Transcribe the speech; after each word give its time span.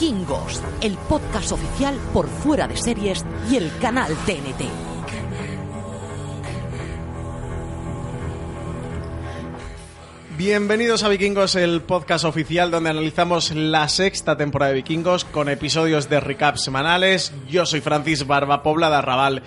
Vikingos, 0.00 0.62
el 0.80 0.96
podcast 0.96 1.50
oficial 1.50 1.96
por 2.12 2.28
fuera 2.28 2.68
de 2.68 2.76
series 2.76 3.26
y 3.50 3.56
el 3.56 3.68
canal 3.80 4.14
TNT. 4.26 4.64
Bienvenidos 10.36 11.02
a 11.02 11.08
Vikingos, 11.08 11.56
el 11.56 11.80
podcast 11.80 12.24
oficial 12.24 12.70
donde 12.70 12.90
analizamos 12.90 13.50
la 13.50 13.88
sexta 13.88 14.36
temporada 14.36 14.70
de 14.70 14.76
Vikingos 14.76 15.24
con 15.24 15.48
episodios 15.48 16.08
de 16.08 16.20
recap 16.20 16.56
semanales. 16.56 17.32
Yo 17.48 17.66
soy 17.66 17.80
Francis 17.80 18.24
Barba 18.24 18.62
Pobla 18.62 18.90
de 18.90 18.96
Arrabal 18.96 19.42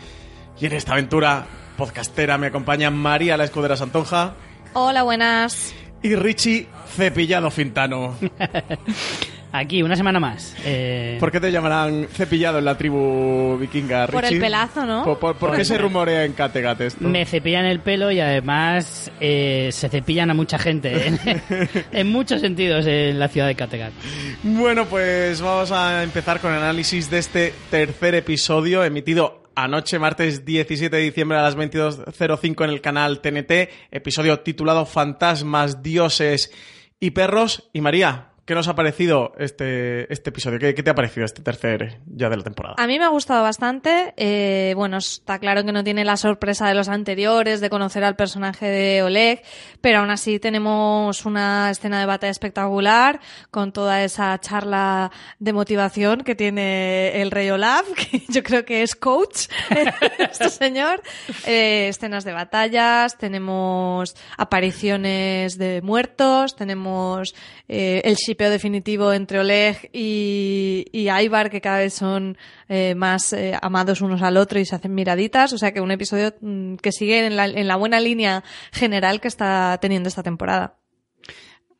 y 0.59 0.66
en 0.66 0.73
esta 0.73 0.92
aventura 0.94 1.45
podcastera 1.78 2.38
me 2.38 2.48
acompaña 2.48 2.92
María 2.92 3.38
la 3.38 3.45
Escudera 3.45 3.78
Santonja 3.78 4.34
Hola, 4.73 5.04
buenas. 5.04 5.73
y 6.04 6.16
Richie 6.16 6.68
Cepillado 6.94 7.50
Fintano. 7.52 8.16
Aquí, 9.54 9.84
una 9.84 9.96
semana 9.98 10.20
más. 10.20 10.55
Eh, 10.64 11.18
¿Por 11.20 11.32
qué 11.32 11.40
te 11.40 11.52
llamarán 11.52 12.08
cepillado 12.12 12.59
en 12.59 12.66
la 12.66 12.78
tribu 12.78 13.58
vikinga, 13.58 14.06
Richie? 14.08 14.14
Por 14.22 14.25
el 14.25 14.39
pelazo, 14.39 14.86
¿no? 14.86 15.03
¿Por, 15.03 15.20
por- 15.20 15.36
por 15.36 15.56
qué 15.56 15.66
se 15.66 15.78
rumorea 15.78 16.23
en 16.23 16.34
Kattegat 16.34 16.80
esto? 16.81 17.08
Me 17.08 17.25
cepillan 17.25 17.66
el 17.66 17.81
pelo 17.81 18.12
y 18.12 18.20
además 18.22 19.12
eh, 19.20 19.70
se 19.73 19.90
cepillan 19.90 20.30
a 20.30 20.34
mucha 20.34 20.58
gente. 20.58 21.08
En, 21.08 21.20
en 21.92 22.08
muchos 22.12 22.40
sentidos 22.42 22.86
en 22.88 23.20
la 23.20 23.28
ciudad 23.28 23.48
de 23.48 23.56
Kattegat. 23.56 23.92
Bueno, 24.44 24.86
pues 24.86 25.42
vamos 25.42 25.72
a 25.72 26.03
empezar 26.03 26.40
con 26.40 26.52
el 26.53 26.59
análisis 26.59 27.09
de 27.09 27.18
este 27.20 27.53
tercer 27.70 28.16
episodio 28.16 28.84
emitido 28.86 29.44
anoche, 29.53 30.00
martes 30.00 30.45
17 30.45 30.95
de 30.95 31.02
diciembre 31.02 31.38
a 31.38 31.42
las 31.42 31.58
22.05 31.58 32.64
en 32.64 32.70
el 32.70 32.80
canal 32.80 33.20
TNT, 33.20 33.52
episodio 33.92 34.40
titulado 34.40 34.86
Fantasmas, 34.86 35.84
Dioses 35.84 36.52
y 37.02 37.12
Perros. 37.12 37.70
Y 37.73 37.81
María, 37.81 38.30
¿qué 38.45 38.56
nos 38.56 38.67
ha 38.67 38.75
parecido 38.75 39.34
este, 39.38 40.11
este 40.11 40.30
episodio? 40.30 40.59
¿Qué, 40.59 40.73
qué 40.73 40.84
te 40.84 40.89
ha 40.89 40.95
parecido 40.95 41.25
este 41.25 41.42
tercer 41.42 42.00
ya 42.06 42.30
de 42.30 42.38
la 42.38 42.44
temporada? 42.44 42.75
A 42.78 42.88
mí 42.88 43.00
me 43.00 43.06
ha 43.06 43.09
gustado 43.09 43.44
bastante. 43.44 44.14
Eh, 44.17 44.73
bueno, 44.75 44.97
está 44.97 45.39
claro 45.39 45.64
que 45.64 45.72
no 45.72 45.84
tiene 45.84 46.03
la 46.06 46.17
sorpresa 46.17 46.67
de 46.67 46.75
los 46.75 46.89
anteriores, 46.89 47.62
de 47.62 47.69
conocer 47.69 48.03
al 48.03 48.16
personaje 48.16 48.66
de 48.66 49.03
Oleg, 49.03 49.44
pero 49.81 50.00
aún 50.00 50.09
así 50.09 50.39
tenemos 50.39 51.25
una 51.25 51.69
escena 51.69 52.00
de 52.00 52.06
batalla 52.06 52.31
espectacular 52.31 53.19
con 53.52 53.72
toda 53.72 54.03
esa 54.03 54.38
charla 54.39 55.12
de 55.39 55.53
motivación 55.53 56.22
que 56.22 56.36
tiene 56.36 57.22
el 57.22 57.31
rey 57.31 57.50
Olaf, 57.50 57.88
que 57.95 58.23
yo 58.30 58.44
creo 58.44 58.66
que 58.66 58.84
es 58.84 58.95
coach, 58.95 59.47
este 60.19 60.50
señor. 60.50 61.02
Eh, 61.45 61.88
escenas 61.89 62.23
de 62.23 62.34
batallas, 62.34 63.17
tenemos 63.17 64.16
apariciones 64.38 65.58
de 65.58 65.81
muertos, 65.81 66.56
tenemos 66.56 67.36
eh, 67.67 68.02
el 68.03 68.17
shipeo 68.32 68.50
definitivo 68.50 69.12
entre 69.12 69.40
Oleg 69.40 69.90
y, 69.92 70.86
y 70.92 71.10
Ivar, 71.10 71.50
que 71.50 71.60
cada 71.60 71.80
vez 71.80 71.94
son 71.94 72.38
eh, 72.70 72.96
más 72.96 73.34
eh, 73.34 73.58
amados 73.62 74.02
unos 74.02 74.22
al 74.22 74.38
otro 74.38 74.60
y 74.60 74.66
se 74.66 74.76
hacen 74.76 74.96
miraditas. 74.96 75.52
O 75.54 75.58
sea 75.58 75.74
que 75.74 75.82
un 75.82 75.92
episodio 75.92 76.34
mm, 76.40 76.76
que 76.76 76.91
sigue 76.91 77.25
en 77.25 77.36
la, 77.36 77.46
en 77.46 77.68
la 77.68 77.75
buena 77.75 78.00
línea 78.00 78.44
general 78.72 79.20
que 79.20 79.28
está 79.28 79.78
teniendo 79.81 80.08
esta 80.08 80.24
temporada. 80.24 80.78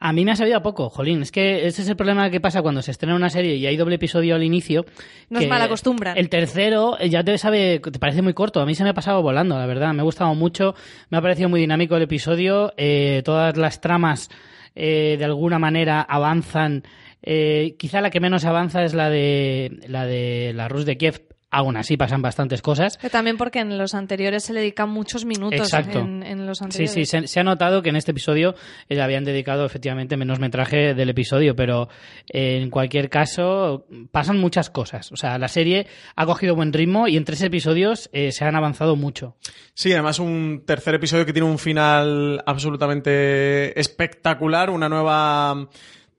A 0.04 0.14
mí 0.14 0.26
me 0.26 0.32
ha 0.32 0.36
sabido 0.36 0.58
a 0.58 0.64
poco, 0.64 0.90
jolín. 0.90 1.22
Es 1.22 1.32
que 1.32 1.68
ese 1.68 1.84
es 1.84 1.88
el 1.88 1.96
problema 1.96 2.32
que 2.32 2.42
pasa 2.42 2.64
cuando 2.64 2.82
se 2.82 2.90
estrena 2.90 3.16
una 3.16 3.30
serie 3.30 3.56
y 3.56 3.68
hay 3.68 3.78
doble 3.78 3.96
episodio 3.96 4.34
al 4.34 4.44
inicio. 4.44 4.84
Nos 5.30 5.46
malacostumbran. 5.46 6.18
El 6.18 6.28
tercero 6.28 6.98
ya 6.98 7.24
te 7.24 7.38
sabe, 7.38 7.80
te 7.80 8.00
parece 8.00 8.24
muy 8.24 8.34
corto. 8.34 8.62
A 8.62 8.66
mí 8.66 8.74
se 8.74 8.84
me 8.84 8.90
ha 8.90 8.94
pasado 8.96 9.22
volando, 9.22 9.60
la 9.60 9.68
verdad. 9.68 9.94
Me 9.94 10.02
ha 10.02 10.04
gustado 10.04 10.34
mucho. 10.34 10.74
Me 11.12 11.20
ha 11.20 11.22
parecido 11.22 11.50
muy 11.50 11.62
dinámico 11.62 11.96
el 11.96 12.02
episodio. 12.02 12.74
Eh, 12.78 13.22
todas 13.24 13.56
las 13.58 13.80
tramas, 13.80 14.30
eh, 14.76 15.16
de 15.18 15.26
alguna 15.26 15.60
manera, 15.60 16.02
avanzan. 16.02 16.84
Eh, 17.22 17.76
quizá 17.78 18.02
la 18.02 18.10
que 18.10 18.20
menos 18.20 18.46
avanza 18.46 18.84
es 18.84 18.94
la 18.94 19.10
de 19.10 19.80
la 19.88 20.06
de 20.06 20.54
la 20.56 20.68
Rus 20.68 20.86
de 20.86 20.98
Kiev. 20.98 21.22
Aún 21.52 21.76
así 21.76 21.98
pasan 21.98 22.22
bastantes 22.22 22.62
cosas. 22.62 22.98
Que 22.98 23.10
también 23.10 23.38
porque 23.38 23.60
en 23.60 23.78
los 23.78 23.94
anteriores 23.94 24.44
se 24.46 24.54
le 24.54 24.62
dedican 24.62 24.90
muchos 24.90 25.26
minutos 25.26 25.60
Exacto. 25.60 26.00
en, 26.00 26.24
en 26.24 26.46
los 26.46 26.60
Sí, 26.60 26.64
anteriores. 26.64 26.94
sí, 26.94 27.06
se, 27.06 27.28
se 27.28 27.40
ha 27.40 27.44
notado 27.44 27.82
que 27.82 27.90
en 27.90 27.98
este 27.98 28.12
episodio 28.12 28.56
eh, 28.88 28.96
le 28.96 29.02
habían 29.02 29.26
dedicado 29.26 29.66
efectivamente 29.66 30.16
menos 30.16 30.40
metraje 30.40 30.94
del 30.94 31.10
episodio, 31.10 31.56
pero 31.56 31.90
eh, 32.32 32.60
en 32.62 32.70
cualquier 32.70 33.10
caso 33.10 33.86
pasan 34.12 34.40
muchas 34.40 34.70
cosas. 34.70 35.12
O 35.12 35.18
sea, 35.18 35.38
la 35.38 35.50
serie 35.50 35.88
ha 36.16 36.26
cogido 36.26 36.56
buen 36.56 36.72
ritmo 36.72 37.08
y 37.10 37.18
en 37.18 37.26
tres 37.26 37.42
episodios 37.42 38.10
eh, 38.14 38.32
se 38.32 38.46
han 38.46 38.56
avanzado 38.56 38.96
mucho. 38.96 39.36
Sí, 39.74 39.92
además 39.92 40.20
un 40.20 40.64
tercer 40.66 40.96
episodio 40.96 41.26
que 41.26 41.34
tiene 41.34 41.50
un 41.50 41.60
final 41.60 42.42
absolutamente 42.46 43.78
espectacular, 43.80 44.70
una 44.70 44.88
nueva 44.90 45.68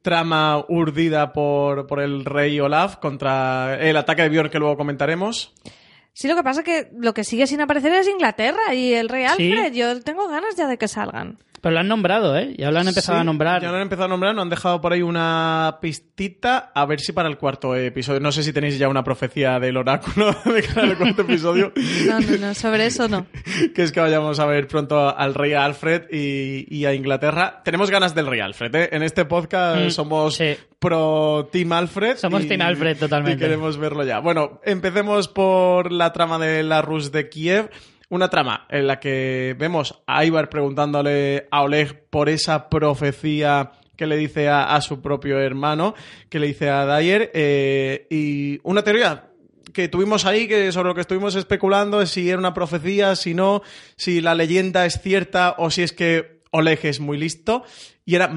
trama 0.03 0.65
urdida 0.69 1.33
por, 1.33 1.87
por 1.87 2.01
el 2.01 2.25
rey 2.25 2.59
Olaf 2.61 2.97
contra 2.97 3.79
el 3.81 3.97
ataque 3.97 4.23
de 4.23 4.29
Björn 4.29 4.51
que 4.51 4.59
luego 4.59 4.77
comentaremos. 4.77 5.53
Sí, 6.13 6.29
lo 6.29 6.37
que 6.37 6.43
pasa 6.43 6.61
es 6.61 6.65
que 6.67 6.91
lo 6.99 7.15
que 7.15 7.25
sigue 7.25 7.47
sin 7.47 7.61
aparecer 7.61 7.93
es 7.93 8.07
Inglaterra 8.09 8.75
y 8.75 8.93
el 8.93 9.09
rey 9.09 9.25
Sí. 9.37 9.53
Alfred. 9.53 9.73
Yo 9.73 10.01
tengo 10.03 10.29
ganas 10.29 10.57
ya 10.57 10.67
de 10.67 10.77
que 10.77 10.89
salgan. 10.89 11.39
Pero 11.63 11.75
lo 11.75 11.79
han 11.81 11.87
nombrado, 11.89 12.37
¿eh? 12.37 12.55
Ya 12.59 12.71
lo 12.73 12.81
han 12.81 12.89
empezado 12.89 13.17
Sí, 13.19 13.21
a 13.21 13.25
nombrar. 13.25 13.63
Ya 13.63 13.71
lo 13.71 13.77
han 13.77 13.83
empezado 13.83 14.07
a 14.07 14.09
nombrar, 14.09 14.35
nos 14.35 14.43
han 14.43 14.51
dejado 14.51 14.81
por 14.81 14.93
ahí 14.93 15.01
una 15.01 15.79
pistita, 15.81 16.73
a 16.75 16.85
ver 16.87 16.99
si 17.01 17.13
para 17.13 17.29
el 17.29 17.39
cuarto 17.39 17.77
episodio. 17.77 18.19
No 18.19 18.33
sé 18.33 18.43
si 18.43 18.53
tenéis 18.53 18.79
ya 18.81 18.89
una 18.89 19.05
profecía 19.05 19.61
del 19.61 19.77
oráculo 19.77 20.35
de 20.45 20.61
cara 20.63 20.83
al 20.83 20.99
cuarto 20.99 21.23
episodio. 21.23 21.73
No, 22.09 22.19
no, 22.21 22.37
no, 22.39 22.55
sobre 22.55 22.87
eso 22.87 23.07
no. 23.09 23.27
que 23.75 23.83
es 23.85 23.93
que 23.93 24.01
vayamos 24.01 24.41
a 24.41 24.47
ver 24.47 24.67
pronto 24.67 25.17
al 25.17 25.35
rey 25.35 25.53
Alfred 25.53 26.03
y, 26.11 26.67
y 26.69 26.85
a 26.85 26.95
Inglaterra. 26.95 27.63
Tenemos 27.65 27.91
ganas 27.93 28.13
del 28.15 28.27
rey 28.27 28.41
Alfred, 28.41 28.75
¿eh? 28.75 28.89
En 28.93 29.05
este 29.05 29.25
podcast 29.25 29.63
Mm, 29.87 29.91
somos 29.91 30.35
sí. 30.35 30.57
pro 30.81 31.49
Team 31.53 31.71
Alfred. 31.73 32.17
Somos 32.17 32.43
y- 32.43 32.49
Team 32.49 32.63
Alfred, 32.63 32.99
totalmente. 32.99 33.37
Y 33.37 33.49
queremos 33.49 33.77
verlo 33.79 34.03
ya. 34.05 34.19
Bueno, 34.19 34.61
empecemos 34.65 35.29
por 35.29 35.93
la 35.93 36.13
trama 36.13 36.41
de 36.41 36.65
la 36.65 36.83
Rus 36.83 37.13
de 37.13 37.29
Kiev. 37.29 37.71
Una 38.13 38.29
trama 38.29 38.67
en 38.69 38.87
la 38.87 39.01
que 39.01 39.57
vemos 39.59 40.03
a 40.07 40.23
Ivar 40.27 40.51
preguntándole 40.51 41.49
a 41.51 41.63
Oleg 41.63 42.11
por 42.11 42.29
esa 42.29 42.69
profecía 42.69 43.73
que 43.97 44.05
le 44.07 44.19
dice 44.19 44.51
a, 44.51 44.79
su 44.83 45.01
propio 45.01 45.39
hermano, 45.41 45.95
que 46.29 46.39
le 46.39 46.49
dice 46.49 46.69
a 46.69 46.85
Dyer, 46.85 47.31
eh, 47.33 48.07
y 48.11 48.61
una 48.65 48.83
teoría 48.85 49.31
que 49.73 49.89
tuvimos 49.89 50.27
ahí, 50.27 50.47
que 50.47 50.73
sobre 50.73 50.91
lo 50.91 50.95
que 50.95 51.01
estuvimos 51.01 51.35
especulando, 51.37 52.03
es 52.03 52.11
si 52.11 52.29
era 52.29 52.39
una 52.39 52.53
profecía, 52.53 53.17
si 53.17 53.33
no, 53.33 53.63
si 53.97 54.21
la 54.21 54.35
leyenda 54.35 54.85
es 54.85 55.01
cierta 55.01 55.55
o 55.57 55.71
si 55.71 55.81
es 55.83 55.95
que 55.95 56.43
Oleg 56.51 56.81
es 56.83 57.01
muy 57.01 57.17
listo 57.17 57.65
y, 58.05 58.17
era 58.17 58.31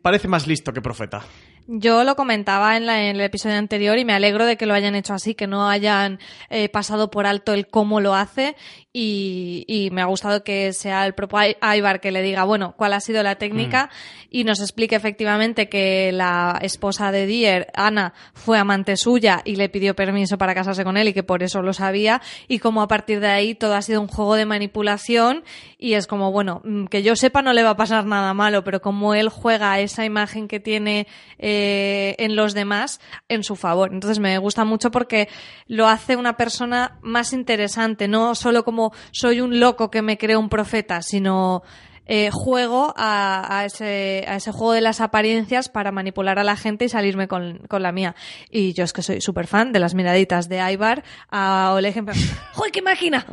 parece 0.00 0.28
más 0.28 0.46
listo 0.46 0.72
que 0.72 0.80
profeta. 0.80 1.22
Yo 1.68 2.02
lo 2.02 2.16
comentaba 2.16 2.76
en, 2.76 2.86
la- 2.86 3.02
el 3.08 3.20
episodio 3.20 3.56
anterior 3.56 3.96
y 3.96 4.04
me 4.04 4.12
alegro 4.12 4.46
de 4.46 4.56
que 4.56 4.66
lo 4.66 4.74
hayan 4.74 4.96
hecho 4.96 5.14
así, 5.14 5.36
que 5.36 5.46
no 5.46 5.68
hayan 5.68 6.18
eh, 6.50 6.68
pasado 6.68 7.08
por 7.08 7.24
alto 7.24 7.54
el 7.54 7.68
cómo 7.68 8.00
lo 8.00 8.14
hace 8.14 8.56
y, 8.94 9.64
y 9.68 9.90
me 9.90 10.02
ha 10.02 10.06
gustado 10.06 10.44
que 10.44 10.72
sea 10.74 11.06
el 11.06 11.14
propio 11.14 11.38
Ai- 11.38 11.56
Ivar 11.78 12.00
que 12.00 12.12
le 12.12 12.20
diga, 12.22 12.44
bueno, 12.44 12.74
cuál 12.76 12.92
ha 12.92 13.00
sido 13.00 13.22
la 13.22 13.36
técnica 13.36 13.88
y 14.30 14.44
nos 14.44 14.60
explique 14.60 14.94
efectivamente 14.96 15.68
que 15.68 16.12
la 16.12 16.58
esposa 16.60 17.10
de 17.10 17.26
Dier, 17.26 17.68
Ana, 17.74 18.12
fue 18.34 18.58
amante 18.58 18.96
suya 18.96 19.40
y 19.44 19.56
le 19.56 19.68
pidió 19.70 19.94
permiso 19.96 20.36
para 20.36 20.54
casarse 20.54 20.84
con 20.84 20.96
él 20.96 21.08
y 21.08 21.12
que 21.14 21.22
por 21.22 21.42
eso 21.42 21.62
lo 21.62 21.72
sabía. 21.72 22.20
Y 22.48 22.58
como 22.58 22.82
a 22.82 22.88
partir 22.88 23.20
de 23.20 23.28
ahí 23.28 23.54
todo 23.54 23.74
ha 23.74 23.82
sido 23.82 24.00
un 24.02 24.08
juego 24.08 24.34
de 24.34 24.44
manipulación 24.46 25.42
y 25.78 25.94
es 25.94 26.06
como, 26.06 26.30
bueno, 26.30 26.60
mm, 26.64 26.84
que 26.86 27.02
yo 27.02 27.16
sepa 27.16 27.40
no 27.42 27.52
le 27.54 27.62
va 27.62 27.70
a 27.70 27.76
pasar 27.76 28.04
nada 28.04 28.34
malo, 28.34 28.62
pero 28.64 28.82
como 28.82 29.14
él 29.14 29.28
juega 29.30 29.80
esa 29.80 30.04
imagen 30.04 30.48
que 30.48 30.60
tiene 30.60 31.06
eh, 31.38 32.14
en 32.18 32.36
los 32.36 32.52
demás 32.54 33.00
en 33.28 33.42
su 33.42 33.56
favor. 33.56 33.90
Entonces 33.92 34.18
me 34.18 34.36
gusta 34.38 34.64
mucho 34.64 34.90
porque 34.90 35.28
lo 35.66 35.88
hace 35.88 36.16
una 36.16 36.36
persona 36.36 36.98
más 37.02 37.32
interesante, 37.32 38.06
no 38.08 38.34
solo 38.34 38.64
como 38.64 38.81
soy 39.12 39.40
un 39.40 39.60
loco 39.60 39.90
que 39.90 40.02
me 40.02 40.18
creo 40.18 40.40
un 40.40 40.48
profeta, 40.48 41.02
sino 41.02 41.62
eh, 42.06 42.30
juego 42.32 42.92
a, 42.96 43.58
a 43.60 43.64
ese, 43.64 44.24
a 44.26 44.34
ese 44.36 44.50
juego 44.50 44.72
de 44.72 44.80
las 44.80 45.00
apariencias 45.00 45.68
para 45.68 45.92
manipular 45.92 46.38
a 46.40 46.44
la 46.44 46.56
gente 46.56 46.86
y 46.86 46.88
salirme 46.88 47.28
con, 47.28 47.58
con 47.68 47.82
la 47.82 47.92
mía. 47.92 48.16
Y 48.50 48.72
yo 48.72 48.82
es 48.84 48.92
que 48.92 49.02
soy 49.02 49.20
súper 49.20 49.46
fan 49.46 49.72
de 49.72 49.78
las 49.78 49.94
miraditas 49.94 50.48
de 50.48 50.58
Ivar 50.72 51.04
a 51.30 51.72
Oleg 51.74 51.96
en 51.96 52.06
plan, 52.06 52.16
¡Joder, 52.54 52.72
qué 52.72 52.82
máquina! 52.82 53.24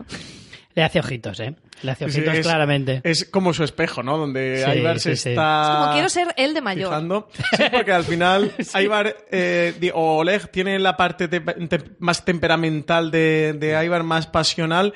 Le 0.75 0.83
hace 0.83 0.99
ojitos, 0.99 1.39
¿eh? 1.39 1.55
Le 1.81 1.91
hace 1.91 2.09
Sí, 2.09 2.19
ojitos 2.19 2.37
es- 2.37 2.45
claramente. 2.45 3.01
Es 3.03 3.25
como 3.25 3.53
su 3.53 3.63
espejo, 3.63 4.03
¿no? 4.03 4.17
Donde 4.17 4.63
Sí, 4.63 4.99
se 4.99 5.15
sí, 5.15 5.29
está. 5.29 5.61
Es 5.63 5.77
como 5.79 5.91
quiero 5.93 6.09
ser 6.09 6.27
él 6.37 6.53
de 6.53 6.61
mayor. 6.61 6.89
fijando. 6.89 7.27
Sí, 7.57 7.63
porque 7.71 7.91
al 7.91 8.03
final 8.03 8.51
Ivar 8.81 9.15
eh, 9.31 9.91
o 9.95 10.17
Oleg 10.17 10.49
tiene 10.51 10.77
la 10.77 10.95
parte 10.95 11.27
te- 11.27 11.39
te- 11.41 11.83
más 11.97 12.23
temperamental 12.23 13.09
de, 13.09 13.53
de 13.57 14.01
más 14.03 14.27
pasional. 14.27 14.93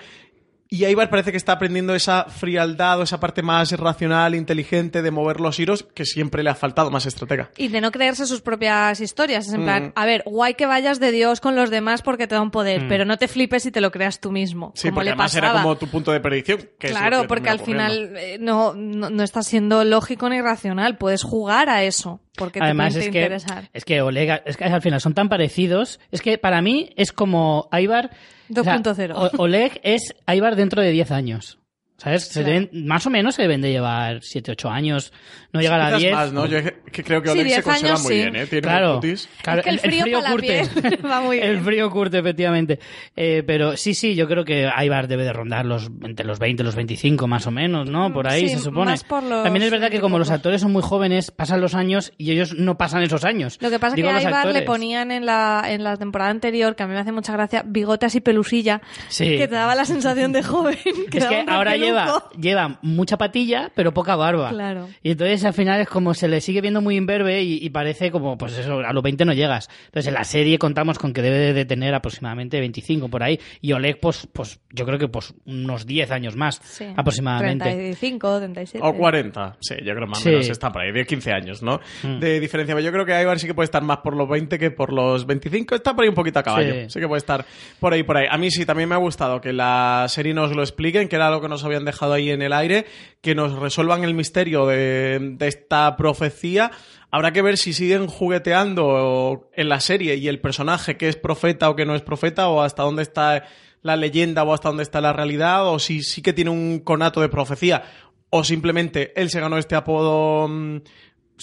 Y 0.76 0.84
Ivar 0.88 1.08
parece 1.12 1.30
que 1.30 1.38
está 1.38 1.52
aprendiendo 1.52 1.94
esa 1.94 2.24
frialdad 2.26 3.00
o 3.00 3.04
esa 3.04 3.20
parte 3.20 3.44
más 3.44 3.72
racional, 3.74 4.34
inteligente 4.34 5.04
de 5.04 5.12
mover 5.12 5.40
los 5.40 5.60
hilos 5.60 5.86
que 5.94 6.04
siempre 6.04 6.42
le 6.42 6.50
ha 6.50 6.56
faltado, 6.56 6.90
más 6.90 7.06
estratega. 7.06 7.52
Y 7.58 7.68
de 7.68 7.80
no 7.80 7.92
creerse 7.92 8.26
sus 8.26 8.42
propias 8.42 9.00
historias. 9.00 9.46
Es 9.48 9.54
en 9.54 9.62
Mm. 9.62 9.64
plan, 9.66 9.94
a 9.96 10.06
ver, 10.08 10.24
guay 10.26 10.56
que 10.56 10.66
vayas 10.66 11.00
de 11.00 11.12
Dios 11.12 11.42
con 11.42 11.56
los 11.56 11.70
demás 11.70 12.02
porque 12.02 12.26
te 12.26 12.34
da 12.34 12.42
un 12.42 12.50
poder, 12.50 12.88
pero 12.88 13.06
no 13.06 13.18
te 13.18 13.28
flipes 13.28 13.68
y 13.68 13.72
te 13.72 13.82
lo 13.82 13.92
creas 13.92 14.20
tú 14.20 14.32
mismo. 14.32 14.72
Sí, 14.74 14.88
como 14.88 14.96
porque 14.96 15.06
le 15.06 15.12
además 15.12 15.32
pasaba. 15.36 15.52
era 15.54 15.62
como 15.62 15.76
tu 15.78 15.88
punto 15.90 16.12
de 16.12 16.20
predicción. 16.22 16.68
que 16.80 16.88
Claro, 16.88 17.22
que 17.22 17.28
porque 17.28 17.50
al 17.50 17.60
final 17.60 18.14
eh, 18.18 18.38
no, 18.40 18.74
no, 18.74 19.12
no 19.12 19.22
está 19.24 19.44
siendo 19.44 19.84
lógico 19.84 20.28
ni 20.28 20.42
racional. 20.42 20.98
Puedes 20.98 21.22
jugar 21.22 21.70
a 21.70 21.84
eso 21.84 22.20
porque 22.36 22.60
Además 22.62 22.94
te 22.94 23.00
es 23.02 23.10
que, 23.10 23.22
interesar. 23.22 23.70
es 23.74 23.86
que 23.86 24.02
Oleg, 24.02 24.42
es 24.46 24.58
que 24.58 24.64
al 24.66 24.82
final 24.82 25.00
son 25.02 25.14
tan 25.14 25.30
parecidos. 25.30 26.00
Es 26.12 26.22
que 26.22 26.38
para 26.38 26.62
mí 26.62 26.90
es 26.98 27.12
como 27.12 27.68
o 27.72 28.64
sea, 28.64 28.78
2.0. 28.82 29.14
O- 29.16 29.42
Oleg 29.44 29.80
es 29.84 30.16
Ivar 30.28 30.56
dentro 30.56 30.82
de 30.82 30.92
10 30.92 31.12
años. 31.12 31.60
¿Sabes? 32.04 32.26
Se 32.26 32.44
Claro. 32.44 32.60
deben- 32.60 32.86
más 32.86 33.06
o 33.06 33.10
menos 33.10 33.36
se 33.36 33.44
deben 33.44 33.62
de 33.62 33.72
llevar 33.72 34.20
7, 34.22 34.52
8 34.52 34.70
años. 34.70 35.14
No 35.54 35.62
llegar 35.62 35.80
a 35.80 35.86
Quizás 35.88 36.00
10. 36.02 36.14
más, 36.14 36.34
¿no? 36.34 36.46
Yo 36.48 36.60
que 36.92 37.04
creo 37.04 37.22
que 37.22 37.30
Sí, 37.30 37.34
Oleg 37.40 37.44
se 37.44 37.54
10 37.54 37.64
conserva 37.64 37.90
años, 37.90 38.04
muy 38.04 38.14
sí. 38.14 38.20
bien, 38.22 38.36
¿eh? 38.36 38.46
Tiene 38.48 38.62
Claro, 38.64 38.90
un 38.90 38.96
cutis. 39.02 39.30
claro, 39.42 39.60
Es 39.60 39.64
que 39.66 39.70
el 39.72 39.80
frío 39.80 40.06
para 40.12 40.30
la 40.30 40.36
piel 40.36 40.68
va 41.06 41.22
muy 41.22 41.38
El 41.40 41.52
bien. 41.52 41.64
frío 41.64 41.90
curte, 41.92 42.18
efectivamente. 42.20 42.80
Eh, 43.16 43.44
pero 43.46 43.78
sí, 43.78 43.94
sí, 43.94 44.16
yo 44.16 44.28
creo 44.28 44.44
que 44.44 44.70
Ivar 44.84 45.08
debe 45.08 45.24
de 45.24 45.32
rondar 45.34 45.66
los 45.66 45.90
entre 46.04 46.26
los 46.26 46.40
20 46.40 46.64
y 46.64 46.66
los 46.66 46.76
25 46.76 47.28
más 47.28 47.48
o 47.48 47.52
menos, 47.52 47.90
¿no? 47.90 48.12
Por 48.12 48.28
ahí 48.28 48.50
Sí, 48.50 48.56
se 48.56 48.60
supone. 48.60 48.92
más 48.92 49.04
por 49.04 49.24
los 49.24 49.44
También 49.44 49.64
es 49.64 49.72
verdad 49.72 49.90
que 49.92 50.00
como 50.02 50.18
los 50.20 50.28
20 50.28 50.36
actores 50.40 50.62
son 50.62 50.72
muy 50.74 50.82
jóvenes, 50.82 51.32
pasan 51.32 51.62
los 51.62 51.76
años 51.76 52.12
y 52.18 52.32
ellos 52.32 52.54
no 52.56 52.78
pasan 52.78 53.04
esos 53.04 53.24
años. 53.24 53.58
Lo 53.62 53.70
que 53.70 53.80
pasa 53.80 53.94
es 53.94 53.96
Digo, 53.98 54.10
que 54.10 54.16
a 54.16 54.22
Ivar 54.22 54.48
le 54.48 54.64
ponían 54.64 55.12
en 55.12 55.26
la, 55.26 55.64
en 55.68 55.84
la 55.84 55.96
temporada 55.98 56.32
anterior, 56.32 56.76
que 56.76 56.84
a 56.84 56.88
mí 56.88 56.94
me 56.94 57.00
hace 57.00 57.12
mucha 57.12 57.32
gracia, 57.34 57.64
bigote 57.66 58.08
así 58.08 58.20
pelusilla, 58.22 58.82
Sí. 59.08 59.38
que 59.38 59.48
te 59.48 59.54
daba 59.56 59.76
la 59.76 59.86
sensación 59.86 60.32
de 60.32 60.42
joven. 60.44 60.78
Que 61.12 61.20
Es 61.20 61.26
que 61.26 61.46
ahora 61.48 61.78
lleva, 61.78 61.93
repeluco. 62.02 62.30
lleva 62.40 62.80
mucha 62.82 63.18
patilla, 63.18 63.72
pero 63.76 63.94
poca 63.94 64.16
barba. 64.16 64.50
Claro. 64.50 64.90
Y 65.02 65.12
entonces 65.12 65.44
al 65.46 65.54
final 65.54 65.82
es 65.82 65.88
como 65.88 66.14
se 66.14 66.28
le 66.28 66.42
sigue 66.42 66.62
viendo 66.62 66.82
muy 66.82 66.96
imberbe 66.96 67.42
y, 67.44 67.64
y 67.66 67.70
parece 67.70 68.12
como, 68.12 68.38
pues 68.38 68.58
eso, 68.58 68.80
a 68.80 68.94
los 68.94 69.04
20 69.04 69.26
no 69.26 69.34
llegas. 69.34 69.70
Entonces 69.86 70.08
en 70.08 70.14
la 70.16 70.24
serie 70.24 70.58
contamos 70.60 71.00
con 71.00 71.14
que 71.14 71.22
debe 71.22 71.54
de 71.54 71.66
tener 71.66 71.94
aproximadamente 71.94 72.60
25 72.60 73.10
por 73.10 73.24
ahí. 73.24 73.40
Y 73.62 73.74
Oleg, 73.74 74.00
pues, 74.00 74.28
pues 74.32 74.60
yo 74.72 74.86
creo 74.86 75.00
que 75.00 75.08
pues 75.08 75.34
unos 75.46 75.86
10 75.86 76.12
años 76.12 76.36
más 76.36 76.60
Sí. 76.64 76.86
aproximadamente. 76.96 77.66
35, 77.66 78.40
37. 78.40 78.86
O 78.88 78.94
40, 78.96 79.58
sí, 79.62 79.76
yo 79.84 79.94
creo 79.96 80.08
más 80.08 80.20
o 80.20 80.24
Sí. 80.24 80.30
menos 80.30 80.50
está 80.50 80.72
por 80.72 80.82
ahí, 80.82 80.92
10, 80.92 81.08
15 81.08 81.32
años, 81.32 81.62
¿no? 81.64 81.80
De 82.20 82.40
diferencia. 82.40 82.80
Yo 82.80 82.92
creo 82.92 83.06
que 83.06 83.22
Ivar 83.22 83.40
sí 83.40 83.48
que 83.48 83.54
puede 83.54 83.66
estar 83.66 83.84
más 83.84 83.98
por 83.98 84.16
los 84.16 84.28
20 84.28 84.58
que 84.58 84.72
por 84.72 84.92
los 84.92 85.26
25. 85.26 85.76
Está 85.76 85.94
por 85.96 86.04
ahí 86.04 86.10
un 86.10 86.16
poquito 86.16 86.40
a 86.40 86.44
caballo. 86.44 86.74
Sí. 86.74 86.90
Sí. 86.90 87.00
que 87.00 87.08
puede 87.08 87.20
estar 87.20 87.46
por 87.80 87.94
ahí, 87.94 88.04
por 88.04 88.18
ahí. 88.18 88.26
A 88.30 88.38
mí 88.38 88.50
sí, 88.50 88.66
también 88.66 88.88
me 88.90 88.96
ha 88.96 88.98
gustado 88.98 89.42
que 89.42 89.52
la 89.54 90.06
serie 90.08 90.34
nos 90.34 90.56
lo 90.56 90.62
expliquen, 90.62 91.08
que 91.08 91.16
era 91.16 91.30
lo 91.30 91.42
que 91.42 91.50
nos 91.50 91.64
habían 91.64 91.83
dejado 91.86 92.14
ahí 92.14 92.30
en 92.30 92.42
el 92.42 92.54
aire, 92.54 92.86
que 93.22 93.36
nos 93.36 93.54
resuelvan 93.54 94.04
el 94.04 94.14
misterio 94.14 94.66
de, 94.68 95.36
esta 95.40 95.96
profecía. 95.98 96.72
Habrá 97.12 97.34
que 97.34 97.42
ver 97.42 97.58
si 97.58 97.74
siguen 97.74 98.08
jugueteando 98.08 99.50
en 99.54 99.70
la 99.70 99.80
serie 99.80 100.16
y 100.16 100.28
el 100.28 100.40
personaje 100.40 100.98
que 100.98 101.10
es 101.10 101.16
profeta 101.16 101.70
o 101.70 101.76
que 101.76 101.86
no 101.86 101.96
es 101.96 102.02
profeta 102.02 102.50
o 102.50 102.62
hasta 102.62 102.84
dónde 102.84 103.04
está 103.04 103.44
la 103.82 103.96
leyenda 103.96 104.44
o 104.44 104.54
hasta 104.54 104.70
dónde 104.70 104.84
está 104.84 105.02
la 105.02 105.14
realidad 105.14 105.68
o 105.68 105.78
si 105.78 106.04
sí 106.04 106.22
que 106.22 106.34
tiene 106.34 106.50
un 106.50 106.80
conato 106.80 107.22
de 107.22 107.30
profecía 107.30 107.84
o 108.30 108.44
simplemente 108.44 109.14
él 109.16 109.30
se 109.30 109.40
ganó 109.40 109.58
este 109.60 109.76
apodo 109.76 110.48
mm, 110.48 110.78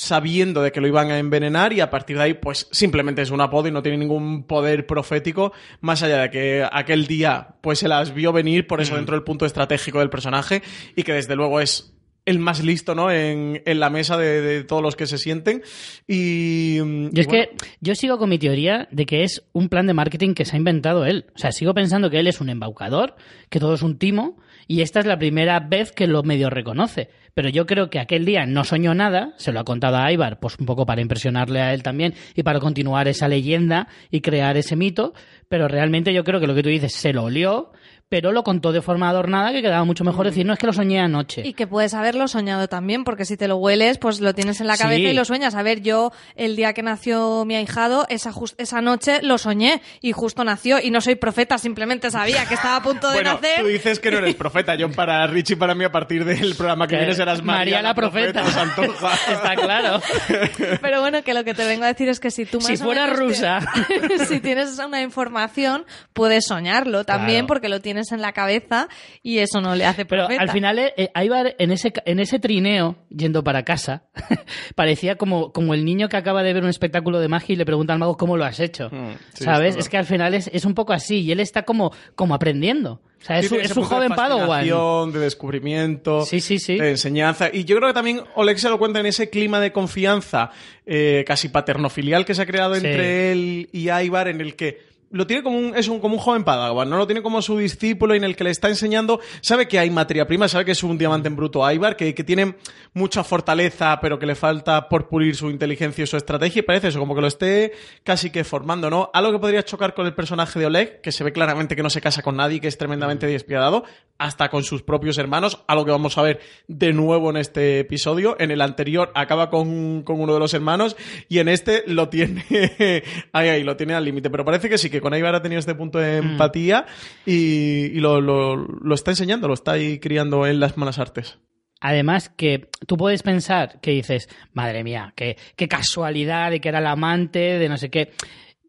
sabiendo 0.01 0.63
de 0.63 0.73
que 0.73 0.81
lo 0.81 0.89
iban 0.89 1.11
a 1.11 1.19
envenenar 1.19 1.75
y 1.75 1.81
a 1.81 1.91
partir 1.91 2.17
de 2.17 2.23
ahí 2.23 2.35
pues 2.35 2.69
simplemente 2.71 3.21
es 3.21 3.31
un 3.31 3.41
apodo 3.43 3.69
y 3.69 3.71
no 3.71 3.83
tiene 3.83 3.99
ningún 3.99 4.45
poder 4.45 4.87
profético 4.87 5.53
más 5.83 6.03
allá 6.03 6.23
de 6.23 6.31
que 6.31 6.67
aquel 6.73 7.07
día 7.07 7.57
pues 7.61 7.81
se 7.81 7.89
las 7.89 8.15
vio 8.15 8.33
venir 8.33 8.67
por 8.67 8.81
eso 8.81 8.97
dentro 8.97 9.15
del 9.15 9.25
punto 9.25 9.45
estratégico 9.45 9.99
del 9.99 10.09
personaje 10.09 10.63
y 10.97 11.03
que 11.03 11.13
desde 11.13 11.37
luego 11.37 11.61
es 11.61 11.93
el 12.27 12.39
más 12.39 12.63
listo, 12.63 12.95
¿no? 12.95 13.11
En, 13.11 13.63
en 13.65 13.81
la 13.81 13.91
mesa 13.91 14.17
de, 14.17 14.41
de 14.41 14.63
todos 14.65 14.83
los 14.83 14.95
que 14.95 15.07
se 15.07 15.19
sienten. 15.19 15.63
Y. 16.07 16.79
mm, 16.83 17.09
Yo 17.13 17.21
es 17.23 17.27
bueno, 17.27 17.45
que 17.59 17.67
yo 17.81 17.95
sigo 17.95 18.19
con 18.19 18.29
mi 18.29 18.39
teoría 18.39 18.87
de 18.91 19.07
que 19.07 19.25
es 19.25 19.43
un 19.53 19.69
plan 19.69 19.87
de 19.87 19.95
marketing 19.95 20.35
que 20.35 20.45
se 20.45 20.55
ha 20.55 20.59
inventado 20.59 21.07
él. 21.07 21.27
O 21.35 21.39
sea, 21.39 21.51
sigo 21.51 21.75
pensando 21.75 22.11
que 22.11 22.21
él 22.21 22.27
es 22.27 22.41
un 22.41 22.51
embaucador, 22.51 23.17
que 23.49 23.59
todo 23.59 23.75
es 23.75 23.83
un 23.83 23.99
timo, 23.99 24.37
y 24.71 24.83
esta 24.83 25.01
es 25.01 25.07
la 25.07 25.19
primera 25.19 25.59
vez 25.59 25.91
que 25.91 26.07
lo 26.07 26.23
medio 26.23 26.49
reconoce. 26.49 27.11
Pero 27.35 27.49
yo 27.49 27.67
creo 27.67 27.91
que 27.91 27.99
aquel 27.99 28.25
día 28.25 28.47
no 28.47 28.63
soñó 28.63 28.95
nada, 28.95 29.35
se 29.37 29.51
lo 29.51 29.59
ha 29.59 29.65
contado 29.65 29.97
a 29.97 30.13
Ivar, 30.13 30.39
pues 30.39 30.57
un 30.61 30.67
poco 30.67 30.87
para 30.87 31.01
impresionarle 31.01 31.61
a 31.61 31.75
él 31.75 31.83
también 31.83 32.15
y 32.37 32.45
para 32.45 32.61
continuar 32.61 33.09
esa 33.09 33.27
leyenda 33.27 33.89
y 34.13 34.21
crear 34.21 34.57
ese 34.57 34.77
mito, 34.77 35.13
pero 35.49 35.67
realmente 35.67 36.15
yo 36.15 36.23
creo 36.23 36.39
que 36.39 36.47
lo 36.47 36.55
que 36.55 36.63
tú 36.63 36.69
dices 36.69 36.95
se 36.95 37.13
lo 37.13 37.25
olió, 37.25 37.73
pero 38.11 38.33
lo 38.33 38.43
contó 38.45 38.73
de 38.73 38.83
forma 38.83 39.09
adornada 39.09 39.53
que 39.53 39.63
quedaba 39.63 39.85
mucho 39.85 40.05
mejor 40.05 40.27
decir, 40.27 40.45
no 40.45 40.53
es 40.53 40.59
que 40.59 40.67
lo 40.67 40.75
soñé 40.75 41.01
anoche. 41.01 41.41
Y 41.47 41.55
que 41.55 41.67
puedes 41.67 41.95
haberlo 41.95 42.29
soñado 42.29 42.69
también, 42.69 43.05
porque 43.05 43.25
si 43.25 43.39
te 43.39 43.49
lo 43.49 43.57
hueles, 43.57 43.97
pues 43.97 44.21
lo 44.21 44.35
tienes 44.35 44.61
en 44.61 44.67
la 44.67 44.77
Sí. 44.77 44.83
cabeza 44.83 45.09
y 45.09 45.15
lo 45.15 45.25
sueñas. 45.25 45.55
A 45.55 45.63
ver, 45.63 45.81
yo 45.81 46.13
el 46.37 46.57
día 46.57 46.75
que 46.75 46.83
nació 46.83 47.45
mi 47.47 47.55
ahijado, 47.57 48.05
esa, 48.11 48.33
esa 48.59 48.81
noche 48.83 49.21
lo 49.23 49.39
soñé 49.39 49.81
y 50.03 50.13
justo 50.13 50.45
nació. 50.45 50.79
Y 50.83 50.91
no 50.91 51.01
soy 51.01 51.15
profeta, 51.15 51.57
simplemente 51.57 52.11
sabía 52.11 52.45
que 52.47 52.55
estaba 52.55 52.77
a 52.77 52.83
punto 52.83 53.09
de 53.09 53.15
Bueno, 53.15 53.35
nacer. 53.35 53.61
tú 53.61 53.67
dices 53.69 54.01
que 54.01 54.11
no 54.11 54.19
eres 54.19 54.35
profeta. 54.37 54.75
Yo 54.75 54.91
para 54.91 55.27
Richie, 55.29 55.57
para 55.57 55.75
mí, 55.75 55.85
a 55.85 55.93
partir 55.93 56.25
del 56.25 56.55
programa 56.57 56.87
que, 56.89 56.97
viene 56.97 57.15
serás 57.15 57.43
María, 57.45 57.81
la 57.81 57.95
profeta. 57.95 58.45
Santoja. 58.45 59.13
Está 59.33 59.55
claro. 59.55 60.01
Pero 60.83 61.01
bueno, 61.01 61.23
que 61.23 61.33
lo 61.33 61.45
que 61.45 61.55
te 61.55 61.65
vengo 61.65 61.85
a 61.85 61.89
decir 61.89 62.09
es 62.09 62.19
que 62.21 62.33
si 62.33 62.45
tú 62.45 62.61
Si 62.61 62.73
más 62.73 62.81
o 62.81 62.85
fuera 62.85 63.07
rusa. 63.07 63.61
te- 63.89 64.27
si 64.27 64.41
tienes 64.41 64.79
una 64.79 65.01
información, 65.01 65.85
puedes 66.13 66.47
soñarlo 66.47 67.05
también 67.05 67.41
Claro. 67.41 67.47
porque 67.47 67.69
lo 67.69 67.81
tienes 67.81 68.00
en 68.13 68.21
la 68.21 68.33
cabeza 68.33 68.89
y 69.23 69.39
eso 69.39 69.61
no 69.61 69.75
le 69.75 69.85
hace 69.87 70.05
Pero 70.05 70.27
al 70.29 70.51
final, 70.51 70.79
eh, 70.79 70.93
eh, 70.97 71.11
en 71.59 71.71
ese, 71.71 71.93
en 72.05 72.21
ese 72.21 72.39
trineo, 72.39 72.97
yendo 73.11 73.45
para 73.45 73.65
casa, 73.65 74.05
parecía 74.75 75.17
como, 75.17 75.53
como 75.53 75.75
el 75.75 75.85
niño 75.85 76.09
que 76.09 76.17
acaba 76.17 76.43
de 76.43 76.53
ver 76.53 76.63
un 76.63 76.69
espectáculo 76.71 77.21
de 77.21 77.29
magia 77.29 77.53
y 77.53 77.57
le 77.57 77.65
pregunta 77.67 77.93
al 77.93 77.99
mago 77.99 78.17
cómo 78.17 78.37
lo 78.37 78.45
has 78.45 78.61
hecho. 78.61 78.89
Mm, 78.91 79.13
sí, 79.35 79.45
¿Sabes? 79.45 79.77
Es 79.77 79.89
que 79.89 79.97
al 79.97 80.07
final 80.07 80.35
es, 80.35 80.51
es 80.53 80.65
un 80.65 80.75
poco 80.75 80.93
así 80.93 81.21
y 81.21 81.33
él 81.33 81.41
está 81.41 81.63
como, 81.65 81.93
como 82.15 82.35
aprendiendo. 82.35 83.01
O 83.21 83.23
sea, 83.23 83.39
es, 83.39 83.45
Sí, 83.45 83.49
su, 83.49 83.55
tiene 83.57 83.65
es 83.67 83.71
ese 83.71 83.75
su 83.75 83.81
punto 83.81 84.01
de 84.01 84.09
joven 84.09 84.17
Padawan. 84.17 85.13
de 85.13 85.19
descubrimiento, 85.19 86.25
Sí, 86.25 86.41
sí, 86.41 86.59
sí. 86.59 86.79
de 86.79 86.91
enseñanza. 86.91 87.51
Y 87.53 87.65
yo 87.65 87.77
creo 87.77 87.89
que 87.89 87.95
también 87.95 88.23
Oleg 88.35 88.59
se 88.59 88.71
lo 88.71 88.79
cuenta 88.79 89.01
en 89.01 89.07
ese 89.07 89.29
clima 89.29 89.61
de 89.61 89.73
confianza 89.73 90.51
eh, 90.87 91.25
casi 91.27 91.49
paternofilial 91.51 92.25
que 92.25 92.35
se 92.35 92.43
ha 92.43 92.47
creado 92.47 92.75
Sí. 92.77 92.87
entre 92.87 93.33
él 93.33 93.69
y 93.73 93.91
Ivar, 93.91 94.29
en 94.29 94.41
el 94.41 94.57
que 94.57 94.90
lo 95.11 95.27
tiene 95.27 95.43
como 95.43 95.59
un, 95.59 95.77
es 95.77 95.89
un, 95.89 95.99
como 95.99 96.15
un 96.15 96.21
joven 96.21 96.45
Padawan, 96.45 96.89
¿no? 96.89 96.97
Lo 96.97 97.07
tiene 97.07 97.23
como 97.23 97.43
su 97.43 97.59
discípulo 97.59 98.15
en 98.15 98.25
el 98.25 98.37
que 98.37 98.45
le 98.45 98.51
está 98.51 98.69
enseñando, 98.69 99.21
sabe 99.41 99.67
que 99.67 99.79
hay 99.79 99.91
materia 99.91 100.27
prima, 100.27 100.49
sabe 100.49 100.65
que 100.65 100.73
es 100.73 100.83
un 100.85 100.97
diamante 100.99 101.29
en 101.29 101.37
bruto 101.37 101.69
Ivar, 101.71 101.97
que, 101.97 102.15
que 102.15 102.23
tiene 102.23 102.55
mucha 102.95 103.25
fortaleza, 103.25 103.99
pero 104.01 104.19
que 104.19 104.27
le 104.27 104.37
falta 104.37 104.89
por 104.89 105.09
pulir 105.09 105.35
su 105.35 105.51
inteligencia 105.51 106.05
y 106.05 106.07
su 106.07 106.17
estrategia, 106.17 106.61
y 106.61 106.63
parece 106.63 106.89
eso, 106.89 107.01
como 107.01 107.15
que 107.15 107.21
lo 107.21 107.27
esté 107.27 107.73
casi 108.05 108.31
que 108.31 108.45
formando, 108.45 108.89
¿no? 108.89 109.11
Algo 109.13 109.33
que 109.33 109.39
podría 109.41 109.65
chocar 109.65 109.95
con 109.95 110.07
el 110.07 110.15
personaje 110.15 110.59
de 110.61 110.67
Oleg, 110.67 111.01
que 111.01 111.11
se 111.11 111.25
ve 111.25 111.33
claramente 111.33 111.75
que 111.75 111.83
no 111.83 111.91
se 111.91 112.01
casa 112.01 112.23
con 112.23 112.37
nadie, 112.37 112.61
que 112.61 112.69
es 112.69 112.79
tremendamente 112.79 113.27
despiadado, 113.27 113.85
hasta 114.19 114.49
con 114.49 114.63
sus 114.63 114.83
propios 114.83 115.19
hermanos, 115.19 115.65
algo 115.67 115.85
que 115.85 115.91
vamos 115.91 116.19
a 116.19 116.23
ver 116.23 116.41
de 116.69 116.93
nuevo 116.93 117.31
en 117.31 117.39
este 117.39 117.81
episodio. 117.81 118.37
En 118.39 118.51
el 118.51 118.61
anterior 118.61 119.11
acaba 119.15 119.51
con, 119.51 120.03
con 120.03 120.21
uno 120.21 120.35
de 120.35 120.39
los 120.39 120.55
hermanos, 120.55 120.97
y 121.29 121.39
en 121.39 121.49
este 121.49 121.85
lo 121.87 122.09
tiene 122.11 122.45
ahí, 123.33 123.49
ahí, 123.49 123.65
lo 123.65 123.77
tiene 123.77 123.95
al 123.95 124.05
límite. 124.05 124.31
Pero 124.31 124.45
parece 124.45 124.69
que 124.69 124.79
sí, 124.79 124.91
que 124.91 125.00
con 125.01 125.15
Ivar 125.15 125.35
ha 125.35 125.43
tenido 125.43 125.59
este 125.59 125.75
punto 125.75 125.99
de 125.99 126.19
empatía 126.19 126.87
y, 127.27 127.87
y 127.87 128.01
lo, 128.01 128.21
lo, 128.21 128.57
lo 128.57 128.95
está 128.95 129.11
enseñando, 129.11 129.49
lo 129.49 129.55
está 129.55 129.73
ahí 129.73 129.99
criando 129.99 130.47
en 130.47 130.61
las 130.61 130.77
malas 130.77 130.99
artes. 130.99 131.39
Además, 131.81 132.29
que 132.29 132.69
tú 132.87 132.99
puedes 132.99 133.23
pensar 133.23 133.81
que 133.81 133.93
dices, 133.93 134.29
madre 134.53 134.85
mía, 134.85 135.15
qué, 135.17 135.39
qué 135.57 135.67
casualidad 135.67 136.51
de 136.51 136.61
que 136.61 136.69
era 136.69 136.79
el 136.79 136.87
amante, 136.87 137.59
de 137.59 137.69
no 137.71 137.79
sé 137.79 137.89
qué. 137.89 138.13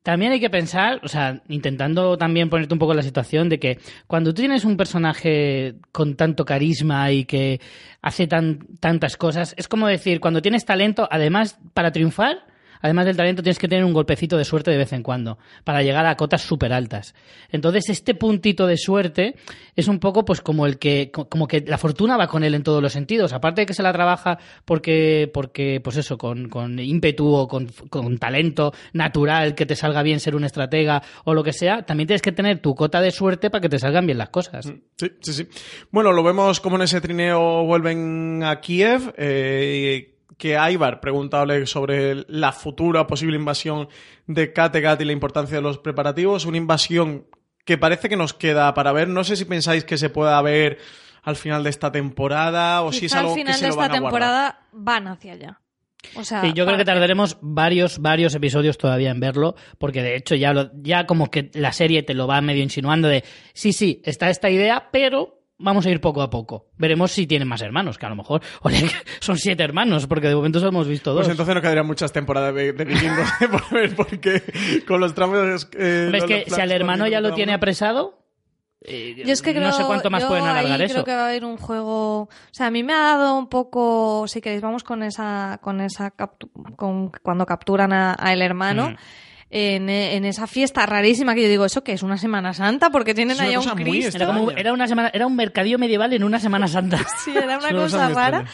También 0.02 0.32
hay 0.32 0.40
que 0.40 0.50
pensar, 0.50 1.02
o 1.04 1.08
sea, 1.10 1.44
intentando 1.50 2.18
también 2.18 2.50
ponerte 2.50 2.74
un 2.74 2.80
poco 2.80 2.94
en 2.94 2.98
la 2.98 3.04
situación 3.04 3.50
de 3.50 3.60
que 3.60 3.80
cuando 4.08 4.34
tú 4.34 4.42
tienes 4.42 4.64
un 4.66 4.78
personaje 4.78 5.76
con 5.92 6.16
tanto 6.16 6.46
carisma 6.46 7.12
y 7.12 7.26
que 7.26 7.60
hace 8.02 8.28
tan, 8.28 8.66
tantas 8.80 9.18
cosas, 9.18 9.54
es 9.58 9.68
como 9.68 9.88
decir, 9.88 10.20
cuando 10.22 10.42
tienes 10.42 10.66
talento, 10.66 11.08
además, 11.12 11.60
para 11.74 11.92
triunfar, 11.92 12.48
además 12.82 13.06
del 13.06 13.18
talento, 13.18 13.44
tienes 13.44 13.60
que 13.60 13.68
tener 13.68 13.86
un 13.86 13.94
golpecito 13.94 14.38
de 14.38 14.46
suerte 14.46 14.72
de 14.72 14.78
vez 14.78 14.94
en 14.94 15.04
cuando 15.04 15.38
para 15.64 15.82
llegar 15.84 16.06
a 16.06 16.16
cotas 16.16 16.42
súper 16.42 16.74
altas. 16.74 17.14
Entonces, 17.50 17.90
este 17.90 18.16
puntito 18.16 18.68
de 18.68 18.78
suerte 18.78 19.36
es 19.76 19.88
un 19.88 20.00
poco 20.00 20.26
pues 20.26 20.42
como 20.42 20.66
el 20.66 20.78
que, 20.80 21.12
como 21.12 21.48
que 21.48 21.62
la 21.62 21.78
fortuna 21.78 22.18
va 22.18 22.28
con 22.28 22.44
él 22.44 22.56
en 22.56 22.64
todos 22.64 22.82
los 22.82 22.94
sentidos. 22.94 23.34
Aparte 23.34 23.62
de 23.62 23.66
que 23.66 23.74
se 23.74 23.84
la 23.84 23.94
trabaja 23.94 24.38
porque, 24.66 25.30
porque 25.34 25.80
pues 25.84 25.98
eso, 25.98 26.18
con, 26.18 26.50
con 26.50 26.80
ímpetu 26.80 27.34
o 27.34 27.48
con, 27.48 27.68
con 27.90 28.18
talento 28.18 28.74
natural, 28.94 29.56
que 29.56 29.66
te 29.66 29.76
salga 29.76 30.04
bien 30.04 30.20
ser 30.20 30.36
un 30.36 30.44
estratega 30.44 31.02
o 31.26 31.34
lo 31.34 31.44
que 31.44 31.54
sea, 31.54 31.84
también 31.84 32.08
tienes 32.08 32.22
que 32.22 32.32
tener 32.32 32.60
tu 32.60 32.76
cota 32.76 33.02
de 33.02 33.12
suerte 33.12 33.50
para 33.50 33.62
que 33.62 33.70
te 33.70 33.80
salgan 33.80 34.06
bien 34.06 34.18
las 34.18 34.30
cosas. 34.30 34.66
Sí, 34.98 35.12
sí, 35.22 35.34
sí. 35.34 35.48
Bueno, 35.92 36.12
lo 36.12 36.24
vemos 36.24 36.60
como 36.60 36.76
en 36.78 36.84
ese 36.84 37.02
trineo 37.02 37.66
vuelven 37.66 38.44
a 38.44 38.60
Kiev. 38.60 39.14
eh, 39.18 40.16
que 40.42 40.58
Ivar 40.72 41.00
pregunta 41.00 41.38
a 41.38 41.42
Oleg 41.44 41.68
sobre 41.68 42.26
la 42.28 42.52
futura 42.52 43.06
posible 43.06 43.36
invasión 43.38 43.88
de 44.26 44.52
Kattegat 44.52 45.00
y 45.02 45.06
la 45.06 45.12
importancia 45.12 45.56
de 45.58 45.62
los 45.62 45.78
preparativos. 45.78 46.46
Una 46.46 46.58
invasión 46.58 47.28
que 47.64 47.78
parece 47.78 48.10
que 48.10 48.18
nos 48.18 48.34
queda 48.34 48.74
para 48.74 48.92
ver. 48.92 49.08
No 49.08 49.24
sé 49.24 49.36
si 49.36 49.46
pensáis 49.46 49.86
que 49.86 49.98
se 49.98 50.10
pueda 50.10 50.42
ver 50.42 50.80
al 51.22 51.36
final 51.36 51.64
de 51.64 51.70
esta 51.70 51.92
temporada 51.92 52.82
o 52.82 52.92
si 52.92 53.06
es 53.06 53.14
algo 53.14 53.30
al 53.34 53.36
final 53.36 53.54
que 53.54 53.60
se 53.60 53.66
de 53.66 53.68
lo 53.70 53.74
esta 53.76 53.82
van 53.84 53.92
a 53.92 53.94
temporada 53.94 54.60
van 54.72 55.08
hacia 55.08 55.34
allá. 55.34 55.60
O 56.16 56.24
sea, 56.24 56.42
Sí, 56.42 56.54
yo 56.56 56.66
creo 56.66 56.78
que 56.80 56.86
tardaremos 56.86 57.38
varios, 57.42 58.00
varios 58.00 58.34
episodios 58.34 58.80
todavía 58.80 59.12
en 59.12 59.20
verlo, 59.20 59.56
porque 59.78 60.02
de 60.02 60.16
hecho 60.16 60.34
ya, 60.34 60.52
lo- 60.54 60.72
ya 60.82 61.06
como 61.06 61.30
que 61.30 61.52
la 61.54 61.72
serie 61.72 62.02
te 62.02 62.16
lo 62.16 62.26
va 62.26 62.42
medio 62.42 62.64
insinuando 62.64 63.08
de, 63.08 63.24
sí, 63.54 63.72
sí, 63.74 64.02
está 64.04 64.32
esta 64.32 64.50
idea, 64.50 64.90
pero 64.92 65.41
vamos 65.62 65.86
a 65.86 65.90
ir 65.90 66.02
poco 66.02 66.22
a 66.22 66.30
poco. 66.30 66.68
Veremos 66.78 67.12
si 67.12 67.28
tienen 67.28 67.48
más 67.48 67.62
hermanos, 67.62 67.98
que 67.98 68.06
a 68.06 68.10
lo 68.10 68.16
mejor 68.16 68.42
Oleg, 68.62 68.92
son 69.20 69.38
siete 69.38 69.64
hermanos, 69.64 70.08
porque 70.08 70.28
de 70.28 70.36
momento 70.36 70.60
solo 70.60 70.70
hemos 70.70 70.88
visto 70.88 71.12
dos. 71.12 71.22
Pues 71.22 71.30
entonces 71.32 71.56
no 71.56 71.62
quedarían 71.62 71.88
muchas 71.88 72.12
temporadas 72.12 72.54
de, 72.56 72.74
de 72.74 72.86
vikingos 72.86 73.30
por 73.52 73.70
ver, 73.72 73.96
porque 73.96 74.44
con 74.88 75.00
los 75.00 75.14
tramos... 75.14 75.70
Eh, 75.78 76.10
¿Ves 76.12 76.22
los- 76.22 76.30
que 76.30 76.46
si 76.48 76.60
al 76.62 76.72
hermano 76.72 77.08
ya 77.08 77.22
lo 77.22 77.34
tiene 77.34 77.54
apresado? 77.54 78.18
eh, 78.84 79.22
Yo 79.26 79.32
es 79.32 79.42
que 79.44 79.52
creo, 79.52 79.64
no 79.64 79.72
sé 79.74 79.84
cuánto 79.86 80.10
más 80.10 80.24
yo 80.24 80.28
pueden 80.30 80.46
alargar 80.46 80.80
ahí 80.80 80.86
eso. 80.86 80.94
Creo 80.96 81.06
que 81.06 81.14
va 81.16 81.26
a 81.26 81.30
haber 81.30 81.46
un 81.46 81.58
juego. 81.58 82.22
O 82.24 82.30
sea, 82.52 82.68
a 82.68 82.72
mí 82.72 82.82
me 82.84 82.94
ha 82.94 83.16
dado 83.18 83.38
un 83.38 83.48
poco. 83.48 84.26
Si 84.28 84.42
queréis, 84.42 84.62
vamos 84.64 84.84
con 84.84 85.04
esa. 85.04 85.60
con 85.62 85.82
esa 85.82 86.16
captu- 86.18 86.50
con 86.76 87.12
cuando 87.22 87.46
capturan 87.46 87.94
a, 87.94 88.16
a 88.18 88.34
el 88.34 88.42
hermano. 88.42 88.90
Mm. 88.90 88.96
En, 89.54 89.90
en 89.90 90.24
esa 90.24 90.48
fiesta 90.48 90.86
rarísima 90.86 91.36
que 91.36 91.42
yo 91.44 91.50
digo, 91.50 91.66
¿eso 91.66 91.84
que 91.84 91.92
es 91.92 92.04
una 92.04 92.18
Semana 92.18 92.54
Santa? 92.54 92.90
Porque 92.90 93.14
tienen 93.14 93.34
Es 93.34 93.40
una 93.40 93.50
ahí 93.50 93.54
a 93.56 93.60
un 93.60 93.70
Cristo. 93.72 94.16
Era, 94.16 94.28
como, 94.28 94.52
era, 94.52 94.72
una 94.72 94.88
semana, 94.88 95.12
era 95.14 95.28
un 95.28 95.36
mercadillo 95.36 95.78
medieval 95.78 96.14
en 96.14 96.24
una 96.24 96.40
Semana 96.40 96.68
Santa. 96.68 97.06
Sí, 97.26 97.32
era 97.36 97.58
una 97.58 97.72
cosa 97.72 98.10
rara. 98.10 98.46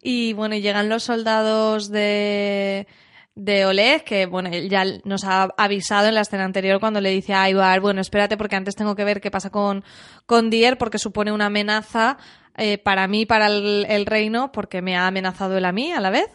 Y 0.00 0.32
bueno, 0.34 0.54
y 0.54 0.60
llegan 0.60 0.88
los 0.88 1.02
soldados 1.02 1.90
de, 1.90 2.86
de 3.34 3.66
Oleg, 3.66 4.04
que 4.04 4.26
bueno, 4.26 4.50
él 4.52 4.68
ya 4.68 4.84
nos 5.04 5.24
ha 5.24 5.48
avisado 5.56 6.08
en 6.08 6.14
la 6.14 6.20
escena 6.20 6.44
anterior 6.44 6.78
cuando 6.78 7.00
le 7.00 7.10
dice 7.10 7.34
a 7.34 7.50
Ivar, 7.50 7.80
bueno, 7.80 8.00
espérate 8.00 8.36
porque 8.36 8.54
antes 8.54 8.76
tengo 8.76 8.94
que 8.94 9.04
ver 9.04 9.20
qué 9.20 9.30
pasa 9.30 9.50
con, 9.50 9.82
con 10.26 10.50
Dier 10.50 10.78
porque 10.78 10.98
supone 10.98 11.32
una 11.32 11.46
amenaza 11.46 12.16
eh, 12.56 12.78
para 12.78 13.08
mí, 13.08 13.26
para 13.26 13.46
el, 13.48 13.86
el 13.88 14.06
reino, 14.06 14.52
porque 14.52 14.82
me 14.82 14.96
ha 14.96 15.08
amenazado 15.08 15.56
él 15.56 15.64
a 15.64 15.72
mí 15.72 15.92
a 15.92 16.00
la 16.00 16.10
vez. 16.10 16.28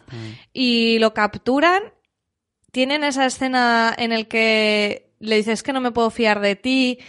Y 0.51 0.99
lo 0.99 1.13
capturan. 1.13 1.81
Tienen 2.71 3.03
esa 3.03 3.25
escena 3.25 3.93
en 3.97 4.11
el 4.11 4.27
que 4.27 5.09
le 5.19 5.35
dices 5.35 5.63
que 5.63 5.73
no 5.73 5.81
me 5.81 5.91
puedo 5.91 6.09
fiar 6.09 6.39
de 6.39 6.55
ti 6.55 6.99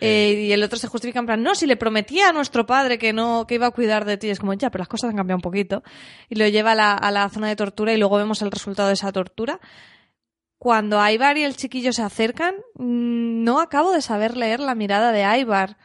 eh, 0.00 0.46
y 0.48 0.52
el 0.52 0.62
otro 0.62 0.78
se 0.78 0.86
justifica 0.86 1.18
en 1.18 1.26
plan, 1.26 1.42
no, 1.42 1.54
si 1.54 1.66
le 1.66 1.76
prometía 1.76 2.28
a 2.28 2.32
nuestro 2.32 2.66
padre 2.66 2.98
que 2.98 3.12
no, 3.12 3.46
que 3.46 3.56
iba 3.56 3.66
a 3.66 3.70
cuidar 3.70 4.04
de 4.04 4.16
ti. 4.16 4.30
Es 4.30 4.38
como, 4.38 4.54
ya, 4.54 4.70
pero 4.70 4.82
las 4.82 4.88
cosas 4.88 5.10
han 5.10 5.16
cambiado 5.16 5.36
un 5.36 5.42
poquito. 5.42 5.82
Y 6.28 6.36
lo 6.36 6.46
lleva 6.48 6.72
a 6.72 6.74
la, 6.74 6.94
a 6.94 7.10
la 7.10 7.28
zona 7.28 7.48
de 7.48 7.56
tortura 7.56 7.92
y 7.92 7.98
luego 7.98 8.16
vemos 8.16 8.42
el 8.42 8.50
resultado 8.50 8.88
de 8.88 8.94
esa 8.94 9.12
tortura. 9.12 9.60
Cuando 10.58 11.06
Ivar 11.08 11.38
y 11.38 11.44
el 11.44 11.56
chiquillo 11.56 11.92
se 11.92 12.02
acercan, 12.02 12.54
mm, 12.74 13.44
no 13.44 13.60
acabo 13.60 13.92
de 13.92 14.02
saber 14.02 14.36
leer 14.36 14.60
la 14.60 14.74
mirada 14.74 15.12
de 15.12 15.40
Ivar. 15.40 15.76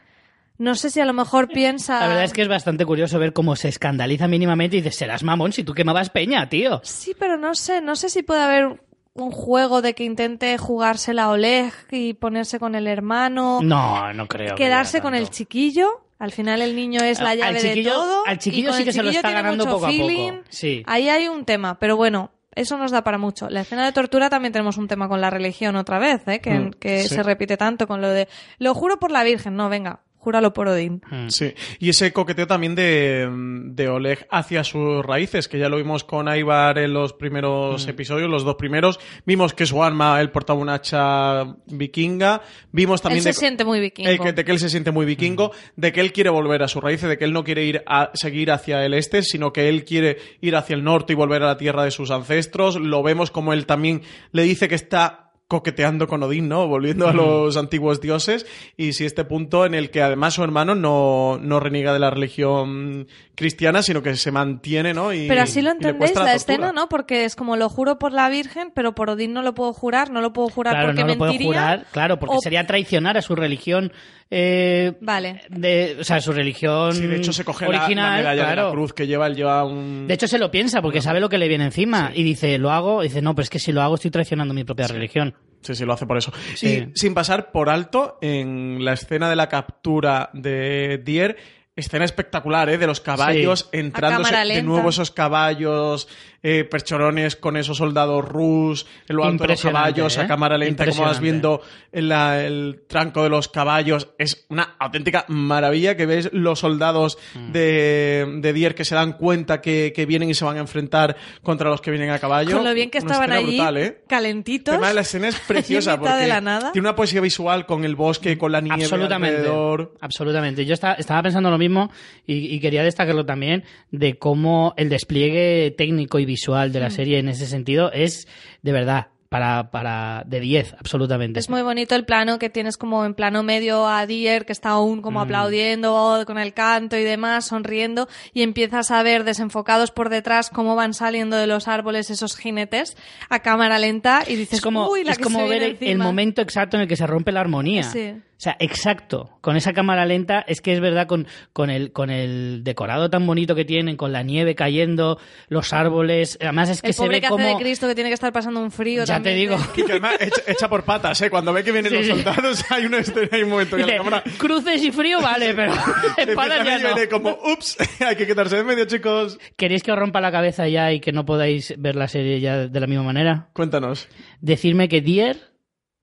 No 0.58 0.76
sé 0.76 0.90
si 0.90 1.00
a 1.00 1.06
lo 1.06 1.14
mejor 1.14 1.48
piensa... 1.48 2.00
La 2.00 2.08
verdad 2.08 2.24
es 2.24 2.34
que 2.34 2.44
es 2.44 2.48
bastante 2.48 2.86
curioso 2.86 3.20
ver 3.20 3.34
cómo 3.34 3.56
se 3.56 3.70
escandaliza 3.70 4.28
mínimamente 4.28 4.78
y 4.78 4.82
dice, 4.82 4.96
serás 4.96 5.24
mamón 5.24 5.52
si 5.52 5.64
tú 5.64 5.74
quemabas 5.74 6.10
peña, 6.10 6.48
tío. 6.48 6.80
Sí, 6.84 7.16
pero 7.18 7.38
no 7.38 7.56
sé, 7.56 7.82
no 7.82 7.96
sé 7.96 8.10
si 8.10 8.24
puede 8.24 8.42
haber 8.42 8.80
un 9.16 9.32
juego 9.32 9.82
de 9.82 9.94
que 9.94 10.04
intente 10.04 10.58
jugársela 10.58 11.26
a 11.26 11.30
Oleg 11.30 11.72
y 11.92 12.14
ponerse 12.14 12.60
con 12.60 12.74
el 12.76 12.88
hermano, 12.88 13.60
No, 13.62 14.12
no 14.14 14.28
creo. 14.28 14.56
que 14.56 14.64
quedarse 14.64 15.02
con 15.02 15.14
el 15.16 15.30
chiquillo. 15.30 16.02
Al 16.20 16.32
final 16.32 16.62
el 16.62 16.76
niño 16.76 17.02
es 17.04 17.20
la 17.20 17.36
llave 17.36 17.60
chiquillo- 17.60 17.90
de 17.92 17.96
todo. 17.96 18.24
al 18.26 18.38
chiquillo 18.40 18.74
sí 18.74 18.86
que 18.86 18.94
se 18.94 19.04
lo 19.04 19.10
chiquillo 19.12 19.20
está 19.28 19.32
ganando 19.32 19.66
poco 19.66 19.86
a 19.86 19.90
poco. 19.90 20.44
Sí. 20.50 20.84
Ahí 20.88 21.10
hay 21.10 21.28
un 21.28 21.44
tema, 21.46 21.78
pero 21.80 21.98
bueno, 21.98 22.32
eso 22.56 22.78
nos 22.78 22.92
da 22.92 23.04
para 23.04 23.18
mucho. 23.18 23.50
La 23.50 23.62
escena 23.62 23.84
de 23.86 23.92
tortura 23.92 24.30
también 24.30 24.54
tenemos 24.54 24.78
un 24.78 24.88
tema 24.88 25.08
con 25.10 25.20
la 25.22 25.30
religión 25.30 25.76
otra 25.76 26.00
vez, 26.00 26.22
¿eh? 26.28 26.40
que, 26.40 26.52
Mm, 26.52 26.72
que 26.80 27.04
sí. 27.04 27.10
se 27.16 27.24
repite 27.24 27.58
tanto 27.58 27.88
con 27.88 28.00
lo 28.02 28.10
de 28.10 28.28
lo 28.58 28.74
juro 28.74 29.00
por 29.00 29.12
la 29.12 29.24
Virgen. 29.24 29.56
No, 29.56 29.70
venga, 29.70 30.00
júralo 30.24 30.54
por 30.54 30.68
Odín. 30.70 31.02
Mm. 31.12 31.28
Sí, 31.30 31.54
y 31.80 31.90
ese 31.90 32.14
coqueteo 32.14 32.48
también 32.48 32.76
de, 32.76 33.30
de 33.66 33.90
Oleg 33.90 34.26
hacia 34.32 34.64
sus 34.64 35.06
raíces, 35.06 35.48
que 35.48 35.60
ya 35.60 35.70
lo 35.70 35.78
vimos 35.78 36.04
con 36.04 36.34
Ivar 36.34 36.78
en 36.78 36.94
los 36.94 37.14
Mm. 37.14 37.18
primeros 37.18 37.88
episodios, 37.88 38.30
los 38.30 38.44
dos 38.44 38.56
primeros. 38.56 39.00
Vimos 39.26 39.54
que 39.54 39.66
su 39.66 39.84
arma, 39.84 40.20
él 40.22 40.32
portaba 40.32 40.60
un 40.60 40.70
hacha 40.70 41.44
vikinga. 41.68 42.42
Vimos 42.72 43.02
Él 43.02 43.04
también 43.04 43.24
se 43.24 43.30
de, 43.30 43.34
siente 43.34 43.66
muy 43.66 43.80
vikingo. 43.80 44.10
eh, 44.10 44.20
que, 44.20 44.34
de 44.34 44.46
que 44.46 44.52
él 44.52 44.60
se 44.60 44.70
siente 44.70 44.92
muy 44.92 45.06
vikingo, 45.06 45.52
de 45.76 45.92
que 45.92 46.00
él 46.02 46.14
quiere 46.14 46.30
volver 46.30 46.64
a 46.64 46.68
sus 46.68 46.82
raíces, 46.82 47.10
de 47.10 47.18
que 47.18 47.26
él 47.26 47.34
no 47.34 47.44
quiere 47.44 47.64
ir 47.66 47.84
a 47.86 48.12
seguir 48.14 48.52
hacia 48.52 48.86
el 48.86 48.94
este, 48.94 49.22
sino 49.24 49.52
que 49.54 49.70
él 49.70 49.84
quiere 49.86 50.18
ir 50.42 50.56
hacia 50.56 50.76
el 50.76 50.84
norte 50.84 51.14
y 51.14 51.16
volver 51.16 51.44
a 51.44 51.48
la 51.48 51.58
tierra 51.58 51.84
de 51.84 51.92
sus 51.92 52.12
ancestros. 52.12 52.76
Lo 52.78 53.04
vemos 53.04 53.32
como 53.32 53.54
él 53.54 53.66
también 53.66 54.02
le 54.32 54.44
dice 54.44 54.68
que 54.68 54.76
está 54.76 55.23
coqueteando 55.54 56.08
con 56.08 56.24
Odín, 56.24 56.50
¿no? 56.50 56.68
Volviendo 56.68 57.08
a 57.08 57.14
los 57.14 57.56
antiguos 57.58 58.02
dioses. 58.02 58.46
Y 58.76 58.94
si 58.94 59.06
este 59.06 59.24
punto 59.24 59.66
en 59.66 59.76
el 59.76 59.92
que 59.92 60.02
además 60.02 60.34
su 60.34 60.44
hermano 60.44 60.74
no, 60.76 61.38
no 61.42 61.60
reniega 61.60 61.94
de 61.94 62.00
la 62.00 62.10
religión 62.10 63.08
cristiana, 63.36 63.82
sino 63.84 64.02
que 64.04 64.16
se 64.16 64.32
mantiene, 64.32 64.94
¿no? 64.94 65.14
Y, 65.14 65.28
Pero 65.28 65.42
así 65.44 65.62
lo 65.62 65.72
entendéis 65.72 66.12
la, 66.12 66.22
tortura. 66.22 66.36
escena, 66.36 66.72
¿no? 66.72 66.90
Porque 66.90 67.26
es 67.26 67.36
como 67.36 67.56
lo 67.56 67.70
juro 67.70 67.98
por 68.00 68.12
la 68.12 68.30
Virgen, 68.30 68.72
pero 68.74 68.94
por 68.96 69.10
Odín 69.12 69.34
no 69.34 69.42
lo 69.44 69.54
puedo 69.54 69.74
jurar, 69.74 70.10
no 70.12 70.22
lo 70.22 70.34
puedo 70.34 70.50
jurar 70.50 70.74
Claro, 70.74 70.88
porque 70.90 71.02
no 71.02 71.08
lo 71.08 71.18
puedo 71.18 71.32
mentiría. 71.32 71.48
jurar, 71.62 71.86
claro, 71.92 72.20
porque 72.20 72.36
o- 72.38 72.42
sería 72.42 72.66
traicionar 72.68 73.18
a 73.18 73.22
su 73.22 73.36
religión. 73.36 73.92
eh, 74.36 74.94
Vale. 75.02 75.42
de, 75.50 75.98
o 76.00 76.04
sea, 76.04 76.20
su 76.20 76.32
religión 76.32 76.94
Sí, 76.94 77.06
de 77.06 77.18
hecho 77.18 77.32
se 77.34 77.44
coge 77.46 77.66
la- 77.66 77.70
original, 77.78 78.12
la, 78.12 78.18
medalla 78.18 78.44
claro. 78.46 78.62
de 78.64 78.68
la 78.70 78.74
cruz 78.74 78.94
que 78.94 79.06
lleva, 79.06 79.28
él 79.28 79.36
lleva 79.36 79.64
un... 79.64 80.08
De 80.08 80.14
hecho, 80.16 80.28
se 80.28 80.40
lo 80.40 80.50
piensa 80.50 80.82
porque 80.82 81.02
sabe 81.02 81.20
lo 81.20 81.30
que 81.30 81.38
le 81.38 81.48
viene 81.48 81.66
encima 81.66 82.12
y 82.16 82.24
dice, 82.24 82.58
lo 82.58 82.72
hago. 82.72 83.04
Y 83.04 83.10
dice, 83.10 83.22
no, 83.22 83.36
pero 83.36 83.44
es 83.44 83.50
que 83.52 83.60
si 83.60 83.72
lo 83.72 83.82
hago 83.84 83.94
estoy 83.96 84.10
traicionando 84.10 84.54
mi 84.56 84.64
propia 84.64 84.88
religión. 84.88 85.36
Sí, 85.62 85.76
sí, 85.76 85.86
lo 85.86 85.94
hace 85.94 86.06
por 86.06 86.18
eso. 86.18 86.32
Sí. 86.56 86.92
Y 86.94 86.98
sin 86.98 87.14
pasar 87.14 87.52
por 87.52 87.70
alto, 87.70 88.18
en 88.22 88.84
la 88.84 88.94
escena 88.94 89.30
de 89.30 89.36
la 89.36 89.48
captura 89.48 90.30
de 90.34 91.02
Dier, 91.04 91.38
escena 91.76 92.06
espectacular, 92.06 92.70
¿eh? 92.70 92.78
De 92.78 92.86
los 92.88 93.02
caballos 93.02 93.70
entrando 93.72 94.22
cámara 94.24 94.46
de 94.46 94.62
nuevo 94.62 94.90
esos 94.90 95.10
caballos 95.12 96.08
eh, 96.46 96.66
perchorones 96.66 97.36
con 97.38 97.56
esos 97.56 97.78
soldados 97.78 98.24
rus, 98.26 98.86
en 99.08 99.16
lo 99.16 99.24
alto 99.24 99.44
de 99.46 99.50
los 99.50 99.62
caballos, 99.62 100.18
¿eh? 100.18 100.22
a 100.22 100.28
cámara 100.28 100.58
lenta, 100.58 100.86
como 100.86 101.04
vas 101.04 101.20
viendo 101.22 101.62
en 101.94 102.10
la- 102.10 102.44
el 102.44 102.84
tranco 102.88 103.24
de 103.24 103.30
los 103.30 103.48
caballos. 103.48 104.10
Es 104.18 104.46
una 104.50 104.76
auténtica 104.78 105.24
maravilla 105.30 105.96
que 105.96 106.06
ves 106.06 106.30
los 106.34 106.60
soldados 106.60 107.18
Mm. 107.34 107.52
de, 107.54 108.28
de 108.40 108.54
Dier 108.54 108.76
que 108.76 108.84
se 108.86 108.94
dan 108.94 109.14
cuenta 109.14 109.62
que, 109.62 109.94
que 109.96 110.06
vienen 110.06 110.30
y 110.30 110.34
se 110.34 110.44
van 110.44 110.58
a 110.58 110.60
enfrentar 110.60 111.16
contra 111.42 111.70
los 111.70 111.80
que 111.82 111.92
vienen 111.92 112.10
a 112.10 112.20
caballo. 112.20 112.56
Con 112.58 112.66
lo 112.66 112.74
bien 112.74 112.90
que 112.90 113.00
Una 113.00 113.12
estaban 113.14 113.32
allí, 113.32 113.56
brutal, 113.56 113.78
¿eh? 113.78 114.04
calentitos. 114.08 114.74
Además, 114.74 114.96
la 114.96 115.02
escena 115.02 115.28
es 115.30 115.40
preciosa 115.48 115.98
porque 115.98 116.14
de 116.16 116.28
la 116.28 116.42
nada. 116.42 116.72
tiene 116.74 116.88
una 116.90 116.96
poesía 116.96 117.22
visual 117.22 117.66
con 117.66 117.86
el 117.86 117.96
bosque, 117.96 118.38
con 118.38 118.52
la 118.52 118.60
nieve 118.62 118.84
Absolutamente. 118.84 119.38
alrededor. 119.38 119.94
Absolutamente. 120.02 120.66
Yo 120.66 120.74
estaba, 120.74 120.96
estaba 120.96 121.24
pensando 121.24 121.50
lo 121.50 121.58
mismo 121.64 121.92
y, 122.28 122.54
y 122.54 122.60
quería 122.60 122.84
destacarlo 122.84 123.26
también 123.26 123.64
de 123.92 124.18
cómo 124.18 124.74
el 124.78 124.90
despliegue 124.90 125.74
técnico 125.78 126.20
y 126.20 126.26
visual 126.26 126.72
de 126.72 126.80
la 126.80 126.90
serie 126.90 127.20
en 127.20 127.30
ese 127.30 127.46
sentido 127.48 127.92
es 127.92 128.28
de 128.62 128.72
verdad 128.72 129.08
para, 129.30 129.72
para 129.72 130.22
de 130.28 130.40
10, 130.40 130.76
absolutamente. 130.78 131.40
Es 131.40 131.50
muy 131.50 131.64
bonito 131.64 131.96
el 131.96 132.06
plano 132.06 132.38
que 132.38 132.52
tienes 132.52 132.78
como 132.78 133.04
en 133.04 133.16
plano 133.16 133.42
medio 133.42 133.88
a 133.88 134.06
Dier, 134.06 134.46
que 134.46 134.52
está 134.52 134.70
aún 134.70 135.02
como 135.02 135.22
Mm. 135.22 135.24
aplaudiendo 135.24 136.24
con 136.28 136.38
el 136.38 136.54
canto 136.54 136.98
y 136.98 137.04
demás, 137.04 137.46
sonriendo, 137.46 138.08
y 138.34 138.44
empiezas 138.44 138.92
a 138.92 139.02
ver 139.02 139.24
desenfocados 139.24 139.90
por 139.90 140.10
detrás 140.10 140.52
cómo 140.52 140.76
van 140.76 140.94
saliendo 140.94 141.36
de 141.36 141.48
los 141.48 141.68
árboles 141.68 142.12
esos 142.12 142.38
jinetes 142.38 142.96
a 143.28 143.40
cámara 143.40 143.80
lenta 143.80 144.24
y 144.28 144.36
dices, 144.36 144.60
es 144.60 144.62
como, 144.62 144.88
uy, 144.88 145.04
la 145.04 145.14
es 145.14 145.18
que 145.18 145.24
como 145.24 145.40
se 145.40 145.50
ver 145.50 145.64
el, 145.64 145.70
el 145.72 145.78
encima". 145.82 146.04
momento 146.04 146.44
exacto 146.44 146.78
en 146.78 146.82
el 146.84 146.88
que 146.88 146.96
se 146.96 147.08
rompe 147.08 147.32
la 147.32 147.42
armonía. 147.42 147.84
Sí. 147.86 148.14
O 148.36 148.42
sea, 148.44 148.58
exacto. 148.60 149.30
Con 149.40 149.56
esa 149.56 149.72
cámara 149.72 150.06
lenta, 150.06 150.44
es 150.48 150.60
que 150.60 150.74
es 150.74 150.82
verdad, 150.82 151.08
con, 151.08 151.28
con, 151.54 151.70
el, 151.70 151.94
con 151.94 152.10
el 152.10 152.64
decorado 152.64 153.10
tan 153.10 153.26
bonito 153.26 153.56
que 153.56 153.64
tienen, 153.64 153.96
con 153.96 154.12
la 154.12 154.22
nieve 154.24 154.54
cayendo, 154.56 155.18
los 155.48 155.72
árboles. 155.72 156.38
Además, 156.42 156.70
es 156.70 156.82
que 156.82 156.90
el 156.90 156.94
se 156.94 157.02
pobre 157.02 157.18
ve 157.18 157.22
que 157.22 157.28
como. 157.30 157.44
hace 157.46 157.54
de 157.54 157.60
Cristo 157.62 157.88
que 157.88 157.96
tiene 157.96 158.10
que 158.10 158.16
estar 158.16 158.34
pasando 158.34 158.60
un 158.60 158.72
frío 158.72 159.06
Ya 159.06 159.22
te 159.22 159.30
también. 159.30 159.36
digo. 159.38 159.58
Y 159.78 159.84
que 159.84 159.92
además 159.94 160.16
echa, 160.20 160.42
echa 160.48 160.68
por 160.70 160.84
patas, 160.84 161.22
¿eh? 161.22 161.30
Cuando 161.30 161.54
ve 161.54 161.64
que 161.64 161.72
vienen 161.72 161.92
Sí, 161.92 161.98
los 162.00 162.06
sí. 162.06 162.12
soldados, 162.24 162.66
hay 162.72 162.86
una 162.86 162.98
escena, 162.98 163.30
hay 163.32 163.44
un 163.44 163.50
momento 163.50 163.78
que 163.78 163.84
Dice, 163.84 163.98
la 163.98 164.04
cámara 164.04 164.24
cruces 164.38 164.84
y 164.84 164.92
frío, 164.92 165.22
vale, 165.22 165.54
pero 165.54 165.74
espadas 166.18 166.66
ya 166.66 166.80
no. 166.80 166.96
viene 166.96 167.10
como, 167.10 167.38
ups, 167.54 167.78
hay 168.02 168.16
que 168.18 168.28
quitarse 168.28 168.58
de 168.58 168.64
medio, 168.66 168.86
chicos. 168.86 169.40
¿Queréis 169.56 169.84
que 169.84 169.92
os 169.92 169.98
rompa 169.98 170.20
la 170.20 170.32
cabeza 170.32 170.68
ya 170.68 170.92
y 170.92 171.00
que 171.00 171.12
no 171.14 171.24
podáis 171.26 171.74
ver 171.78 171.96
la 171.96 172.08
serie 172.10 172.42
ya 172.42 172.68
de 172.68 172.80
la 172.80 172.88
misma 172.88 173.04
manera? 173.04 173.48
Cuéntanos. 173.54 174.10
Decirme 174.42 174.90
que 174.90 175.00
Dier 175.02 175.53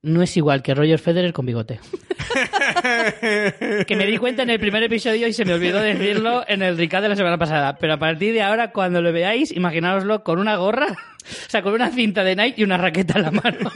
no 0.03 0.23
es 0.23 0.37
igual 0.37 0.63
que 0.63 0.75
Roger 0.75 0.99
Federer 0.99 1.33
con 1.33 1.47
bigote. 1.47 1.81
que 3.87 3.97
me 3.97 4.07
di 4.07 4.17
cuenta 4.17 4.43
en 4.43 4.51
el 4.51 4.61
primer 4.61 4.83
episodio 4.83 5.27
y 5.27 5.33
se 5.33 5.45
me 5.45 5.55
olvidó 5.55 5.81
decirlo 5.81 6.45
en 6.49 6.63
el 6.63 6.77
recap 6.77 7.03
de 7.03 7.09
la 7.11 7.17
semana 7.17 7.39
pasada. 7.39 7.77
Pero 7.79 7.95
a 7.95 7.99
partir 7.99 8.33
de 8.33 8.43
ahora, 8.43 8.73
cuando 8.73 9.03
lo 9.03 9.13
veáis, 9.13 9.53
imaginároslo 9.53 10.25
con 10.25 10.39
una 10.39 10.57
gorra, 10.57 10.87
o 10.89 11.51
sea, 11.51 11.63
con 11.63 11.75
una 11.75 11.91
cinta 11.91 12.25
de 12.25 12.37
Nike 12.37 12.61
y 12.61 12.65
una 12.65 12.79
raqueta 12.79 13.19
en 13.19 13.23
la 13.23 13.31
mano. 13.31 13.71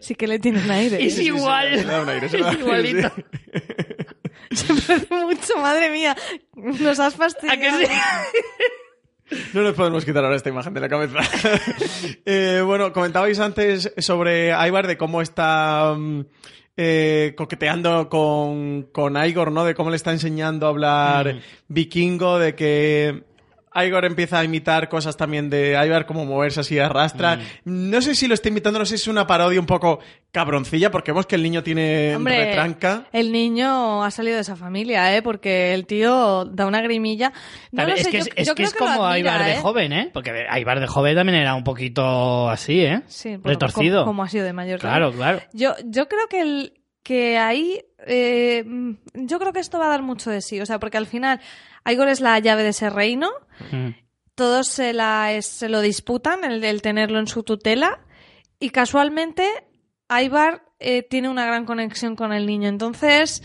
Sí 0.00 0.14
que 0.14 0.26
le 0.26 0.38
tiene 0.38 0.62
un 0.62 0.70
aire. 0.70 1.04
Es 1.04 1.16
sí, 1.16 1.26
igual. 1.26 1.84
un 2.02 2.08
aire, 2.08 2.26
es 2.26 2.34
igualito. 2.34 3.12
Se 4.50 4.74
parece 4.74 5.14
mucho, 5.14 5.56
madre 5.60 5.90
mía. 5.90 6.16
Nos 6.54 6.98
has 6.98 7.14
¿A 7.14 7.16
fastidiado. 7.16 7.60
que 7.60 7.86
sí? 7.86 7.92
No 9.54 9.62
nos 9.62 9.74
podemos 9.74 10.04
quitar 10.04 10.22
ahora 10.24 10.36
esta 10.36 10.48
imagen 10.50 10.72
de 10.74 10.80
la 10.80 10.88
cabeza. 10.88 11.18
Eh, 12.28 12.62
bueno, 12.64 12.92
comentabais 12.92 13.38
antes 13.38 13.92
sobre 13.98 14.48
Ivar, 14.50 14.86
de 14.86 14.96
cómo 14.96 15.22
está 15.22 15.94
mm, 15.96 16.20
eh, 16.76 17.34
coqueteando 17.36 18.08
con, 18.08 18.84
con 18.92 19.16
Igor, 19.16 19.52
¿no? 19.52 19.64
De 19.64 19.74
cómo 19.74 19.90
le 19.90 19.96
está 19.96 20.12
enseñando 20.12 20.66
a 20.66 20.70
hablar 20.70 21.34
Mm. 21.34 21.38
vikingo, 21.68 22.38
de 22.38 22.54
que 22.54 23.22
Igor 23.84 24.04
empieza 24.04 24.38
a 24.38 24.44
imitar 24.44 24.88
cosas 24.88 25.16
también 25.16 25.50
de 25.50 25.72
Ivar, 25.84 26.06
como 26.06 26.24
moverse 26.24 26.60
así 26.60 26.78
a 26.78 26.88
rastra. 26.88 27.36
Mm. 27.64 27.90
No 27.90 28.00
sé 28.02 28.14
si 28.14 28.26
lo 28.28 28.34
está 28.34 28.48
imitando, 28.48 28.78
no 28.78 28.84
sé 28.86 28.96
si 28.98 29.02
es 29.02 29.08
una 29.08 29.26
parodia 29.26 29.58
un 29.60 29.66
poco 29.66 29.98
cabroncilla, 30.32 30.90
porque 30.90 31.12
vemos 31.12 31.26
que 31.26 31.34
el 31.36 31.42
niño 31.42 31.62
tiene 31.62 32.14
Hombre, 32.14 32.46
retranca. 32.46 33.04
el 33.12 33.32
niño 33.32 34.04
ha 34.04 34.10
salido 34.10 34.36
de 34.36 34.42
esa 34.42 34.56
familia, 34.56 35.16
¿eh? 35.16 35.22
Porque 35.22 35.72
el 35.74 35.86
tío 35.86 36.44
da 36.44 36.66
una 36.66 36.80
grimilla. 36.82 37.32
No 37.72 37.78
También 37.84 37.96
lo 37.96 38.00
es 38.00 38.04
sé, 38.04 38.10
que 38.10 38.18
yo- 38.18 38.24
es, 38.24 38.30
es 38.36 38.46
yo 38.46 38.54
que 38.54 38.62
creo 38.64 38.66
es 38.68 38.72
que 38.74 38.84
lo 38.84 38.90
como 38.90 39.06
Aibar 39.06 39.44
de 39.44 39.52
¿eh? 39.52 39.60
joven, 39.60 39.92
¿eh? 39.92 40.10
Porque 40.12 40.46
Aibar 40.48 40.80
de 40.80 40.86
joven 40.86 41.14
también 41.16 41.38
era 41.38 41.54
un 41.54 41.64
poquito 41.64 42.50
así, 42.50 42.80
¿eh? 42.80 43.02
Sí, 43.06 43.30
bueno, 43.36 43.42
Retorcido. 43.50 44.00
Como, 44.00 44.10
como 44.10 44.22
ha 44.24 44.28
sido 44.28 44.44
de 44.44 44.52
mayor. 44.52 44.78
Claro, 44.80 45.12
claro. 45.12 45.40
Yo, 45.52 45.74
yo 45.84 46.06
creo 46.08 46.26
que, 46.28 46.40
el, 46.40 46.72
que 47.06 47.38
ahí. 47.38 47.80
eh, 48.06 48.64
mm, 48.66 48.92
yo 49.14 49.38
creo 49.38 49.52
que 49.52 49.60
esto 49.60 49.78
va 49.78 49.86
a 49.86 49.90
dar 49.90 50.02
mucho 50.02 50.30
de 50.30 50.40
sí. 50.40 50.60
O 50.60 50.66
sea, 50.66 50.78
porque 50.80 50.96
al 50.96 51.06
final, 51.06 51.40
Igor 51.86 52.08
es 52.08 52.20
la 52.20 52.38
llave 52.38 52.62
de 52.62 52.70
ese 52.70 52.90
reino. 52.90 53.30
Mm. 53.70 53.90
Todos 54.34 54.66
se, 54.68 54.92
la, 54.92 55.32
es- 55.32 55.46
se 55.46 55.68
lo 55.68 55.80
disputan, 55.80 56.44
el, 56.44 56.62
el 56.64 56.82
tenerlo 56.82 57.18
en 57.18 57.26
su 57.26 57.42
tutela. 57.42 58.00
Y 58.58 58.70
casualmente, 58.70 59.48
Ibar 60.10 60.62
eh, 60.78 61.02
tiene 61.02 61.28
una 61.28 61.46
gran 61.46 61.64
conexión 61.64 62.16
con 62.16 62.32
el 62.32 62.46
niño. 62.46 62.68
Entonces. 62.68 63.42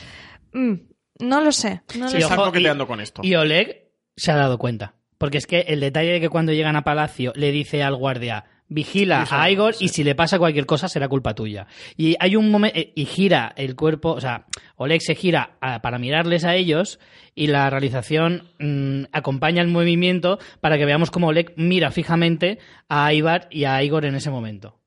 mm, 0.54 0.74
no 1.20 1.42
lo 1.42 1.52
sé. 1.52 1.82
No 1.98 2.08
Sí, 2.10 2.16
lo 2.20 2.28
sé. 2.28 2.34
ojo, 2.34 2.88
con 2.88 3.00
esto. 3.00 3.22
Y 3.24 3.36
Oleg 3.36 3.92
se 4.16 4.32
ha 4.32 4.36
dado 4.36 4.58
cuenta. 4.58 4.96
Porque 5.20 5.38
es 5.38 5.46
que 5.46 5.60
el 5.68 5.80
detalle 5.82 6.14
de 6.14 6.20
que 6.20 6.30
cuando 6.30 6.52
llegan 6.52 6.76
a 6.76 6.84
Palacio 6.84 7.32
le 7.36 7.52
dice 7.52 7.84
al 7.84 7.96
guardia, 7.96 8.46
vigila 8.74 9.28
a 9.30 9.50
Igor 9.52 9.74
sí. 9.76 9.86
y 9.86 9.88
si 9.90 10.04
le 10.04 10.16
pasa 10.16 10.40
cualquier 10.40 10.66
cosa 10.66 10.88
será 10.88 11.08
culpa 11.08 11.36
tuya. 11.36 11.68
Y 11.98 12.16
hay 12.20 12.36
un 12.36 12.50
momento, 12.50 12.80
y 12.96 13.06
gira 13.06 13.54
el 13.56 13.76
cuerpo, 13.76 14.14
o 14.14 14.22
sea, 14.22 14.46
Oleg 14.78 15.02
se 15.02 15.14
gira 15.14 15.58
a- 15.62 15.82
para 15.82 16.00
mirarles 16.00 16.44
a 16.46 16.56
ellos 16.56 17.00
y 17.36 17.48
la 17.48 17.70
realización 17.70 18.50
mm, 18.60 19.04
acompaña 19.12 19.62
el 19.62 19.68
movimiento 19.68 20.40
para 20.62 20.78
que 20.78 20.86
veamos 20.86 21.12
cómo 21.12 21.28
Oleg 21.28 21.54
mira 21.58 21.92
fijamente 21.92 22.58
a 22.90 23.14
Ivar 23.14 23.48
y 23.52 23.66
a 23.66 23.84
Igor 23.84 24.06
en 24.06 24.16
ese 24.16 24.32
momento. 24.32 24.81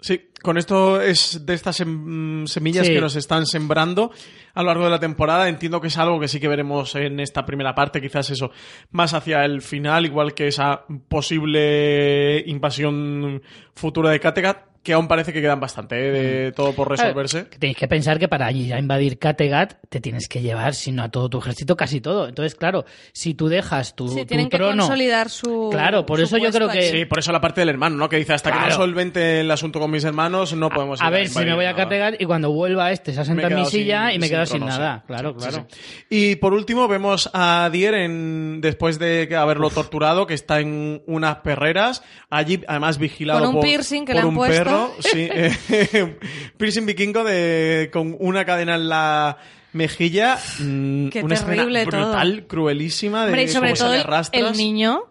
Sí, 0.00 0.28
con 0.42 0.58
esto 0.58 1.00
es 1.00 1.46
de 1.46 1.54
estas 1.54 1.80
sem- 1.80 2.46
semillas 2.46 2.86
Sí. 2.86 2.92
que 2.92 3.00
nos 3.00 3.16
están 3.16 3.46
sembrando 3.46 4.10
a 4.52 4.62
lo 4.62 4.66
largo 4.68 4.84
de 4.84 4.90
la 4.90 5.00
temporada. 5.00 5.48
Entiendo 5.48 5.80
que 5.80 5.86
es 5.86 5.96
algo 5.96 6.20
que 6.20 6.28
sí 6.28 6.38
que 6.40 6.48
veremos 6.48 6.94
en 6.96 7.20
esta 7.20 7.46
primera 7.46 7.74
parte, 7.74 8.02
quizás 8.02 8.28
eso, 8.30 8.50
más 8.90 9.14
hacia 9.14 9.44
el 9.46 9.62
final, 9.62 10.04
igual 10.04 10.34
que 10.34 10.48
esa 10.48 10.84
posible 11.08 12.42
invasión 12.46 13.42
futura 13.74 14.10
de 14.10 14.20
Kattegat, 14.20 14.73
que 14.84 14.92
aún 14.92 15.08
parece 15.08 15.32
que 15.32 15.40
quedan 15.40 15.58
bastante, 15.58 15.96
¿eh? 15.98 16.12
de 16.12 16.52
todo 16.52 16.72
por 16.74 16.88
resolverse. 16.90 17.46
Que 17.48 17.58
tenéis 17.58 17.76
que 17.78 17.88
pensar 17.88 18.18
que 18.18 18.28
para 18.28 18.52
ir 18.52 18.72
a 18.74 18.78
invadir 18.78 19.18
Kattegat 19.18 19.74
te 19.88 20.00
tienes 20.00 20.28
que 20.28 20.42
llevar, 20.42 20.74
si 20.74 20.92
no 20.92 21.02
a 21.02 21.08
todo 21.10 21.28
tu 21.28 21.38
ejército, 21.38 21.76
casi 21.76 22.00
todo. 22.00 22.28
Entonces, 22.28 22.54
claro, 22.54 22.84
si 23.12 23.34
tú 23.34 23.48
dejas 23.48 23.96
tu, 23.96 24.08
Sí, 24.08 24.20
tu 24.20 24.26
tienen 24.26 24.48
que 24.48 24.58
consolidar 24.58 25.30
su. 25.30 25.70
Claro, 25.72 26.04
por 26.06 26.18
su 26.18 26.24
eso 26.24 26.38
yo 26.38 26.50
creo 26.52 26.68
que-. 26.68 26.82
Sí, 26.90 27.04
por 27.06 27.18
eso 27.18 27.32
la 27.32 27.40
parte 27.40 27.62
del 27.62 27.70
hermano, 27.70 27.96
¿no? 27.96 28.08
Que 28.08 28.16
dice, 28.18 28.34
hasta 28.34 28.52
que 28.52 28.58
no 28.60 28.70
solvente 28.70 29.40
el 29.40 29.50
asunto 29.50 29.80
con 29.80 29.90
mis 29.90 30.04
hermanos, 30.04 30.54
no 30.54 30.68
podemos 30.68 31.00
A 31.00 31.06
ir 31.06 31.12
ver, 31.12 31.28
si 31.28 31.38
me 31.40 31.54
voy 31.54 31.64
a. 31.64 31.74
Kattegat 31.74 32.20
y 32.20 32.24
cuando 32.26 32.52
vuelva 32.52 32.92
este 32.92 33.12
se 33.14 33.20
asenta 33.20 33.48
en 33.48 33.54
mi 33.56 33.64
silla 33.66 34.08
sin- 34.08 34.16
y 34.16 34.18
me 34.18 34.26
sin 34.26 34.34
quedo 34.36 34.46
sin 34.46 34.56
trono, 34.58 34.72
sí. 34.72 34.78
nada. 34.78 35.04
Claro, 35.06 35.34
Sí, 35.38 35.48
claro. 35.48 35.66
sí. 35.70 36.04
Y 36.10 36.36
por 36.36 36.52
último 36.52 36.86
vemos 36.88 37.30
a 37.32 37.68
Dier 37.72 37.94
en, 37.94 38.60
después 38.60 38.98
de 38.98 39.34
haberlo 39.36 39.70
torturado, 39.70 40.26
que 40.26 40.34
está 40.34 40.60
en 40.60 41.02
unas 41.06 41.36
perreras, 41.38 42.02
allí 42.30 42.60
además 42.68 42.98
vigilado 42.98 43.40
Con 43.40 43.48
un 43.48 43.54
por, 43.54 43.62
piercing 43.64 44.04
que 44.04 44.12
por 44.12 44.14
le 44.14 44.20
han 44.20 44.26
un 44.28 44.34
puesto. 44.34 44.64
perro, 44.64 44.73
sí, 45.00 45.28
eh, 45.30 46.16
piercing 46.56 46.86
vikingo 46.86 47.24
de, 47.24 47.90
con 47.92 48.16
una 48.18 48.44
cadena 48.44 48.74
en 48.76 48.88
la 48.88 49.36
mejilla, 49.72 50.38
mm, 50.60 51.08
Qué 51.08 51.22
una 51.22 51.34
escena 51.34 51.52
terrible 51.54 51.86
todo. 51.86 52.00
brutal, 52.10 52.46
cruelísima, 52.46 53.22
de 53.22 53.26
Hombre, 53.28 53.42
y 53.44 53.48
sobre 53.48 53.68
cómo 53.68 53.76
se 53.76 53.82
todo 53.82 53.92
le 53.94 54.38
el, 54.38 54.46
el 54.46 54.52
niño. 54.56 55.04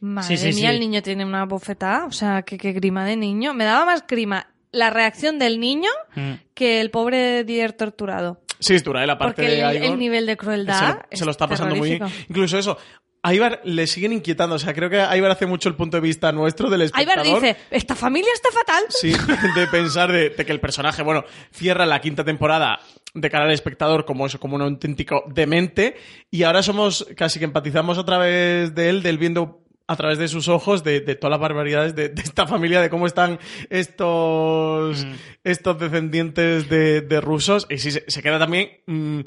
Madre 0.00 0.28
Sí, 0.36 0.52
sí, 0.52 0.60
mía, 0.60 0.70
sí. 0.70 0.74
el 0.76 0.80
niño 0.80 1.02
tiene 1.02 1.24
una 1.26 1.44
bofetada. 1.44 2.06
O 2.06 2.12
sea, 2.12 2.42
que, 2.42 2.56
que 2.56 2.72
grima 2.72 3.04
de 3.04 3.16
niño. 3.16 3.52
Me 3.52 3.64
daba 3.64 3.84
más 3.84 4.06
grima 4.06 4.46
la 4.72 4.88
reacción 4.90 5.38
del 5.38 5.60
niño 5.60 5.90
Mm. 6.14 6.32
que 6.54 6.80
el 6.80 6.90
pobre 6.90 7.44
Dier 7.44 7.72
torturado. 7.74 8.40
Sí, 8.60 8.74
es 8.74 8.84
dura, 8.84 9.02
¿eh? 9.02 9.06
la 9.06 9.16
parte 9.18 9.42
Porque 9.42 9.50
de 9.50 9.60
el, 9.62 9.76
Igor. 9.76 9.90
el 9.92 9.98
nivel 9.98 10.26
de 10.26 10.32
se 10.32 10.36
crueldad. 10.36 10.98
lo, 11.10 11.16
se 11.16 11.24
lo 11.24 11.30
está 11.30 11.46
pasando 11.48 11.76
muy 11.76 11.90
bien. 11.90 12.02
Incluso 12.28 12.58
eso. 12.58 12.78
A 13.22 13.34
Ibar 13.34 13.60
le 13.64 13.86
siguen 13.86 14.12
inquietando. 14.12 14.56
O 14.56 14.58
sea, 14.58 14.72
creo 14.72 14.88
que 14.88 15.00
a 15.00 15.16
Ibar 15.16 15.30
hace 15.30 15.46
mucho 15.46 15.68
el 15.68 15.74
punto 15.74 15.96
de 15.96 16.00
vista 16.00 16.32
nuestro 16.32 16.70
del 16.70 16.82
espectador. 16.82 17.26
Ibar 17.26 17.42
dice: 17.42 17.56
Esta 17.70 17.94
familia 17.94 18.30
está 18.32 18.50
fatal. 18.50 18.84
Sí, 18.88 19.12
de 19.54 19.66
pensar 19.66 20.10
de, 20.10 20.30
de 20.30 20.46
que 20.46 20.52
el 20.52 20.60
personaje, 20.60 21.02
bueno, 21.02 21.24
cierra 21.52 21.84
la 21.86 22.00
quinta 22.00 22.24
temporada 22.24 22.80
de 23.14 23.30
cara 23.30 23.44
al 23.44 23.52
espectador 23.52 24.04
como 24.04 24.26
eso, 24.26 24.38
como 24.38 24.56
un 24.56 24.62
auténtico 24.62 25.24
demente. 25.28 25.96
Y 26.30 26.44
ahora 26.44 26.62
somos, 26.62 27.06
casi 27.16 27.38
que 27.38 27.44
empatizamos 27.44 27.98
otra 27.98 28.18
vez 28.18 28.74
de 28.74 28.88
él, 28.88 29.02
del 29.02 29.18
viendo 29.18 29.60
a 29.90 29.96
través 29.96 30.18
de 30.18 30.28
sus 30.28 30.46
ojos 30.46 30.84
de, 30.84 31.00
de 31.00 31.16
todas 31.16 31.32
las 31.32 31.40
barbaridades 31.40 31.96
de, 31.96 32.10
de 32.10 32.22
esta 32.22 32.46
familia, 32.46 32.80
de 32.80 32.90
cómo 32.90 33.08
están 33.08 33.40
estos, 33.70 35.04
estos 35.42 35.78
descendientes 35.80 36.68
de, 36.68 37.00
de 37.00 37.20
rusos. 37.20 37.66
Y 37.68 37.78
sí, 37.78 37.90
se, 37.90 38.04
se 38.06 38.22
queda 38.22 38.38
también 38.38 38.70
mm, 38.86 39.20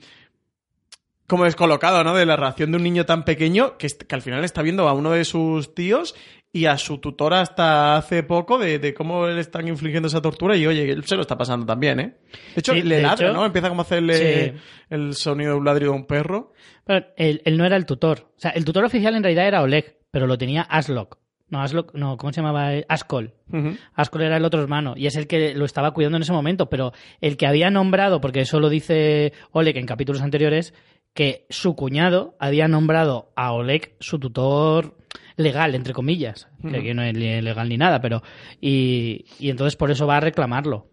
como 1.27 1.45
descolocado, 1.45 2.03
¿no? 2.03 2.13
De 2.15 2.25
la 2.25 2.35
reacción 2.35 2.71
de 2.71 2.77
un 2.77 2.83
niño 2.83 3.05
tan 3.05 3.23
pequeño 3.25 3.77
que, 3.77 3.87
que 3.87 4.15
al 4.15 4.21
final 4.21 4.43
está 4.43 4.61
viendo 4.61 4.87
a 4.87 4.93
uno 4.93 5.11
de 5.11 5.25
sus 5.25 5.73
tíos 5.73 6.15
y 6.51 6.65
a 6.65 6.77
su 6.77 6.99
tutora 6.99 7.41
hasta 7.41 7.95
hace 7.95 8.21
poco 8.21 8.59
de, 8.59 8.77
de 8.77 8.93
cómo 8.93 9.25
le 9.25 9.39
están 9.41 9.67
infligiendo 9.67 10.07
esa 10.07 10.21
tortura 10.21 10.55
y 10.55 10.67
oye, 10.67 10.91
él 10.91 11.03
se 11.05 11.15
lo 11.15 11.21
está 11.21 11.35
pasando 11.37 11.65
también, 11.65 11.99
¿eh? 11.99 12.17
De 12.53 12.59
hecho, 12.59 12.73
Sí, 12.73 12.83
le 12.83 13.01
ladra, 13.01 13.27
hecho- 13.29 13.33
¿no? 13.33 13.45
Empieza 13.45 13.69
como 13.69 13.81
a 13.81 13.85
hacerle 13.85 14.49
Sí. 14.53 14.61
el 14.91 15.15
sonido 15.15 15.53
de 15.53 15.57
un 15.57 15.65
ladrido 15.65 15.91
de 15.93 15.97
un 15.97 16.05
perro. 16.05 16.53
Pero 16.85 17.07
él, 17.17 17.41
él 17.45 17.57
no 17.57 17.65
era 17.65 17.75
el 17.77 17.85
tutor. 17.87 18.27
O 18.35 18.39
sea, 18.39 18.51
el 18.51 18.65
tutor 18.65 18.83
oficial 18.85 19.15
en 19.15 19.23
realidad 19.23 19.47
era 19.47 19.61
Oleg, 19.63 19.97
pero 20.11 20.27
lo 20.27 20.37
tenía 20.37 20.61
Aslok. 20.61 21.17
No, 21.49 21.61
Aslok, 21.61 21.93
no, 21.93 22.17
¿cómo 22.17 22.33
se 22.33 22.41
llamaba? 22.41 22.69
Askol. 22.87 23.33
Ujú. 23.51 23.75
Askol 23.93 24.23
era 24.23 24.37
el 24.37 24.45
otro 24.45 24.59
hermano 24.61 24.93
y 24.95 25.05
es 25.07 25.15
el 25.15 25.27
que 25.27 25.53
lo 25.53 25.65
estaba 25.65 25.91
cuidando 25.91 26.17
en 26.17 26.23
ese 26.23 26.31
momento, 26.33 26.67
pero 26.67 26.93
el 27.21 27.37
que 27.37 27.45
había 27.45 27.69
nombrado, 27.69 28.21
porque 28.21 28.41
eso 28.41 28.59
lo 28.59 28.69
dice 28.69 29.33
Oleg 29.51 29.77
en 29.77 29.85
capítulos 29.85 30.21
anteriores, 30.23 30.73
que 31.13 31.45
su 31.49 31.75
cuñado 31.75 32.35
había 32.39 32.67
nombrado 32.67 33.31
a 33.35 33.51
Oleg 33.53 33.95
su 33.99 34.19
tutor 34.19 34.97
legal, 35.35 35.75
entre 35.75 35.93
comillas, 35.93 36.47
que 36.61 36.77
aquí 36.77 36.93
no 36.93 37.03
es 37.03 37.15
legal 37.15 37.69
ni 37.69 37.77
nada, 37.77 38.01
pero... 38.01 38.23
Y, 38.61 39.25
y 39.39 39.49
entonces 39.49 39.75
por 39.75 39.91
eso 39.91 40.07
va 40.07 40.17
a 40.17 40.21
reclamarlo. 40.21 40.89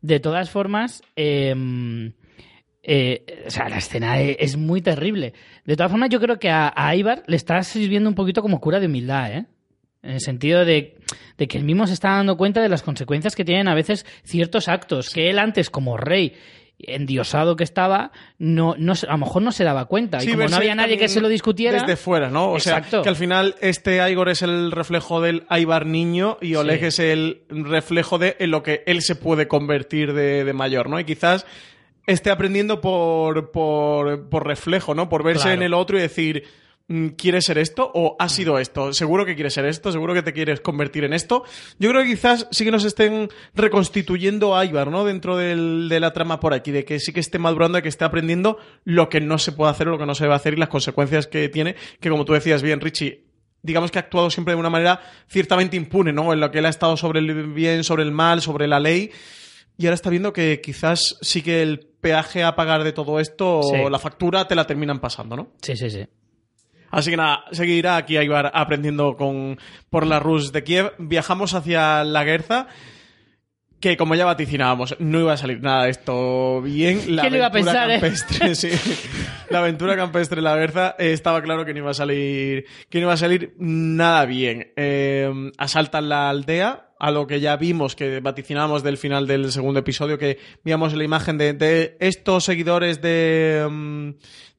De 0.00 0.18
todas 0.18 0.50
formas, 0.50 1.02
eh, 1.14 1.54
eh, 2.82 3.44
o 3.46 3.50
sea, 3.50 3.68
la 3.68 3.78
escena 3.78 4.20
e- 4.20 4.36
es, 4.40 4.56
muy 4.56 4.80
terrible. 4.82 5.34
De 5.64 5.76
todas 5.76 5.92
formas, 5.92 6.10
yo 6.10 6.20
creo 6.20 6.38
que 6.40 6.50
a, 6.50 6.72
a 6.74 6.96
Ivar 6.96 7.22
le 7.28 7.36
está 7.36 7.62
sirviendo 7.62 8.08
un 8.08 8.16
poquito 8.16 8.42
como 8.42 8.60
cura 8.60 8.80
de 8.80 8.86
humildad, 8.86 9.32
¿eh? 9.32 9.46
En 10.02 10.10
el 10.10 10.20
sentido 10.20 10.64
de, 10.64 10.98
de 11.38 11.46
que 11.46 11.58
él 11.58 11.64
mismo 11.64 11.86
se 11.86 11.92
está 11.92 12.08
dando 12.08 12.36
cuenta 12.36 12.60
de 12.60 12.68
las 12.68 12.82
consecuencias 12.82 13.36
que 13.36 13.44
tienen 13.44 13.68
a 13.68 13.74
veces 13.74 14.04
ciertos 14.24 14.66
actos, 14.66 15.10
que 15.10 15.30
él 15.30 15.38
antes 15.38 15.70
como 15.70 15.96
rey 15.96 16.34
endiosado 16.82 17.56
que 17.56 17.64
estaba, 17.64 18.12
no, 18.38 18.74
no, 18.78 18.92
a 18.92 19.12
lo 19.12 19.18
mejor 19.18 19.42
no 19.42 19.52
se 19.52 19.64
daba 19.64 19.86
cuenta. 19.86 20.20
Sí, 20.20 20.30
y 20.30 20.32
como 20.34 20.48
no 20.48 20.56
había 20.56 20.74
nadie 20.74 20.98
que 20.98 21.08
se 21.08 21.20
lo 21.20 21.28
discutiera. 21.28 21.80
Desde 21.80 21.96
fuera, 21.96 22.28
¿no? 22.30 22.46
O 22.50 22.56
Exacto. 22.56 22.90
sea, 22.90 23.02
que 23.02 23.08
al 23.08 23.16
final 23.16 23.54
este 23.60 24.10
Igor 24.10 24.28
es 24.28 24.42
el 24.42 24.72
reflejo 24.72 25.20
del 25.20 25.44
Ibar 25.50 25.86
niño 25.86 26.38
y 26.40 26.54
Oleg 26.56 26.80
Sí. 26.80 26.86
es 26.86 26.98
el 26.98 27.42
reflejo 27.48 28.18
de 28.18 28.36
en 28.40 28.50
lo 28.50 28.62
que 28.62 28.82
él 28.86 29.02
se 29.02 29.14
puede 29.14 29.48
convertir 29.48 30.12
de, 30.12 30.44
de 30.44 30.52
mayor, 30.52 30.88
¿no? 30.88 30.98
Y 30.98 31.04
quizás 31.04 31.46
esté 32.06 32.30
aprendiendo 32.30 32.80
por, 32.80 33.52
por, 33.52 34.28
por 34.28 34.46
reflejo, 34.46 34.94
¿no? 34.94 35.08
Por 35.08 35.22
verse 35.22 35.42
Claro. 35.44 35.54
en 35.56 35.62
el 35.62 35.74
otro 35.74 35.96
y 35.98 36.00
decir, 36.00 36.44
¿quieres 37.16 37.44
ser 37.44 37.58
esto 37.58 37.90
o 37.94 38.16
has 38.18 38.32
sido 38.32 38.58
esto? 38.58 38.92
Seguro 38.92 39.24
que 39.26 39.34
quieres 39.34 39.54
ser 39.54 39.64
esto, 39.66 39.92
seguro 39.92 40.14
que 40.14 40.22
te 40.22 40.32
quieres 40.32 40.60
convertir 40.60 41.04
en 41.04 41.12
esto. 41.12 41.44
Yo 41.78 41.90
creo 41.90 42.02
que 42.02 42.08
quizás 42.10 42.46
sí 42.50 42.64
que 42.64 42.70
nos 42.70 42.84
estén 42.84 43.28
reconstituyendo 43.54 44.56
a 44.56 44.64
Ibar, 44.64 44.90
¿no? 44.90 45.04
Dentro 45.04 45.36
del- 45.36 45.88
de 45.88 46.00
la 46.00 46.12
trama 46.12 46.38
por 46.40 46.52
aquí, 46.54 46.70
de 46.70 46.84
que 46.84 47.00
sí 47.00 47.12
que 47.12 47.20
esté 47.20 47.38
madurando 47.38 47.78
y 47.78 47.82
que 47.82 47.88
esté 47.88 48.04
aprendiendo 48.04 48.58
lo 48.84 49.08
que 49.08 49.20
no 49.20 49.38
se 49.38 49.52
puede 49.52 49.70
hacer 49.70 49.88
o 49.88 49.92
lo 49.92 49.98
que 49.98 50.06
no 50.06 50.14
se 50.14 50.24
debe 50.24 50.34
hacer 50.34 50.54
y 50.54 50.56
las 50.56 50.68
consecuencias 50.68 51.26
que 51.26 51.48
tiene, 51.48 51.74
que 52.00 52.10
como 52.10 52.24
tú 52.24 52.32
decías 52.34 52.62
bien, 52.62 52.80
Richie, 52.80 53.24
digamos 53.62 53.90
que 53.90 53.98
ha 53.98 54.02
actuado 54.02 54.28
siempre 54.30 54.54
de 54.54 54.60
una 54.60 54.70
manera 54.70 55.00
ciertamente 55.28 55.76
impune, 55.76 56.12
¿no? 56.12 56.32
En 56.32 56.40
lo 56.40 56.50
que 56.50 56.58
él 56.58 56.66
ha 56.66 56.70
estado 56.70 56.96
sobre 56.96 57.20
el 57.20 57.46
bien, 57.52 57.84
sobre 57.84 58.02
el 58.02 58.12
mal, 58.12 58.42
sobre 58.42 58.66
la 58.68 58.80
ley. 58.80 59.10
Y 59.78 59.86
ahora 59.86 59.94
está 59.94 60.10
viendo 60.10 60.32
que 60.32 60.60
quizás 60.60 61.16
sí 61.22 61.40
que 61.42 61.62
el 61.62 61.80
peaje 62.00 62.42
a 62.44 62.54
pagar 62.54 62.84
de 62.84 62.92
todo 62.92 63.18
esto, 63.20 63.62
Sí. 63.62 63.76
la 63.90 63.98
factura, 63.98 64.46
te 64.46 64.54
la 64.54 64.66
terminan 64.66 65.00
pasando, 65.00 65.34
¿no? 65.36 65.52
Sí, 65.62 65.76
sí, 65.76 65.88
sí. 65.90 66.04
Así 66.92 67.10
que 67.10 67.16
nada, 67.16 67.44
seguirá 67.52 67.96
aquí 67.96 68.18
a 68.18 68.22
Ibar 68.22 68.52
aprendiendo 68.54 69.16
con, 69.16 69.58
por 69.88 70.06
la 70.06 70.20
Rus 70.20 70.52
de 70.52 70.62
Kiev. 70.62 70.92
Viajamos 70.98 71.54
hacia 71.54 72.04
la 72.04 72.22
Guerza, 72.22 72.68
que 73.80 73.96
como 73.96 74.14
ya 74.14 74.26
vaticinábamos, 74.26 74.94
no 75.00 75.18
iba 75.18 75.32
a 75.32 75.38
salir 75.38 75.62
nada 75.62 75.84
de 75.84 75.90
esto 75.90 76.60
bien. 76.60 77.16
La 77.16 77.22
¿Quién 77.22 77.34
iba 77.36 77.46
a 77.46 77.50
pensar, 77.50 77.90
eh? 77.90 77.98
campestre, 77.98 78.54
sí. 78.54 78.70
La 79.48 79.60
aventura 79.60 79.96
campestre 79.96 80.38
en 80.40 80.44
la 80.44 80.54
Guerza 80.54 80.94
eh, 80.98 81.12
estaba 81.12 81.42
claro 81.42 81.64
que 81.64 81.72
no 81.72 81.78
iba 81.78 81.90
a 81.92 81.94
salir, 81.94 82.66
que 82.90 82.98
no 82.98 83.06
iba 83.06 83.14
a 83.14 83.16
salir 83.16 83.54
nada 83.58 84.26
bien. 84.26 84.72
Eh, 84.76 85.50
asaltan 85.56 86.10
la 86.10 86.28
aldea, 86.28 86.90
a 86.98 87.10
lo 87.10 87.26
que 87.26 87.40
ya 87.40 87.56
vimos, 87.56 87.96
que 87.96 88.20
vaticinábamos 88.20 88.82
del 88.82 88.98
final 88.98 89.26
del 89.26 89.50
segundo 89.50 89.80
episodio, 89.80 90.18
que 90.18 90.38
víamos 90.62 90.92
la 90.92 91.04
imagen 91.04 91.38
de, 91.38 91.54
de 91.54 91.96
estos 92.00 92.44
seguidores 92.44 93.00
de, 93.00 93.66
mm, 93.68 94.10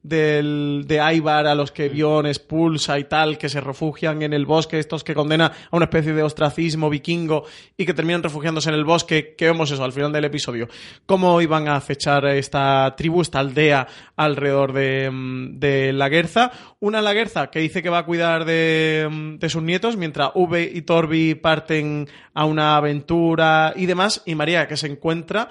del, 0.04 0.84
de 0.86 1.00
Ibar 1.14 1.46
a 1.46 1.54
los 1.54 1.72
que 1.72 1.88
Bion 1.88 2.26
expulsa 2.26 2.98
y 2.98 3.04
tal, 3.04 3.38
que 3.38 3.48
se 3.48 3.60
refugian 3.60 4.22
en 4.22 4.34
el 4.34 4.44
bosque, 4.44 4.78
estos 4.78 5.02
que 5.02 5.14
condena 5.14 5.46
a 5.46 5.76
una 5.76 5.86
especie 5.86 6.12
de 6.12 6.22
ostracismo 6.22 6.90
vikingo 6.90 7.44
y 7.76 7.86
que 7.86 7.94
terminan 7.94 8.22
refugiándose 8.22 8.68
en 8.68 8.74
el 8.76 8.84
bosque, 8.84 9.34
que 9.36 9.46
vemos 9.46 9.70
eso 9.70 9.82
al 9.82 9.92
final 9.92 10.12
del 10.12 10.26
episodio, 10.26 10.68
cómo 11.06 11.40
iban 11.40 11.68
a 11.68 11.76
acechar 11.76 12.26
esta 12.26 12.94
tribu, 12.96 13.22
esta 13.22 13.40
aldea 13.40 13.88
alrededor 14.14 14.74
de, 14.74 15.10
mm, 15.10 15.58
de 15.58 15.92
la 15.94 16.10
Guerza. 16.10 16.52
Una 16.80 17.00
Laguerza 17.00 17.50
que 17.50 17.60
dice 17.60 17.82
que 17.82 17.88
va 17.88 17.98
a 17.98 18.06
cuidar 18.06 18.44
de, 18.44 19.08
mm, 19.10 19.38
de 19.38 19.48
sus 19.48 19.62
nietos, 19.62 19.96
mientras 19.96 20.32
V 20.34 20.70
y 20.74 20.82
Torbi 20.82 21.34
parten 21.34 22.08
a 22.34 22.44
una 22.44 22.76
aventura 22.76 23.72
y 23.74 23.86
demás, 23.86 24.22
y 24.26 24.34
María 24.34 24.68
que 24.68 24.76
se 24.76 24.86
encuentra 24.86 25.48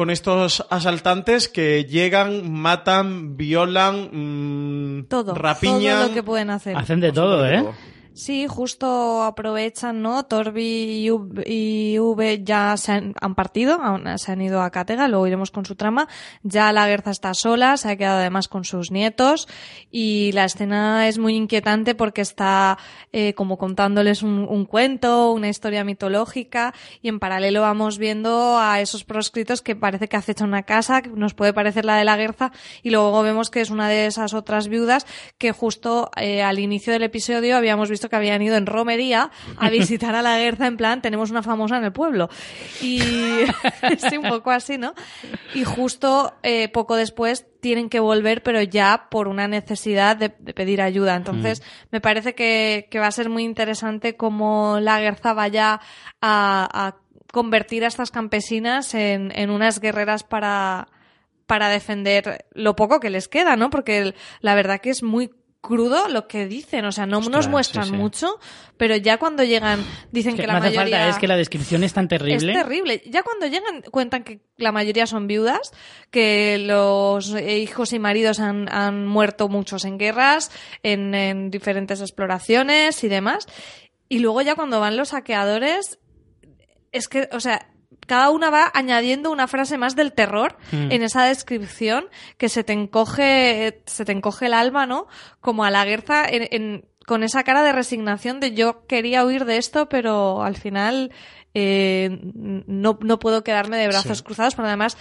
con 0.00 0.08
estos 0.08 0.64
asaltantes 0.70 1.46
que 1.46 1.84
llegan, 1.84 2.50
matan, 2.50 3.36
violan, 3.36 4.08
mm, 5.02 5.04
Todo, 5.08 5.34
rapiñan. 5.34 5.98
todo 5.98 6.08
lo 6.08 6.14
que 6.14 6.22
pueden 6.22 6.48
hacer. 6.48 6.74
Hacen 6.74 7.00
de 7.00 7.12
todo, 7.12 7.46
¿eh? 7.46 7.62
Sí, 8.12 8.48
justo 8.48 9.22
aprovechan, 9.22 10.02
¿no? 10.02 10.24
Torbi 10.24 11.08
y 11.46 11.98
V, 11.98 12.42
ya 12.42 12.76
se 12.76 12.92
han, 12.92 13.34
partido, 13.36 13.78
se 14.16 14.32
han 14.32 14.42
ido 14.42 14.62
a 14.62 14.70
Cátega, 14.70 15.06
luego 15.06 15.28
iremos 15.28 15.52
con 15.52 15.64
su 15.64 15.76
trama. 15.76 16.08
Ya 16.42 16.72
la 16.72 16.88
Guerza 16.88 17.12
está 17.12 17.34
sola, 17.34 17.76
se 17.76 17.88
ha 17.88 17.96
quedado 17.96 18.18
además 18.18 18.48
con 18.48 18.64
sus 18.64 18.90
nietos 18.90 19.46
y 19.92 20.32
la 20.32 20.44
escena 20.44 21.06
es 21.06 21.18
muy 21.18 21.36
inquietante 21.36 21.94
porque 21.94 22.20
está 22.20 22.78
eh, 23.12 23.32
como 23.34 23.58
contándoles 23.58 24.24
un, 24.24 24.40
un 24.40 24.64
cuento, 24.64 25.30
una 25.30 25.48
historia 25.48 25.84
mitológica 25.84 26.74
y 27.00 27.08
en 27.08 27.20
paralelo 27.20 27.60
vamos 27.60 27.96
viendo 27.96 28.58
a 28.58 28.80
esos 28.80 29.04
proscritos 29.04 29.62
que 29.62 29.76
parece 29.76 30.08
que 30.08 30.16
acechan 30.16 30.48
una 30.48 30.64
casa, 30.64 31.00
que 31.00 31.10
nos 31.10 31.34
puede 31.34 31.52
parecer 31.52 31.84
la 31.84 31.96
de 31.96 32.04
la 32.04 32.16
Guerza 32.16 32.50
y 32.82 32.90
luego 32.90 33.22
vemos 33.22 33.50
que 33.50 33.60
es 33.60 33.70
una 33.70 33.88
de 33.88 34.06
esas 34.06 34.34
otras 34.34 34.66
viudas 34.66 35.06
que 35.38 35.52
justo 35.52 36.10
eh, 36.16 36.42
al 36.42 36.58
inicio 36.58 36.92
del 36.92 37.04
episodio 37.04 37.56
habíamos 37.56 37.88
visto 37.88 37.99
que 38.08 38.16
habían 38.16 38.42
ido 38.42 38.56
en 38.56 38.66
romería 38.66 39.30
a 39.56 39.70
visitar 39.70 40.14
a 40.14 40.22
la 40.22 40.38
Guerza 40.38 40.66
en 40.66 40.76
plan 40.76 41.02
tenemos 41.02 41.30
una 41.30 41.42
famosa 41.42 41.76
en 41.78 41.84
el 41.84 41.92
pueblo 41.92 42.28
y 42.80 43.00
sí 44.10 44.16
un 44.16 44.28
poco 44.28 44.50
así 44.50 44.78
no 44.78 44.94
y 45.54 45.64
justo 45.64 46.34
eh, 46.42 46.68
poco 46.68 46.96
después 46.96 47.46
tienen 47.60 47.88
que 47.88 48.00
volver 48.00 48.42
pero 48.42 48.62
ya 48.62 49.08
por 49.10 49.28
una 49.28 49.46
necesidad 49.48 50.16
de, 50.16 50.34
de 50.38 50.54
pedir 50.54 50.82
ayuda. 50.82 51.14
Entonces 51.14 51.62
me 51.90 52.00
parece 52.00 52.34
que, 52.34 52.88
que 52.90 52.98
va 52.98 53.06
a 53.06 53.12
ser 53.12 53.28
muy 53.28 53.44
interesante 53.44 54.16
cómo 54.16 54.78
la 54.80 55.00
Guerza 55.00 55.34
vaya 55.34 55.80
a, 56.20 56.86
a 56.86 56.96
convertir 57.32 57.84
a 57.84 57.88
estas 57.88 58.10
campesinas 58.10 58.94
en, 58.94 59.32
en 59.34 59.50
unas 59.50 59.80
guerreras 59.80 60.24
para 60.24 60.88
para 61.46 61.68
defender 61.68 62.46
lo 62.52 62.76
poco 62.76 63.00
que 63.00 63.10
les 63.10 63.26
queda, 63.26 63.56
¿no? 63.56 63.70
Porque 63.70 64.14
la 64.40 64.54
verdad 64.54 64.80
que 64.80 64.90
es 64.90 65.02
muy 65.02 65.32
crudo 65.60 66.08
lo 66.08 66.26
que 66.26 66.46
dicen, 66.46 66.84
o 66.84 66.92
sea, 66.92 67.06
no 67.06 67.18
Ostras, 67.18 67.36
nos 67.36 67.48
muestran 67.48 67.84
sí, 67.84 67.90
sí. 67.90 67.96
mucho, 67.96 68.38
pero 68.76 68.96
ya 68.96 69.18
cuando 69.18 69.44
llegan 69.44 69.84
dicen 70.10 70.34
Que 70.34 70.42
que, 70.42 70.46
no 70.46 70.54
la 70.54 70.58
hace 70.58 70.68
mayoría 70.68 70.98
falta, 70.98 71.08
es 71.10 71.18
que 71.18 71.28
la 71.28 71.36
descripción 71.36 71.84
es 71.84 71.92
tan 71.92 72.08
terrible. 72.08 72.52
es 72.52 72.58
terrible. 72.62 73.02
Ya 73.06 73.22
cuando 73.22 73.46
llegan 73.46 73.82
cuentan 73.90 74.24
que 74.24 74.40
la 74.56 74.72
mayoría 74.72 75.06
son 75.06 75.26
viudas, 75.26 75.72
que 76.10 76.58
los 76.58 77.34
hijos 77.40 77.92
y 77.92 77.98
maridos 77.98 78.40
han, 78.40 78.72
han 78.72 79.06
muerto 79.06 79.48
muchos 79.48 79.84
en 79.84 79.98
guerras, 79.98 80.50
en, 80.82 81.14
en 81.14 81.50
diferentes 81.50 82.00
exploraciones 82.00 83.04
y 83.04 83.08
demás. 83.08 83.46
Y 84.08 84.20
luego 84.20 84.42
ya 84.42 84.54
cuando 84.54 84.80
van 84.80 84.96
los 84.96 85.10
saqueadores, 85.10 85.98
es 86.90 87.06
que, 87.08 87.28
o 87.32 87.40
sea, 87.40 87.68
cada 88.06 88.30
una 88.30 88.50
va 88.50 88.70
añadiendo 88.74 89.30
una 89.30 89.46
frase 89.46 89.78
más 89.78 89.94
del 89.96 90.12
terror 90.12 90.56
Mm. 90.72 90.90
en 90.92 91.02
esa 91.02 91.24
descripción 91.24 92.06
que 92.38 92.48
se 92.48 92.64
te 92.64 92.72
encoge, 92.72 93.82
se 93.86 94.04
te 94.04 94.12
encoge 94.12 94.46
el 94.46 94.54
alma, 94.54 94.86
¿no? 94.86 95.06
Como 95.40 95.64
a 95.64 95.70
la 95.70 95.84
guerra 95.84 96.24
en, 96.28 96.48
en- 96.50 96.84
con 97.06 97.22
esa 97.24 97.42
cara 97.42 97.62
de 97.64 97.72
resignación 97.72 98.38
de 98.40 98.52
yo 98.52 98.86
quería 98.86 99.24
huir 99.24 99.44
de 99.44 99.56
esto, 99.56 99.88
pero 99.88 100.42
al 100.44 100.56
final 100.56 101.10
eh, 101.54 102.20
no, 102.22 102.98
no 103.00 103.18
puedo 103.18 103.42
quedarme 103.42 103.78
de 103.78 103.88
brazos 103.88 104.18
Sí. 104.18 104.24
cruzados, 104.24 104.54
pero 104.54 104.68
además 104.68 104.96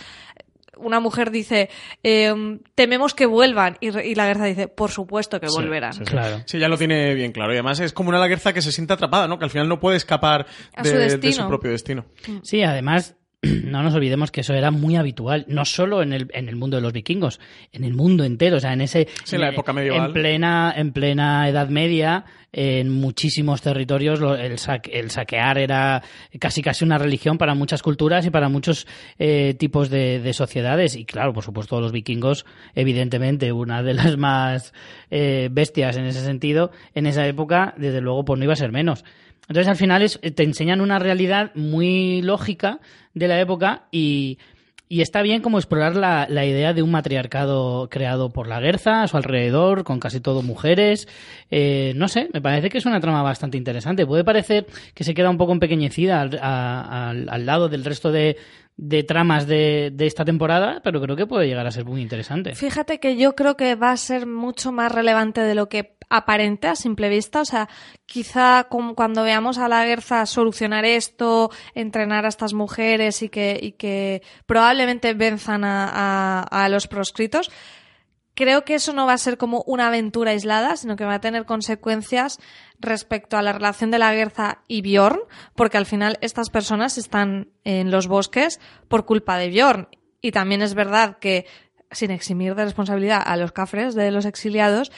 una 0.79 0.99
mujer 0.99 1.31
dice 1.31 1.69
eh, 2.03 2.33
tememos 2.75 3.13
que 3.13 3.25
vuelvan 3.25 3.77
y, 3.79 3.89
re- 3.91 4.07
y 4.07 4.15
la 4.15 4.27
guerra 4.27 4.45
dice 4.45 4.67
por 4.67 4.91
supuesto 4.91 5.39
que 5.39 5.47
Sí, 5.49 5.55
volverán. 5.55 5.93
sí, 5.93 5.99
sí. 6.05 6.11
Claro. 6.11 6.41
Sí, 6.45 6.59
ya 6.59 6.67
lo 6.67 6.77
tiene 6.77 7.13
bien 7.13 7.31
claro. 7.31 7.51
Y 7.53 7.55
además 7.55 7.79
es 7.79 7.93
como 7.93 8.09
una 8.09 8.19
laguerza 8.19 8.53
que 8.53 8.61
se 8.61 8.71
siente 8.71 8.93
atrapada, 8.93 9.27
¿no? 9.27 9.37
Que 9.37 9.45
al 9.45 9.51
final 9.51 9.67
no 9.67 9.79
puede 9.79 9.97
escapar 9.97 10.45
de, 10.81 10.89
su 10.89 10.95
de 10.95 11.03
destino. 11.03 11.33
su 11.43 11.47
propio 11.47 11.71
destino. 11.71 12.05
Sí, 12.43 12.63
además, 12.63 13.15
no 13.41 13.83
nos 13.83 13.93
olvidemos 13.95 14.31
que 14.31 14.41
eso 14.41 14.53
era 14.53 14.69
muy 14.71 14.95
habitual, 14.97 15.45
no 15.47 15.63
solo 15.63 16.01
en 16.01 16.11
el, 16.13 16.27
en 16.33 16.49
el 16.49 16.55
mundo 16.57 16.75
de 16.77 16.81
los 16.81 16.91
vikingos, 16.93 17.39
en 17.71 17.83
el 17.85 17.93
mundo 17.93 18.23
entero, 18.25 18.57
o 18.57 18.59
sea, 18.59 18.73
en 18.73 18.81
ese... 18.81 19.07
Sí, 19.23 19.35
en 19.35 19.41
la 19.41 19.49
época 19.49 19.71
medieval. 19.71 20.07
En 20.07 20.13
plena, 20.13 20.73
en 20.75 20.91
plena 20.91 21.47
Edad 21.47 21.69
Media, 21.69 22.25
en 22.51 22.89
muchísimos 22.89 23.61
territorios, 23.61 24.19
lo- 24.19 24.35
el, 24.35 24.57
saque- 24.57 24.91
el 24.93 25.09
saquear 25.09 25.57
era 25.57 26.03
casi 26.39 26.61
casi 26.61 26.83
una 26.83 26.97
religión 26.97 27.37
para 27.37 27.53
muchas 27.55 27.81
culturas 27.81 28.25
y 28.25 28.29
para 28.29 28.49
muchos 28.49 28.87
eh, 29.19 29.55
tipos 29.57 29.89
de, 29.89 30.19
de 30.19 30.33
sociedades. 30.33 30.95
Y 30.97 31.05
claro, 31.05 31.31
por 31.31 31.43
supuesto, 31.45 31.79
los 31.79 31.91
vikingos, 31.93 32.45
evidentemente, 32.75 33.51
una 33.53 33.83
de 33.83 33.93
las 33.93 34.17
más 34.17 34.73
eh, 35.11 35.47
bestias 35.51 35.95
en 35.95 36.05
ese 36.05 36.21
sentido, 36.21 36.71
en 36.93 37.05
esa 37.05 37.25
época, 37.27 37.73
desde 37.77 38.01
luego, 38.01 38.25
pues 38.25 38.37
no 38.37 38.43
iba 38.43 38.53
a 38.53 38.57
ser 38.57 38.71
menos. 38.71 39.05
Entonces, 39.47 39.67
al 39.67 39.75
final, 39.77 40.01
es, 40.01 40.19
te 40.19 40.43
enseñan 40.43 40.81
una 40.81 40.99
realidad 40.99 41.51
muy 41.55 42.21
lógica 42.21 42.79
de 43.13 43.27
la 43.27 43.39
época 43.39 43.83
y, 43.91 44.37
y 44.87 45.01
está 45.01 45.21
bien 45.23 45.41
como 45.41 45.57
explorar 45.57 45.95
la, 45.95 46.27
la 46.29 46.45
idea 46.45 46.73
de 46.73 46.83
un 46.83 46.91
matriarcado 46.91 47.89
creado 47.89 48.29
por 48.31 48.47
la 48.47 48.59
Guerza 48.59 49.01
a 49.03 49.07
su 49.07 49.17
alrededor, 49.17 49.83
con 49.83 49.99
casi 49.99 50.19
todo 50.19 50.41
mujeres. 50.43 51.07
Eh, 51.49 51.93
no 51.95 52.07
sé, 52.07 52.29
me 52.33 52.41
parece 52.41 52.69
que 52.69 52.77
es 52.77 52.85
una 52.85 52.99
trama 52.99 53.23
bastante 53.23 53.57
interesante. 53.57 54.05
Puede 54.05 54.23
parecer 54.23 54.67
que 54.93 55.03
se 55.03 55.13
queda 55.15 55.29
un 55.31 55.37
poco 55.37 55.51
empequeñecida 55.51 56.21
al, 56.21 56.39
al- 56.41 57.29
al 57.29 57.45
lado 57.45 57.69
del 57.69 57.85
resto 57.85 58.11
de, 58.11 58.37
de 58.81 59.03
tramas 59.03 59.45
de, 59.45 59.91
de 59.93 60.07
esta 60.07 60.23
temporada, 60.23 60.79
pero 60.81 61.01
creo 61.01 61.17
que 61.17 61.27
puede 61.27 61.47
llegar 61.47 61.67
a 61.67 61.71
ser 61.71 61.83
muy 61.83 62.01
interesante. 62.01 62.55
Fíjate 62.55 63.01
que 63.01 63.17
yo 63.17 63.35
creo 63.35 63.57
que 63.57 63.75
va 63.75 63.91
a 63.91 63.97
ser 63.97 64.25
mucho 64.25 64.71
más 64.71 64.89
relevante 64.89 65.41
de 65.41 65.53
lo 65.53 65.67
que 65.67 65.97
aparenta 66.09 66.71
a 66.71 66.75
simple 66.77 67.09
vista. 67.09 67.41
O 67.41 67.45
sea, 67.45 67.67
quizá 68.05 68.67
cuando 68.69 69.23
veamos 69.23 69.57
a 69.57 69.67
la 69.67 69.83
Guerza 69.85 70.25
solucionar 70.25 70.85
esto, 70.85 71.51
entrenar 71.75 72.23
a 72.25 72.29
estas 72.29 72.53
mujeres 72.53 73.21
y 73.21 73.27
que, 73.27 73.59
y 73.61 73.73
que 73.73 74.21
probablemente 74.45 75.13
venzan 75.13 75.65
a, 75.65 75.89
a- 75.91 76.43
a 76.63 76.69
los 76.69 76.87
proscritos, 76.87 77.51
creo 78.33 78.63
que 78.63 78.75
eso 78.75 78.93
no 78.93 79.05
va 79.05 79.11
a 79.13 79.17
ser 79.17 79.37
como 79.37 79.61
una 79.67 79.87
aventura 79.87 80.31
aislada, 80.31 80.77
sino 80.77 80.95
que 80.95 81.03
va 81.03 81.15
a 81.15 81.19
tener 81.21 81.43
consecuencias 81.45 82.39
respecto 82.79 83.37
a 83.37 83.41
la 83.41 83.51
relación 83.53 83.91
de 83.91 83.99
la 83.99 84.13
Guerza 84.13 84.59
y 84.67 84.81
Bjorn, 84.81 85.19
porque 85.55 85.77
al 85.77 85.85
final 85.85 86.17
estas 86.21 86.49
personas 86.49 86.97
están 86.97 87.49
en 87.63 87.91
los 87.91 88.07
bosques 88.07 88.59
por 88.87 89.05
culpa 89.05 89.37
de 89.37 89.49
Bjorn. 89.49 89.87
Y 90.21 90.31
también 90.31 90.61
es 90.61 90.73
verdad 90.73 91.17
que, 91.19 91.45
sin 91.91 92.11
eximir 92.11 92.55
de 92.55 92.65
responsabilidad 92.65 93.21
a 93.25 93.37
los 93.37 93.51
cafres 93.51 93.95
de 93.95 94.11
los 94.11 94.25
exiliados, 94.25 94.91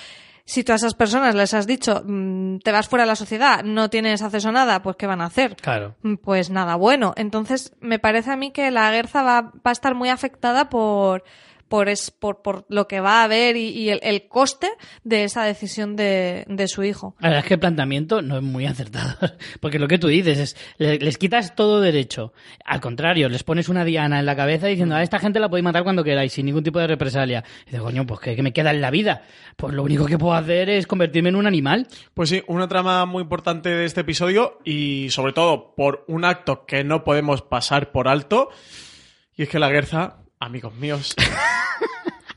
si 0.45 0.63
tú 0.63 0.73
a 0.73 0.75
esas 0.75 0.95
personas 0.95 1.35
les 1.35 1.53
has 1.53 1.67
dicho, 1.67 2.01
mm, 2.05 2.57
te 2.59 2.71
vas 2.71 2.87
fuera 2.89 3.03
de 3.03 3.07
la 3.07 3.15
sociedad, 3.15 3.63
no 3.63 3.89
tienes 3.89 4.21
acceso 4.21 4.49
a 4.49 4.51
nada, 4.51 4.81
pues 4.81 4.95
¿qué 4.97 5.07
van 5.07 5.21
a 5.21 5.25
hacer? 5.25 5.55
Claro. 5.55 5.95
Mm, 6.01 6.15
Pues 6.15 6.49
nada 6.49 6.75
bueno. 6.75 7.13
Entonces, 7.15 7.73
me 7.79 7.99
parece 7.99 8.31
a 8.31 8.35
mí 8.35 8.51
que 8.51 8.71
la 8.71 8.91
Guerza 8.91 9.21
va, 9.23 9.41
va 9.41 9.61
a 9.65 9.71
estar 9.71 9.95
muy 9.95 10.09
afectada 10.09 10.69
por, 10.69 11.23
por, 11.71 11.89
es, 11.89 12.11
por, 12.11 12.41
por 12.43 12.65
lo 12.69 12.87
que 12.87 12.99
va 12.99 13.21
a 13.21 13.23
haber 13.23 13.55
y, 13.55 13.69
y 13.69 13.89
el, 13.89 13.99
el 14.03 14.27
coste 14.27 14.67
de 15.03 15.23
esa 15.23 15.43
decisión 15.45 15.95
de, 15.95 16.43
de 16.47 16.67
su 16.67 16.83
hijo. 16.83 17.15
La 17.19 17.29
verdad 17.29 17.43
es 17.43 17.47
que 17.47 17.53
el 17.55 17.59
planteamiento 17.61 18.21
no 18.21 18.35
es 18.37 18.43
muy 18.43 18.65
acertado. 18.65 19.15
Porque 19.61 19.79
lo 19.79 19.87
que 19.87 19.97
tú 19.97 20.07
dices 20.07 20.37
es, 20.37 20.57
le- 20.77 20.99
les 20.99 21.17
quitas 21.17 21.55
todo 21.55 21.79
derecho. 21.81 22.33
Al 22.65 22.81
contrario, 22.81 23.29
les 23.29 23.43
pones 23.43 23.69
una 23.69 23.85
diana 23.85 24.19
en 24.19 24.25
la 24.25 24.35
cabeza 24.35 24.67
diciendo, 24.67 24.95
a 24.95 25.01
esta 25.01 25.17
gente 25.17 25.39
la 25.39 25.47
podéis 25.49 25.63
matar 25.63 25.83
cuando 25.83 26.03
queráis, 26.03 26.33
sin 26.33 26.45
ningún 26.45 26.63
tipo 26.63 26.77
de 26.79 26.87
represalia. 26.87 27.43
Y 27.63 27.65
dices, 27.67 27.81
coño, 27.81 28.05
pues 28.05 28.19
¿qué, 28.19 28.35
qué 28.35 28.43
me 28.43 28.51
queda 28.53 28.71
en 28.71 28.81
la 28.81 28.91
vida? 28.91 29.23
Pues 29.55 29.73
lo 29.73 29.81
único 29.83 30.05
que 30.05 30.17
puedo 30.17 30.33
hacer 30.33 30.69
es 30.69 30.85
convertirme 30.85 31.29
en 31.29 31.37
un 31.37 31.47
animal. 31.47 31.87
Pues 32.13 32.29
sí, 32.29 32.43
una 32.47 32.67
trama 32.67 33.05
muy 33.05 33.21
importante 33.23 33.69
de 33.69 33.85
este 33.85 34.01
episodio 34.01 34.59
y 34.65 35.07
sobre 35.09 35.31
todo 35.31 35.73
por 35.75 36.03
un 36.09 36.25
acto 36.25 36.65
que 36.65 36.83
no 36.83 37.03
podemos 37.05 37.41
pasar 37.41 37.91
por 37.93 38.09
alto. 38.09 38.49
Y 39.37 39.43
es 39.43 39.49
que 39.49 39.57
la 39.59 39.69
Guerza, 39.69 40.17
amigos 40.41 40.73
míos, 40.75 41.15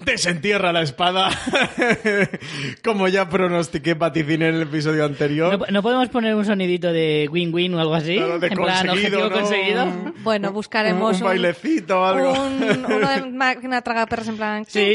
desentierra 0.04 0.72
la 0.72 0.82
espada. 0.82 1.30
Como 2.84 3.08
ya 3.08 3.28
pronostiqué 3.28 3.94
vaticiné 3.94 4.48
en 4.48 4.54
el 4.56 4.62
episodio 4.62 5.04
anterior. 5.04 5.58
¿No, 5.58 5.66
no 5.70 5.82
podemos 5.82 6.08
poner 6.08 6.34
un 6.34 6.44
sonidito 6.44 6.92
de 6.92 7.28
win-win 7.30 7.74
o 7.74 7.80
algo 7.80 7.94
así? 7.94 8.16
Claro, 8.16 8.38
de 8.38 8.46
en 8.48 8.54
plan, 8.54 8.86
conseguido, 8.86 9.18
objetivo 9.18 9.28
¿no? 9.28 9.30
conseguido. 9.36 10.12
Bueno, 10.22 10.52
buscaremos 10.52 11.16
un, 11.16 11.22
un- 11.22 11.28
bailecito 11.28 12.00
o 12.00 12.04
algo. 12.04 12.32
Un, 12.32 12.84
uno 12.86 13.08
de 13.08 13.30
máquina 13.30 13.82
tragaperras 13.82 14.28
en 14.28 14.36
plan... 14.36 14.64
Sí. 14.66 14.94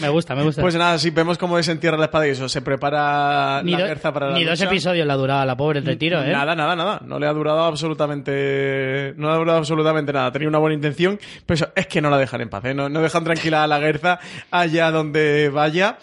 Me 0.00 0.08
gusta, 0.08 0.34
me 0.34 0.42
gusta. 0.42 0.60
Pues 0.62 0.74
nada, 0.74 0.98
sí, 0.98 1.10
vemos 1.10 1.38
cómo 1.38 1.56
desentierra 1.56 1.96
la 1.96 2.06
espada 2.06 2.26
y 2.26 2.30
eso. 2.30 2.48
Se 2.48 2.62
prepara 2.62 3.62
ni 3.62 3.72
la 3.72 3.94
do- 3.94 4.12
para 4.12 4.30
la 4.30 4.38
ni 4.38 4.44
dos 4.44 4.58
lucha. 4.58 4.70
episodios 4.70 5.06
la 5.06 5.14
duraba 5.14 5.44
la 5.46 5.56
pobre 5.56 5.78
el 5.80 5.86
retiro, 5.86 6.22
¿eh? 6.22 6.30
Nada, 6.32 6.54
nada, 6.54 6.74
nada. 6.76 7.00
No 7.04 7.18
le 7.18 7.26
ha 7.26 7.32
durado 7.32 7.64
absolutamente. 7.64 9.14
No 9.16 9.28
le 9.28 9.34
ha 9.34 9.36
durado 9.38 9.58
absolutamente 9.58 10.12
nada. 10.12 10.30
Tenía 10.32 10.48
una 10.48 10.58
buena 10.58 10.74
intención, 10.74 11.18
pero 11.46 11.54
eso, 11.56 11.68
es 11.74 11.86
que 11.86 12.00
no 12.00 12.10
la 12.10 12.18
dejan 12.18 12.40
en 12.40 12.48
paz, 12.48 12.64
¿eh? 12.66 12.74
No, 12.74 12.88
no 12.88 13.00
dejan 13.00 13.24
tranquila 13.24 13.61
la 13.66 13.78
Guerza 13.78 14.18
allá 14.50 14.90
donde 14.90 15.48
vaya. 15.48 15.98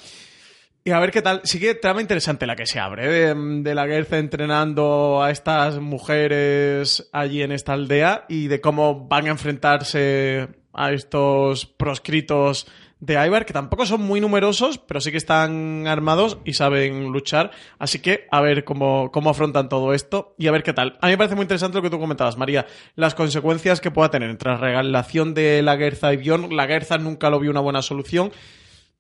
Y 0.84 0.92
a 0.92 1.00
ver 1.00 1.12
qué 1.12 1.22
tal. 1.22 1.42
Sí 1.44 1.60
que 1.60 1.76
trama 1.76 2.02
interesante 2.02 2.48
la 2.48 2.56
que 2.56 2.66
se 2.66 2.80
abre, 2.80 3.06
¿eh? 3.06 3.34
de, 3.34 3.62
de 3.62 3.76
la 3.76 3.86
Guerza 3.86 4.18
entrenando 4.18 5.22
a 5.22 5.30
estas 5.32 5.80
mujeres 5.80 7.10
allí 7.12 7.42
en 7.44 7.52
esta 7.52 7.74
aldea 7.74 8.26
y 8.30 8.48
de 8.48 8.62
cómo 8.62 9.08
van 9.08 9.28
a 9.28 9.32
enfrentarse 9.32 10.48
a 10.74 10.92
estos 10.92 11.66
proscritos 11.66 12.68
de 13.00 13.26
Ibar, 13.26 13.46
que 13.46 13.54
tampoco 13.54 13.86
son 13.86 14.02
muy 14.02 14.20
numerosos, 14.20 14.78
pero 14.78 15.00
sí 15.00 15.12
que 15.12 15.18
están 15.18 15.88
armados 15.88 16.38
y 16.44 16.54
saben 16.54 17.12
luchar. 17.12 17.52
Así 17.78 18.00
que 18.00 18.28
a 18.30 18.42
ver 18.42 18.66
cómo, 18.66 19.10
cómo 19.12 19.30
afrontan 19.30 19.70
todo 19.70 19.94
esto 19.94 20.36
y 20.38 20.48
a 20.48 20.52
ver 20.52 20.64
qué 20.64 20.74
tal. 20.74 20.98
A 21.02 21.08
mí 21.08 21.14
me 21.14 21.18
parece 21.18 21.36
muy 21.36 21.44
interesante 21.44 21.78
lo 21.78 21.82
que 21.82 21.90
tú 21.90 22.00
comentabas, 22.00 22.38
María, 22.38 22.66
las 22.96 23.16
consecuencias 23.16 23.80
que 23.80 23.92
pueda 23.92 24.12
tener 24.12 24.30
entre 24.30 24.52
la 24.52 24.58
relación 24.58 25.34
de 25.34 25.62
la 25.62 25.78
Guerza 25.78 26.14
y 26.14 26.18
Bjorn. 26.18 26.56
La 26.56 26.66
Guerza 26.66 26.98
nunca 26.98 27.30
lo 27.30 27.40
vio 27.40 27.52
una 27.52 27.62
buena 27.62 27.82
solución. 27.82 28.32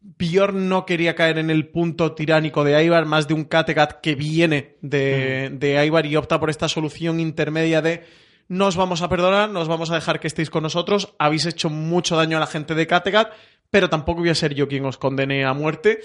Bjorn 0.01 0.69
no 0.69 0.85
quería 0.85 1.13
caer 1.13 1.37
en 1.37 1.49
el 1.49 1.67
punto 1.67 2.13
tiránico 2.13 2.63
de 2.63 2.81
Ivar, 2.81 3.05
más 3.05 3.27
de 3.27 3.33
un 3.33 3.43
Kattegat 3.43 3.99
que 3.99 4.15
viene 4.15 4.77
de, 4.81 5.49
de 5.51 5.85
Ivar 5.85 6.05
y 6.05 6.15
opta 6.15 6.39
por 6.39 6.49
esta 6.49 6.69
solución 6.69 7.19
intermedia 7.19 7.81
de 7.81 8.05
no 8.47 8.65
os 8.65 8.75
vamos 8.75 9.03
a 9.03 9.09
perdonar, 9.09 9.49
no 9.49 9.59
os 9.59 9.67
vamos 9.67 9.91
a 9.91 9.95
dejar 9.95 10.19
que 10.19 10.27
estéis 10.27 10.49
con 10.49 10.63
nosotros, 10.63 11.13
habéis 11.19 11.45
hecho 11.45 11.69
mucho 11.69 12.15
daño 12.15 12.37
a 12.37 12.39
la 12.39 12.47
gente 12.47 12.73
de 12.73 12.87
Kattegat, 12.87 13.31
pero 13.71 13.89
tampoco 13.89 14.21
voy 14.21 14.29
a 14.29 14.35
ser 14.35 14.53
yo 14.53 14.67
quien 14.67 14.85
os 14.85 14.97
condene 14.97 15.45
a 15.45 15.53
muerte. 15.53 15.99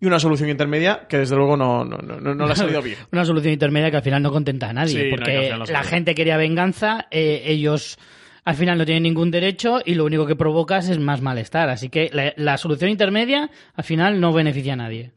Y 0.00 0.06
una 0.06 0.18
solución 0.18 0.50
intermedia 0.50 1.06
que 1.08 1.18
desde 1.18 1.36
luego 1.36 1.56
no, 1.56 1.84
no, 1.84 1.98
no, 1.98 2.20
no, 2.20 2.34
no 2.34 2.46
le 2.46 2.52
ha 2.52 2.56
salido 2.56 2.82
bien. 2.82 2.98
Una 3.12 3.24
solución 3.24 3.52
intermedia 3.52 3.90
que 3.90 3.98
al 3.98 4.02
final 4.02 4.20
no 4.22 4.32
contenta 4.32 4.70
a 4.70 4.72
nadie, 4.72 5.04
Sí, 5.04 5.10
porque 5.10 5.50
no 5.56 5.64
la 5.64 5.84
gente 5.84 6.14
quería 6.14 6.36
venganza, 6.36 7.06
eh, 7.12 7.42
ellos 7.46 7.98
al 8.44 8.56
final 8.56 8.78
no 8.78 8.84
tienen 8.84 9.04
ningún 9.04 9.30
derecho 9.30 9.80
y 9.84 9.94
lo 9.94 10.04
único 10.04 10.26
que 10.26 10.34
provocas 10.34 10.88
es 10.88 10.98
más 10.98 11.20
malestar. 11.20 11.68
Así 11.68 11.88
que 11.88 12.10
la, 12.12 12.32
la 12.36 12.58
solución 12.58 12.90
intermedia 12.90 13.48
al 13.74 13.84
final 13.84 14.20
no 14.20 14.32
beneficia 14.32 14.72
a 14.72 14.76
nadie. 14.76 15.12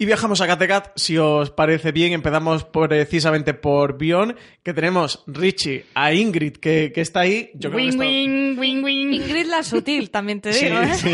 Y 0.00 0.06
viajamos 0.06 0.40
a 0.40 0.46
Kattegat, 0.46 0.92
si 0.96 1.18
os 1.18 1.50
parece 1.50 1.92
bien, 1.92 2.14
empezamos 2.14 2.64
precisamente 2.64 3.52
por 3.52 3.98
Bion, 3.98 4.34
que 4.62 4.72
tenemos 4.72 5.22
Richie, 5.26 5.84
a 5.94 6.14
Ingrid, 6.14 6.54
que, 6.54 6.90
que 6.94 7.02
está 7.02 7.20
ahí. 7.20 7.50
Yo 7.52 7.70
creo 7.70 7.72
que 7.72 7.76
Win, 7.76 7.88
esto- 7.90 8.00
win, 8.02 8.58
win, 8.58 8.82
win. 8.84 9.12
Ingrid 9.12 9.44
la 9.48 9.62
sutil, 9.62 10.10
también 10.10 10.40
te 10.40 10.54
Sí, 10.54 10.64
digo, 10.64 10.80
¿eh? 10.80 10.94
sí. 10.94 11.10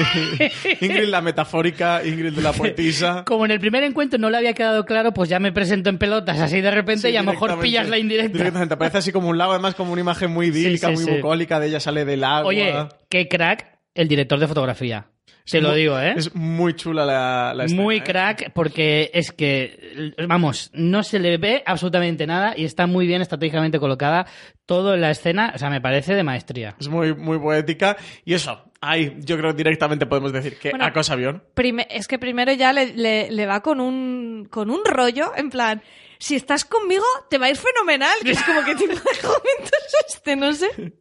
Ingrid 0.83 1.09
la 1.09 1.21
metafórica, 1.21 2.03
Ingrid 2.07 2.33
de 2.35 2.43
la 2.43 2.53
poetisa. 2.53 3.25
Como 3.27 3.45
en 3.45 3.51
el 3.51 3.59
primer 3.59 3.83
encuentro 3.83 4.21
no 4.21 4.31
le 4.31 4.37
había 4.37 4.53
quedado 4.53 4.85
claro, 4.85 5.13
pues 5.13 5.29
ya 5.29 5.41
me 5.41 5.51
presento 5.51 5.91
en 5.91 5.99
pelotas 5.99 6.39
así 6.39 6.61
de 6.61 6.71
repente 6.71 7.09
Sí, 7.09 7.15
y 7.15 7.17
a 7.17 7.25
lo 7.25 7.33
mejor 7.33 7.59
pillas 7.59 7.89
la 7.89 7.99
indirecta. 7.99 8.39
Directamente, 8.39 8.75
aparece 8.75 8.99
así 8.99 9.11
como 9.11 9.29
un 9.31 9.37
lago, 9.37 9.51
además 9.51 9.75
como 9.75 9.91
una 9.91 10.01
imagen 10.03 10.31
muy 10.31 10.47
idílica, 10.47 10.91
Sí, 10.91 10.97
sí, 10.97 11.03
muy 11.03 11.13
sí. 11.13 11.17
bucólica, 11.17 11.59
de 11.59 11.67
ella 11.67 11.81
sale 11.81 12.05
del 12.05 12.23
agua. 12.23 12.47
Oye, 12.51 12.73
qué 13.09 13.27
crack 13.27 13.67
el 13.97 14.07
director 14.07 14.39
de 14.39 14.47
fotografía. 14.47 15.09
Te 15.49 15.61
lo 15.61 15.69
muy- 15.71 15.79
digo, 15.79 15.99
¿eh? 16.01 16.15
Es 16.17 16.35
muy 16.35 16.75
chula 16.75 17.05
la, 17.05 17.53
la 17.55 17.65
escena, 17.67 17.83
Muy 17.83 17.99
¿eh? 17.99 18.03
crack 18.03 18.51
porque 18.53 19.11
es 19.15 19.31
que, 19.31 20.13
vamos, 20.27 20.71
no 20.75 21.03
se 21.05 21.19
le 21.21 21.37
ve 21.39 21.63
absolutamente 21.65 22.27
nada 22.27 22.55
y 22.57 22.65
está 22.65 22.87
muy 22.89 23.07
bien 23.07 23.23
estratégicamente 23.23 23.79
colocada 23.79 24.27
todo 24.67 24.95
en 24.95 25.01
la 25.03 25.11
escena, 25.13 25.53
o 25.55 25.59
sea, 25.59 25.71
me 25.71 25.81
parece 25.81 26.15
de 26.17 26.25
maestría. 26.25 26.75
Es 26.81 26.89
muy, 26.89 27.15
muy 27.15 27.39
poética. 27.39 27.97
Y 28.25 28.35
eso, 28.35 28.65
ahí 28.81 29.17
yo 29.21 29.39
creo 29.39 29.53
que 29.53 29.59
directamente 29.59 30.07
podemos 30.07 30.33
decir 30.33 30.59
que 30.59 30.71
Bueno, 30.71 30.85
acosa 30.85 31.13
avión. 31.13 31.45
Prime- 31.55 31.87
es 31.91 32.09
que 32.09 32.19
primero 32.19 32.53
ya 32.53 32.73
le, 32.73 32.93
le- 32.95 33.31
le 33.31 33.47
va 33.47 33.61
con 33.63 33.81
un, 33.81 34.49
con 34.51 34.69
un 34.71 34.81
rollo, 34.85 35.31
en 35.37 35.51
plan, 35.51 35.81
si 36.19 36.37
estás 36.37 36.65
conmigo, 36.65 37.05
te 37.29 37.39
va 37.39 37.47
a 37.47 37.51
ir 37.51 37.57
fenomenal. 37.57 38.19
Que 38.23 38.33
es 38.33 38.43
como 38.43 38.65
que 38.65 38.75
tipo 38.75 38.93
de 38.93 39.01
argumento 39.01 39.71
es 39.87 40.15
este, 40.15 40.37
no 40.37 40.53
sé. 40.53 40.93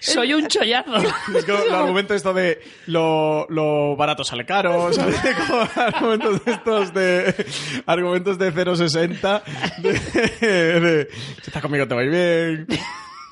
Soy 0.00 0.34
un 0.34 0.46
chollazo. 0.48 0.96
Es 1.34 1.44
que 1.44 1.52
el 1.52 1.74
argumento 1.74 2.14
esto 2.14 2.32
de 2.34 2.60
lo, 2.86 3.46
lo 3.48 3.96
barato 3.96 4.24
sale 4.24 4.44
caro, 4.44 4.92
¿sabes? 4.92 5.16
Como 5.48 5.68
argumentos 5.76 6.44
de 6.44 6.52
estos 6.52 6.94
de 6.94 7.46
argumentos 7.86 8.38
de 8.38 8.52
0.60 8.52 9.42
de, 9.78 10.80
de, 10.80 11.08
si 11.10 11.46
estás 11.46 11.62
conmigo 11.62 11.86
te 11.86 11.94
va 11.94 12.00
a 12.00 12.04
ir 12.04 12.10
bien. 12.10 12.66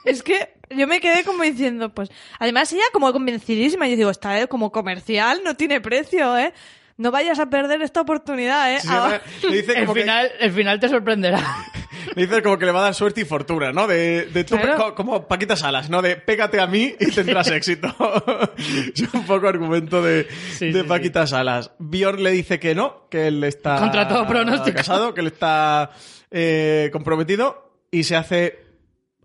Es 0.05 0.23
que 0.23 0.55
yo 0.71 0.87
me 0.87 1.01
quedé 1.01 1.25
como 1.25 1.43
diciendo, 1.43 1.95
pues, 1.95 2.11
además 2.39 2.73
ella 2.73 2.85
como 2.93 3.13
convencidísima, 3.13 3.87
y 3.87 3.93
yo 3.93 3.97
digo, 3.97 4.11
está 4.11 4.41
eh, 4.41 4.49
como 4.49 4.71
comercial, 4.71 5.41
no 5.45 5.57
tiene 5.57 5.81
precio, 5.81 6.37
¿eh? 6.37 6.53
No 6.97 7.11
vayas 7.11 7.39
a 7.41 7.47
perder 7.51 7.83
esta 7.83 8.01
oportunidad, 8.03 8.73
¿eh? 8.73 8.81
Sí, 8.81 8.89
Ah, 8.91 9.21
le 9.49 9.57
dice 9.57 9.73
El 9.79 9.87
que 9.89 9.93
final, 10.01 10.31
el 10.39 10.53
final 10.53 10.79
te 10.81 10.89
sorprenderá. 10.89 11.41
le 12.15 12.27
dice 12.27 12.41
como 12.43 12.57
que 12.57 12.67
le 12.67 12.73
va 12.73 12.81
a 12.81 12.85
dar 12.85 12.95
suerte 12.95 13.23
y 13.23 13.25
fortuna, 13.25 13.73
¿no? 13.73 13.87
De, 13.89 14.27
de 14.27 14.45
tú 14.45 14.57
Claro. 14.57 14.95
como 14.95 15.27
Paquita 15.27 15.57
Salas, 15.57 15.91
¿no? 15.91 16.03
De 16.03 16.15
pégate 16.17 16.61
a 16.61 16.69
mí 16.69 16.95
y 17.01 17.11
tendrás 17.11 17.49
éxito. 17.51 17.89
es 18.59 19.13
un 19.13 19.27
poco 19.27 19.49
argumento 19.49 20.01
de, 20.03 20.29
Sí, 20.53 20.71
de 20.71 20.83
sí, 20.83 20.87
Paquita 20.89 21.27
Salas. 21.27 21.73
Bjorn 21.81 22.23
le 22.23 22.31
dice 22.31 22.61
que 22.61 22.75
no, 22.77 23.09
que 23.11 23.27
él 23.27 23.43
está 23.43 23.77
Contra 23.81 24.07
todo 24.07 24.27
pronóstico. 24.27 24.77
casado, 24.77 25.15
que 25.15 25.23
él 25.23 25.27
está 25.29 25.91
eh, 26.31 26.91
comprometido 26.93 27.73
y 27.91 28.05
se 28.05 28.15
hace 28.15 28.61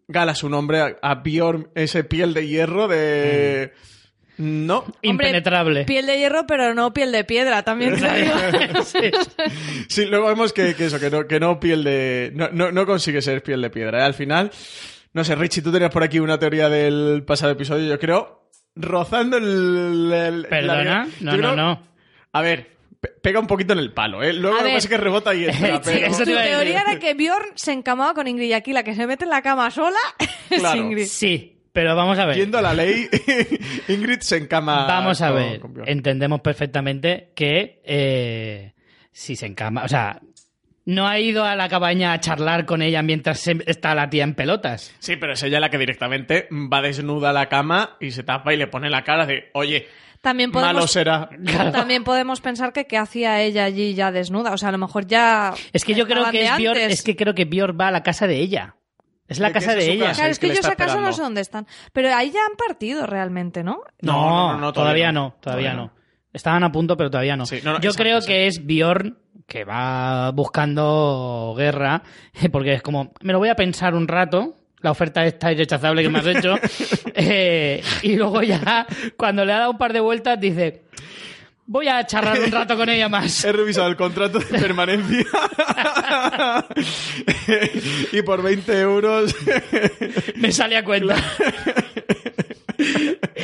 gala 0.07 0.33
su 0.33 0.49
nombre 0.49 0.79
a, 0.81 0.97
a 1.03 1.15
Bjorn, 1.15 1.69
ese 1.75 2.03
piel 2.03 2.33
de 2.33 2.47
hierro 2.47 2.87
de... 2.87 3.73
No. 4.41 4.79
hombre, 4.79 4.93
Impenetrable. 5.01 5.83
Piel 5.83 6.05
de 6.05 6.17
hierro, 6.17 6.47
pero 6.47 6.73
no 6.73 6.93
piel 6.93 7.11
de 7.11 7.23
piedra, 7.25 7.61
también. 7.63 7.95
Sí. 8.85 9.11
Sí, 9.89 10.05
luego 10.05 10.27
vemos 10.27 10.53
que, 10.53 10.75
que 10.75 10.85
eso, 10.85 10.99
que 10.99 11.09
no, 11.09 11.27
que 11.27 11.39
no 11.39 11.59
piel 11.59 11.83
de. 11.83 12.31
No, 12.33 12.49
no, 12.51 12.71
no 12.71 12.85
consigue 12.85 13.21
ser 13.21 13.43
piel 13.43 13.61
de 13.61 13.69
piedra. 13.69 13.99
¿eh? 13.99 14.03
Al 14.03 14.13
final. 14.13 14.51
No 15.13 15.23
sé, 15.23 15.35
Richie, 15.35 15.61
tú 15.61 15.71
tenías 15.71 15.91
por 15.91 16.03
aquí 16.03 16.19
una 16.19 16.37
teoría 16.39 16.69
del 16.69 17.23
pasado 17.25 17.51
episodio, 17.51 17.87
yo 17.87 17.99
creo. 17.99 18.49
Rozando 18.75 19.37
el. 19.37 20.11
el- 20.13 20.45
¿Perdona? 20.47 20.83
la- 20.83 21.07
No, 21.19 21.31
creo- 21.37 21.41
no, 21.41 21.55
no. 21.55 21.87
A 22.31 22.41
ver, 22.41 22.77
pe- 23.01 23.09
pega 23.21 23.39
un 23.39 23.47
poquito 23.47 23.73
en 23.73 23.79
el 23.79 23.91
palo, 23.91 24.23
¿eh? 24.23 24.31
Luego 24.33 24.55
A 24.55 24.59
lo 24.59 24.63
que 24.65 24.69
ver. 24.69 24.77
pasa 24.77 24.85
es 24.87 24.89
que 24.89 24.97
rebota 24.97 25.33
y 25.35 25.45
entra, 25.45 25.77
Sí, 25.83 25.91
pero. 25.93 26.05
eso 26.07 26.19
Tu 26.19 26.25
teoría 26.31 26.81
era 26.81 26.99
que 26.99 27.13
Bjorn 27.15 27.49
se 27.55 27.73
encamaba 27.73 28.13
con 28.13 28.27
Ingrid 28.27 28.47
y 28.49 28.53
aquí 28.53 28.71
la 28.71 28.83
que 28.83 28.95
se 28.95 29.05
mete 29.07 29.25
en 29.25 29.31
la 29.31 29.41
cama 29.41 29.69
sola 29.71 29.97
es 30.49 30.59
Claro. 30.59 30.79
Ingrid. 30.79 31.05
Sí, 31.07 31.58
pero 31.71 31.95
vamos 31.95 32.17
a 32.19 32.25
ver. 32.25 32.35
Yendo 32.37 32.57
a 32.57 32.61
la 32.61 32.73
ley, 32.73 33.07
Ingrid 33.87 34.19
se 34.21 34.37
encama. 34.37 34.85
Vamos 34.87 35.21
a 35.21 35.27
con- 35.31 35.35
ver. 35.37 35.59
con 35.59 35.73
Bjorn. 35.73 35.89
Entendemos 35.89 36.41
perfectamente 36.41 37.31
que 37.35 37.81
eh, 37.85 38.73
si 39.11 39.35
se 39.35 39.45
encama. 39.45 39.83
O 39.83 39.87
sea, 39.87 40.19
no 40.85 41.07
ha 41.07 41.19
ido 41.19 41.45
a 41.45 41.55
la 41.55 41.69
cabaña 41.69 42.13
a 42.13 42.19
charlar 42.19 42.65
con 42.65 42.81
ella 42.81 43.01
mientras 43.03 43.39
se- 43.39 43.59
está 43.67 43.93
la 43.93 44.09
tía 44.09 44.23
en 44.23 44.33
pelotas. 44.33 44.93
Sí, 44.99 45.15
pero 45.17 45.33
es 45.33 45.43
ella 45.43 45.59
la 45.59 45.69
que 45.69 45.77
directamente 45.77 46.47
va 46.51 46.81
desnuda 46.81 47.29
a 47.29 47.33
la 47.33 47.47
cama 47.49 47.97
y 47.99 48.11
se 48.11 48.23
tapa 48.23 48.53
y 48.53 48.57
le 48.57 48.67
pone 48.67 48.89
la 48.89 49.03
cara 49.03 49.25
de, 49.27 49.49
oye, 49.53 49.87
También 50.21 50.49
malo 50.49 50.67
podemos, 50.67 50.91
será. 50.91 51.29
también 51.71 52.03
podemos 52.03 52.41
pensar 52.41 52.73
que 52.73 52.85
qué 52.85 52.97
hacía 52.97 53.41
ella 53.41 53.65
allí 53.65 53.93
ya 53.93 54.11
desnuda. 54.11 54.51
O 54.53 54.57
sea, 54.57 54.69
a 54.69 54.71
lo 54.71 54.79
mejor 54.79 55.05
ya. 55.05 55.53
Es 55.73 55.85
que 55.85 55.93
yo 55.93 56.07
creo 56.07 56.31
que 56.31 56.43
es 56.45 56.49
antes. 56.49 56.93
es 56.93 57.03
que 57.03 57.15
creo 57.15 57.35
que 57.35 57.45
Björn 57.45 57.77
va 57.79 57.89
a 57.89 57.91
la 57.91 58.01
casa 58.03 58.25
de 58.25 58.37
ella. 58.37 58.75
Es 59.29 59.39
la 59.39 59.51
casa 59.53 59.75
de 59.75 59.91
ella. 59.91 60.07
casa. 60.07 60.15
Claro, 60.15 60.31
es 60.31 60.39
que 60.39 60.47
esa 60.51 60.75
casa 60.75 60.99
no 60.99 61.13
sé 61.13 61.21
dónde 61.21 61.41
están. 61.41 61.67
Pero 61.93 62.13
ahí 62.13 62.31
ya 62.31 62.45
han 62.45 62.55
partido 62.55 63.05
realmente, 63.05 63.63
¿no? 63.63 63.81
No, 64.01 64.13
No, 64.13 64.53
no, 64.53 64.57
no, 64.57 64.73
todavía 64.73 64.73
todavía 64.73 65.11
no. 65.11 65.35
todavía 65.39 65.71
Todavía 65.71 65.73
no. 65.73 65.99
Estaban 66.33 66.63
a 66.63 66.71
punto, 66.71 66.97
pero 66.97 67.09
todavía 67.09 67.35
no. 67.35 67.45
Sí, 67.45 67.59
no, 67.63 67.73
no, 67.73 67.79
Yo 67.79 67.89
exacto, 67.89 68.03
creo 68.03 68.21
que 68.21 68.47
es 68.47 68.65
Bjorn 68.65 69.17
que 69.47 69.63
va 69.65 70.31
buscando 70.31 71.53
guerra, 71.57 72.03
porque 72.51 72.73
es 72.73 72.81
como, 72.81 73.13
me 73.21 73.33
lo 73.33 73.39
voy 73.39 73.49
a 73.49 73.55
pensar 73.55 73.95
un 73.95 74.07
rato, 74.07 74.55
la 74.81 74.91
oferta 74.91 75.25
esta 75.25 75.51
irrechazable 75.51 76.03
que 76.03 76.09
me 76.09 76.19
has 76.19 76.27
hecho, 76.27 76.55
eh, 77.15 77.81
y 78.03 78.15
luego 78.15 78.41
ya, 78.43 78.85
cuando 79.17 79.43
le 79.43 79.53
ha 79.53 79.59
dado 79.59 79.71
un 79.71 79.77
par 79.77 79.91
de 79.91 79.99
vueltas, 79.99 80.39
dice, 80.39 80.83
voy 81.69 81.87
a 81.87 82.03
charlar 82.03 82.39
un 82.39 82.51
rato 82.51 82.75
con 82.75 82.89
ella 82.89 83.07
más. 83.07 83.45
He 83.45 83.51
revisado 83.51 83.87
el 83.87 83.95
contrato 83.95 84.39
de 84.39 84.45
permanencia 84.45 85.21
y 88.11 88.21
por 88.23 88.41
20 88.41 88.81
euros 88.81 89.35
me 90.35 90.51
sale 90.51 90.77
a 90.77 90.83
cuenta. 90.83 91.15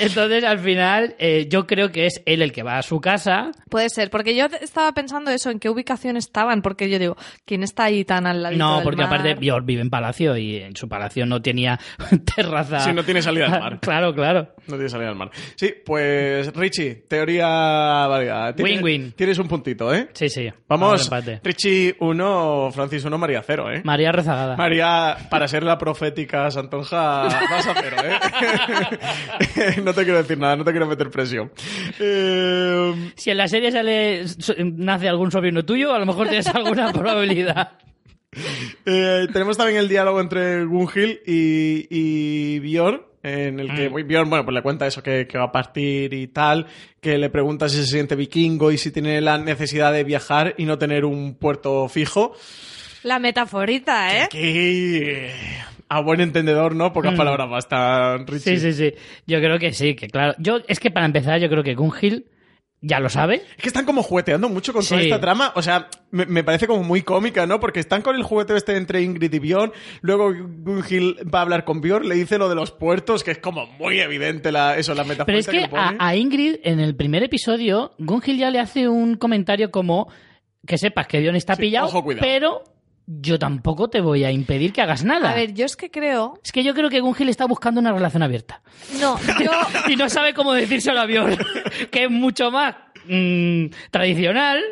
Entonces, 0.02 0.44
al 0.44 0.60
final, 0.60 1.16
eh, 1.20 1.48
yo 1.50 1.66
creo 1.68 1.92
que 1.92 2.06
es 2.06 2.22
él 2.26 2.42
el 2.42 2.52
que 2.52 2.64
va 2.64 2.78
a 2.78 2.82
su 2.82 3.00
casa. 3.02 3.52
Puede 3.70 3.90
ser, 3.90 4.10
porque 4.10 4.36
yo 4.36 4.46
estaba 4.62 4.92
pensando 4.94 5.32
eso, 5.32 5.50
en 5.50 5.60
qué 5.60 5.70
ubicación 5.70 6.18
estaban, 6.18 6.62
porque 6.62 6.90
yo 6.90 7.00
digo, 7.00 7.16
¿quién 7.46 7.64
está 7.64 7.86
ahí 7.86 8.06
tan 8.06 8.28
al 8.28 8.42
lado 8.44 8.56
No, 8.56 8.76
del 8.76 8.84
porque 8.84 9.02
mar? 9.04 9.14
aparte 9.14 9.36
Bjorn 9.36 9.66
vive 9.66 9.82
en 9.82 9.90
palacio 9.90 10.36
y 10.38 10.58
en 10.58 10.76
su 10.76 10.88
palacio 10.90 11.26
no 11.26 11.42
tenía 11.42 11.80
terraza. 12.36 12.80
Sí, 12.80 12.94
no 12.94 13.04
tiene 13.04 13.22
salida 13.22 13.46
al 13.48 13.60
mar. 13.62 13.80
Claro, 13.86 14.14
claro. 14.14 14.50
no 14.68 14.76
tiene 14.76 14.90
salida 14.90 15.10
al 15.10 15.16
mar. 15.16 15.30
Sí, 15.56 15.74
pues 15.86 16.54
Richie, 16.54 17.06
teoría 17.08 17.48
válida. 18.08 18.54
Win-win. 18.58 19.12
Tienes 19.14 19.38
un 19.40 19.48
puntito, 19.48 19.94
¿eh? 19.94 20.10
Sí, 20.14 20.30
sí. 20.30 20.50
Vamos. 20.68 21.10
Richie 21.44 21.96
1, 22.00 22.70
Francis 22.74 23.06
1, 23.06 23.18
María 23.18 23.42
0, 23.46 23.72
¿eh? 23.74 23.82
María 23.84 24.12
rezagada. 24.12 24.56
María, 24.58 25.18
para 25.30 25.48
ser 25.48 25.64
la 25.64 25.78
profética 25.78 26.50
Santonja, 26.52 27.24
vas 27.24 27.68
a 27.68 27.74
cero, 27.82 27.98
¿eh? 28.04 29.82
no 29.86 29.94
te 29.94 30.04
quiero 30.04 30.18
decir 30.18 30.38
nada, 30.38 30.56
no 30.58 30.64
te 30.66 30.72
quiero 30.72 30.88
meter 30.88 31.10
presión. 31.10 31.52
Eh, 32.00 33.12
Si 33.16 33.30
en 33.32 33.38
la 33.38 33.48
serie 33.48 33.72
sale 33.72 34.26
nace 34.76 35.08
algún 35.08 35.32
sobrino 35.32 35.64
tuyo, 35.64 35.94
a 35.94 36.00
lo 36.00 36.06
mejor 36.06 36.28
tienes 36.28 36.48
alguna 36.48 36.92
probabilidad. 36.94 37.78
eh, 38.86 39.28
tenemos 39.32 39.58
también 39.58 39.80
el 39.80 39.88
diálogo 39.88 40.20
entre 40.20 40.66
Gunhild 40.66 41.20
y, 41.26 41.88
y 41.90 42.60
Bjorn, 42.60 43.02
en 43.24 43.60
el 43.60 43.74
que 43.74 43.90
Mm. 43.90 44.08
Bjorn, 44.08 44.30
bueno, 44.30 44.46
pues 44.46 44.54
le 44.56 44.62
cuenta 44.62 44.86
eso, 44.86 45.02
que, 45.02 45.26
que 45.28 45.38
va 45.38 45.46
a 45.46 45.52
partir 45.52 46.14
y 46.14 46.28
tal, 46.28 46.68
que 47.02 47.18
le 47.18 47.30
pregunta 47.30 47.70
si 47.70 47.78
se 47.78 47.88
siente 47.88 48.16
vikingo 48.16 48.72
y 48.72 48.78
si 48.78 48.92
tiene 48.92 49.20
la 49.22 49.38
necesidad 49.38 49.94
de 49.94 50.04
viajar 50.04 50.54
y 50.58 50.66
no 50.66 50.78
tener 50.78 51.06
un 51.06 51.36
puerto 51.36 51.88
fijo. 51.90 52.34
La 53.04 53.20
metaforita, 53.20 54.24
¿eh? 54.24 54.28
Que, 54.30 55.32
a 55.90 56.02
buen 56.02 56.22
entendedor, 56.22 56.76
¿no? 56.76 56.94
Pocas 56.94 57.14
Mm. 57.14 57.18
palabras 57.18 57.50
bastan, 57.50 58.26
Richie. 58.28 58.58
Sí, 58.58 58.72
sí, 58.72 58.74
sí. 58.74 58.94
Yo 59.28 59.40
creo 59.40 59.60
que 59.60 59.72
sí, 59.74 59.96
que 59.96 60.08
claro. 60.08 60.34
Yo, 60.40 60.58
es 60.68 60.80
que 60.80 60.92
para 60.92 61.06
empezar, 61.06 61.40
yo 61.40 61.50
creo 61.50 61.64
que 61.64 61.76
Gunhild 61.76 62.24
ya 62.82 63.00
lo 63.00 63.10
sabe. 63.10 63.42
Es 63.58 63.64
que 63.64 63.68
están 63.70 63.86
como 63.86 64.04
jugueteando 64.04 64.48
mucho 64.48 64.72
con 64.72 64.86
toda 64.86 65.02
esta 65.02 65.20
trama. 65.20 65.52
O 65.56 65.62
sea, 65.64 65.88
me, 66.12 66.26
me 66.28 66.44
parece 66.44 66.68
como 66.68 66.84
muy 66.84 67.02
cómica, 67.02 67.48
¿no? 67.48 67.60
Porque 67.60 67.80
están 67.80 68.04
con 68.04 68.16
el 68.16 68.22
jugueteo 68.22 68.56
este 68.58 68.78
entre 68.78 69.02
Ingrid 69.02 69.34
y 69.34 69.40
Bjorn. 69.40 69.72
Luego 70.02 70.32
Gunhild 70.34 71.34
va 71.34 71.40
a 71.40 71.42
hablar 71.44 71.66
con 71.66 71.82
Bjorn, 71.82 72.08
le 72.08 72.16
dice 72.16 72.38
lo 72.38 72.48
de 72.48 72.54
los 72.56 72.72
puertos, 72.72 73.24
que 73.24 73.32
es 73.32 73.40
como 73.40 73.66
muy 73.80 74.00
evidente 74.00 74.52
la, 74.52 74.78
eso, 74.78 74.94
la 74.94 75.04
metáfora 75.04 75.26
Pero 75.26 75.40
es 75.40 75.48
que 75.48 75.62
le 75.62 75.70
pone. 75.70 75.82
a, 75.82 75.96
a 76.00 76.16
Ingrid, 76.16 76.58
en 76.64 76.80
el 76.80 76.96
primer 76.96 77.24
episodio, 77.24 77.94
Gunhild 77.98 78.40
ya 78.40 78.52
le 78.52 78.60
hace 78.60 78.88
un 78.88 79.16
comentario 79.16 79.72
como 79.72 80.08
que 80.68 80.78
sepas 80.78 81.08
que 81.08 81.20
Dion 81.22 81.36
está 81.36 81.56
Sí, 81.56 81.62
pillado, 81.64 81.88
ojo, 81.88 82.04
pero 82.20 82.64
yo 83.08 83.38
tampoco 83.38 83.90
te 83.90 84.02
voy 84.02 84.24
a 84.24 84.32
impedir 84.32 84.74
que 84.74 84.82
hagas 84.82 85.04
nada. 85.04 85.32
A 85.32 85.36
ver, 85.36 85.54
yo 85.54 85.66
es 85.66 85.76
que 85.76 85.92
creo... 85.92 86.40
Es 86.44 86.52
que 86.52 86.64
yo 86.64 86.74
creo 86.74 86.90
que 86.90 87.02
Gunhild 87.02 87.30
está 87.30 87.46
buscando 87.46 87.80
una 87.80 87.92
relación 87.92 88.24
abierta. 88.24 88.62
No, 89.00 89.20
yo... 89.40 89.52
y 89.88 89.96
no 89.96 90.10
sabe 90.10 90.34
cómo 90.34 90.54
decírselo 90.54 91.00
a 91.02 91.06
Bjorn, 91.06 91.38
que 91.92 92.06
es 92.06 92.10
mucho 92.10 92.50
más 92.50 92.76
mm, 93.08 93.68
tradicional. 93.92 94.64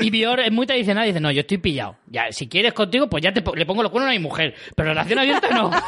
Y 0.00 0.10
Bjorn 0.10 0.42
es 0.44 0.52
muy 0.52 0.66
tradicional 0.66 1.04
y 1.04 1.08
dice, 1.08 1.20
no, 1.20 1.30
yo 1.30 1.40
estoy 1.42 1.58
pillado. 1.58 1.96
Ya, 2.08 2.32
si 2.32 2.48
quieres 2.48 2.72
contigo, 2.72 3.08
pues 3.08 3.22
ya 3.22 3.32
te, 3.32 3.42
le 3.54 3.66
pongo 3.66 3.82
los 3.82 3.92
cuernos 3.92 4.10
a 4.10 4.14
mi 4.14 4.18
mujer. 4.18 4.54
Pero 4.74 4.88
relación 4.88 5.18
abierta 5.20 5.48
no. 5.50 5.70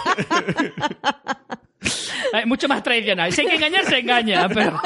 Es 2.32 2.46
mucho 2.46 2.68
más 2.68 2.82
tradicional. 2.82 3.32
Si 3.32 3.42
hay 3.42 3.46
que 3.46 3.54
engañar, 3.54 3.84
se 3.84 3.98
engaña. 3.98 4.48
Pero... 4.48 4.80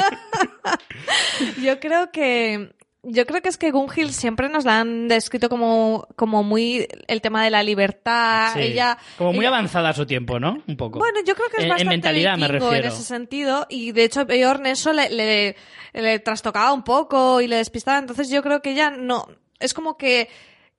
Yo 1.63 1.81
creo 1.81 2.11
que. 2.11 2.71
Yo 3.03 3.25
creo 3.25 3.41
que 3.41 3.49
es 3.49 3.57
que 3.57 3.71
Gunhild 3.71 4.11
siempre 4.11 4.51
nos 4.51 4.67
la 4.67 4.81
han 4.81 5.09
descrito 5.09 5.49
como, 5.49 6.07
como 6.17 6.43
muy 6.43 6.87
el 7.09 7.23
tema 7.23 7.43
de 7.43 7.49
la 7.51 7.63
libertad. 7.63 8.53
Sí, 8.53 8.61
Ella. 8.61 8.99
como 9.17 9.33
muy 9.33 9.41
ella- 9.47 9.49
avanzada 9.57 9.89
a 9.89 9.93
su 9.95 10.05
tiempo, 10.05 10.39
¿no? 10.39 10.63
Un 10.67 10.77
poco. 10.77 10.99
Bueno, 10.99 11.21
yo 11.27 11.35
creo 11.35 11.49
que 11.49 11.57
es 11.57 11.61
En- 11.61 11.65
en 11.65 11.69
bastante 11.71 11.89
mentalidad 11.91 12.37
me 12.37 12.47
vikingo 12.49 12.67
en 12.67 12.71
refiero. 12.73 12.89
ese 12.95 13.03
sentido. 13.03 13.67
Y 13.71 13.93
de 13.93 14.05
hecho, 14.05 14.27
Bjorn 14.27 14.67
eso 14.67 14.93
le, 14.93 15.09
le, 15.09 15.57
le 15.95 16.19
trastocaba 16.19 16.73
un 16.75 16.83
poco 16.83 17.41
y 17.41 17.47
le 17.47 17.57
despistaba. 17.57 17.99
Entonces 17.99 18.29
yo 18.29 18.43
creo 18.43 18.61
que 18.61 18.73
ella 18.73 18.91
no. 18.91 19.27
Es 19.59 19.73
como 19.73 19.97
que, 19.97 20.29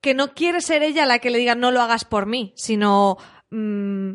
que 0.00 0.14
no 0.14 0.32
quiere 0.32 0.60
ser 0.60 0.84
ella 0.84 1.06
la 1.06 1.18
que 1.18 1.30
le 1.30 1.38
diga 1.38 1.56
no 1.56 1.72
lo 1.72 1.80
hagas 1.82 2.04
por 2.04 2.26
mí, 2.26 2.52
sino. 2.56 3.16
mm, 3.50 4.12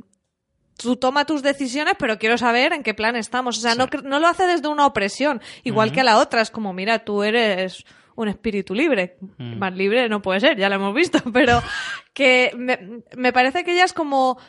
tú 0.78 0.96
toma 0.96 1.26
tus 1.26 1.44
decisiones, 1.44 1.96
pero 2.00 2.18
quiero 2.18 2.38
saber 2.38 2.74
en 2.74 2.84
qué 2.84 2.94
plan 2.94 3.16
estamos. 3.16 3.58
O 3.58 3.62
sea, 3.62 3.76
no, 3.76 3.88
no 4.04 4.20
lo 4.20 4.28
hace 4.28 4.46
desde 4.48 4.68
una 4.68 4.86
opresión, 4.86 5.42
igual 5.64 5.92
que 5.92 6.02
a 6.02 6.04
la 6.04 6.20
otra. 6.20 6.42
Es 6.42 6.52
como, 6.52 6.74
mira, 6.74 7.00
tú 7.00 7.24
eres 7.24 7.84
un 8.16 8.28
espíritu 8.28 8.74
libre. 8.74 9.18
Mm. 9.38 9.58
Más 9.58 9.74
libre 9.74 10.10
no 10.10 10.22
puede 10.22 10.40
ser, 10.40 10.58
ya 10.58 10.70
lo 10.70 10.76
hemos 10.76 10.94
visto, 10.94 11.20
pero 11.34 11.62
que 12.14 12.52
me, 12.58 13.04
me 13.16 13.34
parece 13.34 13.64
que 13.64 13.74
ella 13.74 13.86
es 13.86 13.94
como 13.94 14.40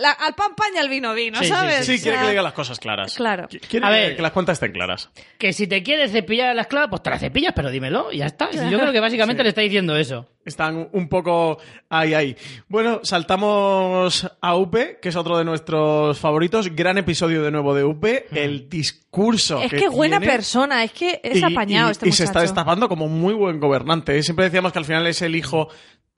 la- 0.00 0.12
al 0.12 0.34
pan 0.34 0.54
pan 0.56 0.68
y 0.74 0.78
al 0.78 0.88
vino 0.88 1.12
vino, 1.14 1.38
Sí, 1.38 1.44
sí, 1.46 1.50
¿sabes? 1.50 1.86
Sí, 1.86 1.94
O 1.94 1.96
quiere 1.96 2.00
sea, 2.02 2.18
que 2.18 2.24
le 2.24 2.30
diga 2.30 2.42
las 2.42 2.52
cosas 2.52 2.78
claras. 2.78 3.14
Claro. 3.14 3.48
Qu- 3.48 3.60
Quiere 3.68 3.86
A 3.86 3.90
que, 3.90 3.94
ver. 3.96 4.16
que 4.16 4.22
las 4.22 4.32
cuentas 4.32 4.54
estén 4.54 4.72
claras. 4.72 5.10
Que 5.38 5.52
si 5.52 5.66
te 5.66 5.82
quieres 5.82 6.12
cepillar 6.12 6.54
la 6.54 6.62
esclava, 6.62 6.88
pues 6.90 7.02
te 7.02 7.10
la 7.10 7.18
cepillas, 7.18 7.52
pero 7.54 7.70
dímelo, 7.70 8.12
y 8.12 8.18
ya 8.18 8.26
está. 8.26 8.50
Yo 8.50 8.78
creo 8.78 8.92
que 8.92 9.00
básicamente 9.00 9.40
Sí. 9.42 9.44
le 9.44 9.48
está 9.50 9.60
diciendo 9.62 9.96
eso. 9.96 10.28
Están 10.44 10.88
un 10.92 11.08
poco 11.08 11.58
ahí, 11.88 12.14
ahí. 12.14 12.36
Bueno, 12.68 13.00
saltamos 13.02 14.30
a 14.40 14.54
UP, 14.56 15.00
que 15.00 15.08
es 15.08 15.16
otro 15.16 15.38
de 15.38 15.44
nuestros 15.44 16.18
favoritos. 16.20 16.74
Gran 16.74 16.98
episodio 16.98 17.42
de 17.42 17.50
nuevo 17.50 17.74
de 17.74 17.84
UP. 17.84 18.04
El 18.32 18.68
discurso. 18.68 19.60
Es 19.60 19.72
que 19.72 19.88
buena 19.88 20.18
tiene. 20.18 20.32
persona, 20.32 20.84
es 20.84 20.92
que 20.92 21.20
es 21.22 21.38
y, 21.38 21.42
apañado 21.44 21.88
y- 21.88 21.92
este 21.92 22.06
y 22.06 22.08
muchacho. 22.10 22.16
se 22.18 22.24
está 22.24 22.40
destapando 22.42 22.88
como 22.88 23.08
muy 23.08 23.34
buen 23.34 23.58
gobernante. 23.58 24.22
Siempre 24.22 24.44
decíamos 24.46 24.72
que 24.72 24.78
al 24.78 24.84
final 24.84 25.06
es 25.06 25.20
el 25.22 25.34
hijo 25.34 25.68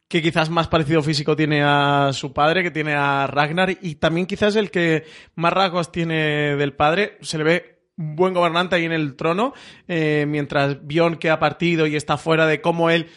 que 0.09 0.23
quizás 0.23 0.49
más 0.49 0.69
parecido 0.69 1.03
físico 1.03 1.37
tiene 1.37 1.63
a 1.63 2.11
su 2.13 2.33
padre, 2.33 2.63
que 2.63 2.71
tiene 2.71 2.95
a 2.95 3.27
Ragnar, 3.27 3.77
y 3.83 3.97
también 3.97 4.27
quizás 4.27 4.57
el 4.57 4.71
que 4.71 5.05
más 5.35 5.53
rasgos 5.53 5.93
tiene 5.93 6.57
del 6.57 6.73
padre. 6.73 7.19
Se 7.21 7.37
le 7.37 7.45
ve 7.45 7.79
un 7.99 8.17
buen 8.17 8.33
gobernante 8.33 8.77
ahí 8.77 8.87
en 8.87 8.93
el 8.93 9.17
trono, 9.17 9.53
eh, 9.87 10.25
mientras 10.27 10.79
que 11.21 11.31
ha 11.31 11.39
partido 11.39 11.87
y 11.87 11.95
está 11.95 12.17
fuera 12.17 12.47
de 12.47 12.61
cómo 12.63 12.89
él 12.91 13.09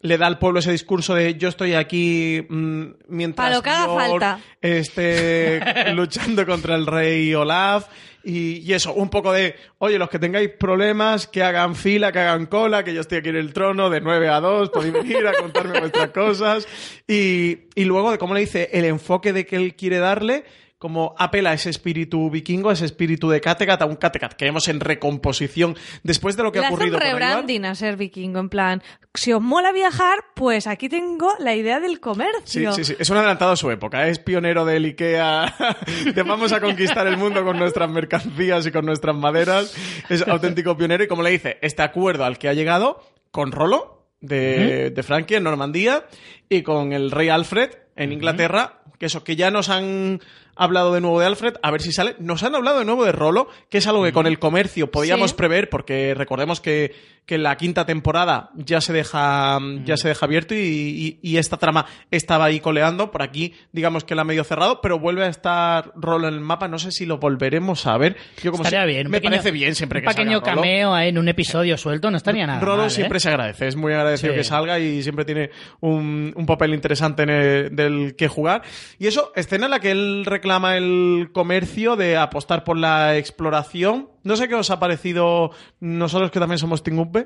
le 0.00 0.18
da 0.18 0.26
al 0.26 0.38
pueblo 0.38 0.60
ese 0.60 0.72
discurso 0.72 1.14
de 1.14 1.34
yo 1.36 1.48
estoy 1.48 1.74
aquí 1.74 2.46
mm, 2.48 2.84
mientras 3.08 3.46
Para 3.46 3.56
lo 3.56 3.62
que 3.62 3.70
haga 3.70 3.94
falta. 3.94 4.40
esté 4.60 5.60
luchando 5.94 6.46
contra 6.46 6.76
el 6.76 6.86
rey 6.86 7.34
Olaf 7.34 7.88
y, 8.24 8.58
y 8.58 8.74
eso, 8.74 8.92
un 8.92 9.08
poco 9.08 9.32
de, 9.32 9.54
oye, 9.78 9.98
los 9.98 10.10
que 10.10 10.18
tengáis 10.18 10.50
problemas, 10.50 11.26
que 11.26 11.42
hagan 11.42 11.74
fila, 11.74 12.12
que 12.12 12.18
hagan 12.18 12.46
cola, 12.46 12.84
que 12.84 12.92
yo 12.92 13.00
estoy 13.00 13.18
aquí 13.18 13.30
en 13.30 13.36
el 13.36 13.52
trono 13.52 13.88
de 13.88 14.00
9 14.00 14.28
a 14.28 14.40
2, 14.40 14.70
podéis 14.70 14.92
venir 14.92 15.26
a 15.26 15.32
contarme 15.32 15.78
vuestras 15.80 16.10
cosas. 16.10 16.68
Y, 17.06 17.60
y 17.74 17.84
luego 17.84 18.10
de 18.10 18.18
cómo 18.18 18.34
le 18.34 18.40
dice 18.40 18.68
el 18.72 18.84
enfoque 18.84 19.32
de 19.32 19.46
que 19.46 19.56
él 19.56 19.74
quiere 19.76 19.98
darle, 19.98 20.44
como 20.78 21.14
apela 21.18 21.50
a 21.50 21.54
ese 21.54 21.70
espíritu 21.70 22.30
vikingo, 22.30 22.70
a 22.70 22.74
ese 22.74 22.84
espíritu 22.84 23.28
de 23.28 23.40
Kattegat, 23.40 23.82
a 23.82 23.86
un 23.86 23.96
Kattegat 23.96 24.34
que 24.34 24.44
vemos 24.44 24.68
en 24.68 24.78
recomposición 24.78 25.76
después 26.04 26.36
de 26.36 26.44
lo 26.44 26.52
que 26.52 26.60
Le 26.60 26.66
ha 26.66 26.68
hace 26.68 26.74
un 26.74 26.80
ocurrido 26.80 26.98
con 26.98 27.08
Ivar. 27.08 27.20
rebranding 27.20 27.64
a 27.64 27.74
ser 27.74 27.96
vikingo, 27.96 28.38
en 28.38 28.48
plan, 28.48 28.82
si 29.14 29.32
os 29.32 29.42
mola 29.42 29.72
viajar, 29.72 30.18
pues 30.36 30.66
aquí 30.68 30.88
tengo 30.88 31.34
la 31.40 31.54
idea 31.56 31.80
del 31.80 31.94
Sí, 31.94 31.98
comercio. 31.98 32.72
sí, 32.72 32.84
sí. 32.84 32.94
Es 32.98 33.10
un 33.10 33.16
adelantado 33.16 33.50
a 33.52 33.56
su 33.56 33.70
época. 33.72 34.06
Es 34.08 34.20
pionero 34.20 34.64
del 34.64 34.84
IKEA. 34.84 35.54
De 36.14 36.22
vamos 36.22 36.52
a 36.52 36.60
conquistar 36.60 37.06
el 37.08 37.16
mundo 37.16 37.44
con 37.44 37.58
nuestras 37.58 37.90
mercancías 37.90 38.64
y 38.66 38.70
con 38.70 38.86
nuestras 38.86 39.16
maderas. 39.16 39.74
Es 40.08 40.26
auténtico 40.28 40.76
pionero. 40.76 41.02
Y 41.02 41.08
como 41.08 41.22
le 41.24 41.30
dice, 41.30 41.58
este 41.60 41.82
acuerdo 41.82 42.24
al 42.24 42.38
que 42.38 42.48
ha 42.48 42.52
llegado 42.54 43.02
con 43.32 43.50
Rolo 43.50 44.06
de, 44.20 44.90
de 44.90 45.02
Francia 45.02 45.38
en 45.38 45.44
Normandía 45.44 46.04
y 46.48 46.62
con 46.62 46.92
el 46.92 47.10
rey 47.10 47.28
Alfred 47.30 47.70
en 47.96 48.12
Inglaterra, 48.12 48.82
que 48.98 49.06
eso, 49.06 49.24
que 49.24 49.34
ya 49.36 49.50
nos 49.50 49.68
han 49.68 50.20
hablado 50.58 50.92
de 50.94 51.00
nuevo 51.00 51.20
de 51.20 51.26
Alfred, 51.26 51.54
a 51.62 51.70
ver 51.70 51.80
si 51.82 51.92
sale. 51.92 52.16
Nos 52.18 52.42
han 52.42 52.54
hablado 52.54 52.78
de 52.80 52.84
nuevo 52.84 53.04
de 53.04 53.12
Rolo, 53.12 53.48
que 53.70 53.78
es 53.78 53.86
algo 53.86 54.04
que 54.04 54.12
con 54.12 54.26
el 54.26 54.38
comercio 54.38 54.90
podíamos 54.90 55.30
Sí. 55.30 55.36
prever, 55.36 55.68
porque 55.70 56.14
recordemos 56.16 56.60
que, 56.60 56.94
que 57.26 57.36
la 57.38 57.56
quinta 57.58 57.84
temporada 57.84 58.50
ya 58.54 58.80
se 58.80 58.92
deja, 58.94 59.58
ya 59.84 59.96
se 59.98 60.08
deja 60.08 60.24
abierto 60.24 60.54
y, 60.54 60.58
y- 60.58 61.18
y 61.22 61.36
esta 61.36 61.58
trama 61.58 61.84
estaba 62.10 62.46
ahí 62.46 62.58
coleando. 62.58 63.10
Por 63.10 63.22
aquí, 63.22 63.54
digamos 63.72 64.04
que 64.04 64.14
la 64.14 64.22
ha 64.22 64.24
medio 64.24 64.44
cerrado, 64.44 64.80
pero 64.80 64.98
vuelve 64.98 65.24
a 65.24 65.28
estar 65.28 65.92
Rolo 65.94 66.26
en 66.28 66.34
el 66.34 66.40
mapa. 66.40 66.68
No 66.68 66.78
sé 66.78 66.90
si 66.90 67.04
lo 67.04 67.18
volveremos 67.18 67.86
a 67.86 67.98
ver. 67.98 68.16
Yo 68.42 68.50
como 68.50 68.64
Estaría 68.64 68.86
si- 68.86 68.94
bien. 68.94 69.06
un 69.08 69.10
Me 69.12 69.18
pequeño- 69.18 69.32
parece 69.32 69.50
bien 69.50 69.74
siempre 69.74 69.98
un 69.98 70.04
que 70.04 70.08
pequeño 70.08 70.38
salga 70.38 70.50
Rolo. 70.52 70.62
cameo 70.62 70.98
en 70.98 71.18
un 71.18 71.28
episodio 71.28 71.76
suelto 71.76 72.10
no 72.10 72.16
estaría 72.16 72.46
nada 72.46 72.60
Rolo 72.60 72.78
mal, 72.78 72.86
¿eh? 72.86 72.90
siempre 72.90 73.20
se 73.20 73.28
agradece, 73.28 73.68
es 73.68 73.76
muy 73.76 73.92
agradecido 73.92 74.32
Sí. 74.32 74.38
que 74.38 74.44
salga 74.44 74.78
y 74.78 75.02
siempre 75.02 75.26
tiene 75.26 75.50
un, 75.80 76.32
un 76.34 76.46
papel 76.46 76.72
interesante 76.72 77.24
en 77.24 77.30
el- 77.30 77.76
del 77.76 78.16
que 78.16 78.28
jugar. 78.28 78.62
Y 78.98 79.06
eso, 79.06 79.32
escena 79.36 79.66
en 79.66 79.70
la 79.72 79.80
que 79.80 79.90
él 79.90 80.24
reclama 80.24 80.47
el 80.50 81.30
comercio 81.32 81.96
de 81.96 82.16
apostar 82.16 82.64
por 82.64 82.76
la 82.78 83.16
exploración. 83.16 84.08
No 84.22 84.36
sé 84.36 84.48
qué 84.48 84.54
os 84.54 84.70
ha 84.70 84.78
parecido 84.78 85.50
nosotros 85.80 86.30
que 86.30 86.38
también 86.40 86.58
somos 86.58 86.82
Team 86.82 86.98
UP. 86.98 87.16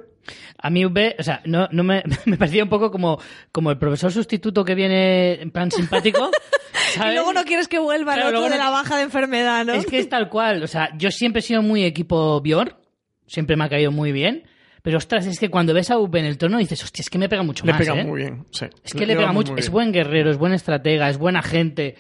A 0.59 0.71
mí 0.71 0.85
V, 0.85 1.17
o 1.19 1.23
sea, 1.23 1.41
no, 1.45 1.69
no 1.73 1.83
me, 1.85 2.03
me 2.27 2.37
parecía 2.37 2.63
un 2.65 2.69
poco 2.71 2.91
como, 2.91 3.19
como 3.51 3.71
el 3.71 3.79
profesor 3.79 4.13
sustituto 4.13 4.65
que 4.65 4.75
viene 4.75 5.41
en 5.41 5.51
plan 5.51 5.71
simpático. 5.71 6.31
Y 6.75 6.95
¿sabes? 6.97 7.15
luego 7.15 7.33
no 7.33 7.45
quieres 7.45 7.69
que 7.69 7.79
vuelva 7.79 8.15
Claro, 8.15 8.29
el 8.31 8.35
otro 8.37 8.51
de 8.51 8.59
no- 8.59 8.65
la 8.65 8.71
baja 8.71 8.97
de 8.99 9.03
enfermedad, 9.05 9.65
¿no? 9.65 9.73
Es 9.73 9.87
que 9.87 9.99
es 9.99 10.09
tal 10.11 10.29
cual. 10.29 10.63
O 10.63 10.67
sea, 10.67 10.91
yo 10.99 11.11
siempre 11.11 11.41
he 11.41 11.43
sido 11.43 11.63
muy 11.63 11.85
equipo 11.85 12.39
Bior. 12.43 12.77
Siempre 13.27 13.57
me 13.57 13.65
ha 13.65 13.69
caído 13.71 13.91
muy 13.91 14.13
bien. 14.13 14.45
Pero 14.83 14.99
ostras, 14.99 15.27
es 15.27 15.39
que 15.39 15.49
cuando 15.49 15.73
ves 15.73 15.91
a 15.91 15.97
V 15.99 16.19
en 16.19 16.27
el 16.27 16.37
trono 16.37 16.59
dices, 16.59 16.83
hostia, 16.85 17.01
es 17.01 17.09
que 17.09 17.17
me 17.19 17.29
pega 17.31 17.43
mucho 17.45 17.65
Le 17.65 17.73
más. 17.73 17.81
pega 17.81 17.99
¿eh? 17.99 18.05
muy 18.05 18.21
bien, 18.21 18.45
sí. 18.51 18.67
Es 18.85 18.93
que 18.93 19.07
le 19.07 19.15
pega 19.17 19.29
muy, 19.33 19.37
mucho. 19.45 19.57
Es 19.57 19.71
buen 19.71 19.91
guerrero, 19.93 20.31
es 20.31 20.37
buen 20.37 20.53
estratega, 20.53 21.09
es 21.09 21.17
buena 21.17 21.41
gente. 21.41 21.95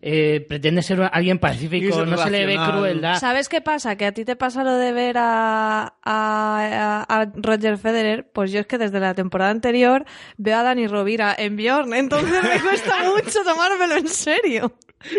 Eh, 0.00 0.44
pretende 0.48 0.82
ser 0.82 1.00
alguien 1.12 1.38
pacífico, 1.38 2.04
no 2.06 2.16
se 2.16 2.30
le 2.30 2.46
ve 2.46 2.56
crueldad. 2.56 3.18
¿Sabes 3.18 3.48
qué 3.48 3.60
pasa? 3.60 3.96
Que 3.96 4.06
a 4.06 4.12
ti 4.12 4.24
te 4.24 4.36
pasa 4.36 4.62
lo 4.64 4.76
de 4.76 4.92
ver 4.92 5.16
a, 5.18 5.82
a, 5.82 5.94
a- 6.04 7.20
a 7.20 7.32
Roger 7.34 7.78
Federer. 7.78 8.30
Pues 8.32 8.52
yo 8.52 8.60
es 8.60 8.66
que 8.66 8.78
desde 8.78 9.00
la 9.00 9.14
temporada 9.14 9.50
anterior 9.50 10.04
veo 10.36 10.56
a 10.58 10.62
Dani 10.62 10.86
Rovira 10.86 11.34
en 11.36 11.56
Bjorn. 11.56 11.94
Entonces 11.94 12.42
me 12.42 12.60
cuesta 12.60 12.94
mucho 13.16 13.42
tomármelo 13.44 13.96
en 13.96 14.08
serio. 14.08 14.72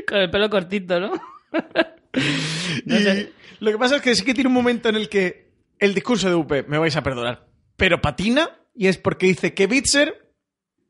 Con 0.08 0.18
el 0.20 0.30
pelo 0.30 0.50
cortito, 0.50 1.00
¿no? 1.00 1.12
No 2.86 2.96
Y 2.98 3.04
sé. 3.04 3.32
Lo 3.60 3.72
que 3.72 3.78
pasa 3.78 3.98
es 3.98 4.02
que 4.02 4.16
sí 4.16 4.24
que 4.24 4.34
tiene 4.34 4.48
un 4.48 4.54
momento 4.54 4.90
en 4.90 4.96
el 4.96 5.10
que 5.10 5.50
el 5.80 5.94
discurso 5.94 6.30
de 6.30 6.36
UP, 6.36 6.52
me 6.68 6.78
vais 6.78 6.96
a 6.96 7.04
perdonar, 7.04 7.48
pero 7.78 8.02
patina 8.02 8.50
y 8.74 8.88
es 8.88 8.98
porque 8.98 9.26
dice 9.28 9.54
que 9.54 9.68
Bitzer 9.68 10.34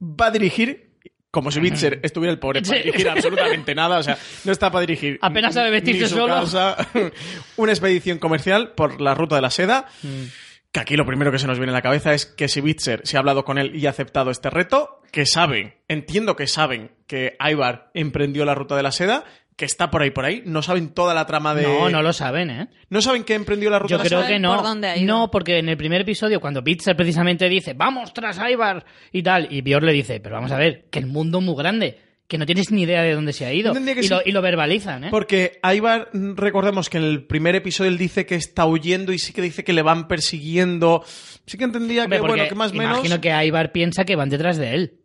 va 0.01 0.27
a 0.27 0.31
dirigir, 0.31 0.88
como 1.31 1.51
si 1.51 1.59
Bitzer 1.59 1.99
estuviera 2.03 2.31
el 2.31 2.39
pobre 2.39 2.61
para 2.61 2.77
dirigir 2.77 3.09
absolutamente 3.09 3.75
nada, 3.75 3.99
o 3.99 4.03
sea, 4.03 4.17
no 4.45 4.51
está 4.51 4.71
para 4.71 4.81
dirigir. 4.81 5.19
Apenas 5.21 5.53
sabe 5.53 5.69
vestirse 5.69 6.07
su 6.07 6.15
solo. 6.15 6.33
casa. 6.33 6.75
una 7.57 7.71
expedición 7.71 8.17
comercial 8.17 8.73
por 8.73 8.99
la 8.99 9.13
ruta 9.13 9.35
de 9.35 9.41
la 9.41 9.51
seda. 9.51 9.85
Mm. 10.01 10.23
Que 10.71 10.79
aquí 10.79 10.95
lo 10.95 11.05
primero 11.05 11.31
que 11.31 11.39
se 11.39 11.47
nos 11.47 11.57
viene 11.57 11.71
a 11.71 11.75
la 11.75 11.81
cabeza 11.81 12.13
es 12.13 12.27
que 12.27 12.47
si 12.47 12.61
Bitzer 12.61 13.01
se 13.03 13.17
ha 13.17 13.21
hablado 13.21 13.43
con 13.43 13.57
él 13.57 13.75
y 13.75 13.87
ha 13.87 13.89
aceptado 13.89 14.29
este 14.29 14.51
reto, 14.51 15.01
que 15.11 15.25
saben, 15.25 15.73
entiendo 15.87 16.35
que 16.35 16.45
saben 16.45 16.91
que 17.07 17.35
Ivar 17.39 17.89
emprendió 17.95 18.45
la 18.45 18.53
ruta 18.53 18.75
de 18.75 18.83
la 18.83 18.91
seda, 18.91 19.25
que 19.59 19.65
está 19.65 19.91
por 19.91 20.01
ahí 20.01 20.11
por 20.11 20.23
ahí, 20.23 20.41
no 20.45 20.61
saben 20.61 20.93
toda 20.93 21.13
la 21.13 21.25
trama 21.25 21.53
de... 21.53 21.63
No, 21.63 21.89
no 21.89 22.01
lo 22.01 22.13
saben, 22.13 22.49
¿eh? 22.49 22.69
¿No 22.89 23.01
saben 23.01 23.25
que 23.25 23.33
emprendió 23.33 23.69
la 23.69 23.77
ruta 23.77 23.97
Yo 23.97 23.97
de 23.97 24.03
la 24.05 24.09
creo 24.09 24.25
que 24.25 24.39
no. 24.39 24.55
por 24.55 24.63
dónde 24.63 24.87
ha 24.87 24.95
ido. 24.95 25.05
No, 25.05 25.29
porque 25.29 25.57
en 25.57 25.67
el 25.67 25.75
primer 25.75 25.99
episodio, 25.99 26.39
cuando 26.39 26.63
Pizzer 26.63 26.95
precisamente 26.95 27.49
dice, 27.49 27.73
vamos 27.73 28.13
tras 28.13 28.39
Ivar 28.49 28.85
y 29.11 29.21
tal, 29.21 29.49
y 29.51 29.59
Bjorn 29.61 29.85
le 29.85 29.91
dice, 29.91 30.21
pero 30.21 30.35
vamos 30.35 30.53
a 30.53 30.57
ver, 30.57 30.85
que 30.89 30.99
el 30.99 31.07
mundo 31.07 31.39
es 31.39 31.43
muy 31.43 31.57
grande, 31.57 31.99
que 32.29 32.37
no 32.37 32.45
tienes 32.45 32.71
ni 32.71 32.83
idea 32.83 33.01
de 33.01 33.13
dónde 33.13 33.33
se 33.33 33.45
ha 33.45 33.51
ido. 33.51 33.73
Y, 33.77 34.03
sí. 34.03 34.07
lo, 34.07 34.21
y 34.25 34.31
lo 34.31 34.41
verbalizan, 34.41 35.03
¿eh? 35.03 35.07
Porque 35.11 35.59
Ivar, 35.61 36.07
recordemos 36.13 36.89
que 36.89 36.99
en 36.99 37.03
el 37.03 37.25
primer 37.25 37.55
episodio 37.55 37.91
él 37.91 37.97
dice 37.97 38.25
que 38.25 38.35
está 38.35 38.65
huyendo 38.65 39.11
y 39.11 39.19
sí 39.19 39.33
que 39.33 39.41
dice 39.41 39.65
que 39.65 39.73
le 39.73 39.81
van 39.81 40.07
persiguiendo. 40.07 41.03
Sí 41.45 41.57
que 41.57 41.65
entendía 41.65 42.05
Hombre, 42.05 42.19
que, 42.19 42.27
bueno, 42.27 42.47
que 42.47 42.55
más 42.55 42.71
o 42.71 42.75
menos... 42.75 42.99
Imagino 42.99 43.19
que 43.19 43.45
Ivar 43.45 43.73
piensa 43.73 44.05
que 44.05 44.15
van 44.15 44.29
detrás 44.29 44.57
de 44.57 44.73
él. 44.73 44.98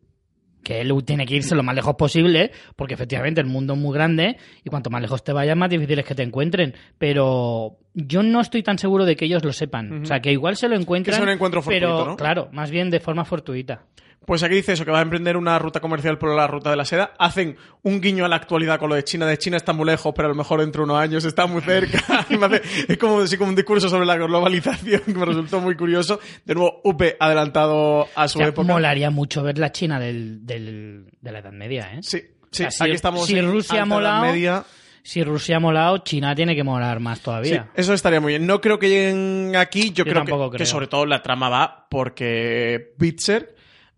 Que 0.65 0.81
él 0.81 0.93
tiene 1.05 1.27
que 1.27 1.37
irse 1.37 1.55
lo 1.55 1.63
más 1.63 1.77
lejos 1.77 1.95
posible, 1.95 2.51
porque 2.75 2.95
efectivamente 2.95 3.41
el 3.41 3.47
mundo 3.47 3.75
es 3.75 3.79
muy 3.79 3.95
grande 3.95 4.37
y 4.65 4.71
cuanto 4.71 4.91
más 4.91 5.01
lejos 5.01 5.23
te 5.23 5.33
vayas, 5.33 5.57
más 5.57 5.71
difícil 5.71 5.99
es 5.99 6.05
que 6.05 6.15
te 6.15 6.23
encuentren. 6.23 6.75
Pero 6.99 7.77
yo 7.95 8.23
no 8.23 8.41
estoy 8.41 8.63
tan 8.63 8.79
seguro 8.79 9.05
de 9.05 9.15
que 9.15 9.27
ellos 9.27 9.45
lo 9.45 9.53
sepan. 9.53 10.03
O 10.03 10.07
sea, 10.07 10.21
que 10.21 10.33
igual 10.33 10.57
se 10.57 10.69
lo 10.69 10.75
encuentran. 10.75 11.15
Sea 11.15 11.25
un 11.25 11.31
encuentro 11.31 11.63
fortuito, 11.63 11.87
pero, 11.87 12.07
¿no? 12.07 12.17
claro, 12.17 12.49
más 12.53 12.71
bien 12.71 12.91
de 12.91 12.99
forma 12.99 13.25
fortuita. 13.25 13.85
Pues 14.27 14.43
aquí 14.43 14.55
dice 14.55 14.73
eso, 14.73 14.85
que 14.85 14.91
va 14.91 15.01
a 15.01 15.03
emprender 15.03 15.37
una 15.37 15.59
ruta 15.59 15.81
comercial 15.81 16.17
por 16.19 16.35
la 16.35 16.47
ruta 16.47 16.71
de 16.71 16.77
la 16.77 16.85
seda. 16.85 17.13
Hacen 17.19 17.57
un 17.83 18.01
guiño 18.01 18.25
a 18.25 18.29
la 18.29 18.37
actualidad 18.37 18.79
con 18.79 18.89
lo 18.89 18.95
de 18.95 19.05
China. 19.05 19.27
De 19.27 19.37
China 19.39 19.57
está 19.59 19.73
muy 19.73 19.85
lejos, 19.87 20.13
pero 20.17 20.27
a 20.27 20.31
lo 20.31 20.35
mejor 20.35 20.61
dentro 20.61 20.81
de 20.83 20.85
unos 20.93 20.99
años 21.03 21.25
está 21.25 21.47
muy 21.47 21.61
cerca. 21.63 22.27
Es 22.89 22.97
como, 22.99 23.21
así 23.21 23.37
como 23.37 23.51
un 23.51 23.57
discurso 23.57 23.89
sobre 23.89 24.07
la 24.07 24.17
globalización 24.17 25.01
que 25.07 25.13
me 25.15 25.25
resultó 25.27 25.61
muy 25.61 25.77
curioso. 25.77 26.21
De 26.45 26.55
nuevo, 26.55 26.81
UP 26.85 27.03
adelantado 27.21 28.09
a 28.15 28.29
su 28.29 28.39
O 28.39 28.41
sea, 28.41 28.49
época. 28.49 28.67
molaría 28.73 29.11
mucho 29.11 29.43
ver 29.43 29.59
la 29.59 29.71
China 29.73 30.01
del, 30.01 30.47
del- 30.47 31.07
de 31.21 31.33
la 31.33 31.39
Edad 31.41 31.53
Media, 31.53 31.93
¿eh? 31.95 31.99
Sí, 32.03 32.19
sí. 32.51 32.65
O 32.65 32.71
sea, 32.71 32.71
si- 32.71 32.85
aquí 32.85 32.93
estamos 32.93 33.27
si 33.27 33.39
en 33.39 33.51
Rusia 33.51 33.75
alta 33.75 33.77
Edad 33.77 33.87
molado, 33.87 34.23
media. 34.27 34.65
Si 35.03 35.23
Rusia 35.23 35.57
ha 35.57 35.61
molado, 35.61 35.99
China 35.99 36.35
tiene 36.35 36.57
que 36.57 36.65
molar 36.65 36.99
más 36.99 37.19
Sí, 37.19 37.25
todavía. 37.25 37.69
eso 37.75 37.93
estaría 37.93 38.21
muy 38.23 38.33
bien. 38.33 38.47
No 38.47 38.63
creo 38.63 38.79
que 38.79 38.89
lleguen 38.89 39.55
aquí. 39.57 39.91
Yo, 39.91 39.97
Yo 39.97 40.05
creo, 40.05 40.15
que, 40.25 40.31
tampoco 40.31 40.51
que 40.51 40.57
creo. 40.57 40.67
sobre 40.67 40.87
todo 40.87 41.05
la 41.05 41.23
trama 41.23 41.51
va 41.51 41.87
porque 41.91 42.95
Bitzer 42.97 43.55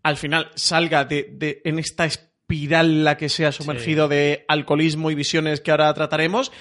al 0.07 0.17
final 0.17 0.49
salga 0.55 1.05
de, 1.05 1.27
de- 1.31 1.61
en 1.65 1.79
esta 1.79 2.05
espiral 2.05 2.87
en 2.87 3.03
la 3.03 3.17
que 3.17 3.29
se 3.29 3.45
ha 3.45 3.51
sumergido 3.51 4.07
de 4.07 4.45
alcoholismo 4.47 5.11
y 5.11 5.15
visiones 5.15 5.59
que 5.61 5.71
ahora 5.71 5.93
trataremos 5.93 6.51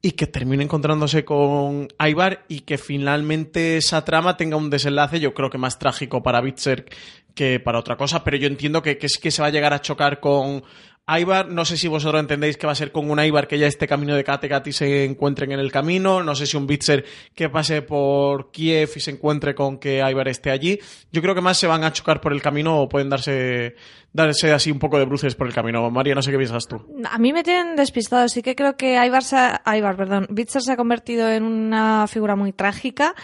y 0.00 0.12
que 0.12 0.26
termine 0.28 0.62
encontrándose 0.62 1.24
con 1.24 1.88
Ivar 1.98 2.44
y 2.48 2.60
que 2.60 2.78
finalmente 2.78 3.76
esa 3.76 4.04
trama 4.04 4.36
tenga 4.36 4.56
un 4.56 4.70
desenlace, 4.70 5.18
yo 5.20 5.34
creo 5.34 5.50
que 5.50 5.58
más 5.58 5.78
trágico 5.78 6.22
para 6.22 6.40
Bitzer 6.40 6.86
que 7.34 7.60
para 7.60 7.78
otra 7.78 7.96
cosa, 7.96 8.24
pero 8.24 8.36
yo 8.36 8.46
entiendo 8.46 8.80
que, 8.82 8.96
que 8.96 9.06
es 9.06 9.18
que 9.18 9.30
se 9.30 9.42
va 9.42 9.48
a 9.48 9.50
llegar 9.50 9.72
a 9.74 9.80
chocar 9.80 10.18
con 10.20 10.62
Ivar, 11.08 11.48
no 11.48 11.64
sé 11.64 11.78
si 11.78 11.88
vosotros 11.88 12.20
entendéis 12.20 12.58
que 12.58 12.66
va 12.66 12.72
a 12.72 12.76
ser 12.76 12.92
con 12.92 13.10
un 13.10 13.18
Ivar 13.18 13.48
que 13.48 13.58
ya 13.58 13.66
esté 13.66 13.86
camino 13.86 14.14
de 14.14 14.24
Kattegat 14.24 14.66
y 14.66 14.72
se 14.72 15.04
encuentren 15.04 15.52
en 15.52 15.58
el 15.58 15.72
camino, 15.72 16.22
no 16.22 16.34
sé 16.34 16.46
si 16.46 16.56
un 16.56 16.66
Bitzer 16.66 17.04
que 17.34 17.48
pase 17.48 17.80
por 17.80 18.50
Kiev 18.50 18.90
y 18.94 19.00
se 19.00 19.12
encuentre 19.12 19.54
con 19.54 19.78
que 19.78 19.98
Ivar 19.98 20.28
esté 20.28 20.50
allí, 20.50 20.78
yo 21.10 21.22
creo 21.22 21.34
que 21.34 21.40
más 21.40 21.56
se 21.56 21.66
van 21.66 21.82
a 21.84 21.92
chocar 21.92 22.20
por 22.20 22.32
el 22.32 22.42
camino 22.42 22.78
o 22.78 22.88
pueden 22.88 23.08
darse, 23.08 23.74
darse 24.12 24.52
así 24.52 24.70
un 24.70 24.78
poco 24.78 24.98
de 24.98 25.06
bruces 25.06 25.34
por 25.34 25.46
el 25.46 25.54
camino. 25.54 25.90
María, 25.90 26.14
no 26.14 26.22
sé 26.22 26.30
qué 26.30 26.36
piensas 26.36 26.66
tú. 26.66 26.84
A 27.10 27.18
mí 27.18 27.32
me 27.32 27.42
tienen 27.42 27.76
despistado. 27.76 28.28
Sí 28.28 28.42
que 28.42 28.54
creo 28.54 28.76
que 28.76 28.94
Ivar, 29.04 29.24
se 29.24 29.36
ha, 29.36 29.62
Ivar 29.76 29.96
perdón, 29.96 30.26
Bitzer 30.30 30.62
se 30.62 30.72
ha 30.72 30.76
convertido 30.76 31.30
en 31.30 31.42
una 31.42 32.06
figura 32.06 32.36
muy 32.36 32.52
trágica 32.52 33.14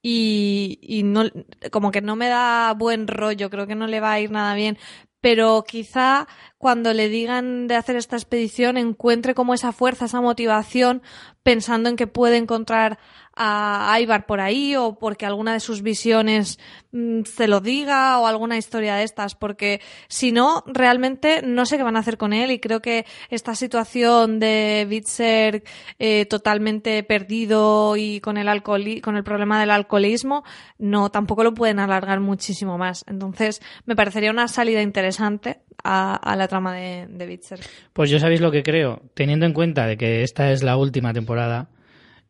y, 0.00 0.78
y 0.82 1.02
no, 1.02 1.24
como 1.70 1.90
que 1.90 2.00
no 2.00 2.14
me 2.14 2.28
da 2.28 2.72
buen 2.74 3.08
rollo. 3.08 3.50
Creo 3.50 3.66
que 3.66 3.74
no 3.74 3.86
le 3.86 4.00
va 4.00 4.12
a 4.12 4.20
ir 4.20 4.30
nada 4.30 4.54
bien. 4.54 4.78
Pero 5.24 5.64
quizá 5.66 6.28
cuando 6.58 6.92
le 6.92 7.08
digan 7.08 7.66
de 7.66 7.76
hacer 7.76 7.96
esta 7.96 8.14
expedición 8.14 8.76
encuentre 8.76 9.34
como 9.34 9.54
esa 9.54 9.72
fuerza, 9.72 10.04
esa 10.04 10.20
motivación, 10.20 11.00
pensando 11.42 11.88
en 11.88 11.96
que 11.96 12.06
puede 12.06 12.36
encontrar 12.36 12.98
a 13.36 13.98
Ivar 14.00 14.26
por 14.26 14.40
ahí 14.40 14.76
o 14.76 14.98
porque 14.98 15.26
alguna 15.26 15.52
de 15.52 15.60
sus 15.60 15.82
visiones 15.82 16.58
mm, 16.92 17.22
se 17.24 17.48
lo 17.48 17.60
diga 17.60 18.18
o 18.18 18.26
alguna 18.26 18.56
historia 18.56 18.94
de 18.96 19.04
estas, 19.04 19.34
porque 19.34 19.80
si 20.08 20.32
no, 20.32 20.62
realmente 20.66 21.42
no 21.42 21.66
sé 21.66 21.76
qué 21.76 21.82
van 21.82 21.96
a 21.96 22.00
hacer 22.00 22.16
con 22.16 22.32
él 22.32 22.50
y 22.50 22.58
creo 22.58 22.80
que 22.80 23.06
esta 23.30 23.54
situación 23.54 24.38
de 24.38 24.86
Bitzer 24.88 25.64
eh, 25.98 26.26
totalmente 26.26 27.02
perdido 27.02 27.96
y 27.96 28.20
con 28.20 28.36
el 28.36 28.48
alcohol 28.48 28.84
con 29.02 29.16
el 29.16 29.24
problema 29.24 29.60
del 29.60 29.70
alcoholismo, 29.70 30.44
no, 30.78 31.10
tampoco 31.10 31.44
lo 31.44 31.54
pueden 31.54 31.78
alargar 31.78 32.20
muchísimo 32.20 32.76
más. 32.76 33.04
Entonces, 33.08 33.62
me 33.86 33.96
parecería 33.96 34.30
una 34.30 34.48
salida 34.48 34.82
interesante 34.82 35.60
a, 35.82 36.16
a 36.16 36.36
la 36.36 36.48
trama 36.48 36.74
de, 36.74 37.06
de 37.08 37.26
Bitzer. 37.26 37.60
Pues 37.92 38.10
yo 38.10 38.18
sabéis 38.18 38.40
lo 38.40 38.50
que 38.50 38.62
creo, 38.62 39.02
teniendo 39.14 39.46
en 39.46 39.52
cuenta 39.52 39.86
de 39.86 39.96
que 39.96 40.22
esta 40.22 40.50
es 40.52 40.62
la 40.62 40.76
última 40.76 41.12
temporada, 41.12 41.68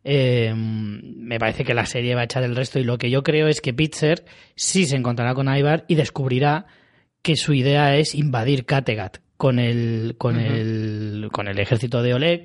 eh, 0.04 0.52
me 0.54 1.38
parece 1.38 1.64
que 1.64 1.72
la 1.72 1.86
serie 1.86 2.14
va 2.14 2.20
a 2.20 2.24
echar 2.24 2.42
el 2.42 2.54
resto 2.54 2.78
y 2.78 2.84
lo 2.84 2.98
que 2.98 3.10
yo 3.10 3.22
creo 3.22 3.48
es 3.48 3.62
que 3.62 3.72
Pitzer 3.72 4.26
sí 4.54 4.84
se 4.84 4.96
encontrará 4.96 5.34
con 5.34 5.48
Ivar 5.54 5.86
y 5.88 5.94
descubrirá 5.94 6.66
que 7.22 7.36
su 7.36 7.54
idea 7.54 7.96
es 7.96 8.14
invadir 8.14 8.66
Kattegat 8.66 9.18
con 9.38 9.58
el, 9.58 10.16
con 10.18 10.38
el, 10.38 11.28
con 11.32 11.48
el 11.48 11.58
ejército 11.58 12.02
de 12.02 12.12
Oleg 12.12 12.44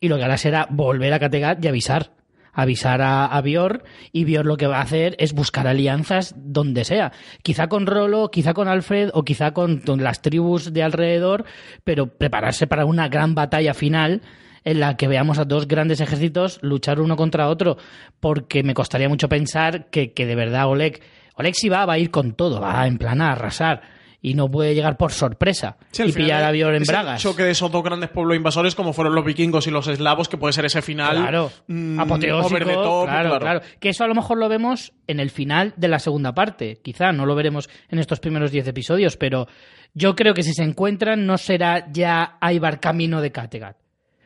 y 0.00 0.08
lo 0.08 0.18
que 0.18 0.24
hará 0.24 0.36
será 0.36 0.68
volver 0.70 1.14
a 1.14 1.18
Kattegat 1.18 1.64
y 1.64 1.68
avisar. 1.68 2.12
Avisar 2.52 3.00
a, 3.02 3.26
a 3.26 3.40
Bior 3.40 3.84
y 4.12 4.24
Bior 4.24 4.44
lo 4.44 4.56
que 4.56 4.66
va 4.66 4.78
a 4.78 4.82
hacer 4.82 5.14
es 5.18 5.32
buscar 5.32 5.68
alianzas 5.68 6.34
donde 6.36 6.84
sea. 6.84 7.12
Quizá 7.42 7.68
con 7.68 7.86
Rolo, 7.86 8.30
quizá 8.30 8.52
con 8.52 8.66
Alfred 8.66 9.10
o 9.14 9.24
quizá 9.24 9.52
con, 9.52 9.78
con 9.78 10.02
las 10.02 10.22
tribus 10.22 10.72
de 10.72 10.82
alrededor, 10.82 11.44
pero 11.84 12.08
prepararse 12.18 12.66
para 12.66 12.84
una 12.84 13.08
gran 13.08 13.34
batalla 13.34 13.74
final 13.74 14.22
en 14.70 14.80
la 14.80 14.96
que 14.96 15.08
veamos 15.08 15.38
a 15.38 15.44
dos 15.44 15.66
grandes 15.66 16.00
ejércitos 16.00 16.58
luchar 16.62 17.00
uno 17.00 17.16
contra 17.16 17.48
otro, 17.48 17.76
porque 18.20 18.62
me 18.62 18.74
costaría 18.74 19.08
mucho 19.08 19.28
pensar 19.28 19.88
que, 19.90 20.12
que 20.12 20.26
de 20.26 20.34
verdad 20.34 20.68
Oleg, 20.68 21.00
Oleg 21.36 21.54
si 21.54 21.68
va, 21.68 21.86
va 21.86 21.94
a 21.94 21.98
ir 21.98 22.10
con 22.10 22.32
todo, 22.34 22.60
va 22.60 22.86
en 22.86 22.98
plan 22.98 23.20
a 23.22 23.32
arrasar. 23.32 23.80
y 24.20 24.34
no 24.34 24.50
puede 24.50 24.74
llegar 24.74 24.96
por 24.96 25.12
sorpresa 25.12 25.76
Sí, 25.92 26.02
y 26.02 26.12
pillar 26.12 26.42
avión 26.42 26.74
en 26.74 26.82
es 26.82 26.88
el 26.88 26.92
bragas. 26.92 27.22
choque 27.22 27.44
de 27.44 27.52
esos 27.52 27.70
dos 27.70 27.84
grandes 27.84 28.10
pueblos 28.10 28.36
invasores 28.36 28.74
como 28.74 28.92
fueron 28.92 29.14
los 29.14 29.24
vikingos 29.24 29.68
y 29.68 29.70
los 29.70 29.86
eslavos, 29.86 30.28
que 30.28 30.36
puede 30.36 30.52
ser 30.52 30.64
ese 30.64 30.82
final 30.82 31.16
Claro, 31.16 31.52
mm, 31.68 32.00
apoteósico, 32.00 32.46
over 32.48 32.66
the 32.66 32.74
top, 32.74 33.04
claro, 33.06 33.38
claro. 33.38 33.60
Que 33.78 33.90
eso 33.90 34.02
a 34.02 34.08
lo 34.08 34.16
mejor 34.16 34.38
lo 34.38 34.48
vemos 34.48 34.92
en 35.06 35.20
el 35.20 35.30
final 35.30 35.72
de 35.76 35.86
la 35.88 36.00
segunda 36.00 36.34
parte. 36.34 36.80
Quizá 36.82 37.12
no 37.12 37.26
lo 37.26 37.36
veremos 37.36 37.70
en 37.88 38.00
estos 38.00 38.18
primeros 38.18 38.50
10 38.50 38.66
episodios, 38.66 39.16
pero 39.16 39.46
yo 39.94 40.16
creo 40.16 40.34
que 40.34 40.42
si 40.42 40.52
se 40.52 40.64
encuentran 40.64 41.24
no 41.24 41.38
será 41.38 41.86
ya 41.92 42.38
Ivar 42.42 42.80
camino 42.80 43.20
de 43.22 43.30
Kattegat. 43.30 43.76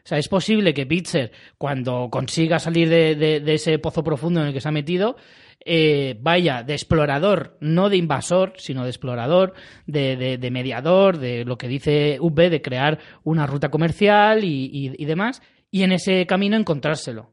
O 0.05 0.09
sea, 0.09 0.18
es 0.18 0.28
posible 0.28 0.74
que 0.74 0.84
Pitzer, 0.84 1.30
cuando 1.59 2.09
consiga 2.11 2.59
salir 2.59 2.88
de, 2.88 3.42
ese 3.46 3.78
pozo 3.78 4.03
profundo 4.03 4.40
en 4.40 4.48
el 4.48 4.53
que 4.53 4.61
se 4.61 4.68
ha 4.68 4.72
metido, 4.72 5.16
eh, 5.64 6.18
vaya 6.20 6.64
de 6.64 6.72
explorador, 6.72 7.57
no 7.61 7.88
de 7.88 7.98
invasor, 7.98 8.55
sino 8.57 8.82
de 8.82 8.90
explorador, 8.90 9.55
de, 9.86 10.48
mediador, 10.50 11.18
de 11.18 11.44
lo 11.44 11.57
que 11.57 11.68
dice 11.68 12.18
UB, 12.20 12.34
de 12.34 12.62
crear 12.62 12.98
una 13.22 13.46
ruta 13.46 13.70
comercial 13.70 14.42
y, 14.42 15.05
demás, 15.05 15.40
y 15.70 15.84
en 15.84 15.92
ese 15.92 16.26
camino 16.26 16.57
encontrárselo. 16.57 17.32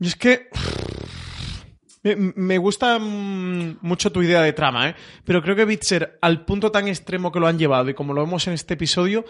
Y 0.00 0.06
es 0.06 0.16
que. 0.16 0.48
Me, 2.02 2.16
me 2.16 2.58
gusta 2.58 2.98
mm, 2.98 3.78
mucho 3.80 4.12
tu 4.12 4.20
idea 4.20 4.42
de 4.42 4.52
trama, 4.52 4.90
¿eh? 4.90 4.94
Pero 5.24 5.40
creo 5.40 5.56
que 5.56 5.64
Bitzer, 5.64 6.18
al 6.20 6.44
punto 6.44 6.70
tan 6.70 6.86
extremo 6.86 7.32
que 7.32 7.40
lo 7.40 7.46
han 7.46 7.58
llevado 7.58 7.88
y 7.88 7.94
como 7.94 8.12
lo 8.12 8.22
vemos 8.22 8.46
en 8.46 8.52
este 8.52 8.74
episodio, 8.74 9.24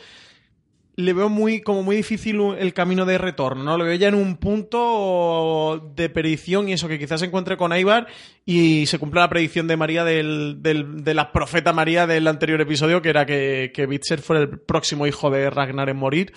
le 0.97 1.13
veo 1.13 1.29
muy, 1.29 1.61
como 1.61 1.83
muy 1.83 1.97
difícil 1.97 2.41
el 2.59 2.73
camino 2.73 3.05
de 3.05 3.19
retorno, 3.19 3.65
¿no? 3.65 3.77
Lo 3.77 3.85
veo 3.85 3.95
ya 3.97 4.09
en 4.09 4.15
un 4.15 4.37
punto 4.37 5.93
de 5.95 6.09
perdición 6.09 6.69
y 6.69 6.73
eso, 6.75 6.87
que 6.89 6.99
quizás 6.99 7.21
se 7.21 7.27
encuentre 7.27 7.57
con 7.57 7.77
Ivar 7.77 8.07
y 8.45 8.87
se 8.87 8.99
cumpla 8.99 9.23
la 9.23 9.29
predicción 9.29 9.67
de 9.67 9.77
María 9.77 10.05
del, 10.05 10.59
del- 10.61 11.03
de 11.03 11.15
la 11.15 11.33
profeta 11.33 11.73
María 11.73 12.07
del 12.07 12.27
anterior 12.29 12.61
episodio, 12.61 13.03
que 13.03 13.09
era 13.09 13.27
que, 13.27 13.73
que 13.75 13.87
Bitzer 13.87 14.21
fuera 14.21 14.43
el 14.43 14.61
próximo 14.61 15.07
hijo 15.07 15.31
de 15.31 15.51
Ragnar 15.51 15.89
en 15.89 15.97
morir. 15.97 16.33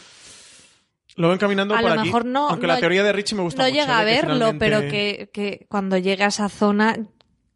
Lo 1.15 1.29
ven 1.29 1.37
caminando 1.39 1.73
A 1.75 1.79
por 1.79 1.89
lo 1.89 1.99
aquí. 1.99 2.07
mejor 2.07 2.25
no- 2.25 2.49
Aunque 2.49 2.67
no- 2.67 2.73
la 2.73 2.79
teoría 2.79 3.03
de 3.03 3.11
Richie 3.11 3.35
me 3.35 3.41
gusta 3.43 3.63
no 3.63 3.69
mucho. 3.69 3.79
llega 3.81 3.97
a 3.97 4.03
¿eh? 4.03 4.05
Que 4.05 4.11
verlo, 4.13 4.33
finalmente- 4.33 4.65
pero 4.65 4.81
que, 4.81 5.29
que 5.33 5.65
cuando 5.69 5.97
llegue 5.97 6.23
a 6.23 6.27
esa 6.27 6.47
zona 6.49 6.95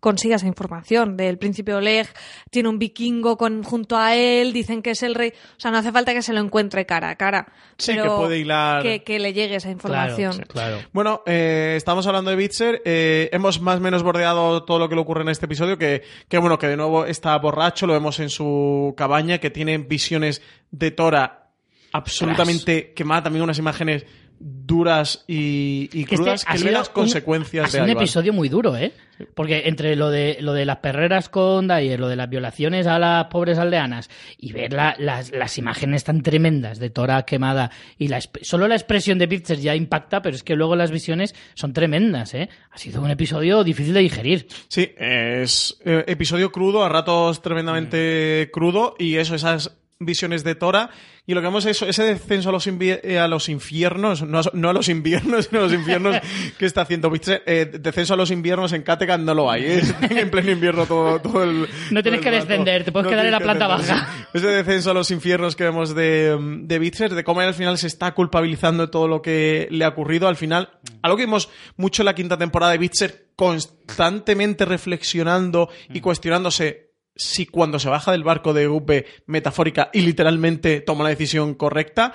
consiga 0.01 0.35
esa 0.35 0.47
información 0.47 1.15
del 1.15 1.37
príncipe 1.37 1.73
Oleg, 1.73 2.09
tiene 2.49 2.67
un 2.67 2.77
vikingo 2.77 3.37
con, 3.37 3.63
junto 3.63 3.95
a 3.95 4.15
él, 4.15 4.51
dicen 4.51 4.81
que 4.81 4.91
es 4.91 5.03
el 5.03 5.15
rey, 5.15 5.29
o 5.29 5.59
sea, 5.59 5.71
no 5.71 5.77
hace 5.77 5.93
falta 5.93 6.13
que 6.13 6.21
se 6.21 6.33
lo 6.33 6.41
encuentre 6.41 6.85
cara 6.85 7.11
a 7.11 7.15
cara, 7.15 7.53
Sí, 7.77 7.93
pero 7.93 8.03
que 8.03 8.09
puede 8.23 8.39
hilar. 8.39 8.83
que, 8.83 9.03
que 9.03 9.19
le 9.19 9.31
llegue 9.31 9.55
esa 9.55 9.69
información. 9.71 10.33
Claro, 10.33 10.47
claro. 10.49 10.77
Bueno, 10.91 11.21
eh, 11.25 11.75
estamos 11.77 12.05
hablando 12.07 12.29
de 12.31 12.35
Bitzer. 12.35 12.81
eh, 12.83 13.29
hemos 13.31 13.61
más 13.61 13.77
o 13.77 13.79
menos 13.79 14.03
bordeado 14.03 14.63
todo 14.63 14.77
lo 14.79 14.89
que 14.89 14.95
le 14.95 15.01
ocurre 15.01 15.21
en 15.21 15.29
este 15.29 15.45
episodio. 15.45 15.77
Que, 15.77 16.01
que 16.27 16.37
bueno, 16.37 16.57
que 16.59 16.67
de 16.67 16.75
nuevo 16.77 17.05
está 17.05 17.37
borracho, 17.37 17.87
lo 17.87 17.93
vemos 17.93 18.19
en 18.19 18.29
su 18.29 18.93
cabaña, 18.97 19.37
que 19.37 19.49
tiene 19.51 19.77
visiones 19.77 20.41
de 20.71 20.91
Tora 20.91 21.49
absolutamente 21.93 22.93
quemadas. 22.93 23.23
También 23.25 23.43
unas 23.43 23.57
imágenes 23.59 24.05
duras 24.43 25.23
y, 25.27 25.89
este 25.93 26.15
crudas 26.15 26.43
ha 26.47 26.53
que 26.53 26.57
sido 26.59 26.71
las 26.71 26.87
un- 26.87 26.93
consecuencias 26.93 27.65
ha 27.65 27.69
sido 27.69 27.83
de 27.83 27.85
un 27.85 27.91
Ivar. 27.91 28.03
episodio 28.03 28.33
muy 28.33 28.49
duro, 28.49 28.75
¿eh? 28.75 28.91
Porque 29.35 29.63
entre 29.67 29.95
lo 29.95 30.09
de 30.09 30.37
lo 30.41 30.53
de 30.53 30.65
las 30.65 30.77
perreras 30.77 31.29
con 31.29 31.67
Dyer, 31.67 31.99
lo 31.99 32.07
de 32.07 32.15
las 32.15 32.27
violaciones 32.27 32.87
a 32.87 32.97
las 32.97 33.25
pobres 33.25 33.59
aldeanas 33.59 34.09
y 34.39 34.51
ver 34.51 34.73
la- 34.73 34.95
las, 34.97 35.31
las 35.31 35.57
imágenes 35.59 36.03
tan 36.03 36.23
tremendas 36.23 36.79
de 36.79 36.89
Tora 36.89 37.21
quemada 37.23 37.69
y 37.99 38.07
la, 38.07 38.19
solo 38.41 38.67
la 38.67 38.73
expresión 38.75 39.19
de 39.19 39.27
Pitzer 39.27 39.59
ya 39.59 39.75
impacta, 39.75 40.23
pero 40.23 40.35
es 40.35 40.41
que 40.43 40.55
luego 40.55 40.75
las 40.75 40.89
visiones 40.89 41.35
son 41.53 41.71
tremendas, 41.73 42.33
¿eh? 42.33 42.49
Ha 42.71 42.77
sido 42.79 43.01
un 43.01 43.11
episodio 43.11 43.63
difícil 43.63 43.93
de 43.93 43.99
digerir. 43.99 44.47
Sí, 44.69 44.89
es 44.97 45.77
eh, 45.85 46.03
episodio 46.07 46.51
crudo, 46.51 46.83
a 46.83 46.89
ratos 46.89 47.43
tremendamente 47.43 48.47
Mm. 48.47 48.51
crudo, 48.51 48.95
y 48.97 49.17
eso, 49.17 49.35
esas 49.35 49.77
visiones 50.05 50.43
de 50.43 50.55
Tora. 50.55 50.89
Y 51.27 51.33
lo 51.33 51.41
que 51.41 51.47
vemos 51.47 51.65
es 51.65 51.81
ese 51.81 52.03
descenso 52.03 52.49
a 52.49 52.51
los, 52.51 52.67
invi- 52.67 52.99
eh, 53.03 53.19
a 53.19 53.27
los 53.27 53.47
infiernos, 53.47 54.23
no 54.23 54.39
a, 54.39 54.43
no 54.53 54.69
a 54.69 54.73
los 54.73 54.89
inviernos, 54.89 55.45
sino 55.49 55.59
a 55.61 55.63
los 55.63 55.73
infiernos 55.73 56.15
que 56.57 56.65
está 56.65 56.81
haciendo. 56.81 57.11
Eh, 57.45 57.71
descenso 57.79 58.15
a 58.15 58.17
los 58.17 58.31
inviernos 58.31 58.73
en 58.73 58.81
Kattegat 58.81 59.19
no 59.21 59.33
lo 59.33 59.49
hay, 59.49 59.63
¿eh? 59.65 59.81
En 60.09 60.29
pleno 60.31 60.51
invierno 60.51 60.85
todo, 60.85 61.19
todo 61.21 61.43
el. 61.43 61.67
No 61.91 62.01
tienes 62.01 62.21
que 62.21 62.31
descender, 62.31 62.83
te 62.83 62.91
puedes 62.91 63.07
quedar 63.07 63.25
en 63.25 63.31
la 63.31 63.39
planta 63.39 63.67
baja. 63.67 64.07
Ese 64.33 64.47
descenso 64.47 64.91
a 64.91 64.93
los 64.93 65.11
infiernos 65.11 65.55
que 65.55 65.63
vemos 65.63 65.93
de, 65.95 66.35
mm, 66.39 66.67
de 66.67 66.79
Witcher, 66.79 67.13
de 67.13 67.23
cómo 67.23 67.41
él 67.41 67.47
al 67.49 67.53
final 67.53 67.77
se 67.77 67.87
está 67.87 68.13
culpabilizando 68.13 68.87
de 68.87 68.91
todo 68.91 69.07
lo 69.07 69.21
que 69.21 69.67
le 69.71 69.85
ha 69.85 69.89
ocurrido. 69.89 70.27
Al 70.27 70.35
final, 70.35 70.69
algo 71.03 71.17
que 71.17 71.25
vimos 71.25 71.49
mucho 71.77 72.01
en 72.01 72.05
la 72.07 72.15
quinta 72.15 72.37
temporada 72.37 72.71
de 72.73 72.79
Witcher, 72.79 73.27
constantemente 73.35 74.65
reflexionando 74.65 75.69
y 75.89 75.99
cuestionándose 76.01 76.90
si 77.15 77.45
cuando 77.45 77.79
se 77.79 77.89
baja 77.89 78.11
del 78.11 78.23
barco 78.23 78.53
de 78.53 78.67
UP 78.67 78.89
metafórica 79.25 79.89
y 79.93 80.01
literalmente 80.01 80.81
toma 80.81 81.03
la 81.03 81.09
decisión 81.09 81.53
correcta, 81.53 82.13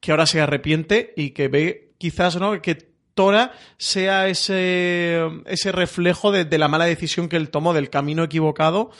que 0.00 0.10
ahora 0.10 0.26
se 0.26 0.40
arrepiente 0.40 1.12
y 1.16 1.30
que 1.30 1.48
ve 1.48 1.94
quizás 1.98 2.36
¿no? 2.36 2.60
que 2.62 2.88
Tora 3.14 3.50
sea 3.78 4.28
ese, 4.28 5.20
ese 5.46 5.72
reflejo 5.72 6.30
de, 6.30 6.56
la 6.56 6.68
mala 6.68 6.84
decisión 6.84 7.28
que 7.28 7.34
él 7.34 7.50
tomó, 7.50 7.74
del 7.74 7.90
camino 7.90 8.22
equivocado 8.22 8.92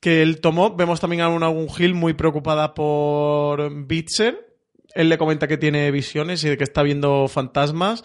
que 0.00 0.22
él 0.22 0.40
tomó. 0.40 0.76
Vemos 0.76 1.00
también 1.00 1.22
a 1.22 1.28
una 1.28 1.50
Gil 1.74 1.94
muy 1.94 2.14
preocupada 2.14 2.72
por 2.74 3.86
Bitzer. 3.86 4.54
Él 4.94 5.08
le 5.08 5.18
comenta 5.18 5.48
que 5.48 5.58
tiene 5.58 5.90
visiones 5.90 6.44
y 6.44 6.48
de 6.50 6.56
que 6.56 6.62
está 6.62 6.84
viendo 6.84 7.26
fantasmas. 7.26 8.04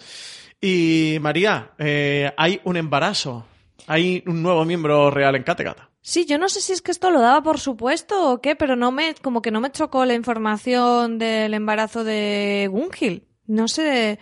Y 0.60 1.18
María, 1.22 1.74
eh, 1.78 2.32
hay 2.38 2.60
un 2.64 2.78
embarazo. 2.78 3.46
Hay 3.86 4.24
un 4.26 4.42
nuevo 4.42 4.66
miembro 4.66 5.12
real 5.12 5.36
en 5.36 5.44
Kattegat. 5.44 5.91
Sí, 6.04 6.26
yo 6.26 6.38
no 6.40 6.50
sé 6.50 6.62
si 6.62 6.74
es 6.74 6.82
que 6.82 6.92
esto 6.92 7.12
lo 7.12 7.22
daba 7.22 7.44
por 7.44 7.60
supuesto 7.60 8.32
o 8.32 8.42
qué, 8.42 8.56
pero 8.56 8.76
no 8.76 8.92
me, 8.92 9.14
como 9.22 9.42
que 9.42 9.52
no 9.52 9.62
me 9.62 9.72
chocó 9.72 10.04
la 10.06 10.16
información 10.16 11.20
del 11.20 11.54
embarazo 11.54 12.04
de 12.04 12.68
Gungil. 12.72 13.28
No 13.46 13.68
sé, 13.68 14.20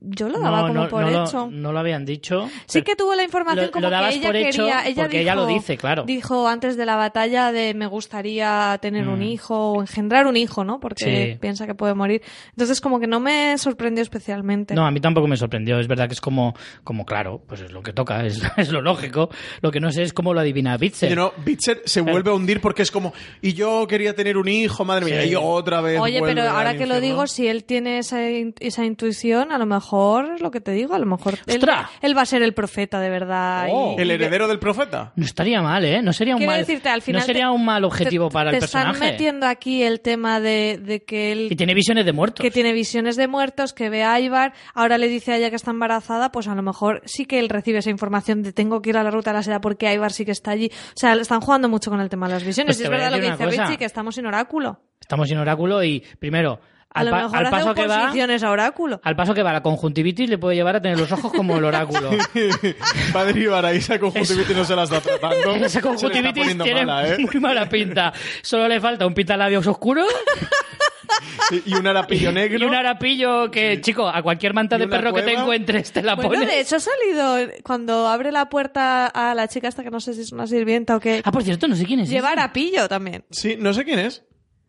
yo 0.00 0.28
lo 0.28 0.38
daba 0.40 0.66
como 0.68 0.88
por 0.88 1.02
no 1.10 1.24
hecho. 1.24 1.38
Lo, 1.46 1.50
no 1.50 1.72
lo 1.72 1.78
habían 1.78 2.04
dicho. 2.04 2.48
Sí 2.66 2.82
que 2.82 2.94
tuvo 2.96 3.14
la 3.14 3.22
información 3.24 3.66
lo- 3.66 3.70
como 3.72 3.82
lo 3.82 3.88
que 3.88 3.94
dabas 3.94 4.14
ella 4.16 4.26
por 4.28 4.36
hecho 4.36 4.62
quería, 4.64 4.86
ella 4.86 5.02
porque 5.04 5.18
dijo, 5.18 5.22
ella 5.22 5.34
lo 5.34 5.46
dice, 5.46 5.76
claro. 5.78 6.04
Dijo 6.04 6.48
antes 6.48 6.76
de 6.76 6.84
la 6.86 6.96
batalla 6.96 7.52
de 7.52 7.72
me 7.74 7.86
gustaría 7.86 8.76
tener 8.82 9.08
un 9.08 9.20
Mm. 9.20 9.22
hijo 9.22 9.72
o 9.72 9.80
engendrar 9.80 10.26
un 10.26 10.36
hijo, 10.36 10.64
¿no? 10.64 10.80
Porque 10.80 11.32
Sí. 11.32 11.38
piensa 11.40 11.66
que 11.66 11.74
puede 11.74 11.94
morir. 11.94 12.22
Entonces 12.50 12.80
como 12.80 13.00
que 13.00 13.06
no 13.06 13.20
me 13.20 13.56
sorprendió 13.56 14.02
especialmente. 14.02 14.74
No, 14.74 14.84
a 14.86 14.90
mí 14.90 15.00
tampoco 15.00 15.26
me 15.28 15.36
sorprendió. 15.36 15.78
Es 15.78 15.88
verdad 15.88 16.06
que 16.08 16.14
es 16.14 16.20
como, 16.20 16.54
como 16.82 17.06
claro, 17.06 17.42
pues 17.46 17.60
es 17.62 17.72
lo 17.72 17.82
que 17.82 17.92
toca, 17.92 18.26
es, 18.26 18.40
es 18.58 18.70
lo 18.72 18.82
lógico. 18.82 19.30
Lo 19.62 19.70
que 19.70 19.80
no 19.80 19.90
sé 19.90 20.02
es 20.02 20.12
cómo 20.12 20.34
lo 20.34 20.40
adivina 20.40 20.76
Bitzer. 20.76 21.12
Y 21.12 21.14
no, 21.16 21.32
Bitzer 21.44 21.82
se 21.86 22.00
vuelve 22.00 22.30
a 22.30 22.34
hundir 22.34 22.60
porque 22.60 22.82
es 22.82 22.90
como, 22.90 23.12
y 23.40 23.54
yo 23.54 23.86
quería 23.86 24.14
tener 24.14 24.36
un 24.36 24.48
hijo, 24.48 24.84
madre 24.84 25.06
mía, 25.06 25.22
Sí. 25.22 25.30
y 25.30 25.34
otra 25.36 25.80
vez. 25.80 26.00
Oye, 26.00 26.20
pero 26.22 26.42
ahora 26.42 26.72
que 26.72 26.80
lo 26.86 26.96
infierno. 26.96 27.00
digo, 27.00 27.26
si 27.26 27.46
él 27.48 27.64
tiene 27.64 27.98
esa, 27.98 28.28
in- 28.28 28.54
esa 28.60 28.84
intuición, 28.84 29.50
a 29.52 29.58
lo 29.58 29.66
mejor 29.66 29.83
es 30.34 30.40
lo 30.40 30.50
que 30.50 30.60
te 30.60 30.72
digo, 30.72 30.94
a 30.94 30.98
lo 30.98 31.06
mejor 31.06 31.34
él, 31.46 31.54
¡Ostras! 31.56 31.90
él 32.00 32.16
va 32.16 32.22
a 32.22 32.26
ser 32.26 32.42
el 32.42 32.54
profeta 32.54 33.00
de 33.00 33.10
verdad. 33.10 33.68
Oh. 33.70 33.94
y- 33.98 34.02
¿El 34.02 34.10
heredero 34.10 34.48
del 34.48 34.58
profeta? 34.58 35.12
No 35.16 35.24
estaría 35.24 35.60
mal, 35.62 35.84
¿eh? 35.84 36.02
No 36.02 36.12
sería 36.12 36.34
un 36.34 36.38
Quiero 36.38 36.52
mal, 36.52 36.60
decirte, 36.60 36.88
al 36.88 37.02
final 37.02 37.20
no 37.20 37.26
sería 37.26 37.44
te- 37.44 37.50
un 37.50 37.64
mal 37.64 37.84
objetivo 37.84 38.28
te- 38.28 38.32
para 38.34 38.50
el 38.50 38.56
te 38.56 38.60
personaje. 38.60 38.92
están 38.92 39.08
metiendo 39.10 39.46
aquí 39.46 39.82
el 39.82 40.00
tema 40.00 40.40
de, 40.40 40.80
de 40.82 41.04
que 41.04 41.32
él 41.32 41.48
Y 41.50 41.56
tiene 41.56 41.74
visiones 41.74 42.04
de 42.04 42.12
muertos. 42.12 42.42
que 42.42 42.50
tiene 42.50 42.72
visiones 42.72 43.16
de 43.16 43.28
muertos, 43.28 43.72
que 43.72 43.90
ve 43.90 44.02
a 44.04 44.18
Ivar, 44.20 44.52
ahora 44.74 44.98
le 44.98 45.08
dice 45.08 45.32
a 45.32 45.36
ella 45.36 45.50
que 45.50 45.56
está 45.56 45.70
embarazada, 45.70 46.30
pues 46.32 46.48
a 46.48 46.54
lo 46.54 46.62
mejor 46.62 47.02
sí 47.04 47.26
que 47.26 47.38
él 47.38 47.48
recibe 47.48 47.78
esa 47.78 47.90
información 47.90 48.42
de 48.42 48.52
tengo 48.52 48.80
que 48.82 48.90
ir 48.90 48.96
a 48.96 49.02
la 49.02 49.10
ruta 49.10 49.30
de 49.30 49.36
la 49.38 49.42
seda 49.42 49.60
porque 49.60 49.92
Ivar 49.92 50.12
sí 50.12 50.24
que 50.24 50.32
está 50.32 50.50
allí. 50.52 50.70
O 50.72 50.96
sea, 50.98 51.12
están 51.14 51.40
jugando 51.40 51.68
mucho 51.68 51.90
con 51.90 52.00
el 52.00 52.08
tema 52.08 52.26
de 52.26 52.34
las 52.34 52.44
visiones. 52.44 52.76
Pues 52.76 52.78
y 52.78 52.82
te 52.82 52.84
es 52.84 52.90
voy 52.90 52.96
a 52.96 53.02
verdad 53.04 53.10
lo 53.10 53.16
que 53.16 53.30
decir 53.30 53.32
dice 53.38 53.44
una 53.44 53.50
cosa. 53.52 53.62
Richie, 53.70 53.78
que 53.78 53.84
estamos 53.84 54.14
sin 54.14 54.26
oráculo. 54.26 54.80
Estamos 55.00 55.28
sin 55.28 55.38
oráculo 55.38 55.84
y, 55.84 56.02
primero, 56.18 56.60
A 56.96 57.00
al, 57.00 57.06
lo 57.06 57.10
pa- 57.10 57.22
mejor 57.24 57.38
al 57.38 57.46
hace 57.46 57.50
paso 57.56 57.74
que 57.74 57.86
va... 57.88 57.98
oposiciones 58.04 58.42
a 58.44 58.50
oráculo. 58.50 59.00
Al 59.02 59.16
paso 59.16 59.34
que 59.34 59.42
va 59.42 59.52
la 59.52 59.62
conjuntivitis 59.62 60.30
le 60.30 60.38
puede 60.38 60.54
llevar 60.54 60.76
a 60.76 60.80
tener 60.80 60.96
los 60.98 61.10
ojos 61.10 61.32
como 61.32 61.56
el 61.56 61.64
oráculo. 61.64 62.10
Va 63.14 63.20
a 63.20 63.24
derivar 63.24 63.66
ahí 63.66 63.78
esa 63.78 63.98
conjuntivitis 63.98 64.56
no 64.56 64.64
se 64.64 64.76
la 64.76 64.84
está 64.84 65.00
tratando. 65.00 65.54
Esa 65.66 65.80
conjuntivitis 65.80 66.56
tiene 66.62 66.84
mala, 66.86 67.08
¿eh? 67.08 67.18
muy 67.18 67.40
mala 67.40 67.68
pinta. 67.68 68.12
Solo 68.42 68.68
le 68.68 68.80
falta 68.80 69.06
un 69.06 69.12
pintalabios 69.14 69.66
oscuro 69.66 70.04
Y 71.66 71.74
un 71.74 71.86
arapillo 71.86 72.32
negro. 72.32 72.58
y 72.58 72.64
un 72.64 72.74
arapillo 72.74 73.50
que, 73.50 73.80
chico, 73.80 74.08
a 74.08 74.22
cualquier 74.22 74.54
manta 74.54 74.78
de 74.78 74.88
perro 74.88 75.12
que 75.12 75.22
te 75.22 75.32
encuentres 75.34 75.92
te 75.92 76.02
la 76.02 76.14
Bueno, 76.14 76.30
pones. 76.30 76.48
de 76.48 76.60
hecho 76.60 76.76
ha 76.76 76.80
salido 76.80 77.36
cuando 77.62 78.08
abre 78.08 78.32
la 78.32 78.48
puerta 78.48 79.06
a 79.06 79.34
la 79.34 79.46
chica 79.48 79.68
esta 79.68 79.82
que 79.82 79.90
no 79.90 80.00
sé 80.00 80.14
si 80.14 80.22
es 80.22 80.32
una 80.32 80.46
sirvienta 80.46 80.96
o 80.96 81.00
qué. 81.00 81.20
Ah, 81.24 81.30
por 81.32 81.42
cierto, 81.42 81.68
no 81.68 81.76
sé 81.76 81.84
quién 81.84 82.00
es. 82.00 82.08
Lleva 82.08 82.30
arapillo 82.30 82.88
también. 82.88 83.24
Sí, 83.30 83.56
no 83.58 83.74
sé 83.74 83.84
quién 83.84 83.98
es. 83.98 84.22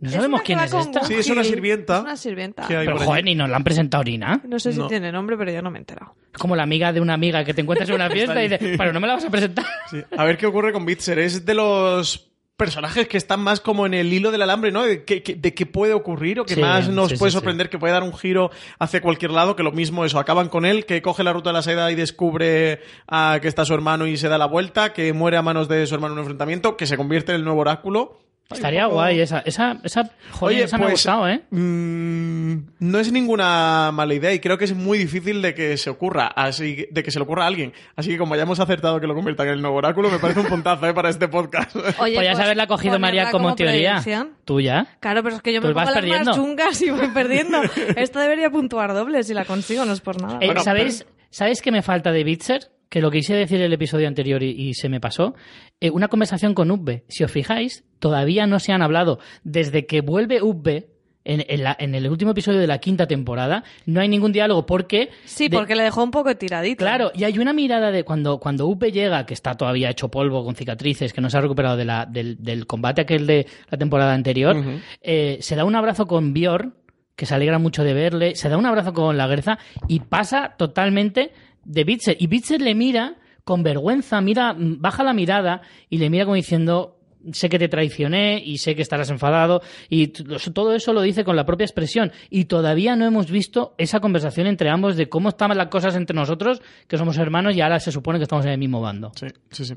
No 0.05 0.11
sabemos 0.11 0.41
quién 0.43 0.59
es 0.59 0.73
esta. 0.73 1.03
Sí, 1.03 1.13
es 1.15 1.29
una 1.29 1.43
sirvienta. 1.43 1.97
Es 1.97 2.03
una 2.03 2.17
sirvienta. 2.17 2.67
Que 2.67 2.77
hay 2.77 2.85
Pero 2.85 2.97
por 2.97 3.05
joder, 3.07 3.19
allí. 3.23 3.31
ni 3.31 3.35
nos 3.35 3.49
la 3.49 3.57
han 3.57 3.63
presentado 3.63 4.03
ni 4.03 4.17
nada. 4.17 4.41
No 4.47 4.59
sé 4.59 4.71
si 4.73 4.79
No. 4.79 4.87
tiene 4.87 5.11
nombre, 5.11 5.37
pero 5.37 5.51
yo 5.51 5.61
no 5.61 5.69
me 5.71 5.77
he 5.77 5.81
enterado. 5.81 6.15
Es 6.33 6.39
como 6.39 6.55
la 6.55 6.63
amiga 6.63 6.91
de 6.93 7.01
una 7.01 7.13
amiga 7.13 7.43
que 7.43 7.53
te 7.53 7.61
encuentras 7.61 7.89
en 7.89 7.95
una 7.95 8.09
fiesta 8.11 8.43
y 8.43 8.47
dices, 8.49 8.75
pero 8.77 8.93
no 8.93 8.99
me 8.99 9.07
la 9.07 9.15
vas 9.15 9.25
a 9.25 9.29
presentar. 9.29 9.65
Sí. 9.91 10.01
A 10.17 10.23
ver 10.25 10.37
qué 10.37 10.45
ocurre 10.47 10.73
con 10.73 10.85
Bitzer. 10.85 11.19
Es 11.19 11.45
de 11.45 11.53
los 11.53 12.31
personajes 12.57 13.07
que 13.09 13.17
están 13.17 13.41
más 13.41 13.59
como 13.59 13.85
en 13.85 13.93
el 13.93 14.11
hilo 14.13 14.31
del 14.31 14.41
alambre, 14.41 14.71
¿no? 14.71 14.83
De 14.83 15.03
qué, 15.03 15.21
qué- 15.21 15.35
de 15.35 15.53
qué 15.53 15.65
puede 15.65 15.91
ocurrir 15.93 16.39
o 16.39 16.45
que 16.45 16.55
Sí, 16.55 16.61
más 16.61 16.87
nos 16.87 17.09
sí, 17.09 17.15
sí, 17.15 17.19
puede 17.19 17.31
sí. 17.31 17.33
sorprender, 17.35 17.69
que 17.69 17.77
puede 17.77 17.91
dar 17.91 18.01
un 18.03 18.13
giro 18.17 18.49
hacia 18.79 19.01
cualquier 19.01 19.31
lado, 19.31 19.57
que 19.57 19.63
lo 19.63 19.73
mismo 19.73 20.05
eso, 20.05 20.19
acaban 20.19 20.47
con 20.47 20.63
él, 20.65 20.85
que 20.85 21.01
coge 21.01 21.23
la 21.25 21.33
ruta 21.33 21.49
de 21.49 21.53
la 21.55 21.61
seda 21.61 21.91
y 21.91 21.95
descubre 21.95 22.79
a 23.09 23.39
que 23.41 23.49
está 23.49 23.65
su 23.65 23.73
hermano 23.73 24.07
y 24.07 24.15
se 24.15 24.29
da 24.29 24.37
la 24.37 24.45
vuelta, 24.45 24.93
que 24.93 25.11
muere 25.11 25.35
a 25.35 25.41
manos 25.41 25.67
de 25.67 25.85
su 25.85 25.95
hermano 25.95 26.13
en 26.13 26.19
un 26.19 26.23
enfrentamiento, 26.23 26.77
que 26.77 26.85
se 26.87 26.95
convierte 26.95 27.33
en 27.33 27.39
el 27.39 27.43
nuevo 27.43 27.59
oráculo. 27.59 28.21
Estaría 28.51 28.83
poco- 28.83 28.95
guay 28.97 29.19
esa. 29.21 29.39
Esa, 29.39 29.77
esa, 29.83 30.09
joder, 30.31 30.61
esa 30.63 30.77
me 30.77 30.83
ha 30.83 30.87
pues, 30.87 30.93
gustado, 30.93 31.27
¿eh? 31.27 31.41
mm, 31.49 32.55
no 32.79 32.99
es 32.99 33.11
ninguna 33.11 33.91
mala 33.91 34.13
idea 34.13 34.33
y 34.33 34.39
creo 34.39 34.57
que 34.57 34.65
es 34.65 34.75
muy 34.75 34.97
difícil 34.97 35.41
de 35.41 35.53
que 35.55 35.77
se 35.77 35.89
ocurra, 35.89 36.27
así 36.27 36.87
de 36.91 37.03
que 37.03 37.09
se 37.11 37.19
le 37.19 37.23
ocurra 37.23 37.43
a 37.45 37.47
alguien. 37.47 37.73
Así 37.95 38.09
que 38.11 38.17
como 38.17 38.35
ya 38.35 38.43
hemos 38.43 38.59
acertado 38.59 38.99
que 38.99 39.07
lo 39.07 39.15
conviertan 39.15 39.47
en 39.47 39.53
el 39.53 39.61
nuevo 39.61 39.77
oráculo, 39.77 40.09
me 40.11 40.19
parece 40.19 40.41
un 40.41 40.45
puntazo 40.47 40.87
¿eh? 40.87 40.93
para 40.93 41.09
este 41.09 41.27
podcast. 41.27 41.75
Oye, 41.99 42.13
Podrías 42.15 42.35
pues, 42.35 42.39
haberla 42.45 42.67
cogido 42.67 42.99
María 42.99 43.31
como, 43.31 43.55
teoría. 43.55 43.89
predicción. 43.93 44.31
¿Tú 44.45 44.61
ya? 44.61 44.95
Claro, 44.99 45.23
pero 45.23 45.37
es 45.37 45.41
que 45.41 45.51
yo 45.51 45.59
me 45.61 45.67
pongo 45.69 45.75
vas 45.77 45.85
las 45.87 45.95
perdiendo. 45.95 46.25
más 46.31 46.35
chungas 46.37 46.81
y 46.81 46.89
voy 46.91 47.07
perdiendo. 47.07 47.61
Esto 47.95 48.19
debería 48.19 48.49
puntuar 48.51 48.93
doble 48.93 49.23
si 49.23 49.33
la 49.33 49.45
consigo, 49.45 49.85
no 49.85 49.93
es 49.93 50.01
por 50.01 50.21
nada. 50.21 50.37
Eh, 50.41 50.45
Bueno, 50.47 50.61
¿Sabéis, 50.61 51.05
¿Sabéis 51.31 51.61
qué 51.61 51.71
me 51.71 51.81
falta 51.81 52.11
de 52.11 52.23
Bitzer? 52.23 52.69
Que 52.89 53.01
lo 53.01 53.11
quise 53.11 53.33
decir 53.35 53.61
el 53.61 53.73
episodio 53.73 54.07
anterior 54.07 54.41
y, 54.43 54.49
y 54.51 54.73
se 54.73 54.89
me 54.89 54.99
pasó. 54.99 55.33
Eh, 55.81 55.89
una 55.89 56.07
conversación 56.07 56.53
con 56.53 56.71
Ubbe. 56.71 57.03
Si 57.09 57.23
os 57.23 57.31
fijáis, 57.31 57.83
todavía 57.99 58.47
no 58.47 58.59
se 58.59 58.71
han 58.71 58.81
hablado. 58.81 59.19
Desde 59.43 59.85
que 59.85 60.01
vuelve 60.01 60.41
Ubbe, 60.41 60.89
en, 61.27 61.43
en 61.49 61.63
la- 61.63 61.75
en 61.79 61.95
el 61.95 62.07
último 62.07 62.31
episodio 62.31 62.59
de 62.59 62.67
la 62.67 62.77
quinta 62.77 63.07
temporada, 63.07 63.63
no 63.87 63.99
hay 63.99 64.07
ningún 64.07 64.31
diálogo 64.31 64.67
porque... 64.67 65.09
sí, 65.25 65.47
de- 65.47 65.57
porque 65.57 65.75
le 65.75 65.81
dejó 65.81 66.03
un 66.03 66.11
poco 66.11 66.35
tiradito. 66.37 66.85
Claro, 66.85 67.11
y 67.15 67.23
hay 67.23 67.39
una 67.39 67.51
mirada 67.51 67.89
de 67.89 68.03
cuando, 68.03 68.39
cuando 68.39 68.67
Upe 68.67 68.91
llega, 68.91 69.25
que 69.25 69.33
está 69.33 69.55
todavía 69.55 69.89
hecho 69.89 70.09
polvo 70.11 70.45
con 70.45 70.53
cicatrices, 70.55 71.11
que 71.13 71.21
no 71.21 71.29
se 71.31 71.37
ha 71.37 71.41
recuperado 71.41 71.77
de 71.77 71.85
la, 71.85 72.05
del, 72.05 72.37
del 72.43 72.67
combate 72.67 73.01
aquel 73.01 73.25
de 73.25 73.47
la 73.71 73.77
temporada 73.79 74.13
anterior, 74.13 74.55
eh, 75.01 75.39
se 75.41 75.55
da 75.55 75.65
un 75.65 75.75
abrazo 75.75 76.05
con 76.05 76.31
Bjorn, 76.33 76.75
que 77.15 77.25
se 77.25 77.33
alegra 77.33 77.57
mucho 77.57 77.83
de 77.83 77.93
verle, 77.95 78.35
se 78.35 78.47
da 78.47 78.57
un 78.57 78.65
abrazo 78.67 78.93
con 78.93 79.17
la 79.17 79.27
Gerza 79.27 79.57
y 79.87 80.01
pasa 80.01 80.53
totalmente 80.59 81.31
de 81.65 81.83
Bitzer. 81.83 82.15
Y 82.19 82.27
Bitzer 82.27 82.61
le 82.61 82.75
mira 82.75 83.17
con 83.43 83.61
vergüenza, 83.63 84.21
mira, 84.21 84.55
baja 84.57 85.03
la 85.03 85.13
mirada 85.13 85.61
y 85.89 85.97
le 85.97 86.09
mira 86.09 86.25
como 86.25 86.35
diciendo 86.35 86.95
sé 87.31 87.49
que 87.49 87.59
te 87.59 87.67
traicioné 87.67 88.41
y 88.43 88.59
sé 88.59 88.75
que 88.75 88.81
estarás 88.81 89.09
enfadado 89.09 89.61
y 89.89 90.07
todo 90.07 90.75
eso 90.75 90.93
lo 90.93 91.01
dice 91.01 91.23
con 91.23 91.35
la 91.35 91.45
propia 91.45 91.65
expresión 91.65 92.11
y 92.29 92.45
todavía 92.45 92.95
no 92.95 93.05
hemos 93.05 93.31
visto 93.31 93.73
esa 93.77 93.99
conversación 93.99 94.47
entre 94.47 94.69
ambos 94.69 94.95
de 94.95 95.09
cómo 95.09 95.29
estaban 95.29 95.57
las 95.57 95.67
cosas 95.67 95.95
entre 95.95 96.15
nosotros, 96.15 96.61
que 96.87 96.97
somos 96.97 97.17
hermanos 97.17 97.55
y 97.55 97.61
ahora 97.61 97.79
se 97.79 97.91
supone 97.91 98.19
que 98.19 98.23
estamos 98.23 98.45
en 98.45 98.51
el 98.51 98.57
mismo 98.57 98.81
bando. 98.81 99.11
Sí, 99.15 99.27
sí, 99.51 99.65
sí. 99.65 99.75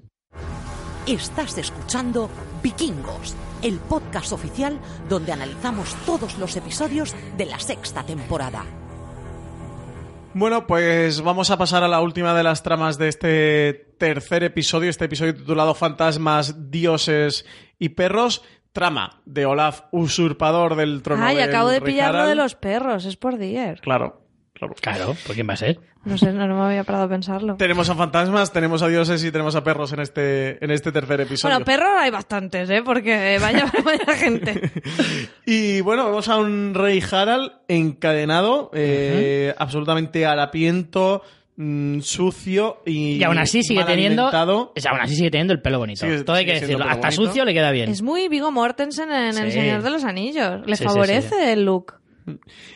Estás 1.06 1.56
escuchando 1.56 2.28
Vikingos, 2.62 3.34
el 3.62 3.78
podcast 3.78 4.32
oficial 4.32 4.78
donde 5.08 5.32
analizamos 5.32 5.94
todos 6.04 6.38
los 6.38 6.54
episodios 6.56 7.14
de 7.38 7.46
la 7.46 7.58
sexta 7.58 8.04
temporada. 8.04 8.87
Bueno, 10.38 10.68
pues 10.68 11.20
vamos 11.20 11.50
a 11.50 11.58
pasar 11.58 11.82
a 11.82 11.88
la 11.88 12.00
última 12.00 12.32
de 12.32 12.44
las 12.44 12.62
tramas 12.62 12.96
de 12.96 13.08
este 13.08 13.92
tercer 13.98 14.44
episodio, 14.44 14.88
este 14.88 15.06
episodio 15.06 15.34
titulado 15.34 15.74
Fantasmas, 15.74 16.70
Dioses 16.70 17.44
y 17.80 17.88
Perros. 17.88 18.44
Trama 18.72 19.20
de 19.24 19.46
Olaf, 19.46 19.82
usurpador 19.90 20.76
del 20.76 21.02
trono 21.02 21.24
Ay, 21.24 21.40
acabo 21.40 21.70
de 21.70 21.80
rey 21.80 21.94
pillar 21.94 22.12
lo 22.12 22.18
Harald. 22.18 22.28
de 22.28 22.34
los 22.36 22.54
perros, 22.54 23.04
es 23.06 23.16
por 23.16 23.36
Dier. 23.36 23.80
Claro, 23.80 24.27
claro. 24.58 24.74
Claro, 24.80 25.16
¿por 25.26 25.34
quién 25.34 25.48
va 25.48 25.54
a 25.54 25.56
ser? 25.56 25.78
No 26.04 26.16
sé, 26.18 26.32
no, 26.32 26.46
no 26.46 26.56
me 26.58 26.64
había 26.66 26.84
parado 26.84 27.04
a 27.04 27.08
pensarlo. 27.08 27.56
Tenemos 27.56 27.88
a 27.90 27.94
fantasmas, 27.94 28.52
tenemos 28.52 28.82
a 28.82 28.88
dioses 28.88 29.22
y 29.24 29.30
tenemos 29.30 29.54
a 29.56 29.64
perros 29.64 29.92
en 29.92 30.00
este, 30.00 30.62
en 30.64 30.70
este 30.70 30.90
tercer 30.92 31.20
episodio. 31.20 31.54
Bueno, 31.54 31.64
perros 31.66 31.88
hay 31.98 32.10
bastantes, 32.10 32.70
¿eh? 32.70 32.82
Porque 32.84 33.38
vaya, 33.40 33.70
vaya 33.84 34.14
gente. 34.14 34.60
Y 35.46 35.80
bueno, 35.80 36.04
vemos 36.06 36.28
a 36.28 36.36
un 36.36 36.74
rey 36.74 37.02
Harald 37.10 37.52
encadenado, 37.68 38.70
eh, 38.74 39.54
absolutamente 39.58 40.26
harapiento, 40.26 41.22
mm, 41.56 42.00
sucio 42.00 42.82
y. 42.86 43.16
Y 43.16 43.24
aún 43.24 43.38
así 43.38 43.62
sigue 43.62 43.84
teniendo. 43.84 44.26
o 44.26 44.30
sea, 44.76 44.92
aún 44.92 45.00
así 45.00 45.16
sigue 45.16 45.30
teniendo 45.30 45.52
el 45.54 45.60
pelo 45.62 45.78
bonito. 45.78 46.04
Sigue- 46.06 46.22
Todo 46.24 46.36
hay 46.36 46.44
que 46.46 46.54
decirlo. 46.60 46.84
Hasta 46.84 47.08
bonito. 47.08 47.24
sucio 47.24 47.44
le 47.44 47.54
queda 47.54 47.70
bien. 47.70 47.90
Es 47.90 48.02
muy 48.02 48.28
Vigo 48.28 48.50
Mortensen 48.50 49.10
en 49.10 49.36
El 49.38 49.50
Sí. 49.52 49.58
Señor 49.58 49.82
de 49.82 49.90
los 49.90 50.04
Anillos. 50.04 50.60
Le 50.66 50.76
Sí, 50.76 50.82
sí, 50.82 50.88
favorece 50.88 51.28
sí. 51.30 51.50
el 51.50 51.64
look. 51.64 51.94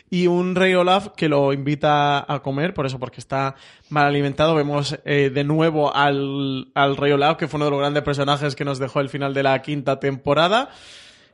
Y 0.09 0.27
un 0.27 0.55
rey 0.55 0.73
Olaf 0.73 1.09
que 1.15 1.29
lo 1.29 1.53
invita 1.53 2.25
a 2.31 2.41
comer, 2.41 2.73
por 2.73 2.85
eso, 2.85 2.99
porque 2.99 3.19
está 3.19 3.55
mal 3.89 4.05
alimentado. 4.05 4.55
Vemos 4.55 4.97
eh, 5.05 5.31
de 5.33 5.43
nuevo 5.43 5.95
al, 5.95 6.69
al 6.75 6.97
rey 6.97 7.11
Olaf, 7.11 7.37
que 7.37 7.47
fue 7.47 7.57
uno 7.57 7.65
de 7.65 7.71
los 7.71 7.79
grandes 7.79 8.03
personajes 8.03 8.55
que 8.55 8.65
nos 8.65 8.79
dejó 8.79 8.99
el 8.99 9.09
final 9.09 9.33
de 9.33 9.43
la 9.43 9.61
quinta 9.61 9.99
temporada. 9.99 10.69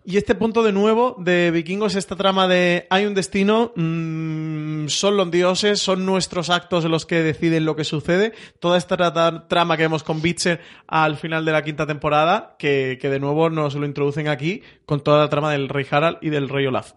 Y 0.05 0.15
este 0.15 0.33
punto 0.33 0.63
de 0.63 0.71
nuevo 0.71 1.15
de 1.19 1.51
vikingos, 1.51 1.95
esta 1.95 2.15
trama 2.15 2.47
de 2.47 2.87
hay 2.89 3.05
un 3.05 3.13
destino, 3.13 3.73
mm, 3.75 4.87
son 4.87 5.17
los 5.17 5.29
dioses, 5.29 5.79
son 5.81 6.05
nuestros 6.05 6.49
actos 6.49 6.85
los 6.85 7.05
que 7.05 7.21
deciden 7.21 7.65
lo 7.65 7.75
que 7.75 7.83
sucede. 7.83 8.31
Toda 8.59 8.77
esta 8.77 8.95
tra- 8.97 9.47
trama 9.49 9.75
que 9.75 9.83
vemos 9.83 10.03
con 10.03 10.21
Bitcher 10.21 10.61
al 10.87 11.17
final 11.17 11.43
de 11.43 11.51
la 11.51 11.63
quinta 11.63 11.85
temporada, 11.85 12.55
que, 12.57 12.97
que 12.99 13.09
de 13.09 13.19
nuevo 13.19 13.49
nos 13.49 13.75
lo 13.75 13.85
introducen 13.85 14.29
aquí 14.29 14.63
con 14.85 15.01
toda 15.03 15.19
la 15.19 15.29
trama 15.29 15.51
del 15.51 15.67
rey 15.67 15.85
Harald 15.91 16.17
y 16.21 16.29
del 16.29 16.47
rey 16.47 16.65
Olaf. 16.65 16.93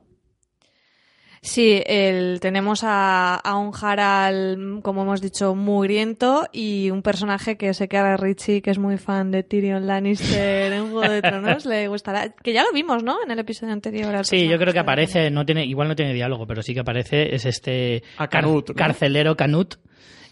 Sí, 1.45 1.83
el, 1.87 2.39
tenemos 2.39 2.85
a, 2.85 3.35
a 3.35 3.57
un 3.57 3.73
Harald, 3.75 4.81
como 4.83 5.03
hemos 5.03 5.21
dicho, 5.21 5.57
mugriento 5.57 6.47
y 6.53 6.91
un 6.91 7.03
personaje 7.03 7.57
que 7.57 7.75
sé 7.75 7.89
que 7.89 7.99
ahora 7.99 8.17
Richie, 8.17 8.63
que 8.63 8.71
es 8.71 8.79
muy 8.79 8.97
fan 8.97 9.33
de 9.33 9.43
Tyrion 9.43 9.89
Lannister 9.89 10.73
en 10.73 10.93
Juego 10.93 11.13
de 11.13 11.21
Tronos, 11.21 11.67
le 11.67 11.89
gustará. 11.89 12.33
Que 12.33 12.53
ya 12.53 12.63
lo 12.63 12.73
vimos, 12.73 13.03
¿no? 13.03 13.17
En 13.25 13.33
el 13.33 13.41
episodio 13.41 13.73
anterior. 13.73 14.15
al 14.15 14.25
Sí, 14.25 14.47
yo 14.47 14.57
creo 14.57 14.73
que 14.73 14.79
aparece, 14.79 15.33
no 15.33 15.45
tiene, 15.45 15.67
igual 15.67 15.89
no 15.89 15.97
tiene 15.97 16.15
diálogo, 16.15 16.47
pero 16.47 16.63
sí 16.63 16.75
que 16.75 16.81
aparece, 16.81 17.35
es 17.35 17.45
este 17.45 18.05
A 18.19 18.29
Canut, 18.29 18.69
¿no? 18.69 18.75
carcelero 18.77 19.37
Canut, 19.37 19.75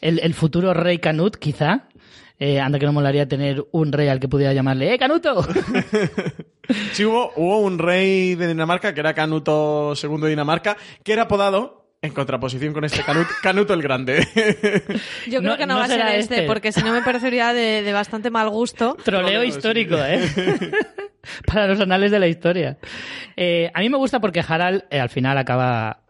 el, 0.01 0.21
el 0.21 0.33
futuro 0.33 0.75
rey 0.75 0.99
Canut, 0.99 1.37
quizá. 1.37 1.89
Eh, 2.39 2.59
anda 2.61 2.79
que 2.79 2.87
no 2.87 2.93
molaría 2.93 3.27
tener 3.27 3.67
un 3.73 3.93
rey 3.93 4.07
al 4.07 4.21
que 4.21 4.29
pudiera 4.29 4.55
llamarle, 4.55 4.95
¡eh, 4.95 4.99
Canuto! 4.99 5.45
Sí, 6.93 7.05
hubo, 7.05 7.33
hubo 7.37 7.61
un 7.61 7.79
rey 7.79 8.35
de 8.35 8.49
Dinamarca, 8.49 8.95
que 8.95 9.01
era 9.01 9.15
Canuto 9.15 9.93
II 10.01 10.21
de 10.21 10.29
Dinamarca, 10.31 10.77
que 11.03 11.13
era 11.13 11.23
apodado, 11.23 11.87
en 12.03 12.13
contraposición 12.13 12.73
con 12.73 12.85
este 12.85 13.03
Canut, 13.03 13.27
Canuto 13.43 13.75
el 13.75 13.83
Grande. 13.83 14.27
Yo 15.27 15.41
creo 15.41 15.43
No- 15.53 15.57
que 15.59 15.67
no, 15.67 15.75
no 15.75 15.81
va 15.81 15.85
a 15.85 15.89
ser 15.89 16.01
este, 16.01 16.35
este. 16.37 16.43
porque 16.47 16.73
si 16.73 16.83
no 16.83 16.93
me 16.93 17.03
parecería 17.03 17.53
de, 17.53 17.83
de 17.83 17.93
bastante 17.93 18.31
mal 18.31 18.49
gusto. 18.49 18.97
Troleo 19.05 19.45
histórico, 19.45 19.97
sí. 19.97 20.03
¿eh? 20.07 20.71
Para 21.47 21.67
los 21.69 21.79
anales 21.81 22.11
de 22.11 22.19
la 22.19 22.27
historia. 22.29 22.79
Eh, 23.37 23.71
a 23.75 23.81
mí 23.81 23.91
me 23.91 23.99
gusta 23.99 24.21
porque 24.21 24.43
Harald 24.47 24.85
eh, 24.91 24.99
al 25.01 25.11
final 25.11 25.37
acaba 25.37 26.01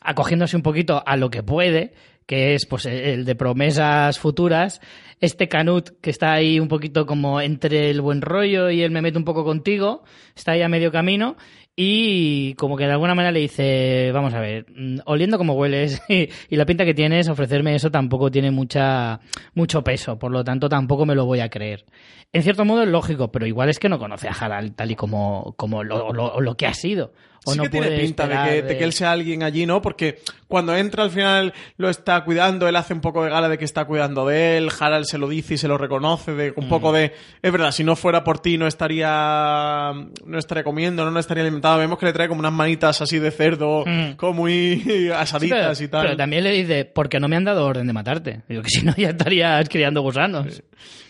acogiéndose 0.00 0.56
un 0.56 0.62
poquito 0.62 1.02
a 1.06 1.16
lo 1.16 1.30
que 1.30 1.42
puede, 1.42 1.92
que 2.30 2.54
es 2.54 2.64
pues 2.64 2.86
el 2.86 3.24
de 3.24 3.34
promesas 3.34 4.20
futuras. 4.20 4.80
Este 5.20 5.48
Canut 5.48 5.90
que 6.00 6.10
está 6.10 6.32
ahí 6.32 6.60
un 6.60 6.68
poquito 6.68 7.04
como 7.06 7.40
entre 7.40 7.90
el 7.90 8.00
buen 8.00 8.22
rollo 8.22 8.70
y 8.70 8.82
el 8.82 8.92
me 8.92 9.02
meto 9.02 9.18
un 9.18 9.24
poco 9.24 9.44
contigo, 9.44 10.04
está 10.36 10.52
ahí 10.52 10.62
a 10.62 10.68
medio 10.68 10.92
camino 10.92 11.36
y 11.74 12.54
como 12.54 12.76
que 12.76 12.84
de 12.86 12.92
alguna 12.92 13.16
manera 13.16 13.32
le 13.32 13.40
dice, 13.40 14.12
vamos 14.12 14.32
a 14.32 14.40
ver, 14.40 14.66
mm, 14.74 14.98
oliendo 15.06 15.38
como 15.38 15.54
hueles 15.54 16.00
y, 16.08 16.28
y 16.48 16.56
la 16.56 16.66
pinta 16.66 16.84
que 16.84 16.94
tienes, 16.94 17.28
ofrecerme 17.28 17.74
eso 17.74 17.90
tampoco 17.90 18.30
tiene 18.30 18.52
mucha 18.52 19.18
mucho 19.54 19.82
peso, 19.82 20.16
por 20.16 20.30
lo 20.30 20.44
tanto 20.44 20.68
tampoco 20.68 21.04
me 21.04 21.16
lo 21.16 21.26
voy 21.26 21.40
a 21.40 21.48
creer. 21.50 21.84
En 22.32 22.42
cierto 22.44 22.64
modo 22.64 22.82
es 22.84 22.88
lógico, 22.88 23.32
pero 23.32 23.44
igual 23.44 23.70
es 23.70 23.80
que 23.80 23.88
no 23.88 23.98
conoce 23.98 24.28
a 24.28 24.32
Harald 24.32 24.76
tal 24.76 24.92
y 24.92 24.94
como, 24.94 25.54
como 25.56 25.82
lo, 25.82 26.12
lo- 26.12 26.40
lo 26.40 26.56
que 26.56 26.66
ha 26.66 26.74
sido. 26.74 27.12
O 27.46 27.52
sí 27.52 27.56
no 27.56 27.62
que 27.64 27.70
tiene 27.70 27.90
pinta 27.98 28.26
de 28.26 28.36
que, 28.50 28.62
de 28.62 28.76
que 28.78 28.84
él 28.84 28.92
sea 28.92 29.12
alguien 29.12 29.42
allí, 29.42 29.64
¿no? 29.64 29.80
Porque 29.80 30.18
cuando 30.46 30.76
entra 30.76 31.04
al 31.04 31.10
final 31.10 31.54
lo 31.78 31.88
está 31.88 32.22
cuidando, 32.22 32.68
él 32.68 32.76
hace 32.76 32.92
un 32.92 33.00
poco 33.00 33.24
de 33.24 33.30
gala 33.30 33.48
de 33.48 33.56
que 33.56 33.64
está 33.64 33.86
cuidando 33.86 34.26
de 34.26 34.58
él, 34.58 34.68
Harald 34.78 35.06
se 35.06 35.16
lo 35.16 35.26
dice 35.28 35.54
y 35.54 35.58
se 35.58 35.66
lo 35.66 35.78
reconoce, 35.78 36.32
de 36.34 36.52
un 36.54 36.66
Mm. 36.66 36.68
poco 36.68 36.92
de, 36.92 37.12
es 37.40 37.50
verdad, 37.52 37.70
si 37.72 37.82
no 37.82 37.96
fuera 37.96 38.22
por 38.24 38.40
ti 38.40 38.58
no 38.58 38.66
estaría, 38.66 39.92
no 40.26 40.38
estaría 40.38 40.64
comiendo, 40.64 41.04
no, 41.04 41.10
no 41.10 41.18
estaría 41.20 41.42
alimentado. 41.42 41.78
Vemos 41.78 41.98
que 41.98 42.06
le 42.06 42.12
trae 42.12 42.28
como 42.28 42.40
unas 42.40 42.52
manitas 42.52 43.00
así 43.00 43.18
de 43.18 43.30
cerdo, 43.30 43.84
Mm. 43.86 44.12
como 44.16 44.34
muy 44.34 44.76
Sí, 44.84 44.86
pero, 44.86 45.16
asaditas 45.16 45.80
y 45.80 45.88
tal. 45.88 46.02
pero 46.02 46.16
también 46.16 46.44
le 46.44 46.50
dice, 46.52 46.84
porque 46.84 47.18
no 47.20 47.28
me 47.28 47.36
han 47.36 47.44
dado 47.44 47.64
orden 47.64 47.86
de 47.86 47.92
matarte. 47.92 48.40
Digo 48.48 48.62
que 48.62 48.70
si 48.70 48.82
no 48.84 48.94
ya 48.96 49.10
estarías 49.10 49.68
criando 49.68 50.02
gusanos. 50.02 50.62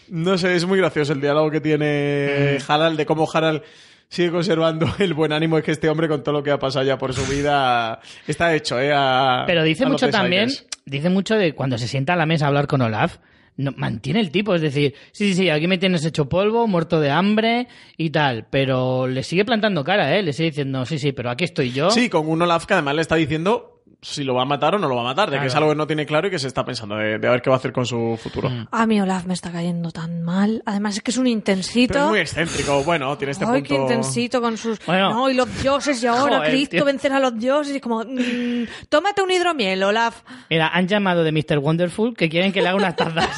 No 0.08 0.36
sé, 0.38 0.56
es 0.56 0.64
muy 0.66 0.78
gracioso 0.78 1.12
el 1.12 1.20
diálogo 1.20 1.50
que 1.50 1.60
tiene 1.60 2.58
Mm. 2.58 2.70
Harald, 2.70 2.96
de 2.96 3.06
cómo 3.06 3.28
Harald 3.32 3.62
sigue 4.10 4.30
conservando 4.30 4.86
el 4.98 5.14
buen 5.14 5.32
ánimo. 5.32 5.56
Es 5.56 5.64
que 5.64 5.70
este 5.70 5.88
hombre, 5.88 6.06
con 6.08 6.22
todo 6.22 6.34
lo 6.34 6.42
que 6.42 6.50
ha 6.50 6.58
pasado 6.58 6.84
ya 6.84 6.98
por 6.98 7.14
su 7.14 7.24
vida, 7.32 8.00
está 8.26 8.54
hecho, 8.54 8.78
¿eh? 8.78 8.92
A- 8.94 9.44
Pero 9.46 9.62
dice 9.62 9.84
a 9.84 9.88
mucho 9.88 10.10
también, 10.10 10.50
dice 10.84 11.08
mucho 11.08 11.36
de 11.36 11.54
cuando 11.54 11.78
se 11.78 11.88
sienta 11.88 12.12
a 12.12 12.16
la 12.16 12.26
mesa 12.26 12.44
a 12.44 12.48
hablar 12.48 12.66
con 12.66 12.82
Olaf, 12.82 13.16
no, 13.56 13.72
mantiene 13.76 14.20
el 14.20 14.30
tipo, 14.30 14.54
es 14.54 14.62
decir, 14.62 14.94
sí, 15.12 15.28
sí, 15.28 15.34
sí, 15.34 15.50
aquí 15.50 15.66
me 15.66 15.76
tienes 15.78 16.04
hecho 16.04 16.28
polvo, 16.28 16.66
muerto 16.66 16.98
de 17.00 17.10
hambre 17.10 17.68
y 17.96 18.10
tal, 18.10 18.46
pero 18.50 19.06
le 19.06 19.22
sigue 19.22 19.44
plantando 19.44 19.84
cara, 19.84 20.16
¿eh? 20.16 20.22
Le 20.22 20.32
sigue 20.32 20.50
diciendo, 20.50 20.84
sí, 20.86 20.98
sí, 20.98 21.12
pero 21.12 21.30
aquí 21.30 21.44
estoy 21.44 21.70
yo. 21.72 21.90
Sí, 21.90 22.08
con 22.08 22.28
un 22.28 22.40
Olaf 22.42 22.64
que 22.66 22.74
además 22.74 22.94
le 22.96 23.02
está 23.02 23.16
diciendo 23.16 23.79
si 24.02 24.24
lo 24.24 24.34
va 24.34 24.42
a 24.42 24.44
matar 24.46 24.74
o 24.74 24.78
no 24.78 24.88
lo 24.88 24.96
va 24.96 25.02
a 25.02 25.04
matar, 25.04 25.30
de 25.30 25.38
que 25.38 25.46
es 25.46 25.54
algo 25.54 25.70
que 25.70 25.76
no 25.76 25.86
tiene 25.86 26.06
claro 26.06 26.28
y 26.28 26.30
que 26.30 26.38
se 26.38 26.46
está 26.48 26.64
pensando 26.64 26.96
de, 26.96 27.18
de 27.18 27.28
a 27.28 27.30
ver 27.30 27.42
qué 27.42 27.50
va 27.50 27.56
a 27.56 27.58
hacer 27.58 27.72
con 27.72 27.84
su 27.84 28.18
futuro. 28.22 28.48
Mm. 28.48 28.68
A 28.70 28.86
mí 28.86 29.00
Olaf 29.00 29.26
me 29.26 29.34
está 29.34 29.52
cayendo 29.52 29.90
tan 29.90 30.22
mal. 30.22 30.62
Además 30.64 30.96
es 30.96 31.02
que 31.02 31.10
es 31.10 31.18
un 31.18 31.26
intensito. 31.26 31.92
Pero 31.92 32.04
es 32.06 32.10
muy 32.10 32.18
excéntrico, 32.20 32.82
bueno, 32.84 33.16
tiene 33.18 33.32
este 33.32 33.44
Ay, 33.44 33.60
punto... 33.60 33.68
qué 33.68 33.74
intensito 33.74 34.40
con 34.40 34.56
sus... 34.56 34.78
Bueno. 34.86 35.10
No, 35.10 35.30
y 35.30 35.34
los 35.34 35.62
dioses 35.62 36.02
y 36.02 36.06
ahora 36.06 36.38
Joder, 36.38 36.50
Cristo 36.50 36.76
tío. 36.76 36.84
vencerá 36.84 37.18
a 37.18 37.20
los 37.20 37.38
dioses. 37.38 37.74
Y 37.74 37.76
es 37.76 37.82
como... 37.82 38.00
mm, 38.02 38.66
tómate 38.88 39.22
un 39.22 39.30
hidromiel, 39.30 39.82
Olaf. 39.82 40.22
Mira, 40.48 40.68
han 40.68 40.88
llamado 40.88 41.22
de 41.22 41.32
Mr. 41.32 41.58
Wonderful 41.58 42.14
que 42.16 42.28
quieren 42.30 42.52
que 42.52 42.62
le 42.62 42.68
haga 42.68 42.78
unas 42.78 42.96
tazas. 42.96 43.28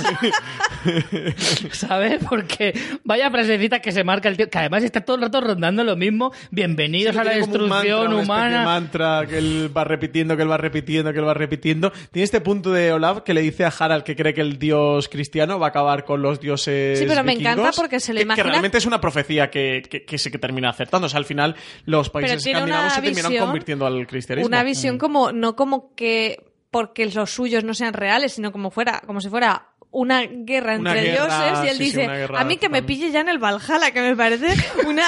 ¿Sabes? 1.72 2.22
Porque 2.28 2.72
vaya 3.04 3.30
frasecita 3.30 3.80
que 3.80 3.90
se 3.90 4.04
marca 4.04 4.28
el 4.28 4.36
tío, 4.36 4.48
que 4.48 4.58
además 4.58 4.84
está 4.84 5.00
todo 5.00 5.16
el 5.16 5.22
rato 5.22 5.40
rondando 5.40 5.82
lo 5.82 5.96
mismo. 5.96 6.32
Bienvenidos 6.50 7.16
a 7.16 7.24
la 7.24 7.32
mantra, 7.32 7.46
destrucción 7.46 8.10
de 8.10 8.22
humana. 8.22 8.64
mantra 8.64 9.26
que 9.28 9.38
él 9.38 9.70
va 9.76 9.84
repitiendo, 9.84 10.36
que 10.36 10.42
él 10.42 10.51
va 10.52 10.56
repitiendo, 10.58 11.12
que 11.12 11.18
él 11.18 11.26
va 11.26 11.34
repitiendo. 11.34 11.90
Tiene 12.10 12.24
este 12.24 12.40
punto 12.40 12.72
de 12.72 12.92
Olaf 12.92 13.22
que 13.22 13.34
le 13.34 13.40
dice 13.40 13.64
a 13.64 13.72
Harald 13.76 14.04
que 14.04 14.14
cree 14.14 14.32
que 14.34 14.40
el 14.40 14.58
dios 14.58 15.08
cristiano 15.08 15.58
va 15.58 15.66
a 15.66 15.68
acabar 15.70 16.04
con 16.04 16.22
los 16.22 16.38
dioses 16.40 16.98
Sí, 16.98 17.04
pero 17.08 17.24
me 17.24 17.32
vikingos, 17.32 17.52
encanta 17.58 17.72
porque 17.76 17.98
se 18.00 18.12
le 18.12 18.20
que- 18.20 18.24
imagina- 18.24 18.44
Que 18.44 18.50
realmente 18.50 18.78
es 18.78 18.86
una 18.86 19.00
profecía 19.00 19.50
que, 19.50 19.82
que, 19.88 20.04
que 20.04 20.18
sí 20.18 20.30
que 20.30 20.38
termina 20.38 20.70
acertando. 20.70 21.06
O 21.06 21.08
sea, 21.10 21.18
al 21.18 21.24
final 21.24 21.56
los 21.86 22.10
países 22.10 22.46
escandinavos 22.46 22.92
se 22.92 23.00
visión- 23.00 23.36
convirtiendo 23.44 23.86
al 23.86 24.06
cristianismo. 24.06 24.46
Una 24.46 24.62
visión 24.62 24.98
como... 24.98 25.32
No 25.32 25.56
como 25.56 25.94
que... 25.94 26.44
Porque 26.70 27.04
los 27.06 27.30
suyos 27.30 27.64
no 27.64 27.74
sean 27.74 27.92
reales, 27.92 28.32
sino 28.32 28.50
como 28.52 28.70
fuera... 28.70 29.02
Como 29.06 29.20
si 29.20 29.28
fuera 29.28 29.71
una 29.92 30.22
guerra 30.26 30.76
Una 30.78 30.90
entre 30.92 31.12
guerra, 31.12 31.50
dioses 31.52 31.64
y 31.64 31.68
él 31.68 31.76
sí, 31.76 31.84
dice 31.84 32.06
guerra 32.08 32.40
a 32.40 32.44
mí 32.44 32.56
que 32.56 32.68
me 32.68 32.82
pille 32.82 33.10
ya 33.12 33.20
en 33.20 33.28
el 33.28 33.38
Valhalla 33.38 33.90
que 33.92 34.00
me 34.00 34.16
parece 34.16 34.46
una 34.86 35.04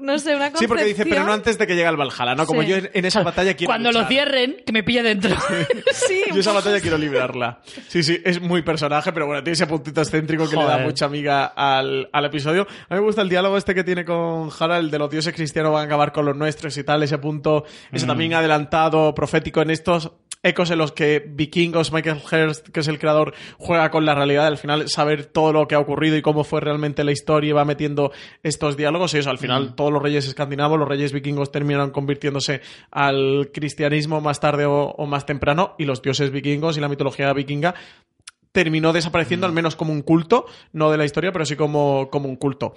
no 0.00 0.18
sé 0.18 0.34
una 0.34 0.50
concepción 0.50 0.58
Sí, 0.58 0.66
porque 0.66 0.84
dice, 0.84 1.06
pero 1.06 1.24
no 1.24 1.32
antes 1.32 1.56
de 1.56 1.66
que 1.66 1.74
llegue 1.76 1.86
al 1.86 1.96
Valhalla, 1.96 2.34
¿no? 2.34 2.44
Como 2.46 2.62
Sí. 2.62 2.68
yo 2.68 2.76
en 2.92 3.04
esa 3.04 3.22
batalla 3.22 3.54
quiero 3.54 3.68
Cuando 3.70 3.90
lo 3.92 4.00
luchar. 4.00 4.08
cierren, 4.10 4.56
que 4.66 4.72
me 4.72 4.82
pille 4.82 5.02
dentro. 5.04 5.34
sí 5.92 6.22
Yo 6.32 6.40
esa 6.40 6.52
batalla 6.52 6.80
quiero 6.80 6.98
librarla. 6.98 7.60
Sí, 7.88 8.02
sí, 8.02 8.20
es 8.24 8.40
muy 8.40 8.62
personaje, 8.62 9.12
pero 9.12 9.26
bueno, 9.26 9.42
tiene 9.42 9.54
ese 9.54 9.66
puntito 9.68 10.00
excéntrico 10.00 10.48
que 10.50 10.56
le 10.56 10.64
da 10.64 10.78
mucha 10.78 11.06
amiga 11.06 11.46
al, 11.46 12.08
al 12.12 12.24
episodio. 12.24 12.62
A 12.88 12.94
mí 12.94 13.00
me 13.00 13.06
gusta 13.06 13.22
el 13.22 13.28
diálogo 13.28 13.56
este 13.56 13.74
que 13.74 13.84
tiene 13.84 14.04
con 14.04 14.50
Harald, 14.58 14.90
de 14.90 14.98
los 14.98 15.10
dioses 15.10 15.32
cristianos 15.32 15.72
van 15.72 15.82
a 15.82 15.86
acabar 15.86 16.12
con 16.12 16.24
los 16.26 16.36
nuestros 16.36 16.76
y 16.76 16.82
tal, 16.84 17.02
ese 17.02 17.18
punto, 17.18 17.64
ese 17.92 18.06
también 18.06 18.34
adelantado, 18.34 19.14
profético 19.14 19.62
en 19.62 19.70
estos 19.70 20.10
ecos 20.42 20.70
en 20.70 20.76
los 20.76 20.92
que 20.92 21.24
Vikingos, 21.26 21.90
Michael 21.90 22.20
Hurst, 22.30 22.68
que 22.68 22.80
es 22.80 22.88
el 22.88 22.98
creador, 22.98 23.32
juega 23.56 23.90
con 23.90 24.04
la 24.04 24.14
realidad, 24.24 24.46
al 24.46 24.58
final 24.58 24.88
saber 24.88 25.26
todo 25.26 25.52
lo 25.52 25.68
que 25.68 25.74
ha 25.74 25.78
ocurrido 25.78 26.16
y 26.16 26.22
cómo 26.22 26.44
fue 26.44 26.60
realmente 26.60 27.04
la 27.04 27.12
historia 27.12 27.50
y 27.50 27.52
va 27.52 27.64
metiendo 27.64 28.12
estos 28.42 28.76
diálogos 28.76 29.14
y 29.14 29.18
eso, 29.18 29.30
al 29.30 29.38
final 29.38 29.74
todos 29.74 29.92
los 29.92 30.02
reyes 30.02 30.26
escandinavos, 30.26 30.78
los 30.78 30.88
reyes 30.88 31.12
vikingos 31.12 31.52
terminan 31.52 31.90
convirtiéndose 31.90 32.60
al 32.90 33.50
cristianismo 33.52 34.20
más 34.20 34.40
tarde 34.40 34.66
o, 34.66 34.90
o 34.90 35.06
más 35.06 35.26
temprano 35.26 35.74
y 35.78 35.84
los 35.84 36.02
dioses 36.02 36.30
vikingos 36.30 36.76
y 36.76 36.80
la 36.80 36.88
mitología 36.88 37.32
vikinga 37.32 37.74
terminó 38.54 38.92
desapareciendo 38.92 39.46
al 39.46 39.52
menos 39.52 39.74
como 39.74 39.92
un 39.92 40.02
culto, 40.02 40.46
no 40.72 40.90
de 40.90 40.96
la 40.96 41.04
historia, 41.04 41.32
pero 41.32 41.44
sí 41.44 41.56
como, 41.56 42.08
como 42.08 42.28
un 42.28 42.36
culto. 42.36 42.74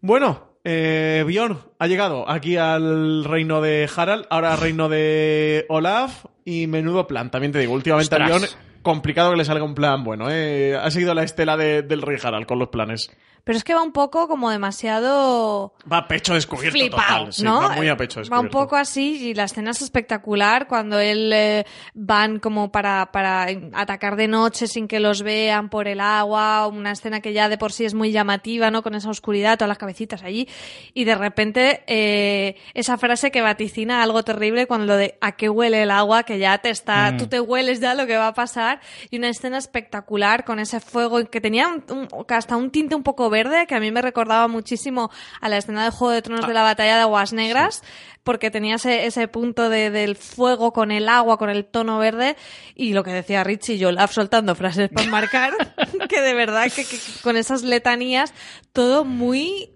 Bueno, 0.00 0.56
eh, 0.64 1.22
Bjorn 1.26 1.58
ha 1.78 1.86
llegado 1.86 2.28
aquí 2.28 2.56
al 2.56 3.24
reino 3.24 3.60
de 3.60 3.88
Harald, 3.94 4.26
ahora 4.30 4.54
al 4.54 4.60
reino 4.60 4.88
de 4.88 5.66
Olaf 5.68 6.24
y 6.44 6.66
menudo 6.66 7.06
plan, 7.06 7.30
también 7.30 7.52
te 7.52 7.58
digo, 7.58 7.74
últimamente. 7.74 8.16
Bjorn 8.16 8.46
complicado 8.82 9.30
que 9.30 9.36
le 9.36 9.44
salga 9.44 9.64
un 9.64 9.74
plan 9.74 10.04
bueno, 10.04 10.26
¿eh? 10.30 10.76
ha 10.76 10.90
seguido 10.90 11.14
la 11.14 11.22
estela 11.22 11.56
de- 11.56 11.82
del 11.82 12.02
rey 12.02 12.18
Harald 12.22 12.46
con 12.46 12.58
los 12.58 12.68
planes. 12.68 13.10
Pero 13.44 13.56
es 13.58 13.64
que 13.64 13.74
va 13.74 13.82
un 13.82 13.92
poco 13.92 14.28
como 14.28 14.50
demasiado 14.50 15.74
Va 15.90 15.98
a 15.98 16.08
pecho 16.08 16.34
descubierto 16.34 16.78
flipado, 16.78 17.18
total, 17.18 17.32
sí, 17.32 17.42
¿no? 17.42 17.60
va 17.60 17.68
muy 17.70 17.88
a 17.88 17.96
pecho 17.96 18.20
Va 18.20 18.22
descubierto. 18.22 18.40
un 18.58 18.62
poco 18.64 18.76
así 18.76 19.28
y 19.30 19.34
la 19.34 19.44
escena 19.44 19.70
es 19.72 19.82
espectacular 19.82 20.68
cuando 20.68 20.98
él 20.98 21.32
eh, 21.32 21.64
van 21.94 22.38
como 22.38 22.70
para, 22.70 23.10
para 23.12 23.46
atacar 23.74 24.16
de 24.16 24.28
noche 24.28 24.66
sin 24.66 24.86
que 24.88 25.00
los 25.00 25.22
vean 25.22 25.68
por 25.70 25.88
el 25.88 26.00
agua, 26.00 26.66
una 26.68 26.92
escena 26.92 27.20
que 27.20 27.32
ya 27.32 27.48
de 27.48 27.58
por 27.58 27.72
sí 27.72 27.84
es 27.84 27.94
muy 27.94 28.12
llamativa, 28.12 28.70
¿no? 28.70 28.82
Con 28.82 28.94
esa 28.94 29.10
oscuridad, 29.10 29.56
todas 29.58 29.68
las 29.68 29.78
cabecitas 29.78 30.22
allí 30.22 30.48
y 30.94 31.04
de 31.04 31.14
repente 31.14 31.82
eh, 31.86 32.56
esa 32.74 32.96
frase 32.98 33.30
que 33.30 33.40
vaticina 33.42 34.02
algo 34.02 34.22
terrible 34.22 34.66
cuando 34.66 34.86
lo 34.86 34.96
de 34.96 35.18
a 35.20 35.32
qué 35.32 35.48
huele 35.48 35.82
el 35.82 35.90
agua, 35.90 36.22
que 36.22 36.38
ya 36.38 36.58
te 36.58 36.70
está, 36.70 37.12
Mm. 37.12 37.16
tú 37.16 37.26
te 37.26 37.40
hueles 37.40 37.80
ya 37.80 37.94
lo 37.94 38.06
que 38.06 38.16
va 38.16 38.28
a 38.28 38.34
pasar 38.34 38.80
y 39.10 39.18
una 39.18 39.28
escena 39.28 39.58
espectacular 39.58 40.44
con 40.44 40.58
ese 40.60 40.80
fuego 40.80 41.24
que 41.28 41.40
tenía 41.40 41.68
un- 41.68 41.84
un- 41.90 42.08
hasta 42.28 42.56
un 42.56 42.70
tinte 42.70 42.94
un 42.94 43.02
poco 43.02 43.28
verde 43.32 43.66
que 43.66 43.74
a 43.74 43.80
mí 43.80 43.90
me 43.90 44.00
recordaba 44.00 44.46
muchísimo 44.46 45.10
a 45.40 45.48
la 45.48 45.56
escena 45.58 45.82
de 45.84 45.90
Juego 45.90 46.12
de 46.12 46.22
Tronos 46.22 46.46
de 46.46 46.54
la 46.54 46.62
batalla 46.62 46.94
de 46.94 47.02
Aguas 47.02 47.32
Negras 47.32 47.82
porque 48.22 48.52
tenía 48.52 48.76
ese, 48.76 49.06
ese 49.06 49.26
punto 49.26 49.68
de, 49.68 49.90
del 49.90 50.14
fuego 50.14 50.72
con 50.72 50.92
el 50.92 51.08
agua, 51.08 51.38
con 51.38 51.50
el 51.50 51.64
tono 51.64 51.98
verde 51.98 52.36
y 52.76 52.92
lo 52.92 53.02
que 53.02 53.10
decía 53.10 53.42
Richie 53.42 53.74
y 53.74 53.84
Olaf 53.84 54.12
soltando 54.12 54.54
frases 54.54 54.88
para 54.90 55.10
marcar 55.10 55.52
que 56.08 56.20
de 56.20 56.32
verdad 56.34 56.64
que, 56.72 56.84
que- 56.84 56.96
que 56.98 57.20
con 57.24 57.36
esas 57.36 57.64
letanías 57.64 58.32
todo 58.72 59.04
muy 59.04 59.72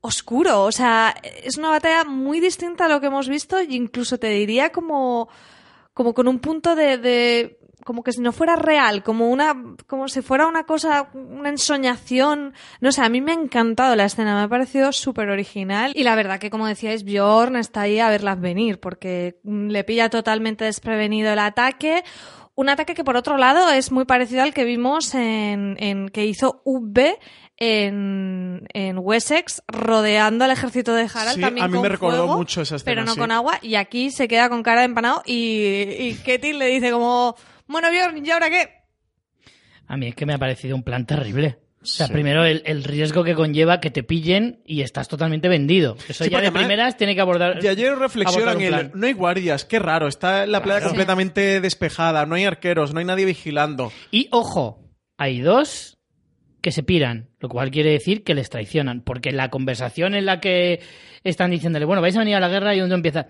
oscuro, 0.00 0.62
o 0.64 0.72
sea, 0.72 1.14
es 1.44 1.58
una 1.58 1.68
batalla 1.70 2.04
muy 2.04 2.40
distinta 2.40 2.86
a 2.86 2.88
lo 2.88 3.00
que 3.00 3.06
hemos 3.08 3.28
visto 3.28 3.58
e 3.58 3.66
incluso 3.70 4.18
te 4.18 4.28
diría 4.30 4.70
como 4.72 5.28
como 5.94 6.14
con 6.14 6.26
un 6.26 6.38
punto 6.38 6.74
de, 6.74 6.96
de 6.96 7.58
como 7.84 8.02
que 8.02 8.12
si 8.12 8.20
no 8.20 8.32
fuera 8.32 8.56
real, 8.56 9.02
como 9.02 9.28
una 9.30 9.54
como 9.86 10.08
si 10.08 10.22
fuera 10.22 10.46
una 10.46 10.64
cosa, 10.64 11.10
una 11.14 11.48
ensoñación. 11.48 12.54
No 12.80 12.92
sé, 12.92 13.02
a 13.02 13.08
mí 13.08 13.20
me 13.20 13.32
ha 13.32 13.34
encantado 13.34 13.96
la 13.96 14.04
escena, 14.04 14.34
me 14.34 14.42
ha 14.42 14.48
parecido 14.48 14.92
súper 14.92 15.28
original. 15.30 15.92
Y 15.94 16.04
la 16.04 16.14
verdad 16.14 16.38
que, 16.38 16.50
como 16.50 16.66
decíais, 16.66 17.04
Bjorn 17.04 17.56
está 17.56 17.82
ahí 17.82 17.98
a 17.98 18.08
verlas 18.08 18.40
venir, 18.40 18.80
porque 18.80 19.40
le 19.44 19.84
pilla 19.84 20.10
totalmente 20.10 20.64
desprevenido 20.64 21.32
el 21.32 21.38
ataque. 21.38 22.04
Un 22.54 22.68
ataque 22.68 22.94
que, 22.94 23.02
por 23.02 23.16
otro 23.16 23.38
lado, 23.38 23.70
es 23.70 23.90
muy 23.90 24.04
parecido 24.04 24.42
al 24.42 24.52
que 24.52 24.64
vimos 24.64 25.14
en, 25.14 25.76
en 25.80 26.08
que 26.10 26.26
hizo 26.26 26.60
UB 26.64 27.16
en, 27.56 28.66
en 28.74 28.98
Wessex, 28.98 29.62
rodeando 29.68 30.44
al 30.44 30.50
ejército 30.50 30.94
de 30.94 31.02
Harald 31.02 31.36
Sí, 31.36 31.40
también 31.40 31.64
a 31.64 31.68
mí 31.68 31.74
con 31.74 31.82
me 31.82 31.88
recordó 31.88 32.24
fuego, 32.24 32.36
mucho 32.36 32.62
esa 32.62 32.76
escena, 32.76 32.90
Pero 32.90 33.04
no 33.04 33.14
sí. 33.14 33.20
con 33.20 33.30
agua, 33.30 33.58
y 33.62 33.76
aquí 33.76 34.10
se 34.10 34.26
queda 34.28 34.48
con 34.48 34.62
cara 34.62 34.80
de 34.80 34.86
empanado 34.86 35.22
y, 35.24 35.62
y 35.98 36.14
Ketil 36.24 36.58
le 36.58 36.66
dice 36.66 36.90
como, 36.90 37.36
bueno, 37.66 37.88
Bjorn, 37.90 38.24
¿y 38.24 38.30
ahora 38.30 38.50
qué? 38.50 38.68
A 39.86 39.96
mí 39.96 40.08
es 40.08 40.14
que 40.14 40.26
me 40.26 40.34
ha 40.34 40.38
parecido 40.38 40.76
un 40.76 40.82
plan 40.82 41.06
terrible. 41.06 41.58
O 41.82 41.84
sea, 41.84 42.06
Sí. 42.06 42.12
primero 42.12 42.44
el, 42.44 42.62
el 42.64 42.84
riesgo 42.84 43.24
que 43.24 43.34
conlleva 43.34 43.80
que 43.80 43.90
te 43.90 44.04
pillen 44.04 44.62
y 44.64 44.82
estás 44.82 45.08
totalmente 45.08 45.48
vendido. 45.48 45.96
Eso 46.08 46.22
Sí, 46.24 46.30
ya 46.30 46.38
de 46.40 46.46
además- 46.46 46.62
primeras 46.62 46.96
tiene 46.96 47.16
que 47.16 47.20
abordar. 47.20 47.58
Y 47.62 47.66
ayer 47.66 47.96
reflexionan 47.98 48.60
el, 48.60 48.92
no 48.94 49.04
hay 49.06 49.12
guardias, 49.12 49.64
qué 49.64 49.80
raro, 49.80 50.06
está 50.06 50.46
la 50.46 50.62
playa 50.62 50.78
Claro. 50.78 50.90
completamente 50.90 51.60
despejada, 51.60 52.24
no 52.24 52.36
hay 52.36 52.44
arqueros, 52.44 52.94
no 52.94 53.00
hay 53.00 53.04
nadie 53.04 53.24
vigilando. 53.24 53.92
Y 54.12 54.28
ojo, 54.30 54.88
hay 55.18 55.40
dos 55.40 55.98
que 56.62 56.72
se 56.72 56.82
piran, 56.82 57.28
lo 57.40 57.48
cual 57.50 57.70
quiere 57.70 57.90
decir 57.90 58.24
que 58.24 58.34
les 58.34 58.48
traicionan, 58.48 59.02
porque 59.02 59.32
la 59.32 59.50
conversación 59.50 60.14
en 60.14 60.24
la 60.24 60.40
que 60.40 60.80
están 61.24 61.50
diciéndole, 61.50 61.84
bueno, 61.84 62.00
vais 62.00 62.16
a 62.16 62.20
venir 62.20 62.36
a 62.36 62.40
la 62.40 62.48
guerra 62.48 62.74
y 62.74 62.80
uno 62.80 62.94
empieza, 62.94 63.26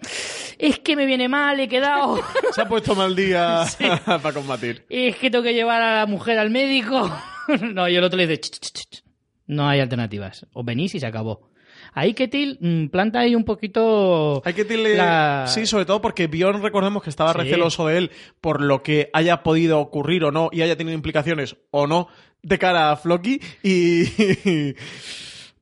es 0.59 0.79
que 0.79 0.95
me 0.95 1.07
viene 1.07 1.29
mal, 1.29 1.59
he 1.59 1.67
quedado, 1.69 2.21
Se 2.55 2.61
ha 2.63 2.69
puesto 2.69 2.95
mal 2.95 3.17
día 3.17 3.65
para 4.07 4.33
combatir. 4.33 4.85
es 4.89 5.17
que 5.17 5.31
tengo 5.31 5.43
que 5.43 5.55
llevar 5.55 5.83
a 5.83 5.97
la 6.01 6.07
mujer 6.07 6.39
al 6.39 6.51
médico. 6.51 7.11
no, 7.75 7.89
y 7.89 7.97
el 7.97 8.05
otro 8.05 8.17
le 8.19 8.27
dice, 8.29 8.41
"Ch, 8.41 8.51
ch, 8.61 8.73
ch, 8.73 8.89
ch". 8.91 9.03
no 9.47 9.69
hay 9.69 9.81
alternativas, 9.81 10.47
os 10.53 10.65
venís 10.65 10.95
y 10.95 11.01
se 11.01 11.07
acabó. 11.07 11.51
Ahí 11.95 12.15
Ketil 12.15 12.57
mm, 12.61 12.87
planta 12.87 13.21
ahí 13.21 13.35
un 13.35 13.45
poquito... 13.45 14.41
Hay 14.47 14.55
que 14.55 14.65
decirle. 14.65 14.97
la- 14.97 15.45
Sí, 15.47 15.67
sobre 15.67 15.85
todo 15.85 16.01
porque 16.01 16.27
Bjorn, 16.27 16.63
recordemos 16.63 17.03
que 17.03 17.11
estaba 17.11 17.33
Sí. 17.33 17.39
receloso 17.41 17.87
de 17.87 17.99
él 17.99 18.11
por 18.41 18.63
lo 18.63 18.83
que 18.83 19.11
haya 19.13 19.43
podido 19.43 19.79
ocurrir 19.79 20.25
o 20.25 20.31
no 20.33 20.49
y 20.53 20.63
haya 20.63 20.77
tenido 20.77 20.95
implicaciones 20.95 21.57
o 21.71 21.87
no 21.87 22.09
de 22.43 22.59
cara 22.59 22.93
a 22.93 22.97
Floki. 22.97 23.41
Y. 23.63 24.75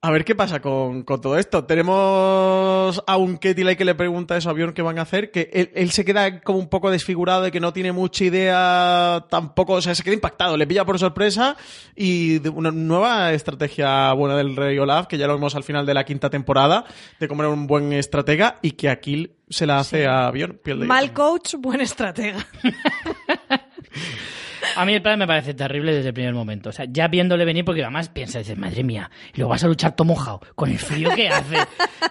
A 0.02 0.10
ver 0.10 0.24
qué 0.24 0.34
pasa 0.34 0.62
con, 0.62 1.02
con 1.02 1.20
todo 1.20 1.36
esto. 1.36 1.64
Tenemos 1.64 3.02
a 3.06 3.16
un 3.18 3.36
Ketil 3.36 3.76
que 3.76 3.84
le 3.84 3.94
pregunta 3.94 4.34
eso 4.34 4.48
a 4.48 4.54
Bjorn 4.54 4.72
qué 4.72 4.80
van 4.80 4.98
a 4.98 5.02
hacer, 5.02 5.30
que 5.30 5.50
él, 5.52 5.70
él 5.74 5.90
se 5.90 6.06
queda 6.06 6.40
como 6.40 6.58
un 6.58 6.70
poco 6.70 6.90
desfigurado 6.90 7.42
de 7.42 7.50
que 7.50 7.60
no 7.60 7.74
tiene 7.74 7.92
mucha 7.92 8.24
idea 8.24 9.26
tampoco, 9.28 9.74
o 9.74 9.82
sea, 9.82 9.94
se 9.94 10.02
queda 10.02 10.14
impactado, 10.14 10.56
le 10.56 10.66
pilla 10.66 10.86
por 10.86 10.98
sorpresa 10.98 11.54
y 11.94 12.38
de 12.38 12.48
una 12.48 12.70
nueva 12.70 13.34
estrategia 13.34 14.10
buena 14.14 14.38
del 14.38 14.56
Rey 14.56 14.78
Olaf, 14.78 15.06
que 15.06 15.18
ya 15.18 15.26
lo 15.26 15.34
vemos 15.34 15.54
al 15.54 15.64
final 15.64 15.84
de 15.84 15.92
la 15.92 16.04
quinta 16.04 16.30
temporada, 16.30 16.86
de 17.18 17.28
cómo 17.28 17.42
era 17.42 17.52
un 17.52 17.66
buen 17.66 17.92
estratega 17.92 18.58
y 18.62 18.70
que 18.70 18.88
aquí 18.88 19.36
se 19.50 19.66
la 19.66 19.80
hace 19.80 20.06
a 20.06 20.32
piel 20.32 20.58
de 20.64 20.86
Mal 20.86 21.12
coach, 21.12 21.56
buen 21.58 21.82
estratega. 21.82 22.38
A 24.76 24.84
mí 24.84 24.94
el 24.94 25.02
plan 25.02 25.18
me 25.18 25.26
parece 25.26 25.54
terrible 25.54 25.92
desde 25.94 26.08
el 26.08 26.14
primer 26.14 26.34
momento. 26.34 26.70
O 26.70 26.72
sea, 26.72 26.86
ya 26.88 27.08
viéndole 27.08 27.44
venir, 27.44 27.64
porque 27.64 27.82
además 27.82 28.08
piensa, 28.08 28.38
dices, 28.38 28.56
madre 28.58 28.82
mía, 28.84 29.10
y 29.34 29.38
luego 29.38 29.50
vas 29.50 29.64
a 29.64 29.68
luchar 29.68 29.94
todo 29.96 30.06
mojado, 30.06 30.40
con 30.54 30.70
el 30.70 30.78
frío 30.78 31.10
que 31.14 31.28
hace. 31.28 31.56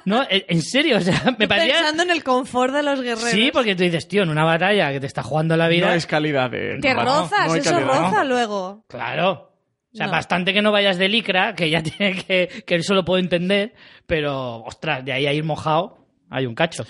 No, 0.06 0.26
en 0.30 0.62
serio, 0.62 0.98
o 0.98 1.02
sea, 1.02 1.36
me 1.38 1.48
parecía... 1.48 1.76
Pensando 1.76 2.04
en 2.04 2.12
el 2.12 2.24
confort 2.24 2.74
de 2.74 2.84
los 2.84 3.02
guerreros. 3.02 3.30
Sí, 3.32 3.50
porque 3.54 3.76
tú 3.76 3.84
dices, 3.84 4.08
tío, 4.08 4.24
en 4.24 4.30
una 4.30 4.44
batalla 4.44 4.92
que 4.92 5.00
te 5.00 5.08
está 5.08 5.24
jugando 5.24 5.56
la 5.58 5.68
vida... 5.68 5.88
No 5.88 5.94
es 5.94 6.06
calidad 6.06 6.50
de... 6.50 6.80
Que 6.82 6.94
no, 6.94 7.04
rozas, 7.04 7.48
no 7.48 7.56
eso 7.56 7.72
calidad. 7.72 7.88
roza 8.04 8.24
luego. 8.24 8.86
Claro. 8.88 9.52
O 9.92 9.98
sea, 9.98 10.06
No. 10.06 10.12
bastante 10.12 10.54
que 10.54 10.62
no 10.62 10.72
vayas 10.72 10.98
de 10.98 11.10
licra, 11.10 11.56
que 11.56 11.70
ya 11.70 11.82
tiene 11.84 12.24
que... 12.24 12.64
que 12.66 12.76
eso 12.76 12.94
lo 12.94 13.04
puedo 13.06 13.20
entender, 13.20 13.74
pero, 14.06 14.58
ostras, 14.64 15.04
de 15.04 15.14
ahí 15.14 15.26
a 15.28 15.34
ir 15.34 15.44
mojado, 15.44 15.98
hay 16.30 16.46
un 16.46 16.56
cacho. 16.56 16.86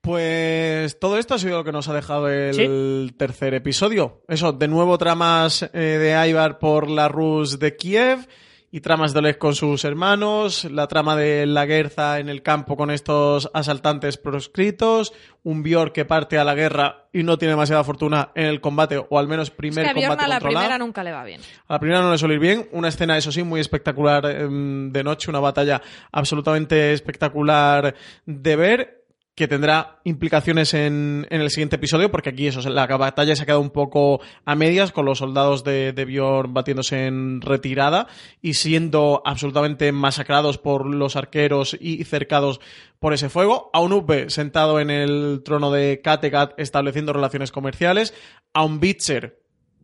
Pues 0.00 0.98
todo 1.00 1.18
esto 1.18 1.34
ha 1.34 1.38
sido 1.38 1.58
lo 1.58 1.64
que 1.64 1.72
nos 1.72 1.88
ha 1.88 1.94
dejado 1.94 2.28
el 2.28 2.54
Sí. 2.54 3.14
tercer 3.18 3.54
episodio. 3.54 4.22
Eso, 4.28 4.52
de 4.52 4.68
nuevo 4.68 4.96
tramas 4.98 5.62
eh, 5.62 5.68
de 5.78 6.28
Ivar 6.30 6.58
por 6.58 6.88
la 6.88 7.08
Rus 7.08 7.58
de 7.58 7.76
Kiev 7.76 8.26
y 8.70 8.80
tramas 8.80 9.12
de 9.14 9.20
Oleg 9.20 9.38
con 9.38 9.54
sus 9.54 9.84
hermanos, 9.84 10.64
la 10.70 10.86
trama 10.88 11.16
de 11.16 11.46
la 11.46 11.64
Guerza 11.64 12.18
en 12.20 12.28
el 12.28 12.42
campo 12.42 12.76
con 12.76 12.90
estos 12.90 13.50
asaltantes 13.54 14.18
proscritos, 14.18 15.14
un 15.42 15.62
Björk 15.62 15.92
que 15.94 16.04
parte 16.04 16.38
a 16.38 16.44
la 16.44 16.54
guerra 16.54 17.06
y 17.12 17.22
no 17.22 17.38
tiene 17.38 17.52
demasiada 17.52 17.82
fortuna 17.82 18.30
en 18.34 18.44
el 18.44 18.60
combate, 18.60 18.98
o 18.98 19.18
al 19.18 19.26
menos 19.26 19.48
Es 19.48 19.54
primer 19.54 19.84
que 19.84 19.90
a 19.90 19.94
Bjorn 19.94 20.08
combate 20.08 20.24
a 20.24 20.28
la 20.28 20.34
controlado. 20.34 20.60
primera 20.66 20.78
nunca 20.78 21.02
le 21.02 21.12
va 21.12 21.24
bien. 21.24 21.40
A 21.66 21.72
la 21.72 21.80
primera 21.80 22.02
no 22.02 22.12
le 22.12 22.18
suele 22.18 22.34
ir 22.34 22.40
bien. 22.40 22.68
Una 22.72 22.88
escena, 22.88 23.16
eso 23.16 23.32
sí, 23.32 23.42
muy 23.42 23.60
espectacular 23.60 24.26
em, 24.26 24.92
de 24.92 25.02
noche, 25.02 25.30
una 25.30 25.40
batalla 25.40 25.80
absolutamente 26.12 26.92
espectacular 26.92 27.94
de 28.26 28.56
ver 28.56 28.97
que 29.38 29.46
tendrá 29.46 30.00
implicaciones 30.02 30.74
en, 30.74 31.24
en 31.30 31.40
el 31.40 31.50
siguiente 31.50 31.76
episodio, 31.76 32.10
porque 32.10 32.30
aquí 32.30 32.48
eso, 32.48 32.68
la 32.68 32.86
batalla 32.88 33.36
se 33.36 33.44
ha 33.44 33.46
quedado 33.46 33.60
un 33.60 33.70
poco 33.70 34.20
a 34.44 34.56
medias, 34.56 34.90
con 34.90 35.06
los 35.06 35.18
soldados 35.18 35.62
de, 35.62 35.92
de 35.92 36.04
Bjorn 36.04 36.52
batiéndose 36.52 37.06
en 37.06 37.40
retirada 37.40 38.08
y 38.42 38.54
siendo 38.54 39.22
absolutamente 39.24 39.92
masacrados 39.92 40.58
por 40.58 40.86
los 40.86 41.14
arqueros 41.14 41.76
y 41.80 42.02
cercados 42.02 42.60
por 42.98 43.12
ese 43.12 43.28
fuego. 43.28 43.70
A 43.72 43.80
un 43.80 43.92
Ubbe 43.92 44.28
sentado 44.28 44.80
en 44.80 44.90
el 44.90 45.42
trono 45.44 45.70
de 45.70 46.00
Kattegat 46.02 46.58
estableciendo 46.58 47.12
relaciones 47.12 47.52
comerciales. 47.52 48.14
A 48.52 48.64
un 48.64 48.80
Bitzer 48.80 49.37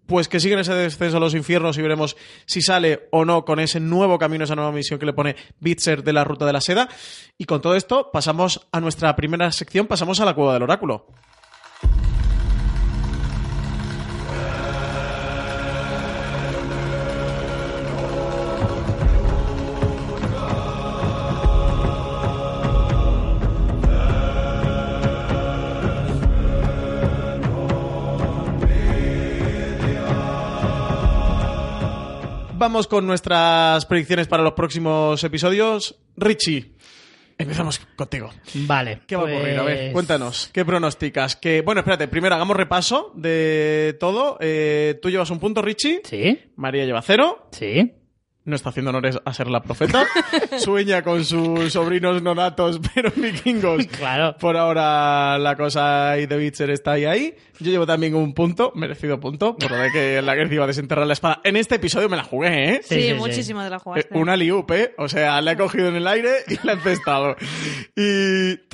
pues 0.06 0.28
que 0.28 0.40
siguen 0.40 0.58
ese 0.58 0.74
descenso 0.74 1.16
a 1.16 1.20
los 1.20 1.34
infiernos 1.34 1.78
y 1.78 1.82
veremos 1.82 2.16
si 2.46 2.60
sale 2.60 3.08
o 3.10 3.24
no 3.24 3.44
con 3.44 3.60
ese 3.60 3.80
nuevo 3.80 4.18
camino, 4.18 4.44
esa 4.44 4.54
nueva 4.54 4.72
misión 4.72 4.98
que 4.98 5.06
le 5.06 5.12
pone 5.12 5.36
Bitzer 5.60 6.02
de 6.02 6.12
la 6.12 6.24
ruta 6.24 6.46
de 6.46 6.52
la 6.52 6.60
seda. 6.60 6.88
Y 7.38 7.44
con 7.44 7.60
todo 7.60 7.74
esto 7.74 8.10
pasamos 8.12 8.66
a 8.72 8.80
nuestra 8.80 9.14
primera 9.16 9.50
sección, 9.52 9.86
pasamos 9.86 10.20
a 10.20 10.24
la 10.24 10.34
cueva 10.34 10.54
del 10.54 10.62
oráculo. 10.62 11.06
Vamos 32.64 32.86
con 32.86 33.06
nuestras 33.06 33.84
predicciones 33.84 34.26
para 34.26 34.42
los 34.42 34.54
próximos 34.54 35.22
episodios. 35.22 35.96
Richie, 36.16 36.72
empezamos 37.36 37.78
contigo. 37.94 38.30
Vale. 38.54 39.02
¿Qué 39.06 39.16
va 39.16 39.24
a 39.24 39.24
ocurrir? 39.26 39.58
A 39.58 39.62
ver, 39.64 39.76
pues- 39.76 39.92
cuéntanos. 39.92 40.48
¿Qué 40.50 40.64
pronosticas? 40.64 41.36
Que, 41.36 41.60
bueno, 41.60 41.82
espérate, 41.82 42.08
primero 42.08 42.34
hagamos 42.36 42.56
repaso 42.56 43.12
de 43.16 43.94
todo. 44.00 44.38
Eh, 44.40 44.98
tú 45.02 45.10
llevas 45.10 45.28
un 45.28 45.40
punto, 45.40 45.60
Richie. 45.60 46.00
Sí, 46.04 46.40
María 46.56 46.86
lleva 46.86 47.02
cero. 47.02 47.48
sí. 47.52 47.92
No 48.46 48.56
está 48.56 48.68
haciendo 48.68 48.90
honores 48.90 49.18
a 49.24 49.32
ser 49.32 49.48
la 49.48 49.62
profeta. 49.62 50.04
Sueña 50.58 51.02
con 51.02 51.24
sus 51.24 51.72
sobrinos 51.72 52.22
nonatos, 52.22 52.78
pero 52.94 53.10
vikingos. 53.16 53.86
Claro. 53.86 54.36
Por 54.38 54.56
ahora 54.58 55.38
la 55.38 55.56
cosa 55.56 56.10
ahí 56.10 56.26
de 56.26 56.36
Witcher 56.36 56.68
está 56.70 56.92
ahí 56.92 57.06
ahí. 57.06 57.34
Yo 57.60 57.70
llevo 57.70 57.86
también 57.86 58.14
un 58.14 58.34
punto, 58.34 58.70
merecido 58.74 59.18
punto, 59.18 59.56
por 59.56 59.70
lo 59.70 59.78
de 59.78 59.90
que 59.92 60.20
la 60.20 60.34
guerra 60.34 60.52
iba 60.54 60.64
a 60.64 60.66
desenterrar 60.66 61.06
la 61.06 61.14
espada. 61.14 61.40
En 61.42 61.56
este 61.56 61.76
episodio 61.76 62.08
me 62.10 62.16
la 62.18 62.24
jugué, 62.24 62.74
¿eh? 62.74 62.80
Sí, 62.82 62.94
Sí, 62.96 63.00
sí, 63.02 63.08
sí. 63.08 63.14
muchísimo 63.14 63.62
de 63.62 63.70
la 63.70 63.76
Eh, 63.76 63.80
jugaste. 63.82 64.18
Una 64.18 64.36
liup, 64.36 64.70
¿eh? 64.72 64.94
O 64.98 65.08
sea, 65.08 65.40
la 65.40 65.52
he 65.52 65.56
cogido 65.56 65.88
en 65.88 65.96
el 65.96 66.06
aire 66.06 66.30
y 66.48 66.58
la 66.66 66.72
he 66.72 66.74
encestado. 66.76 67.36
Y 67.96 68.02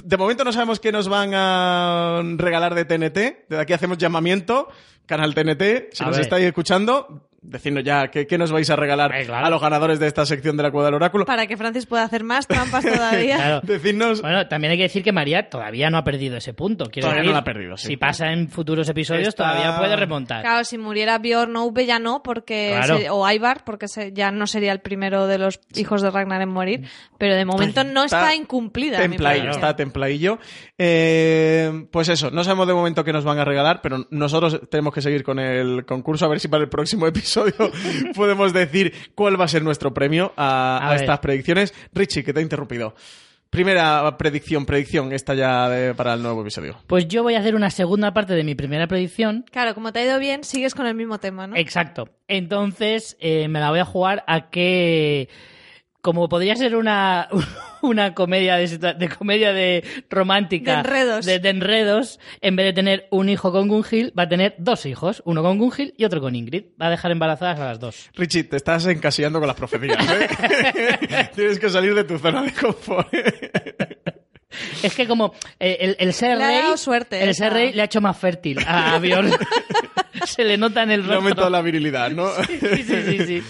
de 0.02 0.16
momento 0.18 0.42
no 0.44 0.52
sabemos 0.52 0.80
qué 0.80 0.90
nos 0.92 1.08
van 1.08 1.30
a 1.34 2.22
regalar 2.36 2.74
de 2.74 2.84
TNT. 2.86 3.46
Desde 3.48 3.60
aquí 3.62 3.72
hacemos 3.72 3.98
llamamiento. 3.98 4.68
Canal 5.06 5.34
TNT, 5.34 5.90
si 5.92 6.04
A 6.04 6.06
nos 6.06 6.16
ver. 6.16 6.20
estáis 6.20 6.44
escuchando, 6.46 7.28
decidnos 7.42 7.82
ya 7.84 8.08
qué, 8.08 8.26
qué 8.26 8.36
nos 8.38 8.52
vais 8.52 8.68
a 8.70 8.76
regalar 8.76 9.14
Eh, 9.14 9.24
claro. 9.26 9.46
a 9.46 9.50
los 9.50 9.60
ganadores 9.62 9.98
de 9.98 10.06
esta 10.06 10.26
sección 10.26 10.56
de 10.56 10.62
la 10.62 10.70
Cueva 10.70 10.86
del 10.86 10.94
Oráculo. 10.94 11.24
Para 11.24 11.46
que 11.46 11.56
Francis 11.56 11.86
pueda 11.86 12.02
hacer 12.04 12.22
más 12.22 12.46
trampas 12.46 12.84
todavía. 12.84 13.36
Claro. 13.36 13.60
Decidnos... 13.62 14.20
Bueno, 14.20 14.46
también 14.48 14.72
hay 14.72 14.76
que 14.76 14.82
decir 14.84 15.02
que 15.02 15.12
María 15.12 15.48
todavía 15.48 15.88
no 15.90 15.96
ha 15.98 16.04
perdido 16.04 16.36
ese 16.36 16.52
punto. 16.52 16.84
Quiero 16.90 17.06
Todavía 17.08 17.22
decir, 17.22 17.30
no 17.30 17.32
lo 17.32 17.38
ha 17.40 17.44
perdido, 17.44 17.76
sí. 17.78 17.86
Si 17.88 17.96
pasa 17.96 18.30
en 18.32 18.48
futuros 18.50 18.88
episodios, 18.88 19.28
Está- 19.28 19.52
todavía 19.52 19.78
puede 19.78 19.96
remontar. 19.96 20.42
Claro, 20.42 20.64
si 20.64 20.76
muriera 20.76 21.18
Bjorn 21.18 21.56
o 21.56 21.64
Uve 21.64 21.86
ya 21.86 21.98
no, 21.98 22.22
porque 22.22 22.74
Claro. 22.76 22.98
se- 22.98 23.08
o 23.10 23.30
Ivar, 23.30 23.64
porque 23.64 23.88
se- 23.88 24.12
ya 24.12 24.30
no 24.30 24.46
sería 24.46 24.72
el 24.72 24.80
primero 24.80 25.26
de 25.26 25.38
los 25.38 25.60
hijos 25.76 26.02
de 26.02 26.10
Ragnar 26.10 26.42
en 26.42 26.50
morir, 26.50 26.86
pero 27.18 27.34
de 27.36 27.44
momento 27.46 27.84
no 27.84 28.04
está, 28.04 28.34
incumplida. 28.34 29.02
está 29.02 29.76
templadillo. 29.76 30.38
Eh, 30.78 31.86
pues 31.90 32.08
eso, 32.10 32.30
no 32.30 32.44
sabemos 32.44 32.66
de 32.66 32.74
momento 32.74 33.02
qué 33.04 33.12
nos 33.12 33.24
van 33.24 33.38
a 33.38 33.44
regalar, 33.44 33.80
pero 33.82 34.06
nosotros 34.10 34.60
tenemos 34.70 34.92
que 34.92 35.00
seguir 35.00 35.22
con 35.22 35.38
el 35.38 35.84
concurso 35.86 36.26
a 36.26 36.28
ver 36.28 36.40
si 36.40 36.48
para 36.48 36.62
el 36.64 36.68
próximo 36.68 37.06
episodio 37.06 37.29
podemos 38.14 38.52
decir 38.52 38.92
cuál 39.14 39.40
va 39.40 39.44
a 39.44 39.48
ser 39.48 39.62
nuestro 39.62 39.92
premio 39.94 40.32
a, 40.36 40.78
A 40.78 40.86
a 40.88 40.90
ver. 40.92 41.00
estas 41.02 41.18
predicciones. 41.20 41.74
Richie, 41.92 42.24
que 42.24 42.32
te 42.32 42.40
he 42.40 42.42
interrumpido. 42.42 42.94
Primera 43.50 44.16
predicción, 44.16 44.64
predicción, 44.64 45.12
esta 45.12 45.34
ya 45.34 45.68
de- 45.68 45.92
para 45.94 46.14
el 46.14 46.22
nuevo 46.22 46.42
episodio. 46.42 46.76
Pues 46.86 47.08
yo 47.08 47.24
voy 47.24 47.34
a 47.34 47.40
hacer 47.40 47.56
una 47.56 47.70
segunda 47.70 48.12
parte 48.14 48.34
de 48.34 48.44
mi 48.44 48.54
primera 48.54 48.86
predicción. 48.86 49.44
Claro, 49.50 49.74
como 49.74 49.92
te 49.92 49.98
ha 49.98 50.04
ido 50.04 50.18
bien, 50.20 50.44
sigues 50.44 50.72
con 50.74 50.86
el 50.86 50.94
mismo 50.94 51.18
tema, 51.18 51.48
¿no? 51.48 51.56
Exacto. 51.56 52.08
Entonces, 52.28 53.16
eh, 53.18 53.48
me 53.48 53.58
la 53.58 53.70
voy 53.70 53.80
a 53.80 53.84
jugar 53.84 54.22
a 54.28 54.50
que. 54.50 55.28
Como 56.02 56.28
podría 56.30 56.56
ser 56.56 56.76
una, 56.76 57.28
una 57.82 58.14
comedia 58.14 58.56
de, 58.56 58.64
situa- 58.66 58.96
de 58.96 59.08
comedia 59.10 59.52
de 59.52 59.84
romántica. 60.08 60.72
De 60.72 60.78
enredos. 60.80 61.26
De, 61.26 61.38
de 61.40 61.48
enredos, 61.50 62.20
en 62.40 62.56
vez 62.56 62.66
de 62.66 62.72
tener 62.72 63.06
un 63.10 63.28
hijo 63.28 63.52
con 63.52 63.68
Gunhild, 63.68 64.12
va 64.18 64.22
a 64.22 64.28
tener 64.28 64.54
dos 64.58 64.86
hijos. 64.86 65.22
Uno 65.26 65.42
con 65.42 65.58
Gunhild 65.58 65.92
y 65.98 66.04
otro 66.04 66.20
con 66.22 66.34
Ingrid. 66.34 66.64
Va 66.80 66.86
a 66.86 66.90
dejar 66.90 67.10
embarazadas 67.10 67.60
a 67.60 67.66
las 67.66 67.80
dos. 67.80 68.08
Richie, 68.14 68.44
te 68.44 68.56
estás 68.56 68.86
encasillando 68.86 69.38
con 69.40 69.46
las 69.46 69.56
profecías. 69.56 69.98
¿eh? 70.10 71.28
Tienes 71.34 71.58
que 71.58 71.68
salir 71.68 71.94
de 71.94 72.04
tu 72.04 72.18
zona 72.18 72.42
de 72.42 72.52
confort. 72.52 73.08
Es 74.82 74.94
que 74.96 75.06
como 75.06 75.32
eh, 75.60 75.76
el, 75.80 75.96
el 76.00 76.12
ser 76.12 76.36
Le 76.38 76.44
ha 76.44 76.48
rey. 76.48 76.56
dado 76.62 76.76
suerte 76.76 77.22
el 77.22 77.28
esa. 77.30 77.44
ser 77.44 77.52
rey 77.52 77.72
le 77.72 77.82
ha 77.82 77.84
hecho 77.84 78.00
más 78.00 78.16
fértil 78.18 78.58
a, 78.66 78.94
a 78.94 78.98
Bjorn. 78.98 79.30
Se 80.26 80.44
le 80.44 80.56
nota 80.56 80.82
en 80.82 80.90
el 80.90 81.00
Le 81.02 81.06
rostro. 81.06 81.18
aumenta 81.20 81.50
la 81.50 81.62
virilidad, 81.62 82.10
¿no? 82.10 82.28
Sí, 82.46 82.58
sí, 82.58 82.82
sí, 82.84 83.18
sí. 83.26 83.42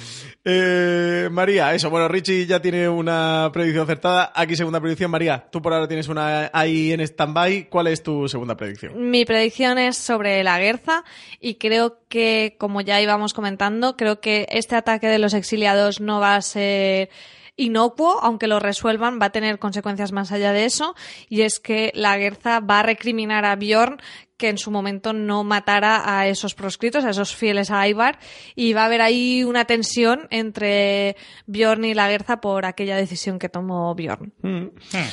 Eh, 0.43 1.29
María, 1.31 1.75
eso, 1.75 1.91
bueno, 1.91 2.09
Richie 2.09 2.47
ya 2.47 2.63
tiene 2.63 2.89
una 2.89 3.51
predicción 3.53 3.85
acertada. 3.85 4.33
Aquí 4.35 4.57
segunda 4.57 4.81
predicción, 4.81 5.11
María. 5.11 5.47
Tú 5.51 5.61
por 5.61 5.73
ahora 5.73 5.87
tienes 5.87 6.09
una 6.09 6.51
ahí 6.53 6.93
en 6.93 7.01
stand-by. 7.01 7.69
¿Cuál 7.69 7.89
es 7.89 8.03
tu 8.03 8.27
segunda 8.27 8.57
predicción? 8.57 9.11
Mi 9.11 9.25
predicción 9.25 9.79
es 9.79 9.99
sobre 9.99 10.43
la 10.43 10.59
Guerza 10.59 11.05
y 11.41 11.57
creo 11.57 11.99
que, 12.09 12.57
como 12.59 12.81
ya 12.81 13.01
íbamos 13.01 13.35
comentando, 13.35 13.97
creo 13.97 14.21
que 14.21 14.47
este 14.51 14.77
ataque 14.77 15.09
de 15.09 15.19
los 15.19 15.35
exiliados 15.35 16.01
no 16.01 16.21
va 16.21 16.37
a 16.37 16.43
ser 16.43 17.11
inocuo, 17.57 18.19
aunque 18.23 18.47
lo 18.47 18.59
resuelvan, 18.59 19.19
va 19.21 19.27
a 19.27 19.33
tener 19.33 19.59
consecuencias 19.59 20.13
más 20.13 20.33
allá 20.33 20.53
de 20.53 20.65
eso, 20.65 20.95
y 21.29 21.43
es 21.43 21.61
que 21.61 21.93
la 21.95 22.17
Guerza 22.17 22.61
va 22.61 22.81
a 22.81 22.83
recriminar 22.83 23.45
a 23.45 23.57
Bjorn 23.57 24.01
que 24.41 24.49
en 24.49 24.59
su 24.59 24.71
momento 24.71 25.13
no 25.13 25.45
matara 25.45 26.03
a 26.19 26.27
esos 26.27 26.55
proscritos, 26.55 27.05
a 27.05 27.11
esos 27.11 27.37
fieles 27.37 27.71
a 27.71 27.87
Ivar, 27.87 28.19
y 28.57 28.73
va 28.73 28.83
a 28.83 28.87
haber 28.87 29.03
ahí 29.03 29.45
una 29.45 29.67
tensión 29.67 30.27
entre 30.31 31.15
Bjorn 31.47 31.85
y 31.85 31.95
la 31.95 32.09
Guerza 32.09 32.41
por 32.41 32.65
aquella 32.65 32.97
decisión 32.97 33.39
que 33.39 33.49
tomó 33.51 33.95
Bjorn. 33.95 34.33
no 34.43 34.71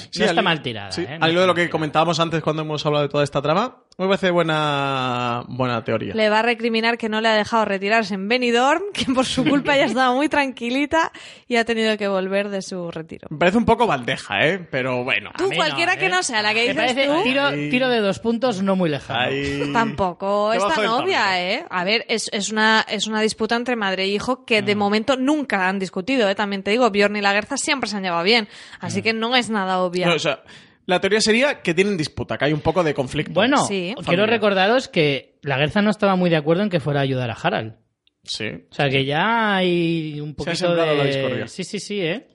Sí, 0.10 0.24
está 0.24 0.40
al- 0.40 0.44
mal 0.44 0.62
tirada. 0.62 0.92
sí, 0.92 1.02
¿eh? 1.08 1.20
No 1.20 1.26
al 1.26 1.32
hilo 1.32 1.42
de 1.42 1.48
lo 1.48 1.54
que 1.54 1.70
comentábamos 1.70 2.20
antes 2.22 2.42
cuando 2.42 2.62
hemos 2.62 2.84
hablado 2.86 3.04
de 3.04 3.10
toda 3.10 3.24
esta 3.26 3.42
trama, 3.42 3.84
me 3.98 4.06
parece 4.06 4.32
buena, 4.32 5.44
buena 5.48 5.84
teoría. 5.84 6.14
Le 6.14 6.30
va 6.30 6.40
a 6.40 6.42
recriminar 6.44 6.98
que 6.98 7.10
no 7.10 7.20
le 7.20 7.28
ha 7.30 7.34
dejado 7.36 7.66
retirarse 7.66 8.14
en 8.14 8.28
Benidorm, 8.30 8.82
que 8.94 9.06
por 9.14 9.26
su 9.26 9.44
culpa 9.44 9.76
ya 9.76 9.86
estaba 9.86 10.14
muy 10.14 10.30
tranquilita 10.30 11.12
y 11.48 11.58
ha 11.58 11.66
tenido 11.66 11.98
que 11.98 12.08
volver 12.08 12.50
de 12.50 12.62
su 12.62 12.92
retiro. 12.92 13.28
Me 13.32 13.38
parece 13.38 13.58
un 13.58 13.66
poco 13.66 13.88
bandeja, 13.88 14.46
¿eh? 14.48 14.60
Pero 14.72 15.04
bueno. 15.04 15.32
Tú, 15.38 15.50
no, 15.50 15.56
cualquiera 15.56 15.96
¿eh? 15.96 15.98
que 15.98 16.10
no 16.10 16.24
sea 16.24 16.42
la 16.42 16.54
que 16.54 16.62
dices 16.62 16.76
parece 16.76 17.08
tú, 17.08 17.24
tiro, 17.24 17.52
tiro 17.52 17.90
de 17.90 18.00
dos 18.00 18.20
puntos 18.20 18.62
no 18.62 18.76
muy 18.76 18.90
lejano. 18.90 19.17
Ahí- 19.26 19.72
tampoco 19.74 20.54
es 20.54 20.60
Debajo 20.60 20.76
tan 20.82 20.84
del 20.84 20.92
obvia, 21.06 21.20
tablero. 21.24 21.52
¿eh? 21.62 21.66
A 21.70 21.84
ver, 21.84 22.06
es, 22.10 22.30
es, 22.32 22.52
una, 22.52 22.86
es 22.88 23.08
una 23.08 23.22
disputa 23.22 23.56
entre 23.56 23.76
madre 23.76 24.04
e 24.04 24.08
hijo 24.08 24.46
que 24.46 24.62
Mm. 24.62 24.66
de 24.66 24.76
momento 24.76 25.16
nunca 25.18 25.68
han 25.68 25.80
discutido, 25.80 26.30
¿eh? 26.30 26.36
También 26.36 26.64
te 26.64 26.72
digo, 26.72 26.90
Bjorn 26.90 27.16
y 27.16 27.22
la 27.22 27.34
Guerza 27.34 27.58
siempre 27.58 27.90
se 27.90 27.98
han 27.98 28.04
llevado 28.04 28.24
bien, 28.24 28.46
Mm. 28.46 28.86
así 28.86 29.02
que 29.02 29.14
no 29.14 29.36
es 29.36 29.50
nada 29.50 29.80
obvia. 29.80 30.08
No, 30.08 30.16
o 30.16 30.20
sea, 30.20 30.44
la 30.86 31.02
teoría 31.02 31.20
sería 31.22 31.62
que 31.62 31.74
tienen 31.74 31.98
disputa, 31.98 32.38
que 32.38 32.46
hay 32.46 32.54
un 32.54 32.62
poco 32.62 32.84
de 32.84 32.94
conflicto. 32.94 33.34
Bueno, 33.34 33.58
Sí. 33.66 33.94
quiero 34.06 34.26
recordaros 34.26 34.88
que 34.88 35.38
la 35.42 35.58
Guerza 35.58 35.82
no 35.82 35.90
estaba 35.90 36.16
muy 36.16 36.30
de 36.30 36.38
acuerdo 36.38 36.64
en 36.64 36.70
que 36.70 36.80
fuera 36.80 37.00
a 37.02 37.04
ayudar 37.04 37.30
a 37.30 37.34
Harald. 37.34 37.76
Sí. 38.24 38.46
O 38.70 38.74
sea 38.74 38.90
que 38.90 39.06
ya 39.06 39.56
hay 39.56 40.20
un 40.20 40.36
Se 40.38 40.50
ha 40.50 40.54
poquito 40.54 40.76
de... 40.76 40.96
la 40.98 41.04
discordia. 41.06 41.48
Sí, 41.48 41.64
sí, 41.64 41.80
sí, 41.80 42.02
¿eh? 42.02 42.28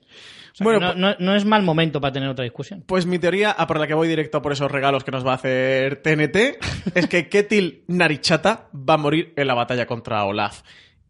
Sea, 0.53 0.63
Bueno, 0.63 0.79
no, 0.79 0.87
pues- 0.87 0.97
no- 0.97 1.15
no 1.19 1.35
es 1.35 1.45
mal 1.45 1.63
momento 1.63 1.99
para 1.99 2.13
tener 2.13 2.29
otra 2.29 2.43
discusión. 2.43 2.83
Pues 2.85 3.05
mi 3.05 3.17
teoría, 3.19 3.51
a 3.51 3.65
por 3.67 3.79
la 3.79 3.87
que 3.87 3.93
voy 3.95 4.07
directo 4.07 4.41
por 4.41 4.51
esos 4.53 4.71
regalos 4.71 5.03
que 5.03 5.11
nos 5.11 5.25
va 5.25 5.31
a 5.31 5.35
hacer 5.35 6.01
TNT, 6.03 6.57
es 6.95 7.07
que 7.07 7.27
Ketil 7.27 7.83
Narichata 7.87 8.69
va 8.73 8.93
a 8.93 8.97
morir 8.97 9.33
en 9.35 9.47
la 9.47 9.55
batalla 9.55 9.85
contra 9.87 10.23
Olaf. 10.25 10.61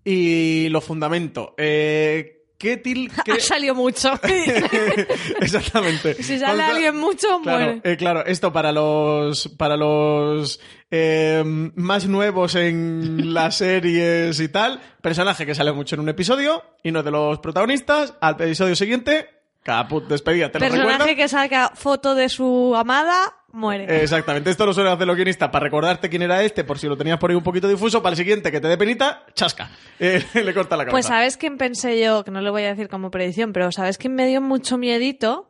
Y 0.05 0.69
lo 0.69 0.81
fundamento. 0.81 1.53
Eh, 1.57 2.42
Ketil... 2.63 3.11
Ha 3.29 3.39
salido 3.41 3.75
mucho. 3.75 4.13
Exactamente. 5.41 6.13
si 6.23 6.39
sale 6.39 6.63
alguien 6.63 6.95
mucho, 6.97 7.27
Claro, 7.41 7.65
muere. 7.65 7.81
eh, 7.83 7.97
claro, 7.97 8.25
esto 8.25 8.53
para 8.53 8.71
los 8.71 9.49
para 9.49 9.75
los 9.75 10.61
eh, 10.89 11.43
más 11.75 12.07
nuevos 12.07 12.55
en 12.55 13.33
las 13.33 13.57
series 13.57 14.39
y 14.39 14.47
tal, 14.47 14.79
personaje 15.01 15.45
que 15.45 15.53
sale 15.55 15.73
mucho 15.73 15.95
en 15.95 16.01
un 16.01 16.09
episodio 16.09 16.63
y 16.83 16.91
no 16.91 16.99
es 16.99 17.05
de 17.05 17.11
los 17.11 17.39
protagonistas, 17.39 18.13
al 18.21 18.35
episodio 18.39 18.77
siguiente, 18.77 19.27
caput, 19.63 20.07
despedida, 20.07 20.49
te 20.49 20.59
Personaje 20.59 21.17
que 21.17 21.27
saca 21.27 21.71
foto 21.75 22.15
de 22.15 22.29
su 22.29 22.73
amada, 22.77 23.35
muere. 23.53 24.03
Exactamente, 24.03 24.49
esto 24.49 24.65
lo 24.65 24.73
suelen 24.73 24.91
hacer 24.91 25.07
los 25.07 25.15
guionistas 25.15 25.49
para 25.49 25.63
recordarte 25.63 26.09
quién 26.09 26.21
era 26.23 26.43
este, 26.43 26.63
por 26.63 26.77
si 26.77 26.87
lo 26.87 26.97
tenías 26.97 27.17
por 27.17 27.29
ahí 27.29 27.35
un 27.37 27.43
poquito 27.43 27.67
difuso, 27.67 28.01
para 28.03 28.11
el 28.13 28.17
siguiente 28.17 28.51
que 28.51 28.59
te 28.59 28.67
dé 28.67 28.77
penita, 28.77 29.23
chasca, 29.33 29.69
Eh, 29.99 30.21
le 30.43 30.53
corta 30.53 30.75
la 30.75 30.83
cabeza. 30.83 30.91
Pues 30.91 31.05
¿sabes 31.05 31.37
quién 31.37 31.57
pensé 31.57 32.03
yo? 32.03 32.23
Que 32.25 32.31
no 32.31 32.41
lo 32.41 32.51
voy 32.51 32.63
a 32.63 32.69
decir 32.69 32.89
como 32.89 33.09
predicción, 33.11 33.53
pero 33.53 33.71
¿sabes 33.71 33.97
quién 33.97 34.15
me 34.15 34.27
dio 34.27 34.41
mucho 34.41 34.77
miedito? 34.77 35.49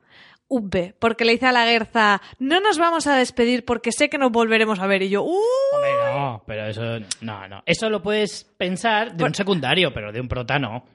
Ube, 0.49 0.93
porque 0.99 1.25
le 1.25 1.31
dice 1.31 1.47
a 1.47 1.51
la 1.51 1.65
Guerza, 1.65 2.21
no 2.37 2.59
nos 2.59 2.77
vamos 2.77 3.07
a 3.07 3.15
despedir 3.15 3.65
porque 3.65 3.91
sé 3.91 4.09
que 4.09 4.19
nos 4.19 4.31
volveremos 4.31 4.77
a 4.79 4.85
ver. 4.85 5.01
Y 5.01 5.09
yo, 5.09 5.23
¡uh! 5.23 5.33
Hombre, 5.73 5.91
no, 6.13 6.43
pero 6.45 6.67
eso. 6.67 6.81
No, 7.21 7.47
no. 7.47 7.63
Eso 7.65 7.89
lo 7.89 8.03
puedes 8.03 8.43
pensar 8.57 9.15
de 9.15 9.23
un 9.23 9.33
secundario, 9.33 9.91
pero 9.93 10.11
de 10.11 10.21
un 10.21 10.27
prota 10.27 10.59
no. 10.59 10.85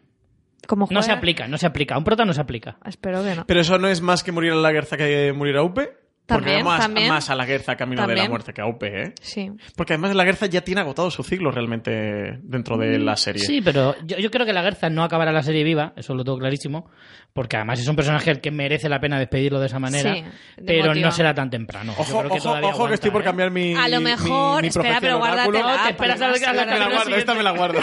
Como 0.69 0.87
No 0.91 1.03
se 1.03 1.11
aplica, 1.11 1.49
no 1.49 1.59
se 1.59 1.67
aplica. 1.67 1.95
A 1.95 1.99
un 1.99 2.05
prota 2.05 2.25
no 2.25 2.35
se 2.35 2.41
aplica. 2.41 2.77
Espero 2.85 3.25
que 3.25 3.35
no. 3.35 3.47
Pero 3.47 3.61
eso 3.61 3.79
no 3.79 3.89
es 3.89 4.01
más 4.01 4.23
que 4.23 4.31
morir 4.31 4.53
a 4.53 4.57
la 4.57 4.71
Guerza 4.71 4.97
que 4.97 5.33
morir 5.33 5.57
a 5.57 5.63
Upe. 5.65 6.08
Porque 6.29 6.45
También, 6.45 6.64
más, 6.66 6.81
también. 6.81 7.09
más 7.09 7.31
a 7.31 7.35
la 7.35 7.47
Guerza 7.47 7.74
camino 7.74 8.07
de 8.07 8.14
la 8.14 8.29
muerte 8.29 8.53
que 8.53 8.61
a 8.61 8.66
Upe, 8.66 9.03
¿eh? 9.03 9.14
Sí. 9.22 9.51
Porque 9.74 9.95
además 9.95 10.14
la 10.14 10.24
Guerza 10.24 10.45
ya 10.45 10.61
tiene 10.61 10.83
agotado 10.83 11.11
su 11.11 11.22
ciclo 11.22 11.51
realmente 11.51 12.39
dentro 12.43 12.76
de 12.76 12.99
la 12.99 13.16
serie. 13.16 13.43
Sí, 13.43 13.62
pero 13.62 13.95
yo, 14.05 14.18
yo 14.18 14.31
creo 14.31 14.45
que 14.45 14.53
la 14.53 14.61
Guerza 14.62 14.91
no 14.91 15.03
acabará 15.05 15.33
la 15.33 15.43
serie 15.43 15.64
viva, 15.64 15.95
eso 15.97 16.14
lo 16.14 16.24
tengo 16.24 16.39
clarísimo, 16.39 16.91
porque 17.33 17.57
además 17.57 17.81
es 17.81 17.89
un 17.89 17.97
personaje 17.97 18.31
al 18.31 18.43
que 18.43 18.51
merece 18.51 18.91
la 18.91 19.01
pena 19.01 19.18
despedirlo 19.18 19.59
de 19.59 19.66
esa 19.68 19.79
manera, 19.79 20.12
Sí, 20.14 20.22
de 20.59 20.64
pero 20.64 20.95
no 20.95 21.11
será 21.12 21.33
tan 21.33 21.49
temprano. 21.49 21.95
Yo 21.97 22.03
Ojo, 22.03 22.18
creo 22.18 22.31
que 22.31 22.39
ojo, 22.39 22.43
todavía 22.49 22.68
ojo 22.70 22.89
que 22.89 22.95
estoy 22.95 23.11
por 23.11 23.22
¿eh? 23.22 23.24
cambiar 23.24 23.51
mi. 23.51 23.74
A 23.74 23.89
lo 23.89 24.01
mejor- 24.03 24.61
mi 24.61 24.68
espera, 24.68 24.99
pero 25.01 25.16
guárdatela, 25.16 25.76
No, 25.79 25.83
te 25.85 25.91
esperas 25.91 26.20
a 26.20 26.26
la- 26.26 26.29
la 26.29 26.37
Esta 26.37 26.53
me 26.53 26.59
la 26.59 26.66
capítulo 26.68 26.91
guardo, 26.95 27.16
esta 27.16 27.35
me 27.35 27.43
la 27.43 27.51
guardo. 27.53 27.81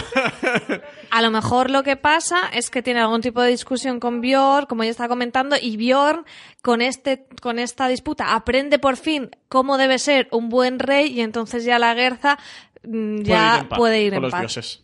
A 1.11 1.21
lo 1.21 1.31
mejor 1.31 1.69
lo 1.69 1.83
que 1.83 1.95
pasa 1.95 2.49
es 2.53 2.69
que 2.69 2.81
tiene 2.83 2.99
algún 2.99 3.21
tipo 3.21 3.41
de 3.41 3.49
discusión 3.49 3.99
con 3.99 4.21
Bjorn, 4.21 4.65
como 4.65 4.83
ya 4.83 4.89
está 4.91 5.07
comentando, 5.07 5.55
y 5.61 5.77
Bjorn 5.77 6.25
con 6.65 6.81
este 6.81 7.27
con 7.43 7.59
esta 7.59 7.87
disputa 7.87 8.33
aprende 8.33 8.79
por 8.79 8.97
fin 8.97 9.29
cómo 9.49 9.77
debe 9.77 9.99
ser 9.99 10.27
un 10.31 10.49
buen 10.49 10.79
rey 10.79 11.13
y 11.13 11.21
entonces 11.21 11.63
ya 11.63 11.77
la 11.77 11.93
Guerza 11.93 12.39
mm, 12.81 13.21
ya 13.21 13.67
puede 13.69 14.01
ir 14.01 14.13
con 14.13 14.15
en 14.17 14.21
los 14.23 14.31
paz. 14.31 14.41
dioses. 14.41 14.83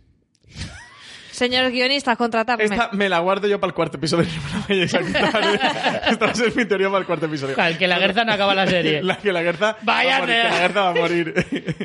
Señores 1.41 1.71
guionistas, 1.71 2.15
contratadme. 2.19 2.65
Esta 2.65 2.91
me 2.91 3.09
la 3.09 3.17
guardo 3.17 3.47
yo 3.47 3.59
para 3.59 3.69
el 3.69 3.73
cuarto 3.73 3.97
episodio. 3.97 4.29
No 4.51 4.75
me 4.75 4.83
a 4.83 4.85
¿eh? 4.85 6.01
Esta 6.11 6.25
va 6.27 6.31
a 6.31 6.35
ser 6.35 6.55
mi 6.55 6.65
teoría 6.65 6.87
para 6.87 6.99
el 6.99 7.05
cuarto 7.07 7.25
episodio. 7.25 7.55
Claro, 7.55 7.77
que 7.79 7.87
la 7.87 7.97
Guerza 7.97 8.23
no 8.23 8.33
acaba 8.33 8.53
la 8.53 8.67
serie. 8.67 9.01
La 9.11 9.17
que 9.17 9.33
la 9.33 9.41
Guerza. 9.41 9.75
Váyate. 9.81 10.19
va 10.19 10.19
a 10.19 10.21
morir, 10.21 10.43
que 10.43 10.49
la 10.49 10.59
Guerza 10.59 10.81
va 10.81 10.89
a 10.89 10.93
morir. 10.93 11.33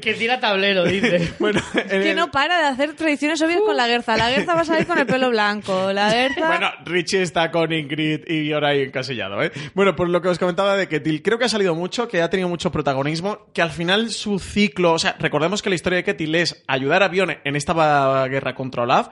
Que 0.03 0.15
tira 0.15 0.41
tablero, 0.41 0.85
dice. 0.85 1.33
bueno, 1.39 1.63
en 1.75 1.89
que 1.89 2.11
el- 2.11 2.17
no 2.17 2.31
para 2.31 2.59
de 2.59 2.67
hacer 2.67 2.93
tradiciones 2.95 3.41
obvias 3.41 3.61
con 3.61 3.75
la 3.77 3.89
Guerza. 3.89 4.19
La 4.19 4.29
Guerza 4.29 4.55
va 4.55 4.61
a 4.61 4.65
salir 4.67 4.87
con 4.87 4.99
el 4.99 5.07
pelo 5.07 5.31
blanco. 5.31 5.91
La 5.91 6.13
Guerza... 6.13 6.47
Bueno, 6.49 6.71
Richie 6.85 7.23
está 7.23 7.51
con 7.51 7.73
Ingrid 7.73 8.29
y 8.29 8.53
ahora 8.53 8.69
ahí 8.69 8.83
encasillado, 8.83 9.43
¿eh? 9.43 9.51
Bueno, 9.73 9.97
por 9.97 10.11
lo 10.11 10.21
que 10.21 10.29
os 10.29 10.39
comentaba 10.39 10.77
de 10.77 10.87
Ketil, 10.87 11.23
creo 11.23 11.39
que 11.39 11.47
ha 11.47 11.49
salido 11.49 11.75
mucho, 11.75 12.09
que 12.09 12.21
ha 12.21 12.29
tenido 12.29 12.51
mucho 12.51 12.71
protagonismo, 12.71 13.47
que 13.55 13.63
al 13.63 13.71
final 13.71 14.11
su 14.11 14.39
ciclo, 14.39 14.93
o 14.93 14.99
sea, 14.99 15.17
recordemos 15.19 15.63
que 15.63 15.71
la 15.71 15.77
historia 15.77 15.97
de 15.97 16.05
Ketil 16.05 16.35
es 16.35 16.63
ayudar 16.69 17.03
a 17.03 17.09
Bione 17.09 17.39
en 17.45 17.57
esta 17.57 18.27
guerra 18.29 18.55
contra 18.55 18.83
Olaf 18.83 19.09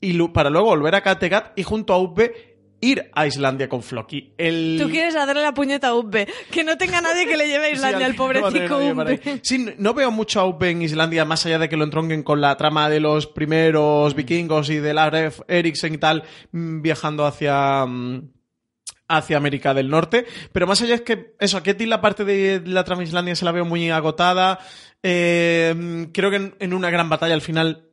y 0.00 0.12
lu- 0.12 0.32
para 0.32 0.50
luego 0.50 0.68
volver 0.68 0.94
a 0.94 1.00
Kattegat 1.02 1.58
y 1.58 1.62
junto 1.62 1.92
a 1.92 1.98
Upe 1.98 2.56
ir 2.80 3.10
a 3.12 3.26
Islandia 3.26 3.68
con 3.68 3.82
Floki. 3.82 4.34
El... 4.38 4.78
Tú 4.80 4.88
quieres 4.88 5.16
hacerle 5.16 5.42
la 5.42 5.52
puñeta 5.52 5.88
a 5.88 5.94
Ubbe. 5.94 6.28
Que 6.50 6.62
no 6.62 6.78
tenga 6.78 7.00
nadie 7.00 7.26
que 7.26 7.36
le 7.36 7.48
lleve 7.48 7.66
a 7.66 7.70
Islandia 7.72 8.06
al 8.06 8.12
Sí, 8.12 8.18
no 8.18 8.24
pobrecito 8.24 8.78
Ubbe. 8.78 9.20
ir. 9.24 9.40
Sí, 9.42 9.66
no 9.78 9.94
veo 9.94 10.12
mucho 10.12 10.38
a 10.40 10.46
Upe 10.46 10.70
en 10.70 10.82
Islandia, 10.82 11.24
más 11.24 11.44
allá 11.44 11.58
de 11.58 11.68
que 11.68 11.76
lo 11.76 11.82
entronquen 11.82 12.22
con 12.22 12.40
la 12.40 12.56
trama 12.56 12.88
de 12.88 13.00
los 13.00 13.26
primeros 13.26 14.14
vikingos 14.14 14.70
y 14.70 14.76
de 14.76 14.94
Lagref 14.94 15.40
Eriksen 15.48 15.94
y 15.94 15.98
tal, 15.98 16.22
mm, 16.52 16.80
viajando 16.82 17.26
hacia. 17.26 17.84
mm, 17.86 18.30
hacia 19.10 19.38
América 19.38 19.72
del 19.72 19.88
Norte, 19.88 20.26
pero 20.52 20.66
más 20.66 20.82
allá 20.82 20.94
es 20.96 21.00
que 21.00 21.34
eso, 21.40 21.56
a 21.56 21.62
Ketty 21.62 21.86
la 21.86 22.02
parte 22.02 22.26
de 22.26 22.60
la 22.66 22.84
trama 22.84 23.02
Islandia 23.02 23.34
se 23.34 23.46
la 23.46 23.52
veo 23.52 23.64
muy 23.64 23.88
agotada, 23.90 24.58
Eh, 25.02 25.74
mm, 25.74 26.02
creo 26.12 26.28
que 26.30 26.36
en, 26.36 26.54
en 26.58 26.74
una 26.74 26.90
gran 26.90 27.08
batalla 27.08 27.32
al 27.32 27.40
final 27.40 27.87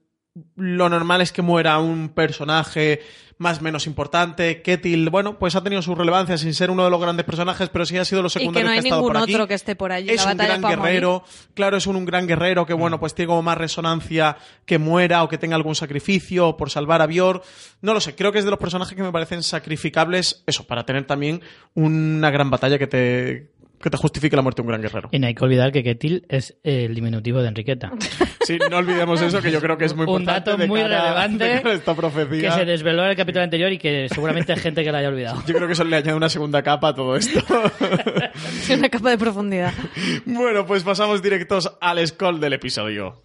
lo 0.56 0.90
normal 0.90 1.22
es 1.22 1.32
que 1.32 1.42
muera 1.42 1.80
un 1.80 2.10
personaje 2.10 3.02
más 3.38 3.62
menos 3.62 3.86
importante. 3.86 4.62
Ketil, 4.62 5.10
bueno, 5.10 5.38
pues 5.38 5.56
ha 5.56 5.64
tenido 5.64 5.82
su 5.82 5.94
relevancia 5.94 6.38
sin 6.38 6.54
ser 6.54 6.72
uno 6.72 6.86
de 6.86 6.90
los 6.90 7.02
grandes 7.02 7.26
personajes, 7.26 7.70
pero 7.70 7.86
sí 7.86 7.98
ha 7.98 8.06
sido 8.06 8.22
los 8.22 8.36
Y 8.36 8.40
que 8.40 8.44
secundarios 8.44 8.68
no 8.68 8.72
hay 8.72 8.78
ha 8.78 8.80
estado 8.80 9.02
ningún 9.02 9.14
por 9.14 9.24
aquí. 9.24 9.34
otro 9.34 9.48
que 9.48 9.54
esté 9.54 9.76
por 9.76 9.92
allí. 9.92 10.10
Es 10.10 10.26
la 10.26 10.32
un 10.32 10.38
gran 10.38 10.62
morir. 10.62 10.78
guerrero, 10.78 11.24
claro, 11.54 11.78
es 11.78 11.88
un, 11.88 11.96
un 11.98 12.06
gran 12.06 12.28
guerrero 12.28 12.66
que, 12.66 12.74
bueno, 12.74 13.00
pues 13.00 13.14
tiene 13.14 13.28
como 13.28 13.42
más 13.42 13.58
resonancia 13.58 14.38
que 14.66 14.78
muera 14.78 15.24
o 15.24 15.30
que 15.30 15.38
tenga 15.38 15.56
algún 15.56 15.76
sacrificio 15.76 16.56
por 16.56 16.70
salvar 16.70 17.02
a 17.02 17.08
Björn. 17.08 17.42
No 17.82 17.94
lo 17.94 18.00
sé, 18.00 18.16
creo 18.16 18.32
que 18.32 18.40
es 18.40 18.46
de 18.46 18.52
los 18.52 18.60
personajes 18.60 18.96
que 18.96 19.04
me 19.04 19.12
parecen 19.12 19.44
sacrificables, 19.44 20.44
eso, 20.48 20.66
para 20.66 20.86
tener 20.86 21.06
también 21.06 21.42
una 21.74 22.30
gran 22.32 22.50
batalla 22.50 22.80
que 22.80 22.88
te, 22.88 23.52
que 23.86 23.92
te 23.92 23.98
justifique 23.98 24.36
la 24.36 24.42
muerte 24.42 24.62
de 24.62 24.66
un 24.66 24.70
gran 24.70 24.82
guerrero. 24.82 25.10
Y 25.12 25.20
no 25.20 25.28
hay 25.28 25.36
que 25.36 25.44
olvidar 25.44 25.72
que 25.72 25.84
Ketil 25.84 26.26
es 26.28 26.58
el 26.64 26.96
diminutivo 26.96 27.40
de 27.44 27.50
Enriqueta. 27.50 27.92
Sí, 28.44 28.58
no 28.70 28.78
olvidemos 28.78 29.22
eso, 29.22 29.42
que 29.44 29.52
yo 29.52 29.62
creo 29.62 29.78
que 29.78 29.86
es 29.86 29.96
muy 29.96 30.06
Un 30.08 30.22
importante. 30.22 30.50
dato 30.52 30.58
de 30.62 30.68
muy 30.68 30.82
cara- 30.82 31.02
relevante 31.04 31.44
de 31.46 31.58
cara 31.62 31.70
a 31.70 31.74
esta 31.76 31.96
profecía. 31.96 32.50
que 32.50 32.56
se 32.56 32.66
desveló 32.66 33.04
en 33.04 33.12
el 33.12 33.16
capítulo 33.16 33.44
anterior 33.44 33.72
y 33.72 33.78
que 33.78 34.08
seguramente 34.10 34.54
hay 34.54 34.60
gente 34.60 34.84
que 34.84 34.92
la 34.92 34.98
haya 34.98 35.10
olvidado. 35.10 35.44
Yo 35.48 35.54
creo 35.54 35.68
que 35.68 35.74
eso 35.74 35.84
le 35.84 35.96
añade 35.98 36.16
una 36.16 36.30
segunda 36.30 36.64
capa 36.64 36.90
a 36.90 36.96
todo 36.96 37.16
esto. 37.16 37.40
Una 38.78 38.90
capa 38.90 39.10
de 39.12 39.18
profundidad. 39.18 39.74
bueno, 40.26 40.66
pues 40.66 40.84
pasamos 40.84 41.22
directos 41.22 41.72
al 41.80 42.06
scroll 42.08 42.40
del 42.40 42.54
episodio. 42.54 43.22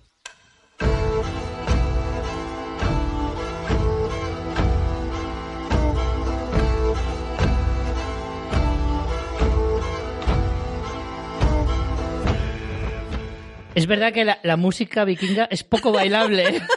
Es 13.75 13.87
verdad 13.87 14.12
que 14.12 14.25
la, 14.25 14.39
la 14.43 14.57
música 14.57 15.05
vikinga 15.05 15.47
es 15.51 15.64
poco 15.64 15.93
bailable. 15.93 16.62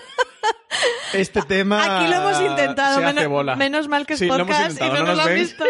Este 1.14 1.42
tema. 1.44 2.00
Aquí 2.00 2.12
lo 2.12 2.18
hemos 2.18 2.42
intentado. 2.42 3.00
se 3.00 3.06
hace 3.06 3.14
menos, 3.16 3.30
bola. 3.30 3.56
menos 3.56 3.88
mal 3.88 4.06
que 4.06 4.14
es 4.14 4.20
Sí, 4.20 4.26
lo 4.26 4.34
hemos 4.36 4.48
podcast 4.48 4.72
y 4.72 4.84
intentado, 4.84 5.00
no 5.00 5.08
nos 5.08 5.18
lo 5.18 5.24
han 5.24 5.36
visto. 5.36 5.66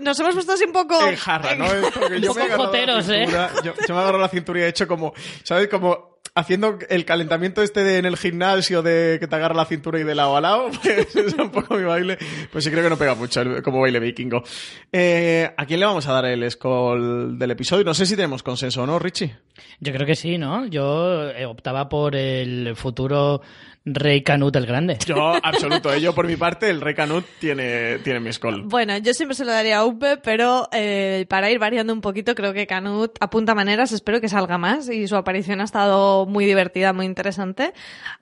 Nos 0.00 0.20
hemos 0.20 0.34
puesto 0.34 0.52
así 0.52 0.64
un 0.64 0.72
poco. 0.72 1.06
en 1.06 1.16
jarra, 1.16 1.54
¿no? 1.54 1.64
Esto 1.72 2.00
que 2.00 2.20
yo 2.20 2.32
Un 2.32 2.36
me 2.36 2.44
he 2.44 2.48
poco 2.48 2.62
agarrado 2.62 2.62
la 2.62 2.66
joteros, 2.66 3.08
¿eh? 3.08 3.24
cintura, 3.24 3.50
yo, 3.64 3.74
yo 3.88 3.94
me 3.94 4.00
agarro 4.02 4.18
la 4.18 4.28
cintura 4.28 4.60
y 4.60 4.62
he 4.64 4.68
hecho 4.68 4.86
como, 4.86 5.14
¿sabes? 5.42 5.68
Como 5.68 6.15
haciendo 6.36 6.78
el 6.88 7.04
calentamiento 7.04 7.62
este 7.62 7.82
de 7.82 7.98
en 7.98 8.04
el 8.04 8.16
gimnasio 8.16 8.82
de 8.82 9.16
que 9.18 9.26
te 9.26 9.34
agarra 9.34 9.54
la 9.54 9.64
cintura 9.64 9.98
y 9.98 10.04
de 10.04 10.14
lado 10.14 10.36
a 10.36 10.40
lado, 10.40 10.70
pues 10.82 11.16
es 11.16 11.34
un 11.34 11.50
poco 11.50 11.74
mi 11.74 11.84
baile. 11.84 12.18
Pues 12.52 12.62
sí 12.64 12.70
creo 12.70 12.84
que 12.84 12.90
no 12.90 12.96
pega 12.96 13.14
mucho 13.16 13.40
el- 13.40 13.62
como 13.62 13.80
baile 13.80 13.98
vikingo. 13.98 14.44
Eh, 14.92 15.50
¿A 15.56 15.66
quién 15.66 15.80
le 15.80 15.86
vamos 15.86 16.06
a 16.06 16.12
dar 16.12 16.26
el 16.26 16.48
scroll 16.50 17.38
del 17.38 17.50
episodio? 17.50 17.84
No 17.84 17.94
sé 17.94 18.06
si 18.06 18.14
tenemos 18.14 18.42
consenso 18.42 18.82
o 18.82 18.86
no, 18.86 18.98
Richie. 18.98 19.34
Yo 19.80 19.92
creo 19.92 20.06
que 20.06 20.14
sí, 20.14 20.38
¿no? 20.38 20.66
Yo 20.66 21.30
eh, 21.30 21.46
optaba 21.46 21.88
por 21.88 22.14
el 22.14 22.76
futuro 22.76 23.40
rey 23.88 24.22
Canut 24.22 24.56
el 24.56 24.66
Grande. 24.66 24.98
Yo, 25.06 25.34
absoluto. 25.42 25.92
¿eh? 25.94 26.00
Yo, 26.00 26.12
por 26.12 26.26
mi 26.26 26.34
parte, 26.36 26.68
el 26.68 26.80
rey 26.80 26.94
Canut 26.94 27.24
tiene, 27.38 27.98
tiene 28.00 28.18
mi 28.18 28.32
scroll. 28.32 28.62
Bueno, 28.64 28.98
yo 28.98 29.14
siempre 29.14 29.36
se 29.36 29.44
lo 29.44 29.52
daría 29.52 29.78
a 29.78 29.84
Upe, 29.84 30.16
pero 30.16 30.68
eh, 30.72 31.24
para 31.28 31.50
ir 31.52 31.58
variando 31.60 31.92
un 31.92 32.00
poquito, 32.00 32.34
creo 32.34 32.52
que 32.52 32.66
Canut 32.66 33.16
apunta 33.20 33.54
maneras. 33.54 33.92
Espero 33.92 34.20
que 34.20 34.28
salga 34.28 34.58
más 34.58 34.88
y 34.90 35.06
su 35.06 35.14
aparición 35.16 35.60
ha 35.60 35.64
estado 35.64 36.25
muy 36.26 36.44
divertida, 36.44 36.92
muy 36.92 37.06
interesante. 37.06 37.72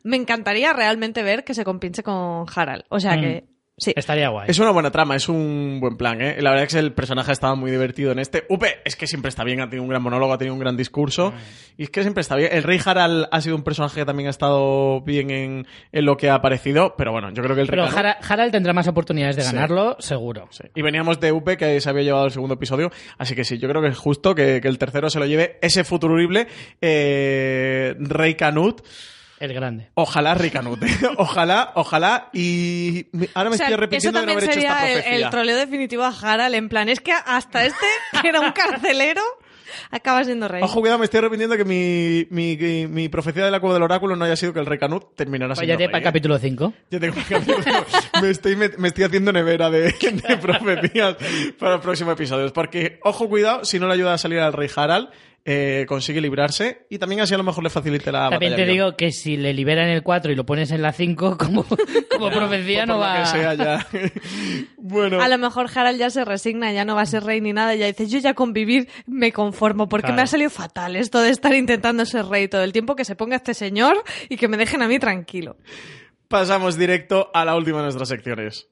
Me 0.02 0.16
encantaría 0.16 0.72
realmente 0.72 1.22
ver 1.22 1.44
que 1.44 1.54
se 1.54 1.64
compinche 1.64 2.02
con 2.02 2.46
Harald. 2.54 2.84
O 2.90 3.00
sea 3.00 3.16
Mm. 3.16 3.20
que, 3.20 3.44
sí. 3.76 3.92
Estaría 3.96 4.28
guay. 4.28 4.46
Es 4.48 4.58
una 4.58 4.70
buena 4.70 4.90
trama, 4.90 5.16
es 5.16 5.28
un 5.28 5.78
buen 5.80 5.96
plan, 5.96 6.20
¿eh? 6.20 6.36
La 6.40 6.50
verdad 6.50 6.66
es 6.66 6.72
que 6.72 6.78
el 6.78 6.92
personaje 6.92 7.32
estaba 7.32 7.54
muy 7.54 7.70
divertido 7.70 8.12
en 8.12 8.18
este. 8.18 8.44
Upe, 8.48 8.78
es 8.84 8.96
que 8.96 9.06
siempre 9.06 9.28
está 9.28 9.44
bien, 9.44 9.60
ha 9.60 9.68
tenido 9.68 9.82
un 9.82 9.88
gran 9.90 10.02
monólogo, 10.02 10.32
ha 10.32 10.38
tenido 10.38 10.54
un 10.54 10.60
gran 10.60 10.76
discurso. 10.76 11.32
Y 11.76 11.84
es 11.84 11.90
que 11.90 12.02
siempre 12.02 12.20
está 12.20 12.36
bien. 12.36 12.50
El 12.52 12.62
Rey 12.62 12.78
Harald 12.84 13.26
ha 13.30 13.40
sido 13.40 13.56
un 13.56 13.62
personaje 13.62 14.00
que 14.00 14.06
también 14.06 14.28
ha 14.28 14.30
estado 14.30 15.00
bien 15.02 15.30
en, 15.30 15.66
en 15.92 16.04
lo 16.04 16.16
que 16.16 16.30
ha 16.30 16.34
aparecido, 16.34 16.94
pero 16.96 17.10
bueno, 17.12 17.30
yo 17.32 17.42
creo 17.42 17.54
que 17.56 17.62
el 17.62 17.68
Rey 17.68 17.78
Pero 17.80 17.88
Canut- 17.90 17.98
Hara- 17.98 18.18
Harald 18.28 18.52
tendrá 18.52 18.72
más 18.72 18.86
oportunidades 18.88 19.36
de 19.36 19.42
Sí. 19.42 19.52
ganarlo, 19.52 19.96
seguro. 19.98 20.46
Sí. 20.50 20.64
Y 20.74 20.82
veníamos 20.82 21.18
de 21.20 21.32
Upe, 21.32 21.56
que 21.56 21.80
se 21.80 21.88
había 21.90 22.02
llevado 22.04 22.26
el 22.26 22.30
segundo 22.32 22.54
episodio. 22.54 22.90
Así 23.18 23.34
que 23.34 23.44
sí, 23.44 23.58
yo 23.58 23.68
creo 23.68 23.82
que 23.82 23.88
es 23.88 23.98
justo 23.98 24.34
que, 24.34 24.60
que 24.60 24.68
el 24.68 24.78
tercero 24.78 25.10
se 25.10 25.18
lo 25.18 25.26
lleve 25.26 25.58
ese 25.62 25.82
futurible 25.84 26.46
eh, 26.80 27.94
Rey 27.98 28.34
Canut. 28.34 28.82
El 29.44 29.54
Grande. 29.54 29.88
Ojalá 29.94 30.34
Rey 30.34 30.50
Canut. 30.50 30.82
¿eh? 30.82 30.88
ojalá, 31.16 31.72
ojalá. 31.74 32.30
Y 32.32 33.06
me- 33.12 33.28
ahora 33.34 33.50
me 33.50 33.54
O 33.54 33.58
sea, 33.58 33.66
estoy 33.66 33.74
arrepintiendo 33.74 34.20
de 34.20 34.26
no 34.26 34.32
también 34.32 34.48
haber 34.48 34.58
hecho 34.58 34.66
esta 34.66 34.80
sería 34.80 34.92
el, 34.92 35.02
profecía. 35.02 35.26
el 35.26 35.30
troleo 35.30 35.56
definitivo 35.56 36.02
a 36.04 36.08
Harald, 36.08 36.54
en 36.54 36.68
plan, 36.68 36.88
es 36.88 37.00
que 37.00 37.12
hasta 37.12 37.64
este, 37.64 37.86
que 38.22 38.28
era 38.28 38.40
un 38.40 38.52
carcelero, 38.52 39.22
Acaba 39.90 40.22
siendo 40.24 40.46
rey. 40.46 40.62
Ojo, 40.62 40.80
cuidado, 40.80 40.98
me 40.98 41.04
estoy 41.06 41.18
arrepintiendo 41.18 41.56
que 41.56 41.64
mi, 41.64 42.26
mi, 42.30 42.56
mi 42.86 43.08
profecía 43.08 43.44
de 43.44 43.50
la 43.50 43.58
cueva 43.58 43.74
del 43.74 43.82
oráculo 43.82 44.14
no 44.14 44.24
haya 44.24 44.36
sido 44.36 44.52
que 44.52 44.60
el 44.60 44.66
rey 44.66 44.78
Canut 44.78 45.14
terminara 45.16 45.54
Pues 45.54 45.60
siendo 45.60 45.72
ya 45.72 45.76
te 45.78 45.84
rey, 45.86 45.88
para 45.92 45.98
el 45.98 46.04
capítulo 46.04 46.38
5. 46.38 46.72
Ya 46.90 47.00
tengo 47.00 47.16
el 47.16 47.24
capítulo. 47.24 47.86
me, 48.22 48.30
estoy, 48.30 48.56
me, 48.56 48.68
me 48.78 48.88
estoy 48.88 49.04
haciendo 49.04 49.32
nevera 49.32 49.70
de, 49.70 49.82
de 50.28 50.36
profecías 50.36 51.16
para 51.58 51.76
el 51.76 51.80
próximo 51.80 52.12
episodio. 52.12 52.52
Porque, 52.52 53.00
ojo, 53.02 53.28
cuidado, 53.28 53.64
si 53.64 53.80
no 53.80 53.88
le 53.88 53.94
ayuda 53.94 54.14
a 54.14 54.18
salir 54.18 54.38
al 54.38 54.52
rey 54.52 54.68
Harald, 54.74 55.08
eh, 55.46 55.84
consigue 55.86 56.20
librarse 56.22 56.86
y 56.88 56.98
también 56.98 57.20
así 57.20 57.34
a 57.34 57.36
lo 57.36 57.44
mejor 57.44 57.62
le 57.64 57.68
facilite 57.70 58.10
la 58.10 58.30
También 58.30 58.52
batalla 58.52 58.66
te 58.66 58.72
digo 58.72 58.96
que 58.96 59.12
si 59.12 59.36
le 59.36 59.52
liberan 59.52 59.88
el 59.90 60.02
4 60.02 60.32
y 60.32 60.34
lo 60.34 60.46
pones 60.46 60.70
en 60.70 60.80
la 60.80 60.92
5, 60.92 61.36
como, 61.38 61.66
como 62.10 62.30
profecía 62.30 62.86
no 62.86 62.98
va 62.98 63.20
que 63.20 63.26
sea 63.26 63.54
ya. 63.54 63.86
bueno. 64.78 65.20
A 65.20 65.28
lo 65.28 65.36
mejor 65.38 65.68
Harald 65.74 65.98
ya 65.98 66.08
se 66.10 66.24
resigna, 66.24 66.72
ya 66.72 66.84
no 66.84 66.94
va 66.94 67.02
a 67.02 67.06
ser 67.06 67.24
rey 67.24 67.40
ni 67.40 67.52
nada, 67.52 67.74
y 67.74 67.78
ya 67.80 67.86
dice, 67.86 68.06
yo 68.06 68.18
ya 68.20 68.34
convivir 68.34 68.88
me 69.06 69.32
conformo, 69.32 69.88
porque 69.88 70.06
Claro. 70.06 70.16
me 70.16 70.22
ha 70.22 70.26
salido 70.26 70.50
fatal 70.50 70.96
esto 70.96 71.20
de 71.20 71.30
estar 71.30 71.54
intentando 71.54 72.06
ser 72.06 72.24
rey 72.26 72.48
todo 72.48 72.62
el 72.62 72.72
tiempo, 72.72 72.96
que 72.96 73.04
se 73.04 73.14
ponga 73.16 73.36
este 73.36 73.52
señor 73.54 74.02
y 74.28 74.36
que 74.36 74.48
me 74.48 74.56
dejen 74.56 74.82
a 74.82 74.88
mí 74.88 74.98
tranquilo. 74.98 75.56
Pasamos 76.28 76.78
directo 76.78 77.30
a 77.34 77.44
la 77.44 77.54
última 77.54 77.78
de 77.78 77.84
nuestras 77.84 78.08
secciones. 78.08 78.68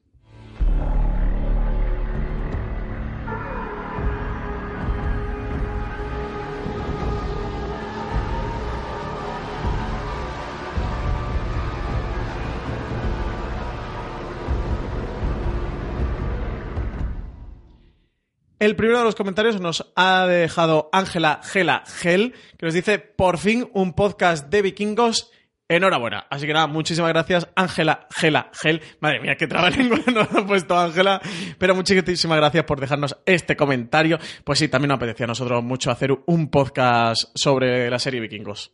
El 18.63 18.77
primero 18.77 18.99
de 18.99 19.03
los 19.03 19.15
comentarios 19.15 19.59
nos 19.59 19.91
ha 19.97 20.25
dejado 20.25 20.87
Ángela 20.93 21.41
Gela 21.43 21.83
Gel, 21.85 22.33
que 22.57 22.65
nos 22.65 22.73
dice, 22.73 22.97
por 22.97 23.37
fin 23.37 23.69
un 23.73 23.91
podcast 23.91 24.47
de 24.47 24.61
vikingos. 24.61 25.31
Enhorabuena. 25.67 26.27
Así 26.29 26.47
que 26.47 26.53
nada, 26.53 26.67
muchísimas 26.67 27.11
gracias, 27.11 27.49
Ángela 27.57 28.07
Gela 28.09 28.49
Gel. 28.53 28.81
Madre 29.01 29.19
mía, 29.19 29.35
qué 29.35 29.47
trabalengua 29.47 29.99
nos 30.13 30.33
ha 30.33 30.45
puesto 30.47 30.79
Ángela. 30.79 31.19
Pero 31.57 31.75
muchísimas 31.75 32.37
gracias 32.37 32.63
por 32.63 32.79
dejarnos 32.79 33.17
este 33.25 33.57
comentario. 33.57 34.17
Pues 34.45 34.59
sí, 34.59 34.69
también 34.69 34.87
nos 34.87 34.95
apetecía 34.95 35.25
a 35.25 35.27
nosotros 35.27 35.61
mucho 35.61 35.91
hacer 35.91 36.17
un 36.25 36.49
podcast 36.49 37.23
sobre 37.35 37.89
la 37.89 37.99
serie 37.99 38.21
vikingos. 38.21 38.71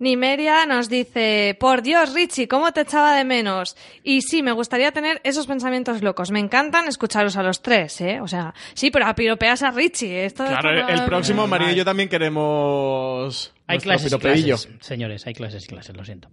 Nimeria 0.00 0.64
nos 0.64 0.88
dice, 0.88 1.56
por 1.60 1.82
Dios, 1.82 2.14
Richie, 2.14 2.48
¿cómo 2.48 2.72
te 2.72 2.80
echaba 2.80 3.14
de 3.14 3.24
menos? 3.24 3.76
Y 4.02 4.22
sí, 4.22 4.42
me 4.42 4.52
gustaría 4.52 4.92
tener 4.92 5.20
esos 5.24 5.46
pensamientos 5.46 6.02
locos. 6.02 6.30
Me 6.30 6.40
encantan 6.40 6.88
escucharos 6.88 7.36
a 7.36 7.42
los 7.42 7.60
tres, 7.60 8.00
¿eh? 8.00 8.18
O 8.20 8.26
sea, 8.26 8.54
sí, 8.72 8.90
pero 8.90 9.06
a 9.06 9.14
piropeas 9.14 9.62
a 9.62 9.70
Richie. 9.70 10.24
Esto 10.24 10.46
Claro, 10.46 10.88
el 10.88 11.04
próximo, 11.04 11.46
María 11.46 11.72
y 11.72 11.76
yo 11.76 11.84
también 11.84 12.08
queremos... 12.08 13.52
Hay 13.66 13.78
clases, 13.78 14.16
clases, 14.16 14.68
señores, 14.80 15.26
hay 15.26 15.34
clases 15.34 15.64
y 15.64 15.68
clases, 15.68 15.94
lo 15.94 16.04
siento. 16.04 16.28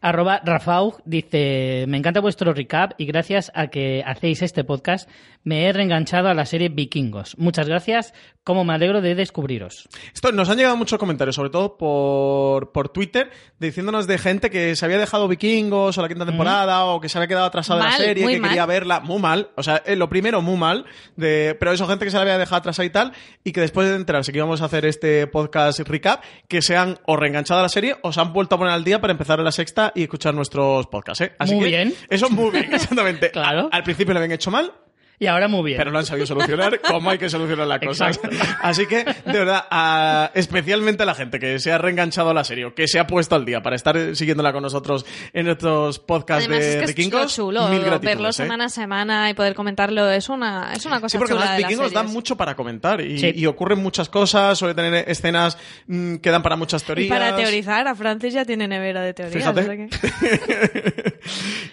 Arroba 0.00 0.42
Rafaug 0.44 1.00
dice, 1.04 1.86
me 1.88 1.96
encanta 1.96 2.20
vuestro 2.20 2.52
recap 2.52 2.92
y 2.98 3.06
gracias 3.06 3.50
a 3.54 3.68
que 3.68 4.02
hacéis 4.04 4.42
este 4.42 4.62
podcast 4.62 5.08
me 5.46 5.64
he 5.64 5.72
reenganchado 5.72 6.28
a 6.28 6.34
la 6.34 6.44
serie 6.44 6.68
Vikingos. 6.68 7.38
Muchas 7.38 7.68
gracias, 7.68 8.12
como 8.42 8.64
me 8.64 8.74
alegro 8.74 9.00
de 9.00 9.14
descubriros. 9.14 9.88
Esto, 10.12 10.32
nos 10.32 10.48
han 10.48 10.56
llegado 10.56 10.76
muchos 10.76 10.98
comentarios, 10.98 11.36
sobre 11.36 11.50
todo 11.50 11.76
por, 11.78 12.72
por 12.72 12.88
Twitter, 12.88 13.30
diciéndonos 13.60 14.08
de 14.08 14.18
gente 14.18 14.50
que 14.50 14.74
se 14.74 14.84
había 14.84 14.98
dejado 14.98 15.28
vikingos 15.28 15.96
o 15.96 16.02
la 16.02 16.08
quinta 16.08 16.26
temporada 16.26 16.86
o 16.86 17.00
que 17.00 17.08
se 17.08 17.18
había 17.18 17.28
quedado 17.28 17.46
atrasada 17.46 17.84
la 17.84 17.92
serie, 17.92 18.26
que 18.26 18.40
mal. 18.40 18.50
quería 18.50 18.66
verla. 18.66 18.98
Muy 18.98 19.20
mal. 19.20 19.50
O 19.54 19.62
sea, 19.62 19.84
eh, 19.86 19.94
lo 19.94 20.08
primero, 20.08 20.42
muy 20.42 20.56
mal. 20.56 20.84
De, 21.14 21.56
pero 21.60 21.70
eso, 21.70 21.86
gente 21.86 22.04
que 22.04 22.10
se 22.10 22.16
la 22.16 22.22
había 22.22 22.38
dejado 22.38 22.56
atrasada 22.56 22.84
y 22.84 22.90
tal, 22.90 23.12
y 23.44 23.52
que 23.52 23.60
después 23.60 23.88
de 23.88 23.94
enterarse 23.94 24.32
que 24.32 24.38
íbamos 24.38 24.62
a 24.62 24.64
hacer 24.64 24.84
este 24.84 25.28
podcast 25.28 25.78
recap, 25.78 26.24
que 26.48 26.60
se 26.60 26.76
han 26.76 26.98
o 27.06 27.16
reenganchado 27.16 27.60
a 27.60 27.62
la 27.62 27.68
serie 27.68 27.94
o 28.02 28.12
se 28.12 28.20
han 28.20 28.32
vuelto 28.32 28.56
a 28.56 28.58
poner 28.58 28.74
al 28.74 28.82
día 28.82 29.00
para 29.00 29.12
empezar 29.12 29.38
en 29.38 29.44
la 29.44 29.52
sexta 29.52 29.92
y 29.94 30.02
escuchar 30.02 30.34
nuestros 30.34 30.88
podcasts. 30.88 31.20
¿eh? 31.20 31.32
Así 31.38 31.54
Muy 31.54 31.66
que, 31.66 31.70
bien. 31.70 31.94
Eso 32.10 32.28
muy 32.30 32.50
bien, 32.50 32.64
exactamente. 32.74 33.30
Claro. 33.30 33.68
Al 33.70 33.84
principio 33.84 34.12
lo 34.12 34.18
habían 34.18 34.32
hecho 34.32 34.50
mal, 34.50 34.72
Y 35.18 35.26
ahora 35.26 35.48
muy 35.48 35.62
bien. 35.64 35.78
pero 35.78 35.90
lo 35.90 35.98
han 35.98 36.04
sabido 36.06 36.26
solucionar 36.26 36.80
como 36.80 37.08
hay 37.10 37.16
que 37.18 37.30
solucionar 37.30 37.66
las 37.66 37.80
cosas. 37.80 38.16
Exacto. 38.22 38.36
Así 38.62 38.86
que, 38.86 39.04
de 39.04 39.32
verdad, 39.38 39.64
a- 39.70 40.30
especialmente 40.34 41.04
a 41.04 41.06
la 41.06 41.14
gente 41.14 41.38
que 41.38 41.58
se 41.58 41.72
ha 41.72 41.78
reenganchado 41.78 42.30
a 42.30 42.34
la 42.34 42.44
serie, 42.44 42.66
o 42.66 42.74
que 42.74 42.86
se 42.86 42.98
ha 42.98 43.06
puesto 43.06 43.34
al 43.34 43.44
día 43.44 43.62
para 43.62 43.76
estar 43.76 44.14
siguiéndola 44.14 44.52
con 44.52 44.62
nosotros 44.62 45.06
en 45.32 45.48
estos 45.48 45.98
podcasts 45.98 46.44
Además, 46.46 46.64
de 46.64 46.70
es 46.70 46.76
que 46.76 46.84
es 46.84 46.94
vikingos, 46.94 47.34
chulo, 47.34 47.68
mil 47.68 47.80
verlo 48.00 48.28
¿eh? 48.28 48.32
semana 48.32 48.66
a 48.66 48.68
semana 48.68 49.30
y 49.30 49.34
poder 49.34 49.54
comentarlo 49.54 50.10
es 50.10 50.28
una, 50.28 50.72
es 50.74 50.84
una 50.84 51.00
cosa 51.00 51.12
Sí, 51.12 51.18
porque 51.18 51.32
chula 51.34 51.46
los 51.46 51.56
vikingos 51.56 51.92
dan 51.92 52.06
mucho 52.12 52.36
para 52.36 52.54
comentar 52.54 53.00
y, 53.00 53.18
Sí. 53.18 53.32
y 53.34 53.46
ocurren 53.46 53.78
muchas 53.82 54.08
cosas, 54.08 54.58
suele 54.58 54.74
tener 54.74 55.08
escenas 55.08 55.56
mm, 55.86 56.16
que 56.16 56.30
dan 56.30 56.42
para 56.42 56.56
muchas 56.56 56.82
teorías. 56.84 57.06
Y 57.06 57.08
para 57.08 57.34
teorizar, 57.36 57.88
a 57.88 57.94
Francis 57.94 58.34
ya 58.34 58.44
tiene 58.44 58.68
nevera 58.68 59.00
de 59.02 59.14
teorías. 59.14 59.36
Fíjate. 59.38 59.60
o 59.60 59.64
sea 59.64 59.76
que- 59.76 61.15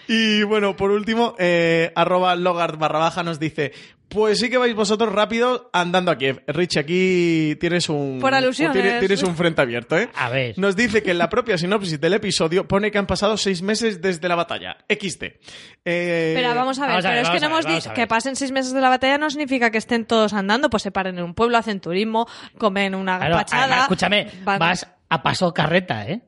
y 0.08 0.44
bueno, 0.44 0.76
por 0.76 0.92
último, 0.92 1.36
eh, 1.40 1.92
arroba 1.96 2.36
logard 2.36 2.78
barra 2.78 3.00
baja 3.00 3.24
nos 3.24 3.40
dice, 3.40 3.72
pues 4.10 4.38
sí 4.40 4.50
que 4.50 4.58
vais 4.58 4.76
vosotros 4.76 5.12
rápido 5.12 5.70
andando 5.74 6.12
a 6.12 6.18
Kiev. 6.18 6.44
Rich, 6.46 6.78
aquí 6.78 7.56
tienes 7.60 7.90
un... 7.90 8.20
Por 8.22 8.34
alusiones. 8.36 8.74
Tienes, 8.74 9.00
tienes 9.00 9.24
un 9.24 9.36
frente 9.36 9.62
abierto, 9.62 9.98
¿eh? 9.98 10.08
A 10.14 10.30
ver. 10.30 10.54
Nos 10.60 10.76
dice 10.76 11.02
que 11.02 11.12
en 11.12 11.18
la 11.18 11.30
propia 11.30 11.58
sinopsis 11.58 12.00
del 12.00 12.14
episodio 12.14 12.68
pone 12.68 12.92
que 12.92 13.00
han 13.00 13.08
pasado 13.08 13.38
seis 13.38 13.64
meses 13.64 14.02
desde 14.02 14.28
la 14.28 14.36
batalla. 14.36 14.78
XT. 14.88 15.24
Eh, 15.86 16.34
Pero 16.36 16.54
vamos 16.54 16.78
a 16.78 16.82
ver, 16.84 16.90
vamos 16.92 17.06
a 17.06 17.10
pero 17.10 17.16
ver, 17.16 17.24
es 17.26 17.30
que 17.32 17.40
no 17.40 17.48
hemos 17.48 17.66
dicho 17.66 17.94
que 17.94 18.06
pasen 18.06 18.36
seis 18.36 18.52
meses 18.52 18.74
de 18.74 18.82
la 18.82 18.90
batalla 18.90 19.18
no 19.18 19.30
significa 19.32 19.72
que 19.72 19.80
estén 19.80 20.06
todos 20.06 20.34
andando, 20.34 20.70
pues 20.70 20.84
se 20.84 20.92
paren 20.92 21.18
en 21.18 21.24
un 21.24 21.34
pueblo, 21.34 21.58
hacen 21.58 21.80
turismo, 21.80 22.28
comen 22.60 22.94
una 22.94 23.18
Claro, 23.18 23.38
además, 23.52 23.82
escúchame, 23.84 24.28
van- 24.44 24.60
vas 24.60 24.88
a 25.10 25.24
paso 25.24 25.52
carreta, 25.54 26.08
¿eh? 26.08 26.22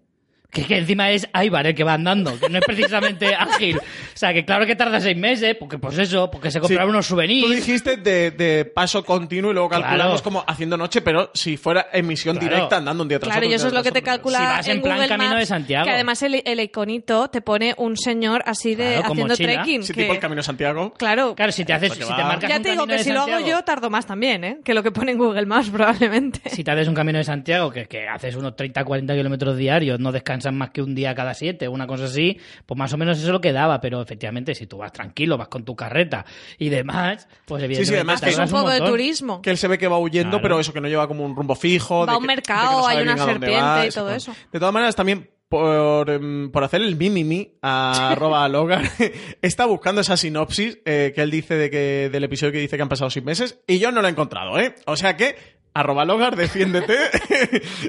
Que, 0.56 0.64
que 0.66 0.78
encima 0.78 1.12
es 1.12 1.28
Aibar 1.34 1.68
el 1.68 1.76
que 1.76 1.84
va 1.84 1.94
andando, 1.96 2.40
que 2.40 2.48
no 2.50 2.58
es 2.60 2.64
precisamente 2.66 3.36
ágil. 3.40 3.78
O 3.78 3.82
sea, 4.18 4.34
que 4.34 4.46
claro 4.46 4.66
que 4.66 4.76
tarda 4.76 5.02
seis 5.02 5.18
meses, 5.18 5.56
porque 5.60 5.78
pues 5.78 5.98
eso, 5.98 6.32
porque 6.32 6.50
se 6.50 6.60
compraron 6.62 6.88
Sí. 6.88 6.90
unos 6.92 7.06
Tú 7.06 7.10
souvenirs. 7.10 7.50
dijiste 7.56 7.98
de, 7.98 8.32
de 8.32 8.64
paso 8.66 9.04
continuo 9.04 9.52
y 9.52 9.54
luego 9.54 9.68
calculamos 9.70 10.22
Claro. 10.22 10.24
como 10.24 10.44
haciendo 10.48 10.78
noche, 10.78 11.02
pero 11.02 11.30
si 11.34 11.58
fuera 11.58 11.88
emisión 11.92 12.38
Claro. 12.38 12.56
directa 12.56 12.78
andando 12.78 13.04
un 13.04 13.10
día 13.10 13.20
tras 13.20 13.28
Claro, 13.28 13.40
otro. 13.40 13.50
y 13.50 13.54
un 13.54 13.56
eso 13.56 13.68
es 13.68 13.74
lo 13.74 13.84
que 13.84 13.92
te 13.92 14.02
calcula 14.02 14.38
Si 14.38 14.44
vas 14.46 14.68
en 14.70 14.82
plan 14.82 14.96
Google 14.96 15.10
Camino 15.10 15.30
Maps, 15.32 15.40
de 15.42 15.46
Santiago. 15.46 15.86
Que 15.86 15.92
además 15.92 16.22
el, 16.24 16.42
el 16.46 16.60
iconito 16.62 17.28
te 17.30 17.42
pone 17.42 17.74
un 17.78 17.98
señor 17.98 18.42
así 18.46 18.76
de 18.76 18.94
Claro, 18.96 19.12
haciendo 19.12 19.36
trekking. 19.36 19.84
Sí, 19.84 19.94
que- 19.94 20.02
tipo 20.04 20.14
el 20.14 20.20
Camino 20.20 20.40
de 20.40 20.44
Santiago. 20.44 20.94
Claro. 20.98 21.36
Claro, 21.36 21.52
si 21.52 21.66
te 21.66 21.74
haces, 21.74 21.92
si 21.94 22.00
te 22.00 22.06
marcas 22.24 22.50
ya 22.50 22.62
te 22.62 22.72
digo 22.72 22.88
que 22.88 23.00
si 23.00 23.12
lo 23.12 23.22
hago 23.22 23.32
Santiago, 23.32 23.58
yo 23.60 23.64
tardo 23.66 23.90
más 23.90 24.06
también, 24.06 24.44
¿eh? 24.46 24.58
Que 24.64 24.74
lo 24.74 24.82
que 24.84 24.92
pone 24.92 25.12
en 25.12 25.18
Google 25.18 25.46
Maps 25.46 25.70
probablemente. 25.74 26.50
Si 26.50 26.64
te 26.64 26.72
haces 26.72 26.88
un 26.88 26.96
camino 26.96 27.18
de 27.18 27.26
Santiago 27.26 27.70
que, 27.72 27.86
que 27.86 28.08
haces 28.08 28.36
unos 28.36 28.54
30-40 28.56 29.14
kilómetros 29.18 29.58
diarios, 29.58 30.00
no 30.00 30.12
descansas 30.14 30.45
más 30.54 30.70
que 30.72 30.82
un 30.82 30.94
día 30.96 31.16
cada 31.16 31.34
siete, 31.34 31.68
una 31.68 31.88
cosa 31.88 32.06
así, 32.06 32.38
pues 32.66 32.78
más 32.78 32.94
o 32.94 32.98
menos 32.98 33.18
eso 33.18 33.28
es 33.28 33.32
lo 33.34 33.42
que 33.42 33.52
daba. 33.54 33.80
Pero 33.82 34.02
efectivamente, 34.02 34.54
si 34.56 34.68
tú 34.68 34.78
vas 34.78 34.92
tranquilo, 34.94 35.38
vas 35.38 35.48
con 35.48 35.64
tu 35.66 35.76
carreta 35.76 36.26
y 36.58 36.70
demás, 36.70 37.28
pues 37.46 37.64
evidentemente 37.64 37.96
además 37.98 38.22
que 38.22 38.30
Es 38.30 38.38
un 38.38 38.50
poco 38.50 38.70
de 38.70 38.82
turismo. 38.82 39.42
Que 39.42 39.52
él 39.52 39.58
se 39.58 39.68
ve 39.68 39.78
que 39.78 39.88
va 39.88 39.98
huyendo, 39.98 40.32
Claro. 40.32 40.42
pero 40.44 40.60
eso 40.60 40.74
que 40.74 40.82
no 40.82 40.88
lleva 40.88 41.08
como 41.08 41.26
un 41.26 41.36
rumbo 41.36 41.56
fijo. 41.56 42.06
Va 42.06 42.14
a 42.14 42.18
un 42.18 42.24
que- 42.24 42.28
mercado, 42.28 42.82
no 42.82 42.88
hay 42.88 43.02
una 43.02 43.18
serpiente 43.18 43.62
va, 43.62 43.86
y 43.88 43.90
todo 43.90 44.12
eso. 44.12 44.36
De 44.52 44.60
todas 44.60 44.74
maneras, 44.74 44.96
también 44.96 45.30
por, 45.48 46.10
em, 46.10 46.52
por 46.52 46.64
hacer 46.64 46.82
el 46.82 46.96
mimimi 46.96 47.54
a 47.62 48.12
arroba 48.12 48.48
Logan, 48.50 48.84
está 49.42 49.66
buscando 49.66 50.02
esa 50.02 50.18
sinopsis 50.18 50.80
eh, 50.86 51.12
que 51.16 51.22
él 51.22 51.30
dice 51.32 51.56
de 51.56 51.70
que, 51.70 52.10
del 52.12 52.24
episodio 52.24 52.52
que 52.54 52.60
dice 52.60 52.76
que 52.78 52.82
han 52.82 52.90
pasado 52.90 53.10
seis 53.12 53.24
meses 53.24 53.60
y 53.68 53.78
yo 53.80 53.92
no 53.92 54.02
lo 54.02 54.08
he 54.08 54.12
encontrado, 54.12 54.60
¿eh? 54.60 54.74
O 54.88 54.96
sea 54.98 55.16
que, 55.16 55.36
arroba 55.76 56.06
Logar, 56.06 56.36
defiéndete 56.38 56.96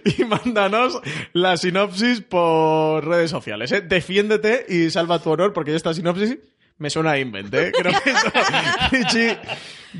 y 0.18 0.24
mándanos 0.24 1.00
la 1.32 1.56
sinopsis 1.56 2.20
por 2.20 3.06
redes 3.06 3.30
sociales, 3.30 3.70
¿eh? 3.72 3.80
Defiéndete 3.80 4.66
y 4.68 4.90
salva 4.90 5.20
tu 5.20 5.30
honor 5.30 5.52
porque 5.52 5.74
esta 5.74 5.94
sinopsis 5.94 6.36
me 6.78 6.90
suena 6.90 7.12
a 7.12 7.18
invent, 7.18 7.52
¿eh? 7.54 7.72
Creo 7.78 7.92
que 8.02 8.10
eso, 8.10 9.40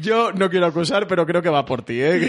yo 0.00 0.32
no 0.32 0.50
quiero 0.50 0.66
acusar, 0.66 1.06
pero 1.08 1.26
creo 1.26 1.40
que 1.40 1.48
va 1.48 1.64
por 1.64 1.82
ti, 1.82 2.00
¿eh? 2.02 2.28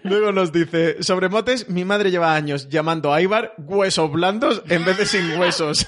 Luego 0.02 0.32
nos 0.32 0.52
dice, 0.52 1.02
sobre 1.02 1.28
motes, 1.28 1.68
mi 1.70 1.84
madre 1.84 2.10
lleva 2.10 2.34
años 2.34 2.68
llamando 2.68 3.14
a 3.14 3.22
Ibar 3.22 3.54
huesos 3.58 4.10
blandos 4.12 4.62
en 4.68 4.84
vez 4.84 4.98
de 4.98 5.06
sin 5.06 5.38
huesos. 5.38 5.86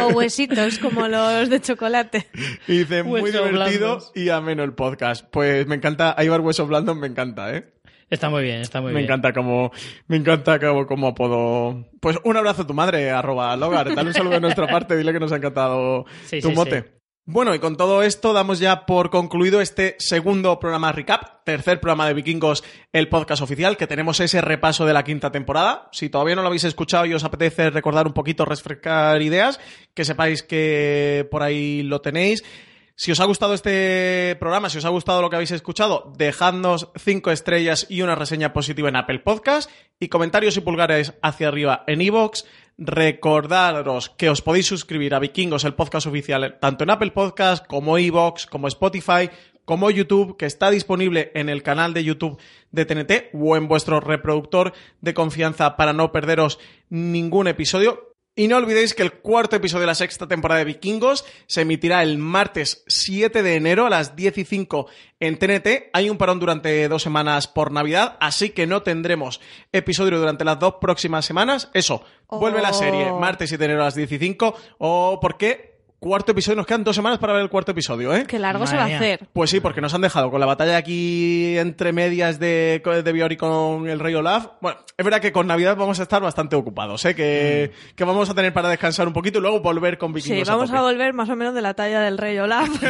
O 0.00 0.08
huesitos 0.08 0.78
como 0.78 1.08
los 1.08 1.50
de 1.50 1.60
chocolate. 1.60 2.28
y 2.66 2.78
dice, 2.78 3.02
muy 3.02 3.30
divertido 3.30 3.52
blandos. 3.52 4.12
y 4.14 4.28
ameno 4.30 4.62
el 4.62 4.72
podcast. 4.72 5.26
Pues 5.30 5.66
me 5.66 5.74
encanta, 5.74 6.16
Ibar 6.18 6.40
huesos 6.40 6.68
blandos 6.68 6.96
me 6.96 7.06
encanta, 7.06 7.54
¿eh? 7.54 7.70
Está 8.12 8.28
muy 8.28 8.42
bien, 8.42 8.60
está 8.60 8.80
muy 8.82 8.92
me 8.92 8.98
bien. 8.98 9.04
encanta 9.10 9.32
como, 9.32 9.72
me 10.06 10.16
encanta 10.18 10.60
como, 10.60 10.86
como 10.86 11.08
apodo. 11.08 11.86
Pues 11.98 12.18
un 12.24 12.36
abrazo 12.36 12.62
a 12.62 12.66
tu 12.66 12.74
madre, 12.74 13.10
arroba 13.10 13.56
Logar. 13.56 13.94
Dale 13.94 14.08
un 14.08 14.14
saludo 14.14 14.34
de 14.34 14.40
nuestra 14.40 14.66
parte, 14.70 14.96
dile 14.98 15.14
que 15.14 15.18
nos 15.20 15.32
ha 15.32 15.36
encantado 15.36 16.04
Sí, 16.26 16.40
tu 16.42 16.50
sí, 16.50 16.54
mote. 16.54 16.82
sí. 16.82 16.88
Bueno, 17.24 17.54
y 17.54 17.58
con 17.60 17.76
todo 17.76 18.02
esto 18.02 18.32
damos 18.32 18.58
ya 18.58 18.84
por 18.84 19.08
concluido 19.08 19.60
este 19.60 19.94
segundo 20.00 20.58
programa 20.58 20.90
recap, 20.92 21.44
tercer 21.44 21.80
programa 21.80 22.06
de 22.08 22.14
Vikingos, 22.14 22.64
el 22.92 23.08
podcast 23.08 23.40
oficial, 23.42 23.76
que 23.76 23.86
tenemos 23.86 24.20
ese 24.20 24.40
repaso 24.40 24.84
de 24.86 24.92
la 24.92 25.04
quinta 25.04 25.30
temporada. 25.32 25.88
Si 25.92 26.10
todavía 26.10 26.34
no 26.34 26.42
lo 26.42 26.48
habéis 26.48 26.64
escuchado 26.64 27.06
y 27.06 27.14
os 27.14 27.22
apetece 27.24 27.70
recordar 27.70 28.06
un 28.08 28.12
poquito, 28.12 28.44
refrescar 28.44 29.22
ideas, 29.22 29.58
que 29.94 30.04
sepáis 30.04 30.42
que 30.42 31.26
por 31.30 31.42
ahí 31.44 31.82
lo 31.84 32.00
tenéis. 32.02 32.42
Si 32.94 33.10
os 33.10 33.20
ha 33.20 33.24
gustado 33.24 33.54
este 33.54 34.36
programa, 34.38 34.68
si 34.68 34.78
os 34.78 34.84
ha 34.84 34.90
gustado 34.90 35.22
lo 35.22 35.30
que 35.30 35.36
habéis 35.36 35.50
escuchado, 35.50 36.12
dejadnos 36.16 36.88
cinco 36.96 37.30
estrellas 37.30 37.86
y 37.88 38.02
una 38.02 38.14
reseña 38.14 38.52
positiva 38.52 38.90
en 38.90 38.96
Apple 38.96 39.20
Podcast 39.20 39.70
y 39.98 40.08
comentarios 40.08 40.56
y 40.58 40.60
pulgares 40.60 41.14
hacia 41.22 41.48
arriba 41.48 41.84
en 41.86 42.02
iVoox. 42.02 42.44
Recordaros 42.76 44.10
que 44.10 44.28
os 44.28 44.42
podéis 44.42 44.66
suscribir 44.66 45.14
a 45.14 45.20
Vikingos, 45.20 45.64
el 45.64 45.74
podcast 45.74 46.06
oficial, 46.06 46.58
tanto 46.60 46.84
en 46.84 46.90
Apple 46.90 47.12
Podcast 47.12 47.66
como 47.66 47.98
iVoox, 47.98 48.46
como 48.46 48.68
Spotify, 48.68 49.30
como 49.64 49.90
YouTube, 49.90 50.36
que 50.36 50.46
está 50.46 50.70
disponible 50.70 51.30
en 51.34 51.48
el 51.48 51.62
canal 51.62 51.94
de 51.94 52.04
YouTube 52.04 52.38
de 52.72 52.84
TNT 52.84 53.34
o 53.34 53.56
en 53.56 53.68
vuestro 53.68 54.00
reproductor 54.00 54.74
de 55.00 55.14
confianza 55.14 55.76
para 55.76 55.92
no 55.92 56.12
perderos 56.12 56.58
ningún 56.90 57.48
episodio. 57.48 58.11
Y 58.34 58.48
no 58.48 58.56
olvidéis 58.56 58.94
que 58.94 59.02
el 59.02 59.12
cuarto 59.12 59.56
episodio 59.56 59.82
de 59.82 59.88
la 59.88 59.94
sexta 59.94 60.26
temporada 60.26 60.60
de 60.60 60.64
Vikingos 60.64 61.22
se 61.46 61.60
emitirá 61.62 62.02
el 62.02 62.16
martes 62.16 62.82
7 62.86 63.42
de 63.42 63.56
enero 63.56 63.84
a 63.84 63.90
las 63.90 64.16
10 64.16 64.38
y 64.38 64.44
5 64.46 64.86
en 65.20 65.38
TNT. 65.38 65.90
Hay 65.92 66.08
un 66.08 66.16
parón 66.16 66.40
durante 66.40 66.88
dos 66.88 67.02
semanas 67.02 67.46
por 67.46 67.72
Navidad, 67.72 68.16
así 68.20 68.48
que 68.50 68.66
no 68.66 68.82
tendremos 68.82 69.42
episodio 69.70 70.18
durante 70.18 70.46
las 70.46 70.58
dos 70.58 70.76
próximas 70.80 71.26
semanas. 71.26 71.70
Eso, 71.74 72.04
vuelve 72.30 72.62
la 72.62 72.70
Oh. 72.70 72.74
serie 72.74 73.12
martes 73.12 73.50
7 73.50 73.58
de 73.60 73.64
enero 73.66 73.82
a 73.82 73.86
las 73.86 73.94
10 73.96 74.10
y 74.12 74.18
5. 74.18 74.56
O 74.78 75.18
porque 75.20 75.71
cuarto 76.02 76.32
episodio, 76.32 76.56
nos 76.56 76.66
quedan 76.66 76.82
dos 76.82 76.96
semanas 76.96 77.20
para 77.20 77.32
ver 77.32 77.42
el 77.42 77.48
cuarto 77.48 77.70
episodio, 77.70 78.12
¿eh? 78.12 78.24
Qué 78.26 78.36
largo 78.40 78.66
se 78.66 78.74
va 78.76 78.82
a 78.82 78.86
hacer. 78.96 79.20
Pues 79.32 79.50
sí, 79.50 79.60
porque 79.60 79.80
nos 79.80 79.94
han 79.94 80.00
dejado 80.00 80.32
con 80.32 80.40
la 80.40 80.46
batalla 80.46 80.76
aquí 80.76 81.56
entre 81.56 81.92
medias 81.92 82.40
de, 82.40 82.82
de 83.04 83.12
Biori 83.12 83.36
con 83.36 83.88
el 83.88 84.00
Rey 84.00 84.12
Olaf. 84.16 84.48
Bueno, 84.60 84.80
es 84.98 85.04
verdad 85.04 85.20
que 85.20 85.30
con 85.30 85.46
Navidad 85.46 85.76
vamos 85.76 86.00
a 86.00 86.02
estar 86.02 86.20
bastante 86.20 86.56
ocupados, 86.56 87.04
¿eh? 87.04 87.14
Que, 87.14 87.70
que 87.94 88.02
vamos 88.04 88.28
a 88.28 88.34
tener 88.34 88.52
para 88.52 88.68
descansar 88.68 89.06
un 89.06 89.12
poquito 89.12 89.38
y 89.38 89.42
luego 89.42 89.60
volver 89.60 89.96
con 89.96 90.10
Sí, 90.10 90.14
vikingos. 90.30 90.48
vamos 90.48 90.66
tope. 90.70 90.78
a 90.78 90.82
volver 90.82 91.12
más 91.14 91.28
o 91.30 91.36
menos 91.36 91.54
de 91.54 91.62
la 91.62 91.74
talla 91.74 92.00
del 92.00 92.18
rey 92.18 92.36
Olaf. 92.38 92.68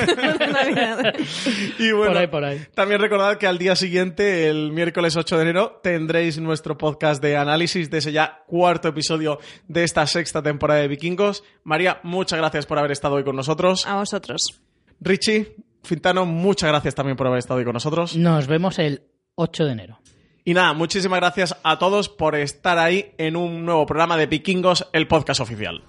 Y 1.79 1.93
bueno, 1.93 2.13
Por 2.13 2.17
ahí, 2.21 2.27
por 2.29 2.45
ahí. 2.45 2.61
también 2.75 3.01
recordad 3.01 3.37
que 3.37 3.47
al 3.47 3.59
día 3.59 3.77
siguiente, 3.77 4.49
el 4.49 4.73
miércoles 4.73 5.17
8 5.17 5.37
de 5.37 5.43
enero, 5.43 5.81
tendréis 5.83 6.39
nuestro 6.39 6.79
podcast 6.79 7.23
de 7.23 7.37
análisis 7.37 7.91
de 7.91 7.99
ese 7.99 8.13
ya 8.13 8.43
cuarto 8.47 8.89
episodio 8.89 9.39
de 9.69 9.85
esta 9.85 10.07
sexta 10.07 10.43
temporada 10.43 10.81
de 10.81 10.89
Vikingos. 10.89 11.45
María, 11.65 12.01
muchas 12.03 12.39
gracias 12.39 12.67
por 12.67 12.79
haber 12.79 12.93
estado 12.93 13.02
hoy 13.11 13.25
con 13.25 13.37
nosotros. 13.37 13.87
A 13.87 13.97
vosotros. 13.97 14.61
Richie, 15.01 15.57
Fintano, 15.83 16.27
muchas 16.27 16.69
gracias 16.69 16.95
también 16.95 17.17
por 17.17 17.27
haber 17.27 17.39
estado 17.39 17.59
hoy 17.59 17.65
con 17.65 17.75
nosotros. 17.75 18.17
Nos 18.17 18.47
vemos 18.47 18.79
el 18.79 19.03
8 19.35 19.65
de 19.65 19.73
enero. 19.73 19.99
Y 20.45 20.55
nada, 20.55 20.73
muchísimas 20.73 21.21
gracias 21.21 21.57
a 21.63 21.79
todos 21.79 22.09
por 22.09 22.35
estar 22.35 22.79
ahí 22.79 23.13
en 23.19 23.37
un 23.37 23.65
nuevo 23.65 23.87
programa 23.87 24.17
de 24.17 24.27
Vikingos, 24.27 24.89
el 24.93 25.07
podcast 25.07 25.41
oficial. 25.41 25.83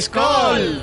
¡Skol! 0.00 0.82